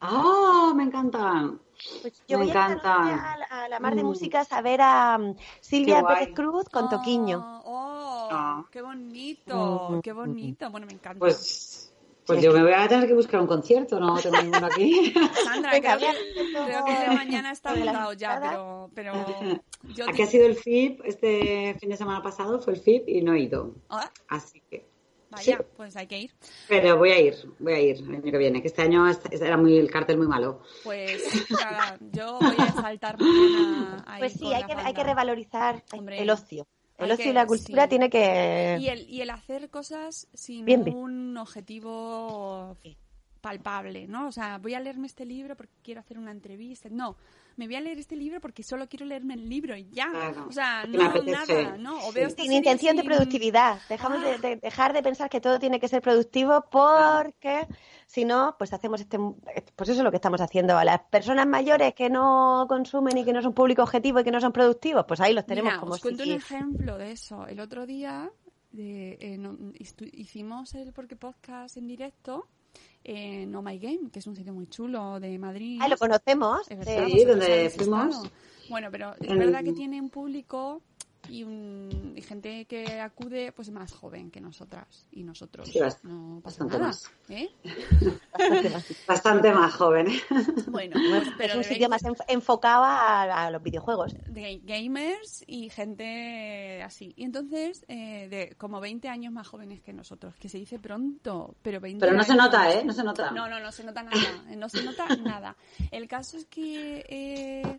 ¡Ah! 0.00 0.72
me 0.74 0.82
encantan. 0.84 1.60
Pues 2.00 2.22
yo 2.26 2.38
Me 2.38 2.44
voy 2.44 2.50
encanta. 2.50 3.32
a, 3.34 3.36
la- 3.38 3.44
a 3.46 3.68
la 3.68 3.78
Mar 3.80 3.94
de 3.94 4.02
Mm. 4.02 4.06
Músicas 4.06 4.52
a 4.52 4.60
ver 4.62 4.80
a 4.82 5.16
mm, 5.18 5.36
Silvia. 5.60 6.02
Pérez 6.04 6.30
Cruz 6.34 6.68
con 6.68 6.88
Toquiño. 6.88 7.38
Oh, 7.38 7.62
oh, 7.66 8.28
Ah. 8.32 8.64
qué 8.70 8.82
bonito, 8.82 9.88
Mm, 9.90 10.00
qué 10.00 10.12
bonito. 10.12 10.70
Bueno, 10.70 10.86
me 10.86 10.92
encanta. 10.94 11.18
Pues, 11.20 11.91
pues 12.26 12.42
yo 12.42 12.52
me 12.52 12.62
voy 12.62 12.72
a 12.72 12.86
tener 12.88 13.06
que 13.06 13.14
buscar 13.14 13.40
un 13.40 13.46
concierto, 13.46 13.98
no 13.98 14.16
tengo 14.18 14.40
ninguno 14.40 14.66
aquí. 14.66 15.12
Sandra, 15.44 15.72
Venga, 15.72 15.96
creo, 15.96 16.10
que, 16.12 16.52
creo 16.64 16.84
que 16.84 16.92
el 16.92 17.10
de 17.10 17.14
mañana 17.16 17.52
está 17.52 17.70
agotado 17.70 18.12
ya, 18.12 18.40
pero, 18.40 18.90
pero 18.94 19.12
yo 19.94 20.08
Aquí 20.08 20.22
ha 20.22 20.26
sido 20.26 20.46
el 20.46 20.56
FIP, 20.56 21.00
este 21.04 21.76
fin 21.80 21.90
de 21.90 21.96
semana 21.96 22.22
pasado 22.22 22.60
fue 22.60 22.74
el 22.74 22.80
FIP 22.80 23.08
y 23.08 23.22
no 23.22 23.34
he 23.34 23.40
ido. 23.40 23.74
Ah, 23.90 24.08
Así 24.28 24.62
que. 24.70 24.86
vaya, 25.30 25.56
Sí. 25.58 25.64
pues 25.76 25.96
hay 25.96 26.06
que 26.06 26.18
ir. 26.20 26.30
Pero 26.68 26.96
voy 26.98 27.10
a 27.10 27.20
ir, 27.20 27.34
voy 27.58 27.72
a 27.72 27.80
ir 27.80 27.96
el 27.96 28.14
año 28.14 28.22
que 28.30 28.38
viene, 28.38 28.60
que 28.62 28.68
este 28.68 28.82
año 28.82 29.04
era 29.30 29.56
muy 29.56 29.76
el 29.78 29.90
cartel 29.90 30.18
muy 30.18 30.28
malo. 30.28 30.62
Pues 30.84 31.22
nada, 31.50 31.98
yo 32.12 32.38
voy 32.38 32.54
a 32.58 32.72
saltar 32.72 33.18
mañana 33.18 34.04
ahí 34.06 34.20
Pues 34.20 34.34
sí, 34.34 34.52
hay 34.52 34.64
que, 34.64 34.74
hay 34.74 34.94
que 34.94 35.02
revalorizar 35.04 35.82
Hombre, 35.92 36.20
el 36.20 36.30
ocio. 36.30 36.66
El 37.04 37.12
ocio 37.12 37.30
y 37.30 37.32
la 37.32 37.46
cultura 37.46 37.84
sí. 37.84 37.88
tiene 37.88 38.10
que. 38.10 38.78
Y 38.80 38.88
el, 38.88 39.08
y 39.08 39.20
el 39.20 39.30
hacer 39.30 39.70
cosas 39.70 40.28
sin 40.34 40.64
Bien, 40.64 40.84
bien. 40.84 40.96
un 40.96 41.36
objetivo 41.36 42.76
palpable, 43.40 44.06
¿no? 44.06 44.28
O 44.28 44.32
sea, 44.32 44.58
voy 44.58 44.74
a 44.74 44.80
leerme 44.80 45.06
este 45.06 45.24
libro 45.24 45.56
porque 45.56 45.74
quiero 45.82 46.00
hacer 46.00 46.18
una 46.18 46.30
entrevista. 46.30 46.88
No, 46.90 47.16
me 47.56 47.66
voy 47.66 47.76
a 47.76 47.80
leer 47.80 47.98
este 47.98 48.16
libro 48.16 48.40
porque 48.40 48.62
solo 48.62 48.88
quiero 48.88 49.06
leerme 49.06 49.34
el 49.34 49.48
libro 49.48 49.76
y 49.76 49.88
ya. 49.90 50.08
Claro, 50.10 50.46
O 50.48 50.52
sea, 50.52 50.84
no 50.86 50.98
nada, 51.22 51.76
¿no? 51.78 51.96
O 51.98 52.08
Sí. 52.12 52.14
veo 52.14 52.28
esta 52.28 52.42
Sin 52.42 52.52
intención 52.52 52.96
de 52.96 53.02
sin- 53.02 53.10
productividad. 53.10 53.78
Dejamos 53.88 54.22
de, 54.22 54.30
Ah. 54.32 54.38
de- 54.38 54.56
dejar 54.56 54.92
de 54.92 55.02
pensar 55.02 55.28
que 55.30 55.40
todo 55.40 55.58
tiene 55.58 55.78
que 55.80 55.88
ser 55.88 56.02
productivo 56.02 56.64
porque 56.70 57.66
si 58.06 58.24
no, 58.24 58.54
pues 58.58 58.72
hacemos 58.72 59.00
este. 59.00 59.18
Pues 59.76 59.88
eso 59.88 60.00
es 60.00 60.04
lo 60.04 60.10
que 60.10 60.16
estamos 60.16 60.40
haciendo. 60.40 60.76
A 60.78 60.84
las 60.84 61.00
personas 61.10 61.46
mayores 61.46 61.94
que 61.94 62.10
no 62.10 62.66
consumen 62.68 63.18
y 63.18 63.24
que 63.24 63.32
no 63.32 63.42
son 63.42 63.52
público 63.54 63.82
objetivo 63.82 64.20
y 64.20 64.24
que 64.24 64.30
no 64.30 64.40
son 64.40 64.52
productivos, 64.52 65.04
pues 65.06 65.20
ahí 65.20 65.32
los 65.32 65.46
tenemos 65.46 65.72
Mira, 65.72 65.80
como 65.80 65.94
os 65.94 66.00
cuento 66.00 66.24
si- 66.24 66.30
un 66.30 66.36
ejemplo 66.36 66.98
de 66.98 67.12
eso. 67.12 67.46
El 67.46 67.60
otro 67.60 67.86
día 67.86 68.30
de, 68.70 69.18
eh, 69.20 69.36
no- 69.38 69.52
histu- 69.74 70.08
hicimos 70.12 70.74
el 70.74 70.92
Porque 70.92 71.14
Podcast 71.16 71.76
en 71.76 71.86
directo 71.86 72.46
en 73.04 73.54
Oh 73.54 73.62
My 73.62 73.78
Game, 73.78 74.10
que 74.12 74.18
es 74.20 74.26
un 74.26 74.36
sitio 74.36 74.52
muy 74.52 74.66
chulo 74.68 75.18
de 75.20 75.38
Madrid. 75.38 75.78
Ah, 75.82 75.88
lo 75.88 75.96
conocemos. 75.96 76.66
Sí, 76.66 77.24
donde 77.24 77.46
habéis 77.46 77.74
fuimos. 77.74 78.30
Bueno, 78.68 78.88
pero 78.90 79.14
es 79.20 79.36
verdad 79.36 79.64
que 79.64 79.72
tiene 79.72 80.00
un 80.00 80.08
público 80.08 80.82
y, 81.28 81.44
un, 81.44 82.14
y 82.16 82.22
gente 82.22 82.64
que 82.66 83.00
acude 83.00 83.52
pues 83.52 83.70
más 83.70 83.92
joven 83.92 84.30
que 84.30 84.40
nosotras 84.40 85.06
y 85.12 85.22
nosotros. 85.24 85.68
Sí, 85.68 85.78
bast- 85.78 86.02
no 86.02 86.40
pasa 86.42 86.64
bastante 86.64 86.74
nada. 86.78 86.86
más. 86.88 87.10
¿eh? 87.28 87.48
bastante 88.32 88.70
más. 88.70 88.84
Bastante 89.06 89.52
más 89.52 89.74
joven. 89.74 90.06
Bueno, 90.68 90.96
pues, 91.10 91.28
pero 91.38 91.52
es 91.52 91.58
un 91.58 91.64
sitio 91.64 91.88
más 91.88 92.02
enf- 92.02 92.24
enfocado 92.28 92.84
a, 92.84 93.22
a 93.46 93.50
los 93.50 93.62
videojuegos. 93.62 94.14
de 94.26 94.60
gamers 94.64 95.44
y 95.46 95.68
gente 95.70 96.82
así. 96.82 97.12
Y 97.16 97.24
entonces, 97.24 97.84
eh, 97.88 98.28
de 98.28 98.54
como 98.56 98.80
20 98.80 99.08
años 99.08 99.32
más 99.32 99.46
jóvenes 99.46 99.80
que 99.82 99.92
nosotros, 99.92 100.34
que 100.36 100.48
se 100.48 100.58
dice 100.58 100.78
pronto, 100.78 101.54
pero 101.62 101.80
20 101.80 102.04
Pero 102.04 102.16
no 102.16 102.24
se 102.24 102.34
nota, 102.34 102.72
¿eh? 102.72 102.84
No 102.84 102.92
se 102.92 103.04
nota. 103.04 103.30
No, 103.30 103.48
no, 103.48 103.60
no 103.60 103.70
se 103.72 103.84
nota 103.84 104.02
nada. 104.02 104.44
eh, 104.50 104.56
No 104.56 104.68
se 104.68 104.82
nota 104.82 105.06
nada. 105.16 105.56
El 105.90 106.08
caso 106.08 106.36
es 106.36 106.46
que 106.46 107.04
eh, 107.08 107.78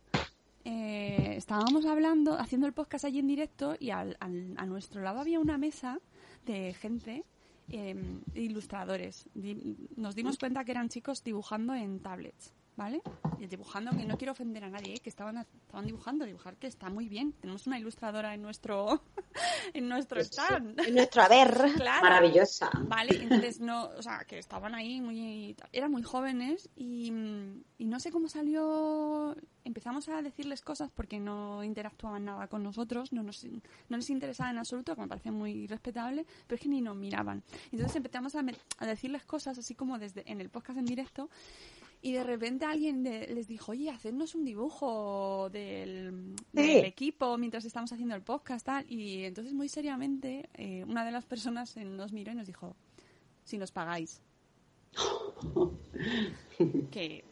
eh, 0.66 1.34
estábamos 1.36 1.86
hablando, 1.86 2.38
haciendo 2.40 2.68
el 2.68 2.74
podcast 2.74 3.06
allí 3.06 3.20
en 3.20 3.28
directo 3.28 3.76
y 3.80 3.90
al- 3.92 4.18
al- 4.20 4.54
a 4.58 4.66
nuestro 4.66 5.02
lado 5.02 5.20
había 5.20 5.40
una 5.40 5.58
mesa 5.58 6.00
de 6.46 6.74
gente, 6.74 7.24
eh, 7.70 7.96
ilustradores. 8.36 9.30
Nos 9.96 10.16
dimos 10.16 10.38
cuenta 10.38 10.64
que 10.66 10.72
eran 10.72 10.90
chicos 10.90 11.24
dibujando 11.24 11.74
en 11.76 12.00
tablets. 12.00 12.54
¿Vale? 12.76 13.04
Y 13.38 13.46
dibujando, 13.46 13.92
que 13.92 14.04
no 14.04 14.18
quiero 14.18 14.32
ofender 14.32 14.64
a 14.64 14.70
nadie, 14.70 14.96
¿eh? 14.96 15.00
que 15.00 15.10
estaban, 15.10 15.38
estaban 15.38 15.86
dibujando, 15.86 16.26
dibujar 16.26 16.58
que 16.58 16.66
está 16.66 16.90
muy 16.90 17.08
bien. 17.08 17.34
Tenemos 17.34 17.68
una 17.68 17.78
ilustradora 17.78 18.34
en 18.34 18.42
nuestro, 18.42 19.04
en 19.74 19.88
nuestro 19.88 20.18
Pues 20.18 20.30
sí. 20.30 20.42
stand. 20.42 20.80
En 20.80 20.96
nuestro 20.96 21.22
haber. 21.22 21.54
Claro. 21.84 22.04
Maravillosa. 22.04 22.72
Vale, 22.88 23.22
entonces 23.22 23.60
no, 23.60 23.86
o 23.98 24.02
sea, 24.02 24.26
que 24.26 24.40
estaban 24.40 24.74
ahí 24.74 25.02
muy, 25.02 25.56
eran 25.72 25.92
muy 25.92 26.02
jóvenes 26.04 26.70
y, 26.76 27.12
y 27.78 27.86
no 27.86 28.00
sé 28.00 28.12
cómo 28.12 28.28
salió, 28.28 29.36
empezamos 29.64 30.10
a 30.10 30.22
decirles 30.22 30.62
cosas 30.62 30.90
porque 30.92 31.20
no 31.20 31.64
interactuaban 31.64 32.26
nada 32.26 32.48
con 32.48 32.64
nosotros, 32.64 33.12
no, 33.12 33.24
nos, 33.24 33.46
no 33.90 33.98
les 33.98 34.10
interesaba 34.10 34.50
en 34.50 34.58
absoluto, 34.58 34.96
que 34.96 35.02
me 35.02 35.08
parece 35.08 35.32
muy 35.32 35.68
respetable, 35.68 36.26
pero 36.48 36.56
es 36.56 36.62
que 36.62 36.70
ni 36.70 36.82
nos 36.82 36.96
miraban. 36.96 37.44
Entonces 37.72 37.96
empezamos 37.96 38.36
a, 38.36 38.44
a 38.78 38.86
decirles 38.86 39.24
cosas 39.26 39.58
así 39.58 39.76
como 39.76 40.00
desde 40.00 40.30
en 40.32 40.42
el 40.42 40.50
podcast 40.50 40.80
en 40.80 40.86
directo 40.86 41.30
y 42.06 42.12
de 42.12 42.24
repente 42.24 42.66
alguien 42.66 43.02
de- 43.02 43.28
les 43.28 43.48
dijo, 43.48 43.72
oye, 43.72 43.90
hacernos 43.90 44.36
un 44.36 44.44
dibujo 44.44 45.50
del, 45.50 46.36
equipo 46.54 47.38
mientras 47.38 47.64
estamos 47.64 47.94
haciendo 47.94 48.14
el 48.14 48.22
podcast, 48.22 48.66
tal. 48.66 48.86
Y 48.92 49.24
entonces, 49.24 49.54
muy 49.54 49.70
seriamente, 49.70 50.50
eh, 50.54 50.84
una 50.86 51.06
de 51.06 51.12
las 51.12 51.26
personas 51.26 51.78
nos 51.78 52.12
miró 52.12 52.34
y 52.34 52.36
nos 52.36 52.46
dijo, 52.46 52.76
si 53.46 53.58
nos 53.58 53.72
pagáis. 53.72 54.22
que 56.92 57.24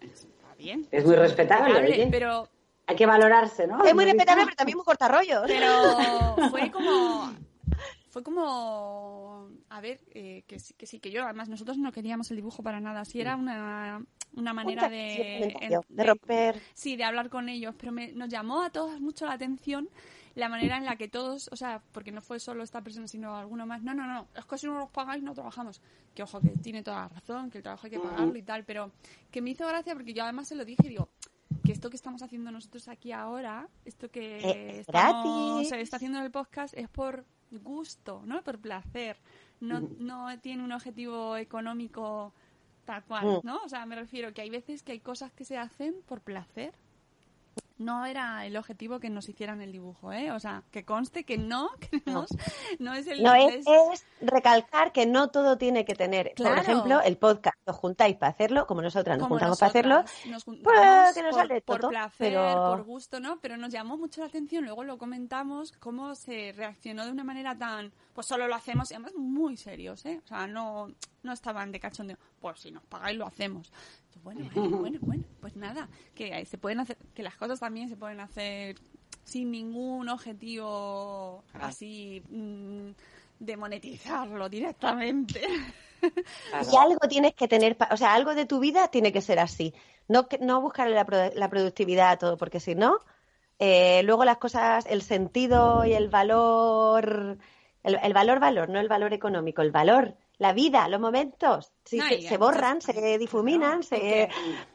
está 0.00 0.54
bien. 0.56 0.88
Es 0.90 1.04
muy 1.04 1.16
respetable, 1.16 1.78
oye. 1.78 2.08
pero, 2.10 2.48
Hay 2.86 2.96
que 2.96 3.04
valorarse, 3.04 3.66
¿no? 3.66 3.84
Es 3.84 3.94
muy 3.94 4.04
¿No 4.06 4.10
has 4.10 4.16
respetable, 4.16 4.44
pero 4.44 4.56
también 4.56 4.78
muy 4.78 4.84
cortarrollos. 4.86 5.42
pero 5.46 6.48
fue 6.50 6.70
como... 6.70 7.34
Fue 8.14 8.22
como, 8.22 9.48
a 9.70 9.80
ver, 9.80 9.98
eh, 10.12 10.44
que, 10.46 10.60
sí, 10.60 10.72
que 10.74 10.86
sí, 10.86 11.00
que 11.00 11.10
yo, 11.10 11.24
además 11.24 11.48
nosotros 11.48 11.78
no 11.78 11.90
queríamos 11.90 12.30
el 12.30 12.36
dibujo 12.36 12.62
para 12.62 12.78
nada, 12.78 13.04
sí 13.04 13.20
era 13.20 13.34
una, 13.34 14.04
una 14.34 14.52
manera 14.54 14.88
de, 14.88 15.52
en- 15.60 15.80
de 15.88 16.04
romper. 16.04 16.62
Sí, 16.74 16.94
de 16.94 17.02
hablar 17.02 17.28
con 17.28 17.48
ellos, 17.48 17.74
pero 17.76 17.90
me- 17.90 18.12
nos 18.12 18.28
llamó 18.28 18.62
a 18.62 18.70
todos 18.70 19.00
mucho 19.00 19.26
la 19.26 19.32
atención 19.32 19.88
la 20.36 20.48
manera 20.48 20.76
en 20.76 20.84
la 20.84 20.94
que 20.94 21.08
todos, 21.08 21.48
o 21.52 21.56
sea, 21.56 21.82
porque 21.90 22.12
no 22.12 22.20
fue 22.20 22.38
solo 22.38 22.62
esta 22.62 22.82
persona, 22.82 23.08
sino 23.08 23.36
alguno 23.36 23.66
más, 23.66 23.82
no, 23.82 23.94
no, 23.94 24.06
no, 24.06 24.28
es 24.36 24.44
que 24.44 24.58
si 24.58 24.66
no 24.66 24.78
los 24.78 24.90
pagáis 24.90 25.22
no 25.24 25.34
trabajamos. 25.34 25.80
Que 26.14 26.22
ojo, 26.22 26.40
que 26.40 26.50
tiene 26.50 26.84
toda 26.84 27.00
la 27.02 27.08
razón, 27.08 27.50
que 27.50 27.58
el 27.58 27.62
trabajo 27.64 27.86
hay 27.86 27.90
que 27.90 27.98
pagarlo 27.98 28.36
y 28.36 28.42
tal, 28.42 28.64
pero 28.64 28.92
que 29.32 29.42
me 29.42 29.50
hizo 29.50 29.66
gracia 29.66 29.92
porque 29.94 30.14
yo 30.14 30.22
además 30.22 30.46
se 30.46 30.54
lo 30.54 30.64
dije 30.64 30.82
y 30.86 30.90
digo, 30.90 31.08
que 31.64 31.72
esto 31.72 31.90
que 31.90 31.96
estamos 31.96 32.22
haciendo 32.22 32.52
nosotros 32.52 32.86
aquí 32.86 33.10
ahora, 33.10 33.68
esto 33.84 34.08
que 34.08 34.38
Eh, 34.38 34.80
estamos, 34.80 35.56
gratis. 35.56 35.68
se 35.68 35.80
está 35.80 35.96
haciendo 35.96 36.18
en 36.18 36.24
el 36.24 36.30
podcast 36.30 36.74
es 36.76 36.88
por 36.88 37.24
gusto, 37.62 38.22
¿no? 38.26 38.42
Por 38.42 38.58
placer. 38.58 39.16
No, 39.60 39.80
no 39.98 40.38
tiene 40.40 40.62
un 40.64 40.72
objetivo 40.72 41.36
económico 41.36 42.32
tal 42.84 43.02
cual, 43.04 43.24
Mm. 43.26 43.40
¿no? 43.46 43.62
O 43.64 43.68
sea, 43.68 43.86
me 43.86 43.96
refiero 43.96 44.32
que 44.34 44.42
hay 44.42 44.50
veces 44.50 44.82
que 44.82 44.92
hay 44.92 45.00
cosas 45.00 45.32
que 45.32 45.44
se 45.44 45.56
hacen 45.56 45.94
por 46.06 46.20
placer. 46.20 46.74
No 47.76 48.06
era 48.06 48.46
el 48.46 48.56
objetivo 48.56 49.00
que 49.00 49.10
nos 49.10 49.28
hicieran 49.28 49.60
el 49.60 49.72
dibujo, 49.72 50.12
¿eh? 50.12 50.30
O 50.30 50.38
sea, 50.38 50.62
que 50.70 50.84
conste 50.84 51.24
que 51.24 51.38
no, 51.38 51.70
que 51.80 52.02
no, 52.06 52.24
no 52.78 52.94
es 52.94 53.06
el... 53.08 53.22
No, 53.22 53.34
es, 53.34 53.64
recalcar 54.20 54.92
que 54.92 55.06
no 55.06 55.28
todo 55.28 55.58
tiene 55.58 55.84
que 55.84 55.94
tener. 55.94 56.32
Claro. 56.36 56.54
Por 56.54 56.64
ejemplo, 56.64 57.00
el 57.00 57.16
podcast. 57.16 57.56
Os 57.66 57.76
juntáis 57.76 58.16
para 58.16 58.30
hacerlo, 58.30 58.66
como 58.66 58.82
nosotras 58.82 59.18
nos 59.18 59.24
como 59.24 59.36
juntamos 59.36 59.58
para 59.58 59.70
hacerlo. 59.70 60.04
nos 60.28 60.44
pues, 60.44 60.58
juntamos 60.58 61.14
que 61.14 61.22
nos 61.22 61.30
por, 61.32 61.40
sale 61.40 61.60
por 61.62 61.88
placer, 61.88 62.34
pero- 62.34 62.76
por 62.76 62.84
gusto, 62.84 63.20
¿no? 63.20 63.40
Pero 63.40 63.56
nos 63.56 63.72
llamó 63.72 63.96
mucho 63.96 64.20
la 64.20 64.28
atención, 64.28 64.64
luego 64.64 64.84
lo 64.84 64.98
comentamos, 64.98 65.72
cómo 65.72 66.14
se 66.14 66.52
reaccionó 66.52 67.04
de 67.04 67.10
una 67.10 67.24
manera 67.24 67.56
tan, 67.56 67.92
pues 68.12 68.26
solo 68.26 68.46
lo 68.46 68.54
hacemos, 68.54 68.90
y 68.90 68.94
además 68.94 69.14
muy 69.16 69.56
serios, 69.56 70.04
¿eh? 70.06 70.20
O 70.24 70.26
sea, 70.26 70.46
no, 70.46 70.88
no 71.22 71.32
estaban 71.32 71.72
de 71.72 71.80
cachondeo, 71.80 72.18
pues 72.40 72.60
si 72.60 72.70
nos 72.70 72.84
pagáis 72.84 73.18
lo 73.18 73.26
hacemos. 73.26 73.72
Bueno, 74.22 74.48
bueno, 74.54 74.78
bueno, 74.78 74.98
bueno, 75.02 75.24
pues 75.40 75.56
nada, 75.56 75.88
que 76.14 76.44
se 76.46 76.56
pueden 76.56 76.80
hacer, 76.80 76.96
que 77.14 77.22
las 77.22 77.36
cosas 77.36 77.58
también 77.64 77.88
se 77.88 77.96
pueden 77.96 78.20
hacer 78.20 78.76
sin 79.24 79.50
ningún 79.50 80.08
objetivo 80.10 81.42
así 81.54 82.22
mm, 82.28 82.90
de 83.40 83.56
monetizarlo 83.56 84.48
directamente. 84.48 85.40
Y 86.70 86.76
algo 86.76 87.08
tienes 87.08 87.32
que 87.34 87.48
tener, 87.48 87.78
o 87.90 87.96
sea, 87.96 88.12
algo 88.12 88.34
de 88.34 88.44
tu 88.44 88.60
vida 88.60 88.88
tiene 88.88 89.10
que 89.12 89.22
ser 89.22 89.38
así. 89.38 89.72
No, 90.08 90.28
que- 90.28 90.36
no 90.36 90.60
buscar 90.60 90.90
la, 90.90 91.06
pro- 91.06 91.32
la 91.34 91.48
productividad 91.48 92.10
a 92.10 92.18
todo, 92.18 92.36
porque 92.36 92.60
si 92.60 92.74
no, 92.74 92.98
eh, 93.58 94.02
luego 94.02 94.26
las 94.26 94.36
cosas, 94.36 94.84
el 94.86 95.00
sentido 95.00 95.86
y 95.86 95.94
el 95.94 96.10
valor, 96.10 97.38
el, 97.82 97.98
el 98.02 98.12
valor, 98.12 98.38
valor, 98.40 98.68
no 98.68 98.78
el 98.78 98.88
valor 98.88 99.14
económico, 99.14 99.62
el 99.62 99.70
valor, 99.70 100.14
la 100.38 100.52
vida, 100.52 100.88
los 100.88 101.00
momentos, 101.00 101.72
sí, 101.84 101.98
No, 101.98 102.08
se, 102.08 102.14
y 102.16 102.36
borran, 102.36 102.80
se 102.80 103.18
difuminan, 103.18 103.80
y 103.80 103.82
se, 103.84 104.00
que- 104.00 104.28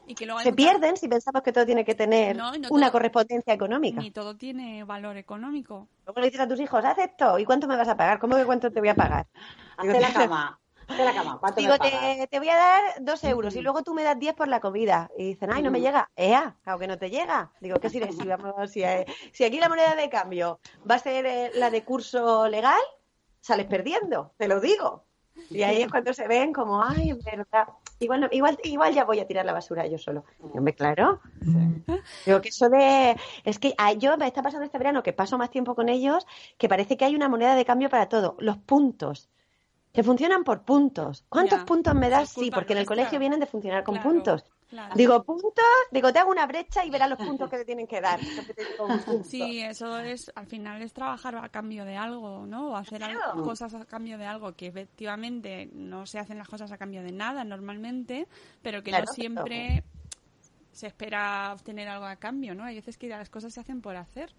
y 0.07 0.15
que 0.15 0.25
luego 0.25 0.39
hay 0.39 0.45
se 0.45 0.51
muchas- 0.51 0.65
pierden 0.65 0.97
si 0.97 1.07
pensamos 1.07 1.41
que 1.43 1.51
todo 1.51 1.65
tiene 1.65 1.83
que 1.83 1.95
tener 1.95 2.37
No, 2.37 2.55
y 2.55 2.59
no 2.59 2.69
una 2.71 2.85
todo- 2.87 2.93
correspondencia 2.93 3.53
económica. 3.53 3.99
Ni 4.01 4.11
todo 4.11 4.37
tiene 4.37 4.83
valor 4.85 5.17
económico. 5.17 5.87
Luego 6.05 6.21
le 6.21 6.27
dices 6.27 6.41
a 6.41 6.47
tus 6.47 6.59
hijos, 6.59 6.83
haz 6.85 6.97
esto, 6.99 7.37
¿y 7.39 7.45
cuánto 7.45 7.67
me 7.67 7.75
vas 7.75 7.87
a 7.89 7.97
pagar? 7.97 8.19
¿Cómo 8.19 8.35
que 8.37 8.45
cuánto 8.45 8.71
te 8.71 8.79
voy 8.79 8.89
a 8.89 8.95
pagar? 8.95 9.27
Hazte 9.77 9.99
la 9.99 10.13
cama. 10.13 10.59
Hazte 10.87 11.05
la 11.05 11.13
cama. 11.13 11.37
¿Cuánto 11.39 11.59
Digo, 11.61 11.73
me 11.73 11.77
pagas? 11.77 12.17
te, 12.17 12.27
te 12.27 12.39
voy 12.39 12.49
a 12.49 12.55
dar 12.55 12.81
dos 13.01 13.23
euros 13.23 13.55
y 13.55 13.61
luego 13.61 13.83
tú 13.83 13.93
me 13.93 14.01
das 14.03 14.17
diez 14.17 14.33
por 14.33 14.47
la 14.47 14.59
comida. 14.59 15.11
Y 15.17 15.25
dicen, 15.25 15.51
ay, 15.51 15.61
no 15.61 15.69
me 15.71 15.81
llega. 15.81 16.09
Ea, 16.15 16.55
claro 16.63 16.79
que 16.79 16.87
no 16.87 16.97
te 16.97 17.09
llega. 17.11 17.51
Digo, 17.59 17.79
¿qué 17.79 17.89
sirve? 17.91 18.11
Si, 18.11 18.25
vamos, 18.25 18.71
si, 18.71 18.81
eh, 18.81 19.05
si 19.33 19.43
aquí 19.43 19.59
la 19.59 19.69
moneda 19.69 19.93
de 19.95 20.09
cambio 20.09 20.59
va 20.89 20.95
a 20.95 20.99
ser 20.99 21.25
eh, 21.27 21.51
la 21.53 21.69
de 21.69 21.83
curso 21.83 22.47
legal, 22.47 22.79
sales 23.41 23.67
perdiendo, 23.67 24.33
te 24.37 24.47
lo 24.47 24.59
digo. 24.59 25.03
Y 25.49 25.63
ahí 25.63 25.81
es 25.81 25.89
cuando 25.89 26.13
se 26.13 26.27
ven 26.27 26.53
como, 26.53 26.83
ay, 26.83 27.09
en 27.11 27.19
verdad. 27.21 27.67
Igual, 27.99 28.21
no- 28.21 28.27
igual, 28.31 28.57
igual 28.63 28.93
ya 28.93 29.03
voy 29.03 29.19
a 29.19 29.27
tirar 29.27 29.45
la 29.45 29.53
basura 29.53 29.85
yo 29.87 29.97
solo. 29.97 30.23
Y, 30.53 30.57
hombre, 30.57 30.73
claro. 30.73 31.19
Digo 32.25 32.41
que 32.41 32.49
eso 32.49 32.69
de. 32.69 33.17
Es 33.43 33.59
que 33.59 33.73
a- 33.77 33.93
yo 33.93 34.15
me 34.17 34.27
está 34.27 34.41
pasando 34.41 34.65
este 34.65 34.77
verano 34.77 35.03
que 35.03 35.13
paso 35.13 35.37
más 35.37 35.49
tiempo 35.49 35.75
con 35.75 35.89
ellos, 35.89 36.25
que 36.57 36.69
parece 36.69 36.95
que 36.97 37.05
hay 37.05 37.15
una 37.15 37.27
moneda 37.29 37.55
de 37.55 37.65
cambio 37.65 37.89
para 37.89 38.07
todo. 38.07 38.35
Los 38.39 38.57
puntos. 38.57 39.29
Que 39.91 40.03
funcionan 40.03 40.43
por 40.43 40.61
puntos. 40.61 41.25
¿Cuántos 41.29 41.59
Ya. 41.59 41.65
puntos 41.65 41.95
me 41.95 42.09
das? 42.09 42.29
Sí, 42.29 42.51
porque 42.51 42.73
en 42.73 42.79
el 42.79 42.85
colegio 42.85 43.17
vienen 43.19 43.39
de 43.39 43.47
funcionar 43.47 43.83
con 43.83 43.95
Claro, 43.95 44.09
puntos. 44.11 44.45
Claro. 44.69 44.95
Digo, 44.95 45.23
puntos, 45.23 45.51
digo, 45.91 46.13
te 46.13 46.19
hago 46.19 46.31
una 46.31 46.45
brecha 46.45 46.85
y 46.85 46.89
verás 46.89 47.09
los 47.09 47.17
puntos 47.19 47.49
que 47.49 47.57
te 47.57 47.65
tienen 47.65 47.87
que 47.87 47.99
dar. 48.01 48.19
Sí, 49.25 49.59
eso 49.61 49.99
es, 49.99 50.31
al 50.35 50.45
final 50.47 50.81
es 50.81 50.93
trabajar 50.93 51.35
a 51.35 51.49
cambio 51.49 51.85
de 51.85 51.97
algo, 51.97 52.45
¿no? 52.45 52.71
O 52.71 52.75
hacer 52.75 52.99
Claro. 53.01 53.43
cosas 53.43 53.73
a 53.73 53.85
cambio 53.85 54.17
de 54.17 54.25
algo, 54.25 54.53
que 54.53 54.67
efectivamente 54.67 55.69
no 55.73 56.05
se 56.05 56.19
hacen 56.19 56.37
las 56.37 56.47
cosas 56.47 56.71
a 56.71 56.77
cambio 56.77 57.01
de 57.03 57.11
nada 57.11 57.43
normalmente, 57.43 58.27
pero 58.61 58.83
que 58.83 58.91
Claro, 58.91 59.05
no 59.07 59.13
siempre 59.13 59.83
se 60.71 60.87
espera 60.87 61.51
obtener 61.53 61.87
algo 61.89 62.05
a 62.05 62.15
cambio, 62.15 62.55
¿no? 62.55 62.63
Hay 62.63 62.75
veces 62.75 62.97
que 62.97 63.09
las 63.09 63.29
cosas 63.29 63.53
se 63.53 63.59
hacen 63.59 63.81
por 63.81 63.95
hacer. 63.95 64.33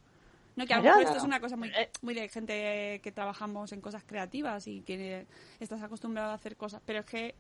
No, 0.57 0.67
que 0.67 0.75
a 0.75 0.79
lo 0.79 0.83
mejor 0.83 1.03
esto 1.03 1.19
es 1.19 1.25
una 1.25 1.41
cosa 1.41 1.57
muy, 1.57 1.71
muy 2.03 2.15
de 2.15 2.29
gente 2.29 3.01
que 3.03 3.13
trabajamos 3.13 3.73
en 3.73 3.81
cosas 3.81 4.03
creativas 4.05 4.67
y 4.67 4.81
que 4.83 5.27
estás 5.59 5.83
acostumbrado 5.83 6.31
a 6.31 6.35
hacer 6.35 6.57
cosas, 6.57 6.83
pero 6.85 7.01
es 7.01 7.07
que 7.07 7.35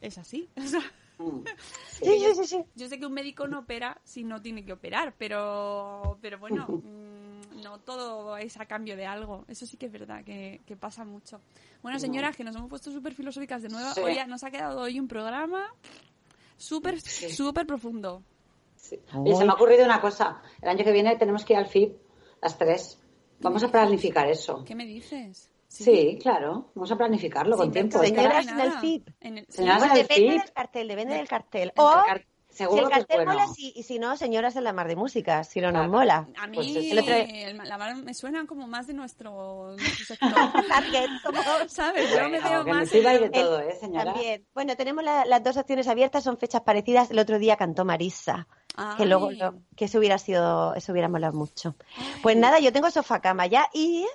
es 0.00 0.18
así. 0.18 0.48
Mm. 1.18 1.40
Sí, 1.94 2.18
sí, 2.18 2.34
sí, 2.34 2.44
sí. 2.46 2.64
yo 2.74 2.88
sé 2.88 2.98
que 2.98 3.06
un 3.06 3.12
médico 3.12 3.46
no 3.46 3.60
opera 3.60 4.00
si 4.02 4.24
no 4.24 4.42
tiene 4.42 4.64
que 4.64 4.72
operar, 4.72 5.14
pero, 5.16 6.18
pero 6.20 6.38
bueno, 6.40 6.66
mm, 6.68 7.62
no 7.62 7.78
todo 7.78 8.36
es 8.36 8.58
a 8.58 8.66
cambio 8.66 8.96
de 8.96 9.06
algo. 9.06 9.44
Eso 9.48 9.64
sí 9.64 9.76
que 9.76 9.86
es 9.86 9.92
verdad, 9.92 10.24
que, 10.24 10.60
que 10.66 10.76
pasa 10.76 11.04
mucho. 11.04 11.40
Bueno, 11.82 11.98
señoras, 11.98 12.36
que 12.36 12.42
nos 12.42 12.56
hemos 12.56 12.68
puesto 12.68 12.90
súper 12.90 13.14
filosóficas 13.14 13.62
de 13.62 13.68
nuevo. 13.68 13.92
Sí. 13.92 14.00
Hoy 14.00 14.18
nos 14.26 14.42
ha 14.42 14.50
quedado 14.50 14.80
hoy 14.80 14.98
un 14.98 15.06
programa 15.06 15.72
súper, 16.56 17.00
súper 17.00 17.66
profundo. 17.66 18.22
Sí. 18.76 18.98
Oye, 19.14 19.36
se 19.36 19.44
me 19.44 19.52
ha 19.52 19.54
ocurrido 19.54 19.84
una 19.84 20.00
cosa. 20.00 20.42
El 20.60 20.68
año 20.68 20.84
que 20.84 20.92
viene 20.92 21.16
tenemos 21.16 21.44
que 21.44 21.54
ir 21.54 21.58
al 21.58 21.66
FIP, 21.66 21.96
las 22.42 22.58
tres. 22.58 22.98
Vamos 23.40 23.62
a 23.62 23.68
planificar 23.68 24.28
eso. 24.28 24.64
¿Qué 24.64 24.74
me 24.74 24.84
dices? 24.84 25.50
Sí, 25.74 26.18
claro. 26.22 26.70
Vamos 26.74 26.92
a 26.92 26.96
planificarlo 26.96 27.56
con 27.56 27.72
tiempo. 27.72 27.98
Señoras 27.98 28.46
en 28.46 28.60
el 28.60 28.72
FIP. 28.72 29.08
En 29.20 29.38
el- 29.38 29.46
Señoras 29.48 29.82
en 29.84 29.90
el 29.90 29.96
depende 29.98 30.30
FIP. 30.30 30.42
del 30.42 30.52
cartel, 30.52 30.88
depende 30.88 31.14
del 31.16 31.28
cartel. 31.28 31.72
El 31.74 31.82
O, 31.82 31.90
car- 32.06 32.24
si 32.48 32.62
el 32.62 32.68
que 32.70 32.82
cartel 32.82 33.16
bueno. 33.16 33.32
mola, 33.32 33.46
sí, 33.48 33.72
y 33.74 33.82
si 33.82 33.98
no, 33.98 34.16
señoras 34.16 34.54
en 34.54 34.62
la 34.62 34.72
mar 34.72 34.86
de 34.86 34.94
música, 34.94 35.42
si 35.42 35.60
no 35.60 35.72
nos 35.72 35.88
mola. 35.88 36.28
A 36.38 36.46
mí 36.46 36.54
Pues 36.54 36.68
es- 36.76 36.92
el 36.92 36.98
otro- 37.00 37.14
el- 37.16 37.56
la 37.56 37.76
mar 37.78 37.96
me 37.96 38.14
suena 38.14 38.46
como 38.46 38.68
más 38.68 38.86
de 38.86 38.94
nuestro, 38.94 39.74
sector. 40.06 40.28
Target, 40.68 41.08
¿Sabes? 41.68 42.08
Yo 42.12 42.28
me 42.28 42.40
Bueno, 42.40 42.48
veo 42.64 42.74
más 42.74 42.90
de 42.92 43.30
todo, 43.30 43.58
¿eh, 43.58 43.74
señora? 43.80 44.12
También. 44.12 44.46
Bueno, 44.54 44.76
tenemos 44.76 45.02
la- 45.02 45.24
las 45.24 45.42
dos 45.42 45.56
opciones 45.56 45.88
abiertas, 45.88 46.22
son 46.22 46.38
fechas 46.38 46.60
parecidas. 46.60 47.10
El 47.10 47.18
otro 47.18 47.40
día 47.40 47.56
cantó 47.56 47.84
Marisa, 47.84 48.46
que 48.96 49.06
luego 49.06 49.30
Ay. 49.30 49.40
que 49.76 49.86
eso 49.86 49.98
hubiera 49.98 50.18
sido, 50.18 50.76
eso 50.76 50.92
hubiera 50.92 51.08
molado 51.08 51.32
mucho. 51.36 51.74
Pues 52.22 52.36
nada, 52.36 52.60
yo 52.60 52.72
tengo 52.72 52.88
sofá 52.92 53.20
cama 53.20 53.46
ya 53.48 53.68
y 53.74 54.06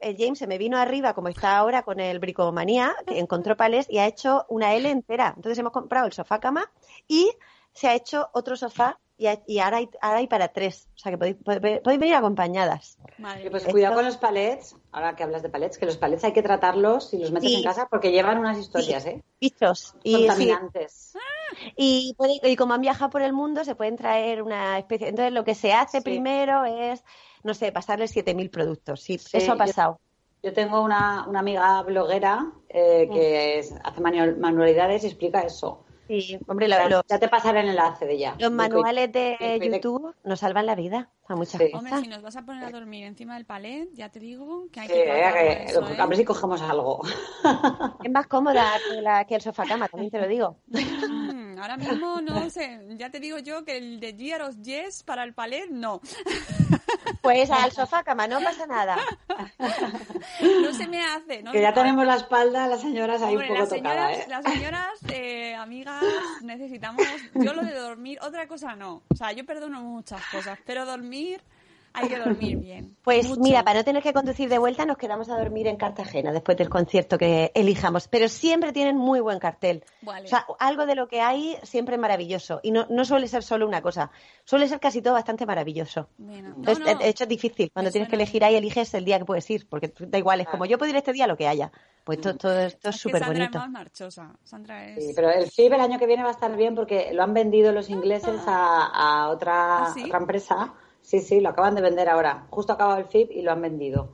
el 0.00 0.16
James 0.18 0.38
se 0.38 0.46
me 0.46 0.58
vino 0.58 0.78
arriba, 0.78 1.14
como 1.14 1.28
está 1.28 1.56
ahora 1.58 1.82
con 1.82 2.00
el 2.00 2.18
bricomanía, 2.18 2.94
que 3.06 3.18
encontró 3.18 3.56
palés 3.56 3.86
y 3.90 3.98
ha 3.98 4.06
hecho 4.06 4.44
una 4.48 4.74
L 4.74 4.88
entera. 4.90 5.32
Entonces 5.36 5.58
hemos 5.58 5.72
comprado 5.72 6.06
el 6.06 6.12
sofá 6.12 6.38
cama 6.40 6.70
y 7.08 7.30
se 7.72 7.88
ha 7.88 7.94
hecho 7.94 8.28
otro 8.32 8.56
sofá 8.56 8.98
y, 9.18 9.28
ha- 9.28 9.42
y 9.46 9.60
ahora, 9.60 9.78
hay, 9.78 9.88
ahora 10.02 10.18
hay 10.18 10.26
para 10.26 10.48
tres. 10.48 10.88
O 10.94 10.98
sea 10.98 11.10
que 11.12 11.16
podéis, 11.18 11.36
podéis- 11.36 11.80
podéis 11.82 12.00
venir 12.00 12.14
acompañadas. 12.14 12.98
Madre 13.18 13.50
pues 13.50 13.64
cuidado 13.64 13.92
Esto- 13.94 13.96
con 14.00 14.04
los 14.04 14.16
palets, 14.18 14.76
ahora 14.92 15.16
que 15.16 15.22
hablas 15.22 15.42
de 15.42 15.48
palets, 15.48 15.78
que 15.78 15.86
los 15.86 15.96
palets 15.96 16.24
hay 16.24 16.32
que 16.32 16.42
tratarlos 16.42 17.08
si 17.10 17.18
los 17.18 17.32
metes 17.32 17.48
Sí. 17.48 17.56
en 17.56 17.62
casa 17.64 17.88
porque 17.90 18.12
llevan 18.12 18.38
unas 18.38 18.58
historias, 18.58 19.06
¿eh? 19.06 19.22
Bichos. 19.40 19.94
Y, 20.02 20.14
sí, 20.14 20.26
Contaminantes. 20.26 21.14
Y, 21.76 22.14
puede- 22.18 22.40
y 22.42 22.56
como 22.56 22.74
han 22.74 22.80
viajado 22.82 23.10
por 23.10 23.22
el 23.22 23.32
mundo, 23.32 23.64
se 23.64 23.74
pueden 23.74 23.96
traer 23.96 24.42
una 24.42 24.78
especie. 24.78 25.08
Entonces, 25.08 25.32
lo 25.32 25.44
que 25.44 25.54
se 25.54 25.72
hace 25.72 25.98
Sí. 25.98 26.04
primero 26.04 26.64
es, 26.66 27.02
no 27.44 27.54
sé, 27.54 27.72
pasarle 27.72 28.06
7.000 28.08 28.50
productos. 28.50 29.00
Sí, 29.02 29.18
Sí, 29.18 29.36
eso 29.38 29.52
ha 29.52 29.56
pasado. 29.56 30.00
Yo 30.42 30.52
tengo 30.52 30.82
una, 30.82 31.26
una 31.28 31.40
amiga 31.40 31.82
bloguera 31.82 32.52
eh, 32.68 33.08
que 33.12 33.58
es- 33.58 33.74
hace 33.82 34.00
manu- 34.00 34.36
manualidades 34.38 35.02
y 35.04 35.06
explica 35.08 35.40
eso. 35.40 35.82
Sí, 36.08 36.38
hombre, 36.46 36.68
lo- 36.68 36.76
Ya- 36.76 36.88
lo- 36.88 37.02
ya 37.08 37.18
te 37.18 37.26
pasaré 37.28 37.60
el 37.60 37.70
enlace 37.70 38.06
de 38.06 38.12
ella. 38.14 38.36
los 38.38 38.52
manuales 38.52 39.10
de 39.10 39.36
de- 39.40 39.58
de- 39.58 39.66
YouTube 39.80 40.14
nos 40.22 40.38
salvan 40.38 40.66
la 40.66 40.76
vida 40.76 41.10
a 41.26 41.34
muchas 41.34 41.60
Sí. 41.60 41.70
Hombre, 41.74 41.96
si 42.00 42.06
nos 42.06 42.22
vas 42.22 42.36
a 42.36 42.42
poner 42.44 42.62
a 42.64 42.70
dormir 42.70 43.04
encima 43.06 43.34
del 43.34 43.44
palet, 43.44 43.88
ya 43.92 44.08
te 44.10 44.20
digo 44.20 44.68
que 44.70 44.78
hay 44.80 44.86
Sí, 44.86 44.92
que 44.94 45.02
eh, 45.02 45.32
que- 45.32 45.64
eso, 45.64 45.80
¿eh? 45.88 45.96
a 45.98 46.06
ver 46.06 46.16
si 46.16 46.24
cogemos 46.24 46.62
algo. 46.62 47.00
Es 48.04 48.10
más 48.12 48.26
cómoda 48.28 48.78
que, 48.86 49.02
la, 49.02 49.24
que 49.24 49.34
el 49.34 49.40
sofá 49.40 49.64
cama, 49.66 49.88
también 49.88 50.12
te 50.12 50.20
lo 50.20 50.28
digo. 50.28 50.58
Mm, 50.68 51.45
ahora 51.58 51.76
mismo 51.76 52.20
no 52.20 52.50
sé, 52.50 52.80
ya 52.96 53.10
te 53.10 53.20
digo 53.20 53.38
yo 53.38 53.64
que 53.64 53.76
el 53.76 54.00
de 54.00 54.14
Yeros 54.14 54.60
Yes 54.62 55.02
para 55.02 55.24
el 55.24 55.34
palet 55.34 55.68
no. 55.70 56.00
Pues 57.22 57.50
al 57.50 57.72
sofá 57.72 58.04
cama, 58.04 58.26
no 58.28 58.40
pasa 58.40 58.66
nada. 58.66 58.96
No 60.62 60.72
se 60.72 60.86
me 60.86 61.02
hace. 61.02 61.42
No 61.42 61.52
que 61.52 61.60
ya 61.60 61.72
tenemos 61.72 62.06
la 62.06 62.16
espalda, 62.16 62.66
las 62.66 62.80
señoras 62.80 63.22
ahí 63.22 63.34
Hombre, 63.36 63.50
un 63.50 63.54
poco 63.54 63.60
las 63.60 63.68
tocada, 63.68 64.08
señoras, 64.08 64.18
¿eh? 64.18 64.26
las 64.28 64.44
señoras 64.44 64.98
eh, 65.08 65.54
amigas, 65.54 66.04
necesitamos. 66.42 67.02
Yo 67.34 67.52
lo 67.54 67.62
de 67.62 67.74
dormir, 67.74 68.18
otra 68.22 68.46
cosa 68.46 68.74
no. 68.74 69.02
O 69.08 69.16
sea, 69.16 69.32
yo 69.32 69.44
perdono 69.46 69.80
muchas 69.82 70.24
cosas, 70.26 70.58
pero 70.66 70.84
dormir 70.84 71.40
Hay 71.96 72.08
que 72.08 72.18
dormir 72.18 72.56
bien. 72.58 72.96
Pues 73.06 73.28
Mucho. 73.28 73.40
mira, 73.40 73.62
para 73.62 73.78
no 73.78 73.84
tener 73.84 74.02
que 74.02 74.12
conducir 74.12 74.48
de 74.48 74.58
vuelta, 74.58 74.84
nos 74.84 74.96
quedamos 74.98 75.28
a 75.28 75.38
dormir 75.38 75.68
en 75.68 75.76
Cartagena 75.76 76.32
después 76.32 76.56
del 76.56 76.68
concierto 76.68 77.18
que 77.18 77.52
elijamos. 77.54 78.08
Pero 78.08 78.28
siempre 78.28 78.72
tienen 78.72 78.96
muy 78.96 79.20
buen 79.20 79.38
cartel. 79.38 79.84
Vale. 80.02 80.24
O 80.24 80.28
sea, 80.28 80.44
algo 80.58 80.86
de 80.86 80.96
lo 80.96 81.06
que 81.06 81.20
hay 81.20 81.56
siempre 81.62 81.94
es 81.94 82.00
maravilloso. 82.00 82.58
Y 82.64 82.72
no, 82.72 82.84
no 82.90 83.04
suele 83.04 83.28
ser 83.28 83.44
solo 83.44 83.64
una 83.68 83.80
cosa. 83.82 84.10
Suele 84.44 84.66
ser 84.66 84.80
casi 84.80 85.02
todo 85.02 85.14
bastante 85.14 85.46
maravilloso. 85.46 86.08
Bueno, 86.18 86.48
no, 86.48 86.56
Entonces, 86.56 86.84
no. 86.94 86.98
de 86.98 87.08
hecho, 87.08 87.22
es 87.24 87.28
difícil. 87.28 87.70
Cuando 87.72 87.90
Me 87.90 87.92
tienes 87.92 88.08
que 88.08 88.16
elegir 88.16 88.42
ahí, 88.44 88.56
eliges 88.56 88.92
el 88.94 89.04
día 89.04 89.18
que 89.20 89.24
puedes 89.24 89.48
ir. 89.50 89.68
Porque 89.68 89.92
da 90.00 90.18
igual, 90.18 90.40
es 90.40 90.48
como 90.48 90.64
yo 90.66 90.76
puedo 90.78 90.90
ir 90.90 90.96
este 90.96 91.12
día, 91.12 91.28
lo 91.28 91.36
que 91.36 91.46
haya. 91.46 91.70
Pues 92.02 92.20
todo, 92.20 92.34
todo 92.36 92.58
esto 92.58 92.88
es 92.88 92.96
Es 92.96 93.02
que 93.02 93.08
súper 93.08 93.20
Sandra 93.20 93.38
bonito. 93.44 93.58
es 93.58 93.62
más 93.64 93.70
marchosa. 93.70 94.32
Sandra 94.42 94.84
es... 94.88 95.06
Sí, 95.06 95.12
pero 95.14 95.30
el 95.30 95.48
FIB 95.48 95.74
el 95.74 95.80
año 95.80 95.98
que 96.00 96.06
viene 96.06 96.24
va 96.24 96.30
a 96.30 96.32
estar 96.32 96.56
bien 96.56 96.74
porque 96.74 97.12
lo 97.12 97.22
han 97.22 97.34
vendido 97.34 97.70
los 97.70 97.88
ingleses 97.88 98.40
a, 98.48 98.86
a 98.86 99.28
otra, 99.30 99.84
¿Ah, 99.84 99.90
sí? 99.94 100.02
otra 100.04 100.18
empresa. 100.18 100.74
Sí, 101.06 101.20
sí, 101.20 101.40
lo 101.40 101.50
acaban 101.50 101.76
de 101.76 101.82
vender 101.82 102.08
ahora. 102.08 102.48
Justo 102.50 102.72
ha 102.72 102.74
acabado 102.74 102.98
el 102.98 103.04
FIB 103.06 103.30
y 103.30 103.42
lo 103.42 103.52
han 103.52 103.62
vendido. 103.62 104.12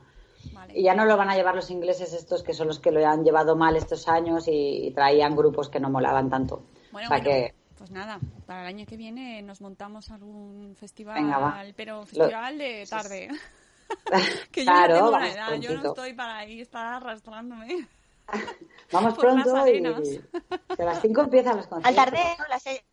Vale. 0.53 0.77
Y 0.77 0.83
ya 0.83 0.93
no 0.93 1.05
lo 1.05 1.17
van 1.17 1.29
a 1.31 1.35
llevar 1.35 1.55
los 1.55 1.71
ingleses 1.71 2.13
estos 2.13 2.43
que 2.43 2.53
son 2.53 2.67
los 2.67 2.79
que 2.79 2.91
lo 2.91 3.03
han 3.07 3.23
llevado 3.23 3.55
mal 3.55 3.75
estos 3.75 4.07
años 4.07 4.47
y, 4.47 4.85
y 4.87 4.91
traían 4.91 5.35
grupos 5.35 5.69
que 5.69 5.79
no 5.79 5.89
molaban 5.89 6.29
tanto. 6.29 6.63
Bueno, 6.91 7.07
o 7.07 7.09
sea 7.09 7.17
bueno, 7.17 7.23
que 7.23 7.55
pues 7.79 7.89
nada, 7.89 8.19
para 8.45 8.61
el 8.61 8.67
año 8.67 8.85
que 8.85 8.95
viene 8.95 9.41
nos 9.41 9.59
montamos 9.59 10.11
algún 10.11 10.75
festival, 10.79 11.15
Venga, 11.15 11.39
va. 11.39 11.63
pero 11.75 12.05
festival 12.05 12.59
de 12.59 12.85
tarde. 12.87 13.29
que 14.51 14.63
yo 14.63 14.71
Claro, 14.71 14.95
ya 14.95 15.03
tengo 15.03 15.17
edad, 15.17 15.53
yo 15.59 15.75
no 15.81 15.89
estoy 15.89 16.13
para 16.13 16.37
ahí 16.37 16.61
estar 16.61 16.93
arrastrándome. 16.93 17.87
vamos 18.91 19.13
por 19.15 19.25
las 19.25 19.43
pronto 19.43 19.57
y, 19.67 19.71
arenas. 19.71 20.01
y 20.07 20.81
a 20.81 20.85
las 20.85 21.01
5 21.01 21.21
empiezan 21.21 21.57
los 21.57 21.65
Al 21.65 21.71
conciertos. 21.71 22.05
tardeo, 22.05 22.47
las 22.49 22.61
se- 22.61 22.85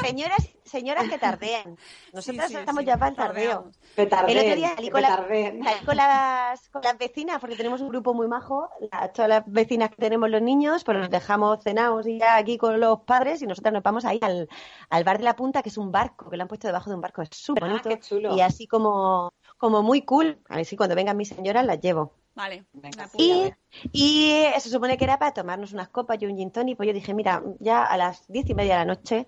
señoras, 0.00 0.48
señoras 0.64 1.08
que 1.08 1.18
tardean. 1.18 1.76
Nosotras 2.12 2.46
Sí, 2.48 2.54
sí, 2.54 2.60
estamos 2.60 2.80
sí, 2.80 2.86
ya 2.86 2.96
para 2.96 3.10
el 3.10 3.16
tardeo. 3.16 3.70
Petardén, 3.94 4.36
El 4.38 4.44
otro 4.44 4.56
día 4.56 4.74
salí 4.74 4.90
con, 4.90 5.02
la- 5.02 5.08
petardén. 5.16 5.62
salí 5.64 5.84
con 5.84 5.96
las, 5.96 6.68
con 6.70 6.82
las 6.82 6.98
vecinas, 6.98 7.38
porque 7.40 7.56
tenemos 7.56 7.80
un 7.80 7.88
grupo 7.88 8.14
muy 8.14 8.26
majo. 8.28 8.68
la- 8.90 9.12
todas 9.12 9.28
las 9.28 9.42
vecinas 9.46 9.90
que 9.90 9.96
tenemos 9.96 10.30
los 10.30 10.40
niños, 10.42 10.84
pues 10.84 10.96
los 10.98 11.10
dejamos 11.10 11.62
cenados 11.62 12.06
y 12.06 12.18
ya 12.18 12.36
aquí 12.36 12.56
con 12.58 12.80
los 12.80 13.00
padres 13.00 13.42
y 13.42 13.46
nosotras 13.46 13.72
nos 13.74 13.82
vamos 13.82 14.04
ahí 14.04 14.18
al, 14.22 14.48
al 14.90 15.04
bar 15.04 15.18
de 15.18 15.24
la 15.24 15.36
punta, 15.36 15.62
que 15.62 15.68
es 15.68 15.78
un 15.78 15.92
barco, 15.92 16.30
que 16.30 16.36
lo 16.36 16.42
han 16.42 16.48
puesto 16.48 16.66
debajo 16.68 16.88
de 16.90 16.96
un 16.96 17.02
barco. 17.02 17.22
Es 17.22 17.28
súper 17.32 17.64
Ah, 17.64 17.66
bonito. 17.68 17.88
qué 17.88 18.00
chulo. 18.00 18.34
Y 18.36 18.40
así 18.40 18.66
como, 18.66 19.32
como 19.58 19.82
muy 19.82 20.02
cool. 20.02 20.40
A 20.48 20.56
ver 20.56 20.64
si 20.64 20.76
cuando 20.76 20.94
vengan 20.94 21.16
mis 21.16 21.28
señoras 21.28 21.64
las 21.66 21.80
llevo. 21.80 22.14
Vale, 22.34 22.64
Venga, 22.72 23.08
Y, 23.18 23.52
y 23.92 24.44
se 24.58 24.70
supone 24.70 24.96
que 24.96 25.04
era 25.04 25.18
para 25.18 25.32
tomarnos 25.32 25.72
unas 25.72 25.88
copas 25.88 26.20
y 26.20 26.26
un 26.26 26.36
gin 26.36 26.50
tonic. 26.50 26.76
Pues 26.76 26.86
yo 26.86 26.94
dije, 26.94 27.14
mira, 27.14 27.42
ya 27.60 27.84
a 27.84 27.96
las 27.96 28.26
diez 28.28 28.48
y 28.48 28.54
media 28.54 28.78
de 28.78 28.86
la 28.86 28.94
noche, 28.94 29.26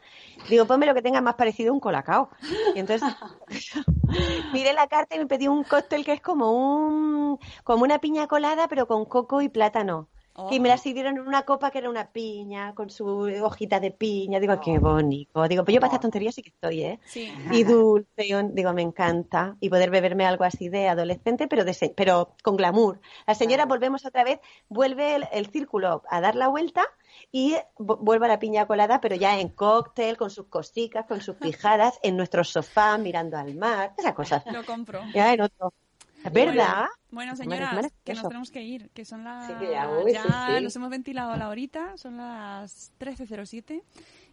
digo, 0.49 0.67
ponme 0.67 0.87
lo 0.87 0.95
que 0.95 1.03
tenga 1.03 1.21
más 1.21 1.35
parecido 1.35 1.71
a 1.71 1.75
un 1.75 1.81
colacao. 1.81 2.31
Y 2.75 2.79
entonces 2.79 3.15
miré 4.53 4.73
la 4.73 4.87
carta 4.87 5.17
y 5.17 5.19
me 5.19 5.27
pedí 5.27 5.49
un 5.49 5.65
cóctel 5.65 6.05
que 6.05 6.13
es 6.13 6.21
como 6.21 6.53
un 6.53 7.39
como 7.63 7.85
una 7.85 7.99
piña 7.99 8.27
colada, 8.27 8.69
pero 8.69 8.87
con 8.87 9.05
coco 9.05 9.43
y 9.43 9.49
plátano. 9.49 10.09
Oh. 10.37 10.49
Y 10.53 10.59
me 10.59 10.69
la 10.69 10.77
sirvieron 10.79 11.17
en 11.17 11.27
una 11.29 11.43
copa 11.43 11.71
que 11.71 11.79
era 11.79 11.89
una 11.89 12.11
piña, 12.11 12.75
con 12.75 12.91
su 12.91 13.07
hojita 13.45 13.79
de 13.79 13.93
piña. 13.93 14.41
Digo, 14.41 14.61
qué 14.61 14.79
bonito. 14.81 15.47
Digo, 15.47 15.65
pues 15.65 15.75
yo 15.75 15.81
para 15.81 15.89
estas 15.91 16.01
tonterías 16.01 16.35
sí 16.35 16.43
que 16.43 16.49
estoy, 16.51 16.83
¿eh? 16.83 17.01
Sí, 17.05 17.33
y 17.53 17.63
dulce, 17.63 18.09
digo, 18.53 18.73
me 18.73 18.83
encanta. 18.83 19.57
Y 19.61 19.69
poder 19.71 19.91
beberme 19.91 20.27
algo 20.27 20.43
así 20.43 20.69
de 20.69 20.89
adolescente, 20.89 21.47
pero, 21.47 21.65
de 21.65 21.73
se- 21.73 21.95
pero 21.97 22.35
con 22.43 22.57
glamour. 22.57 23.01
La 23.29 23.35
señora, 23.37 23.59
Claro. 23.65 23.69
volvemos 23.69 24.05
otra 24.07 24.25
vez, 24.25 24.41
vuelve 24.69 25.15
el, 25.15 25.29
el 25.33 25.47
círculo 25.47 26.03
a 26.11 26.21
dar 26.21 26.35
la 26.35 26.49
vuelta 26.49 26.85
y 27.31 27.55
vu- 27.79 27.99
vuelve 28.01 28.27
a 28.27 28.31
la 28.31 28.39
piña 28.41 28.67
colada, 28.67 29.01
pero 29.01 29.15
ya 29.15 29.39
en 29.39 29.51
cóctel, 29.51 30.17
con 30.17 30.31
sus 30.31 30.47
cositas, 30.47 31.07
con 31.07 31.21
sus 31.21 31.37
pijadas, 31.71 32.01
en 32.03 32.17
nuestro 32.17 32.43
sofá, 32.43 32.99
mirando 32.99 33.37
al 33.39 33.55
mar, 33.55 33.95
esas 33.97 34.15
cosas. 34.15 34.43
lo 34.47 34.65
compro. 34.65 35.01
Ya 35.15 35.33
en 35.33 35.43
otro. 35.43 35.73
¿Es 36.25 36.33
verdad? 36.33 36.87
Bueno, 37.11 37.37
señoras, 37.37 37.93
que 38.03 38.15
nos 38.15 38.27
tenemos 38.29 38.51
que 38.51 38.63
ir, 38.63 38.91
que 38.91 39.05
son 39.05 39.23
las... 39.25 39.47
Sí, 39.47 39.53
que 39.61 39.71
ya 39.71 39.87
voy, 39.87 40.13
sí, 40.13 40.19
sí. 40.57 40.65
nos 40.65 40.75
hemos 40.77 40.91
ventilado 40.91 41.37
la 41.37 41.49
horita, 41.49 41.97
son 41.97 42.17
las 42.17 42.93
13.07 42.99 43.83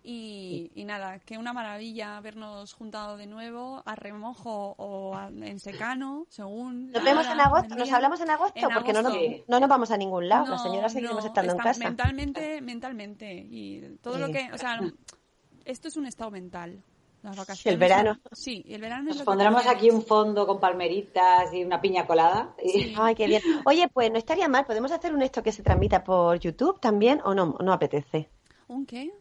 y, 0.04 0.72
y 0.74 0.86
nada, 0.86 1.20
que 1.20 1.38
una 1.38 1.54
maravilla 1.54 2.18
habernos 2.18 2.74
juntado 2.74 3.18
de 3.18 3.28
nuevo 3.28 3.84
a 3.86 3.96
remojo 3.96 4.74
o 4.80 5.16
a- 5.16 5.28
en 5.28 5.60
secano, 5.60 6.26
según... 6.30 6.92
Nos 6.92 7.04
vemos 7.04 7.28
en 7.28 7.40
agosto, 7.40 7.76
nos 7.76 7.92
hablamos 7.92 8.20
en 8.22 8.30
agosto, 8.32 8.60
En 8.60 8.70
porque 8.74 8.94
no 8.94 9.04
nos, 9.04 9.14
agosto. 9.14 9.44
no 9.48 9.60
nos 9.60 9.70
vamos 9.70 9.92
a 9.92 9.98
ningún 9.98 10.28
lado. 10.28 10.48
Las 10.48 10.64
señoras 10.64 10.94
seguiremos 10.94 11.24
no, 11.24 11.28
estando 11.28 11.52
en 11.52 11.58
casa. 11.60 11.80
Mentalmente, 11.84 12.62
mentalmente. 12.62 13.32
Y 13.48 13.98
todo 14.02 14.18
lo 14.18 14.32
que, 14.32 14.50
o 14.52 14.58
sea, 14.58 14.80
esto 15.66 15.88
es 15.88 15.98
un 15.98 16.08
estado 16.08 16.32
mental. 16.32 16.82
Las 17.24 17.36
vacaciones. 17.36 17.74
El 17.74 17.80
verano. 17.80 18.20
Sí, 18.32 18.66
el 18.68 18.82
verano 18.82 19.10
es 19.12 19.18
Nos 19.18 19.26
pondremos 19.26 19.68
aquí 19.68 19.90
un 19.92 20.04
fondo 20.04 20.48
con 20.48 20.60
palmeritas 20.60 21.54
y 21.54 21.64
una 21.64 21.80
piña 21.80 22.08
colada. 22.08 22.56
Y... 22.64 22.70
Sí. 22.70 22.96
Ay, 22.98 23.16
qué 23.16 23.28
bien. 23.28 23.42
Oye, 23.66 23.88
pues 23.90 24.12
no 24.12 24.18
estaría 24.18 24.48
mal. 24.48 24.66
¿Podemos 24.66 24.92
hacer 24.92 25.14
un 25.14 25.22
esto 25.22 25.44
que 25.44 25.52
se 25.52 25.62
transmita 25.62 26.04
por 26.04 26.40
YouTube 26.40 26.80
también 26.80 27.22
o 27.24 27.36
no? 27.36 27.58
No 27.60 27.74
apetece. 27.74 28.30
¿Un 28.68 28.86
qué? 28.86 29.12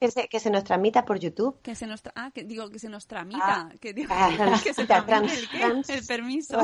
Que 0.00 0.10
se, 0.10 0.28
que 0.28 0.40
se 0.40 0.48
nos 0.50 0.64
transmita 0.64 1.04
por 1.04 1.18
YouTube. 1.18 1.60
Que 1.62 1.74
se 1.74 1.86
nos 1.86 2.02
tra- 2.02 2.12
ah, 2.14 2.30
que 2.32 2.42
digo 2.44 2.70
que 2.70 2.78
se 2.78 2.88
nos 2.88 3.06
tramita, 3.06 3.68
Ah. 3.68 3.72
que, 3.80 3.92
digo, 3.92 4.08
Ah, 4.16 4.30
que 4.64 4.72
se 4.72 4.84
transmita, 4.86 5.04
tramite 5.06 5.34
el, 5.38 5.48
qué, 5.50 5.58
trans- 5.58 5.88
el 5.90 6.06
permiso. 6.06 6.58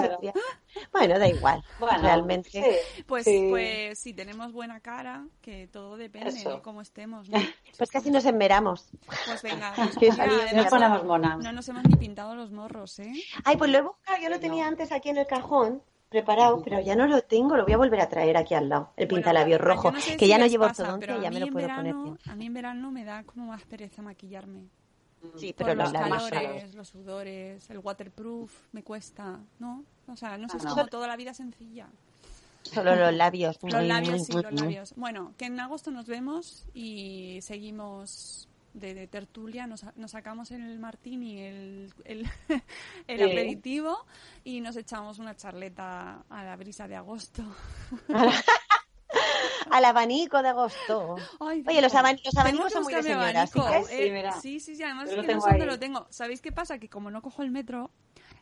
Bueno, 0.93 1.19
da 1.19 1.29
igual. 1.29 1.63
Bueno, 1.79 1.99
realmente. 2.01 2.51
sí, 2.51 3.03
Pues, 3.07 3.25
sí. 3.25 3.47
pues 3.51 3.99
si 3.99 4.15
tenemos 4.15 4.53
buena 4.53 4.81
cara, 4.81 5.27
que 5.43 5.69
todo 5.69 5.97
depende 5.99 6.31
Eso. 6.31 6.55
de 6.57 6.63
cómo 6.63 6.81
estemos. 6.81 7.29
¿no? 7.29 7.37
Pues 7.79 7.91
casi 7.91 8.11
nos 8.11 8.25
enmeramos. 8.25 8.89
Pues 9.27 9.43
venga, 9.43 9.75
mira, 10.01 10.15
salió- 10.15 10.53
Nos 10.55 10.67
ponemos 10.69 11.05
monas. 11.05 11.39
no 11.45 11.53
nos 11.53 11.69
hemos 11.69 11.85
ni 11.85 11.97
pintado 11.97 12.35
los 12.35 12.51
morros, 12.53 12.99
¿eh? 13.01 13.13
Ay, 13.45 13.59
pues 13.59 13.71
lo 13.71 13.77
he 13.79 13.83
buscado. 13.83 14.19
Yo 14.23 14.31
lo 14.31 14.41
tenía 14.41 14.67
antes 14.67 14.93
aquí 14.93 15.11
en 15.11 15.19
el 15.19 15.27
cajón 15.27 15.83
preparado, 16.09 16.63
pero 16.63 16.81
ya 16.81 16.95
no 16.97 17.07
lo 17.07 17.23
tengo. 17.23 17.57
Lo 17.57 17.65
voy 17.65 17.73
a 17.75 17.77
volver 17.79 18.01
a 18.01 18.09
traer 18.09 18.37
aquí 18.37 18.55
al 18.55 18.69
lado. 18.69 18.91
El 18.97 19.07
Bueno, 19.09 19.47
yo 19.49 19.59
rojo. 19.59 19.91
no 19.93 20.01
sé 20.01 20.17
que 20.17 20.29
ya 20.29 20.39
no 20.39 20.47
llevo 20.47 20.65
ortodoncia 20.65 21.17
y 21.19 21.23
ya 21.23 21.31
me 21.31 21.41
lo 21.41 21.47
puedo 21.49 21.67
verano, 21.67 21.83
poner 21.91 21.95
bien. 22.05 22.19
A 22.33 22.35
mí 22.37 22.47
en 22.47 22.55
verano 22.55 22.91
me 22.91 23.05
da 23.05 23.23
como 23.25 23.47
más 23.47 23.63
pereza 23.65 24.03
maquillarme. 24.03 24.65
Sí, 25.37 25.53
Por 25.53 25.67
pero 25.67 25.75
los 25.75 25.93
los 25.93 25.93
labios. 25.93 26.31
calores, 26.31 26.75
los 26.75 26.89
sudores, 26.89 27.71
el 27.71 27.79
waterproof, 27.79 28.53
me 28.73 28.83
cuesta, 28.85 29.41
¿no? 29.59 29.83
O 30.07 30.17
sea, 30.17 30.39
no 30.39 30.49
sé, 30.49 30.59
es 30.59 30.65
Ah, 30.65 30.69
no. 30.69 30.75
como 30.77 30.87
toda 30.87 31.09
la 31.09 31.17
vida 31.17 31.35
sencilla. 31.35 31.89
Solo 32.63 32.95
los 32.97 33.13
labios. 33.15 33.59
Los 33.63 33.83
labios, 33.83 34.27
sí, 34.27 34.33
los 34.33 34.53
labios. 34.53 34.93
Bueno, 34.97 35.33
que 35.37 35.47
en 35.47 35.59
agosto 35.59 35.91
nos 35.91 36.07
vemos 36.07 36.67
y 36.75 37.39
seguimos 37.43 38.49
de, 38.79 38.95
de 38.95 39.07
tertulia, 39.07 39.67
nos, 39.67 39.85
nos 39.97 40.11
sacamos 40.11 40.51
el 40.51 40.79
martini, 40.79 41.41
el, 41.41 41.93
el, 42.05 42.27
el 43.09 43.19
Sí. 43.19 43.25
aperitivo 43.25 44.07
y 44.45 44.61
nos 44.61 44.77
echamos 44.77 45.19
una 45.19 45.35
charleta 45.35 46.25
a 46.29 46.45
la 46.45 46.57
brisa 46.57 46.87
de 46.87 46.97
agosto. 46.97 47.43
Al 49.71 49.85
abanico 49.85 50.43
de 50.43 50.49
agosto. 50.49 51.17
Ay, 51.41 51.65
Oye, 51.67 51.81
los, 51.83 51.95
abanicos 51.95 52.33
son 52.73 52.85
muy 52.85 52.95
de. 52.95 53.03
¿sí 53.03 53.13
abanico. 53.13 53.67
que? 53.67 53.85
Sí, 53.85 53.95
Eh, 54.03 54.11
mira. 54.13 54.33
sí, 54.41 54.61
sí, 54.61 54.77
sí, 54.77 54.83
además 54.83 55.11
Yo 55.11 55.21
es 55.21 55.27
que 55.27 55.35
no 55.35 55.41
sé 55.41 55.51
dónde 55.51 55.67
lo 55.67 55.79
tengo. 55.79 56.07
¿Sabéis 56.11 56.41
qué 56.41 56.53
pasa? 56.53 56.79
Que 56.79 56.89
como 56.89 57.11
no 57.11 57.21
cojo 57.23 57.43
el 57.43 57.51
metro 57.51 57.91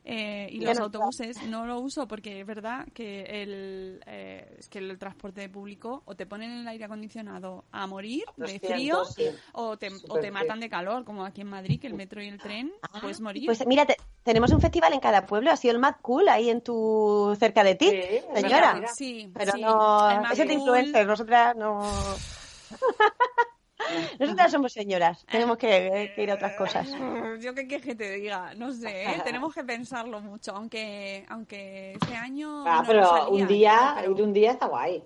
eh, 0.04 0.48
y 0.50 0.60
los 0.60 0.78
autobuses, 0.78 1.42
no 1.48 1.66
lo 1.66 1.80
uso 1.80 2.06
porque 2.06 2.40
es 2.40 2.46
verdad 2.46 2.86
que 2.92 3.22
el, 3.42 4.02
eh, 4.06 4.56
es 4.58 4.68
que 4.68 4.78
el 4.78 4.98
transporte 4.98 5.48
público 5.48 6.02
o 6.04 6.14
te 6.14 6.26
ponen 6.26 6.50
el 6.52 6.68
aire 6.68 6.84
acondicionado 6.84 7.64
a 7.72 7.86
morir 7.86 8.24
de 8.36 8.42
200, 8.52 8.70
frío 8.70 9.04
sí. 9.06 9.24
o 9.52 9.76
te, 9.78 9.88
o 10.08 10.18
te 10.20 10.30
matan 10.30 10.60
de 10.60 10.68
calor, 10.68 11.04
como 11.04 11.24
aquí 11.24 11.40
en 11.40 11.48
Madrid, 11.48 11.80
que 11.80 11.86
el 11.86 11.94
metro 11.94 12.22
y 12.22 12.28
el 12.28 12.38
tren 12.38 12.70
Ah, 12.82 13.00
puedes 13.00 13.20
morir. 13.20 13.46
Pues 13.46 13.66
mira, 13.66 13.86
te- 13.86 13.96
tenemos 14.22 14.50
un 14.52 14.60
festival 14.60 14.92
en 14.92 15.00
cada 15.00 15.26
pueblo. 15.26 15.50
Ha 15.50 15.56
sido 15.56 15.72
el 15.72 15.80
Mad 15.80 15.94
Cool 16.02 16.28
ahí 16.28 16.50
en 16.50 16.60
tu 16.60 17.34
cerca 17.40 17.64
de 17.64 17.74
ti, 17.74 17.90
Sí, 17.90 18.20
señora. 18.34 18.74
verdad, 18.74 18.88
sí, 18.94 19.30
Pero 19.34 19.52
sí. 19.52 19.60
no, 19.62 20.30
ese 20.30 20.44
cool- 20.44 20.52
influencer, 20.52 21.06
nosotras 21.06 21.56
no. 21.56 21.80
nosotras 24.18 24.50
somos 24.52 24.72
señoras, 24.72 25.24
tenemos 25.30 25.56
que, 25.58 26.12
que 26.14 26.22
ir 26.22 26.30
a 26.30 26.34
otras 26.34 26.56
cosas. 26.56 26.88
Yo 27.40 27.54
qué 27.54 27.66
queje 27.68 27.94
te 27.94 28.10
diga, 28.16 28.54
no 28.54 28.72
sé, 28.72 29.04
¿eh? 29.04 29.20
tenemos 29.24 29.54
que 29.54 29.64
pensarlo 29.64 30.20
mucho, 30.20 30.52
aunque 30.54 31.24
aunque 31.28 31.92
este 31.92 32.14
año 32.16 32.64
Ah, 32.66 32.80
no 32.82 32.86
pero 32.86 33.06
salía, 33.08 33.28
un 33.28 33.46
día, 33.46 33.92
pero- 34.00 34.12
ir 34.16 34.22
un 34.22 34.32
día 34.32 34.50
está 34.52 34.66
guay. 34.66 35.02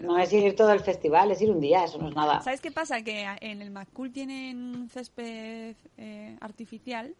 No 0.00 0.16
es 0.18 0.32
ir 0.32 0.54
todo 0.56 0.72
el 0.72 0.80
festival, 0.80 1.30
es 1.32 1.42
ir 1.42 1.50
un 1.50 1.60
día, 1.60 1.84
eso 1.84 1.98
no 1.98 2.08
es 2.08 2.14
nada. 2.14 2.40
¿Sabes 2.40 2.60
qué 2.62 2.70
pasa? 2.70 3.02
Que 3.02 3.26
en 3.40 3.60
el 3.60 3.70
McCool 3.70 4.10
tienen 4.10 4.56
un 4.74 4.88
césped 4.88 5.74
eh, 5.98 6.36
artificial 6.40 7.14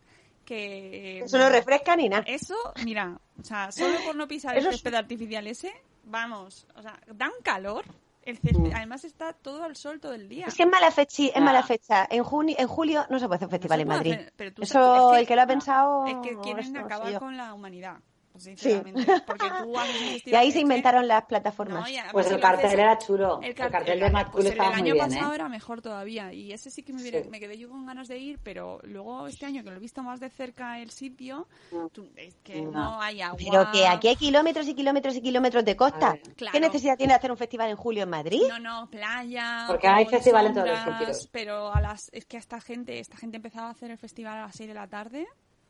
que... 0.45 1.21
Eso 1.25 1.39
no 1.39 1.49
refresca 1.51 1.97
ni 1.97 2.09
nada. 2.09 2.25
Eso, 2.27 2.55
mira, 2.85 3.19
o 3.39 3.45
sea, 3.45 3.73
solo 3.73 3.99
por 4.07 4.15
no 4.17 4.27
pisar 4.29 4.57
Eso 4.57 4.69
el 4.69 4.75
es- 4.75 4.81
césped 4.81 4.95
artificial 4.95 5.47
ese, 5.47 5.73
vamos, 6.05 6.67
o 6.77 6.83
sea, 6.83 6.99
da 7.13 7.27
un 7.27 7.43
calor. 7.43 7.85
El 8.27 8.37
césped, 8.39 8.59
Mm. 8.59 8.75
además 8.75 9.05
está 9.05 9.33
todo 9.33 9.63
al 9.63 9.77
sol 9.77 10.01
todo 10.01 10.13
el 10.13 10.29
día. 10.29 10.47
Es 10.47 10.55
que 10.57 10.65
es 10.65 10.69
mala 10.69 10.91
fecha, 10.91 11.23
es 11.35 11.41
mala 11.41 11.63
fecha. 11.63 12.07
En 12.11 12.23
junio, 12.25 12.57
en 12.59 12.67
julio 12.69 13.07
no 13.09 13.19
se 13.19 13.27
puede 13.27 13.37
hacer 13.37 13.47
un 13.47 13.51
No 13.51 13.53
festival 13.53 13.79
se 13.79 13.83
en 13.83 13.89
Madrid. 13.89 14.13
hacer, 14.13 14.33
pero 14.37 14.53
tú 14.53 14.63
Eso, 14.63 14.73
sabes- 14.75 15.13
es 15.15 15.21
el 15.21 15.27
que 15.29 15.37
lo 15.37 15.43
ha 15.43 15.47
pensado. 15.47 16.07
Es 16.07 16.17
que 16.23 16.37
quieren 16.41 16.65
esto 16.65 16.79
no 16.81 16.85
acabar 16.87 17.19
con 17.21 17.37
la 17.37 17.55
humanidad. 17.55 17.97
Sinceramente. 18.39 19.05
Porque 19.27 19.47
tú 19.63 19.69
un 19.71 19.77
Y 20.25 20.35
ahí 20.35 20.53
se 20.53 20.61
inventaron 20.61 21.07
las 21.09 21.25
plataformas. 21.25 21.81
No, 21.83 21.89
y 21.89 21.97
además 21.97 22.13
Pues 22.13 22.31
el 22.31 22.41
cartel 22.41 22.79
era 22.79 22.99
chulo. 22.99 23.41
El 23.43 23.55
car- 23.55 23.71
cartel 23.71 24.01
de 24.01 24.11
Mad 24.11 24.27
pues 24.33 24.45
Cool 24.45 24.53
el 24.53 24.59
muy 24.59 24.67
año 24.75 24.95
bien, 24.95 25.09
pasado 25.09 25.33
¿eh? 25.33 25.35
era 25.35 25.49
mejor 25.49 25.83
todavía. 25.83 26.33
Y 26.33 26.53
ese 26.53 26.71
sí 26.71 26.83
que 26.83 26.93
me, 26.93 27.01
hubiera- 27.03 27.23
Sí. 27.23 27.29
me 27.31 27.41
quedé 27.41 27.59
yo 27.59 27.69
con 27.69 27.87
ganas 27.87 28.09
de 28.09 28.19
ir, 28.19 28.39
pero 28.43 28.79
luego 28.85 29.27
este 29.27 29.47
año 29.47 29.63
que 29.65 29.71
lo 29.71 29.77
he 29.77 29.81
visto 29.81 30.03
más 30.03 30.21
de 30.21 30.29
cerca 30.31 30.79
el 30.81 30.91
sitio, 30.91 31.49
tú- 31.93 32.09
es 32.17 32.37
que 32.43 32.63
no, 32.63 32.71
No. 32.73 33.01
hay 33.03 33.23
agua. 33.23 33.39
Pero 33.39 33.71
que 33.73 33.87
aquí 33.87 34.09
hay 34.09 34.17
kilómetros 34.17 34.67
y 34.69 34.75
kilómetros 34.75 35.17
y 35.17 35.21
kilómetros 35.23 35.65
de 35.65 35.77
costa. 35.77 36.17
Claro. 36.37 36.53
¿Qué 36.53 36.61
necesidad 36.61 36.97
tiene 36.97 37.13
de 37.13 37.19
hacer 37.19 37.31
un 37.31 37.37
festival 37.37 37.71
en 37.71 37.77
julio 37.77 38.03
en 38.03 38.11
Madrid? 38.11 38.43
No, 38.49 38.59
no, 38.59 38.91
playa. 38.91 39.65
Porque 39.67 39.89
hay 39.89 40.07
festival 40.07 40.47
en 40.47 40.55
todos 40.55 40.69
los 40.69 40.79
sitios. 40.81 41.29
Pero 41.33 41.75
a 41.75 41.81
las, 41.81 42.09
es 42.13 42.27
que 42.27 42.37
esta 42.37 42.61
gente, 42.61 42.99
esta 42.99 43.17
gente 43.17 43.37
empezaba 43.37 43.69
a 43.69 43.71
hacer 43.71 43.91
el 43.91 43.99
festival 43.99 44.39
a 44.39 44.43
las 44.43 44.57
6 44.57 44.69
de 44.69 44.75
la 44.75 44.87
tarde 44.87 45.27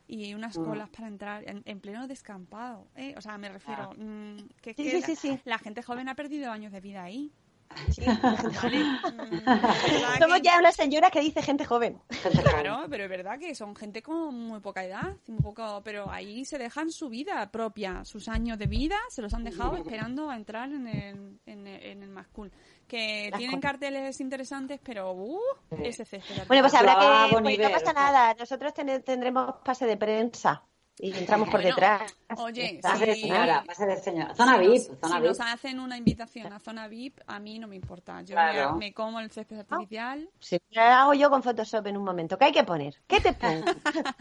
y 0.09 0.35
unas 0.35 0.57
Mm. 0.57 0.65
colas 0.65 0.89
para 0.91 1.09
entrar 1.09 1.49
en, 1.49 1.63
en 1.65 1.81
pleno 1.81 2.07
descampado. 2.07 2.87
¿eh? 2.97 3.15
O 3.17 3.21
sea, 3.21 3.39
me 3.39 3.49
refiero. 3.49 3.93
mm, 3.97 4.37
que, 4.63 4.75
Sí, 4.75 4.85
que 4.85 4.91
sí, 4.91 5.01
la, 5.01 5.07
sí, 5.07 5.17
sí. 5.17 5.41
la 5.45 5.59
gente 5.59 5.83
joven 5.83 6.09
ha 6.09 6.15
perdido 6.15 6.51
años 6.53 6.73
de 6.73 6.81
vida 6.81 7.03
ahí. 7.03 7.33
Somos 10.19 10.43
ya 10.43 10.59
una 10.59 10.73
señora 10.73 11.11
que 11.11 11.21
dice 11.21 11.43
gente 11.43 11.65
joven. 11.65 12.01
Claro, 12.43 12.87
pero 12.91 13.05
es 13.05 13.11
verdad 13.11 13.39
que 13.39 13.55
son 13.55 13.75
gente 13.77 14.03
con 14.03 14.35
muy 14.35 14.61
poca 14.61 14.85
edad, 14.85 15.15
muy 15.27 15.43
poco, 15.43 15.83
pero 15.85 16.11
ahí 16.11 16.45
se 16.45 16.59
dejan 16.59 16.91
su 16.91 17.09
vida 17.09 17.51
propia, 17.51 18.05
sus 18.05 18.29
años 18.29 18.59
de 18.59 18.67
vida, 18.67 18.97
se 19.09 19.23
los 19.23 19.33
han 19.35 19.45
dejado 19.45 19.77
esperando 19.77 20.31
a 20.31 20.37
entrar 20.37 20.71
en 20.73 20.87
el, 20.87 21.41
en 21.47 21.67
el, 21.67 21.83
en 21.83 22.03
el 22.03 22.11
Más 22.11 22.27
Cool. 22.29 22.51
Que 22.87 23.29
Las 23.31 23.39
tienen 23.39 23.57
cosas. 23.61 23.73
carteles 23.73 24.21
interesantes, 24.21 24.81
pero 24.83 25.13
uh, 25.13 25.41
ese 25.83 26.03
espérate. 26.05 26.45
Bueno, 26.47 26.63
pues 26.63 26.75
habrá 26.75 26.95
que... 26.95 27.37
Pues 27.43 27.59
no 27.59 27.71
pasa 27.71 27.93
nada, 27.93 28.35
nosotros 28.35 28.73
ten- 28.75 29.03
tendremos 29.03 29.55
pase 29.65 29.87
de 29.87 29.97
prensa 29.97 30.63
y 30.99 31.13
entramos 31.17 31.49
por 31.51 31.61
Bueno, 31.61 31.77
detrás. 31.77 32.17
Oye, 32.39 32.81
Pase 32.83 33.07
de 33.07 33.15
sí. 33.15 33.21
señora, 33.23 33.65
de 33.67 33.97
señora. 33.99 34.35
Zona 34.35 34.55
si 34.59 34.61
VIP, 34.67 34.71
nos, 34.71 34.99
zona 34.99 35.15
si 35.17 35.21
VIP. 35.21 35.29
nos 35.29 35.41
hacen 35.41 35.81
una 35.81 35.97
invitación 35.99 36.53
a 36.53 36.59
zona 36.59 36.89
VIP, 36.89 37.21
a 37.27 37.39
mí 37.39 37.59
no 37.59 37.69
me 37.69 37.77
importa. 37.77 38.23
Yo 38.23 38.35
Claro. 38.35 38.73
me, 38.73 38.87
me 38.87 38.95
como 38.95 39.21
el 39.21 39.31
césped 39.31 39.59
artificial. 39.59 40.31
Sí, 40.39 40.59
lo 40.71 40.81
hago 40.83 41.15
yo 41.15 41.29
con 41.31 41.43
Photoshop 41.43 41.87
en 41.87 41.97
un 41.99 42.05
momento. 42.05 42.39
¿Qué 42.39 42.47
hay 42.47 42.53
que 42.53 42.65
poner? 42.65 42.97
¿Qué 43.07 43.21
te 43.21 43.33
pongo? 43.35 43.65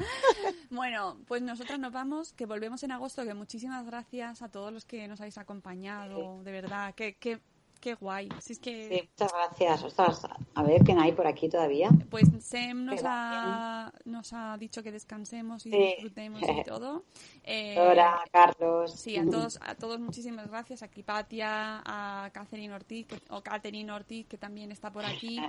Bueno, 0.69 1.17
pues 1.27 1.41
nosotros 1.41 1.79
nos 1.79 1.91
vamos, 1.93 2.33
que 2.33 2.45
volvemos 2.45 2.83
en 2.83 2.91
agosto, 2.91 3.23
que 3.23 3.33
muchísimas 3.33 3.85
gracias 3.85 4.41
a 4.41 4.49
todos 4.49 4.73
los 4.73 4.85
que 4.85 5.07
nos 5.07 5.19
habéis 5.21 5.37
acompañado, 5.37 6.43
de 6.43 6.51
verdad, 6.51 6.93
que, 6.95 7.15
que, 7.15 7.39
qué 7.85 7.93
guay. 7.93 8.29
Si 8.39 8.53
es 8.53 8.59
que, 8.59 8.89
Sí, 8.89 9.09
muchas 9.11 9.31
gracias. 9.31 9.83
Ostras, 9.83 10.21
a 10.55 10.63
ver, 10.63 10.81
¿quién 10.83 10.99
hay 10.99 11.11
por 11.11 11.27
aquí 11.27 11.47
todavía? 11.49 11.89
pues 12.09 12.25
Sem 12.39 12.83
nos 12.83 13.01
ha, 13.05 13.93
nos 14.05 14.33
ha 14.33 14.57
dicho 14.57 14.81
que 14.81 14.91
descansemos 14.91 15.67
y 15.67 15.71
Sí. 15.71 15.77
disfrutemos 15.77 16.41
y 16.41 16.45
todo. 16.65 17.03
Eh, 17.43 17.75
Dora, 17.77 18.21
Carlos. 18.31 18.91
Sí, 18.91 19.17
a 19.17 19.23
todos, 19.29 19.59
a 19.61 19.75
todos 19.75 19.99
muchísimas 19.99 20.47
gracias. 20.49 20.81
A 20.81 20.87
Kipatia, 20.87 21.83
a 21.85 22.31
Catherine 22.33 22.73
Ortiz, 22.73 23.05
que- 23.05 23.21
o 23.29 23.43
Catherine 23.43 23.91
Ortiz, 23.91 24.25
que 24.25 24.39
también 24.39 24.71
está 24.71 24.91
por 24.91 25.05
aquí. 25.05 25.39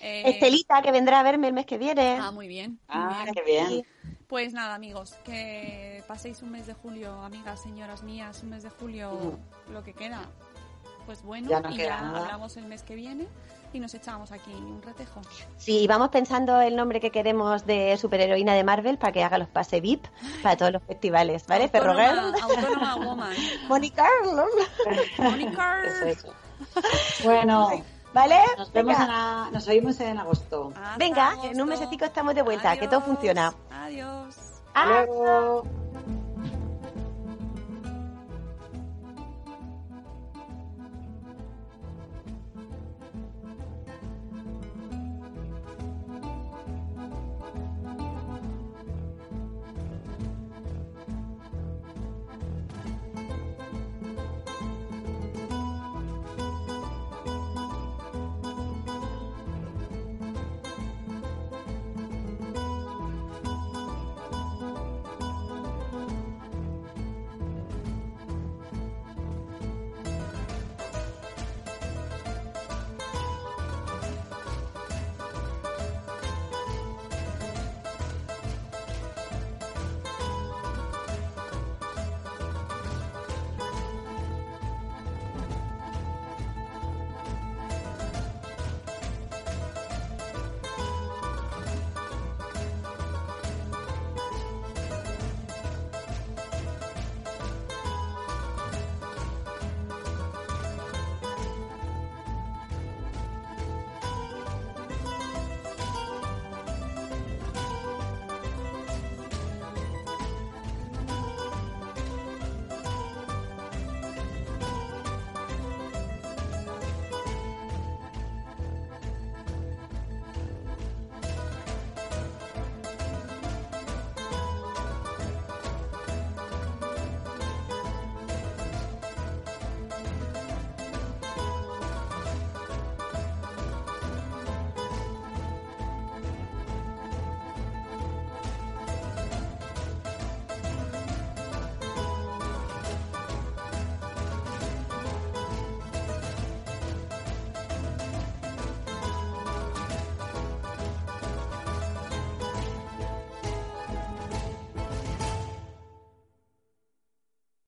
Eh, 0.00 0.22
Estelita, 0.26 0.82
que 0.82 0.90
vendrá 0.90 1.20
a 1.20 1.22
verme 1.22 1.46
el 1.46 1.54
mes 1.54 1.66
que 1.66 1.78
viene. 1.78 2.18
Ah, 2.20 2.32
muy 2.32 2.48
bien. 2.48 2.70
muy 2.72 2.78
Ah, 2.88 3.20
bien. 3.22 3.34
qué 3.34 3.42
bien. 3.44 3.86
Pues 4.26 4.52
nada, 4.52 4.74
amigos, 4.74 5.14
que 5.24 6.02
paséis 6.08 6.42
un 6.42 6.50
mes 6.50 6.66
de 6.66 6.74
julio, 6.74 7.12
amigas, 7.22 7.62
señoras 7.62 8.02
mías, 8.02 8.42
un 8.42 8.50
mes 8.50 8.64
de 8.64 8.70
julio, 8.70 9.38
lo 9.70 9.84
que 9.84 9.92
queda. 9.92 10.28
Pues 11.06 11.22
bueno, 11.22 11.48
Ya 11.48 11.60
no 11.60 11.70
y 11.70 11.76
queda 11.76 11.86
ya 11.96 12.00
nada. 12.02 12.18
hablamos 12.20 12.56
el 12.56 12.66
mes 12.66 12.82
que 12.82 12.94
viene 12.96 13.26
y 13.72 13.78
nos 13.80 13.94
echamos 13.94 14.32
aquí 14.32 14.52
un 14.52 14.82
retejo. 14.82 15.20
Sí, 15.56 15.86
vamos 15.86 16.08
pensando 16.08 16.60
el 16.60 16.74
nombre 16.76 16.98
que 17.00 17.10
queremos 17.10 17.64
de 17.64 17.96
superheroína 17.96 18.54
de 18.54 18.64
Marvel 18.64 18.98
para 18.98 19.12
que 19.12 19.22
haga 19.22 19.38
los 19.38 19.48
pase 19.48 19.80
VIP 19.80 20.04
para 20.42 20.56
todos 20.56 20.72
los 20.72 20.82
festivales, 20.82 21.46
¿vale? 21.46 21.68
Perro 21.68 21.92
Autónoma, 21.92 22.96
woman. 23.04 23.34
Mónica, 23.68 24.04
Mónica. 25.18 25.76
Eso, 25.86 26.04
eso. 26.06 26.34
Bueno, 27.24 27.70
¿vale? 28.12 28.38
nos 28.56 28.72
vemos 28.72 28.96
en 28.98 29.10
a- 29.10 29.50
nos 29.52 29.68
oímos 29.68 30.00
en 30.00 30.18
agosto. 30.18 30.72
Hasta 30.74 30.96
Venga, 30.98 31.28
agosto. 31.30 31.50
en 31.52 31.60
un 31.60 31.68
mesecito 31.68 32.04
estamos 32.04 32.34
de 32.34 32.42
vuelta, 32.42 32.76
que 32.76 32.86
todo 32.88 33.00
Adiós. 33.00 33.04
funciona. 33.14 33.54
Adiós. 33.70 34.36
Ah. 34.74 34.82
Hasta 35.00 35.06
luego. 35.06 35.62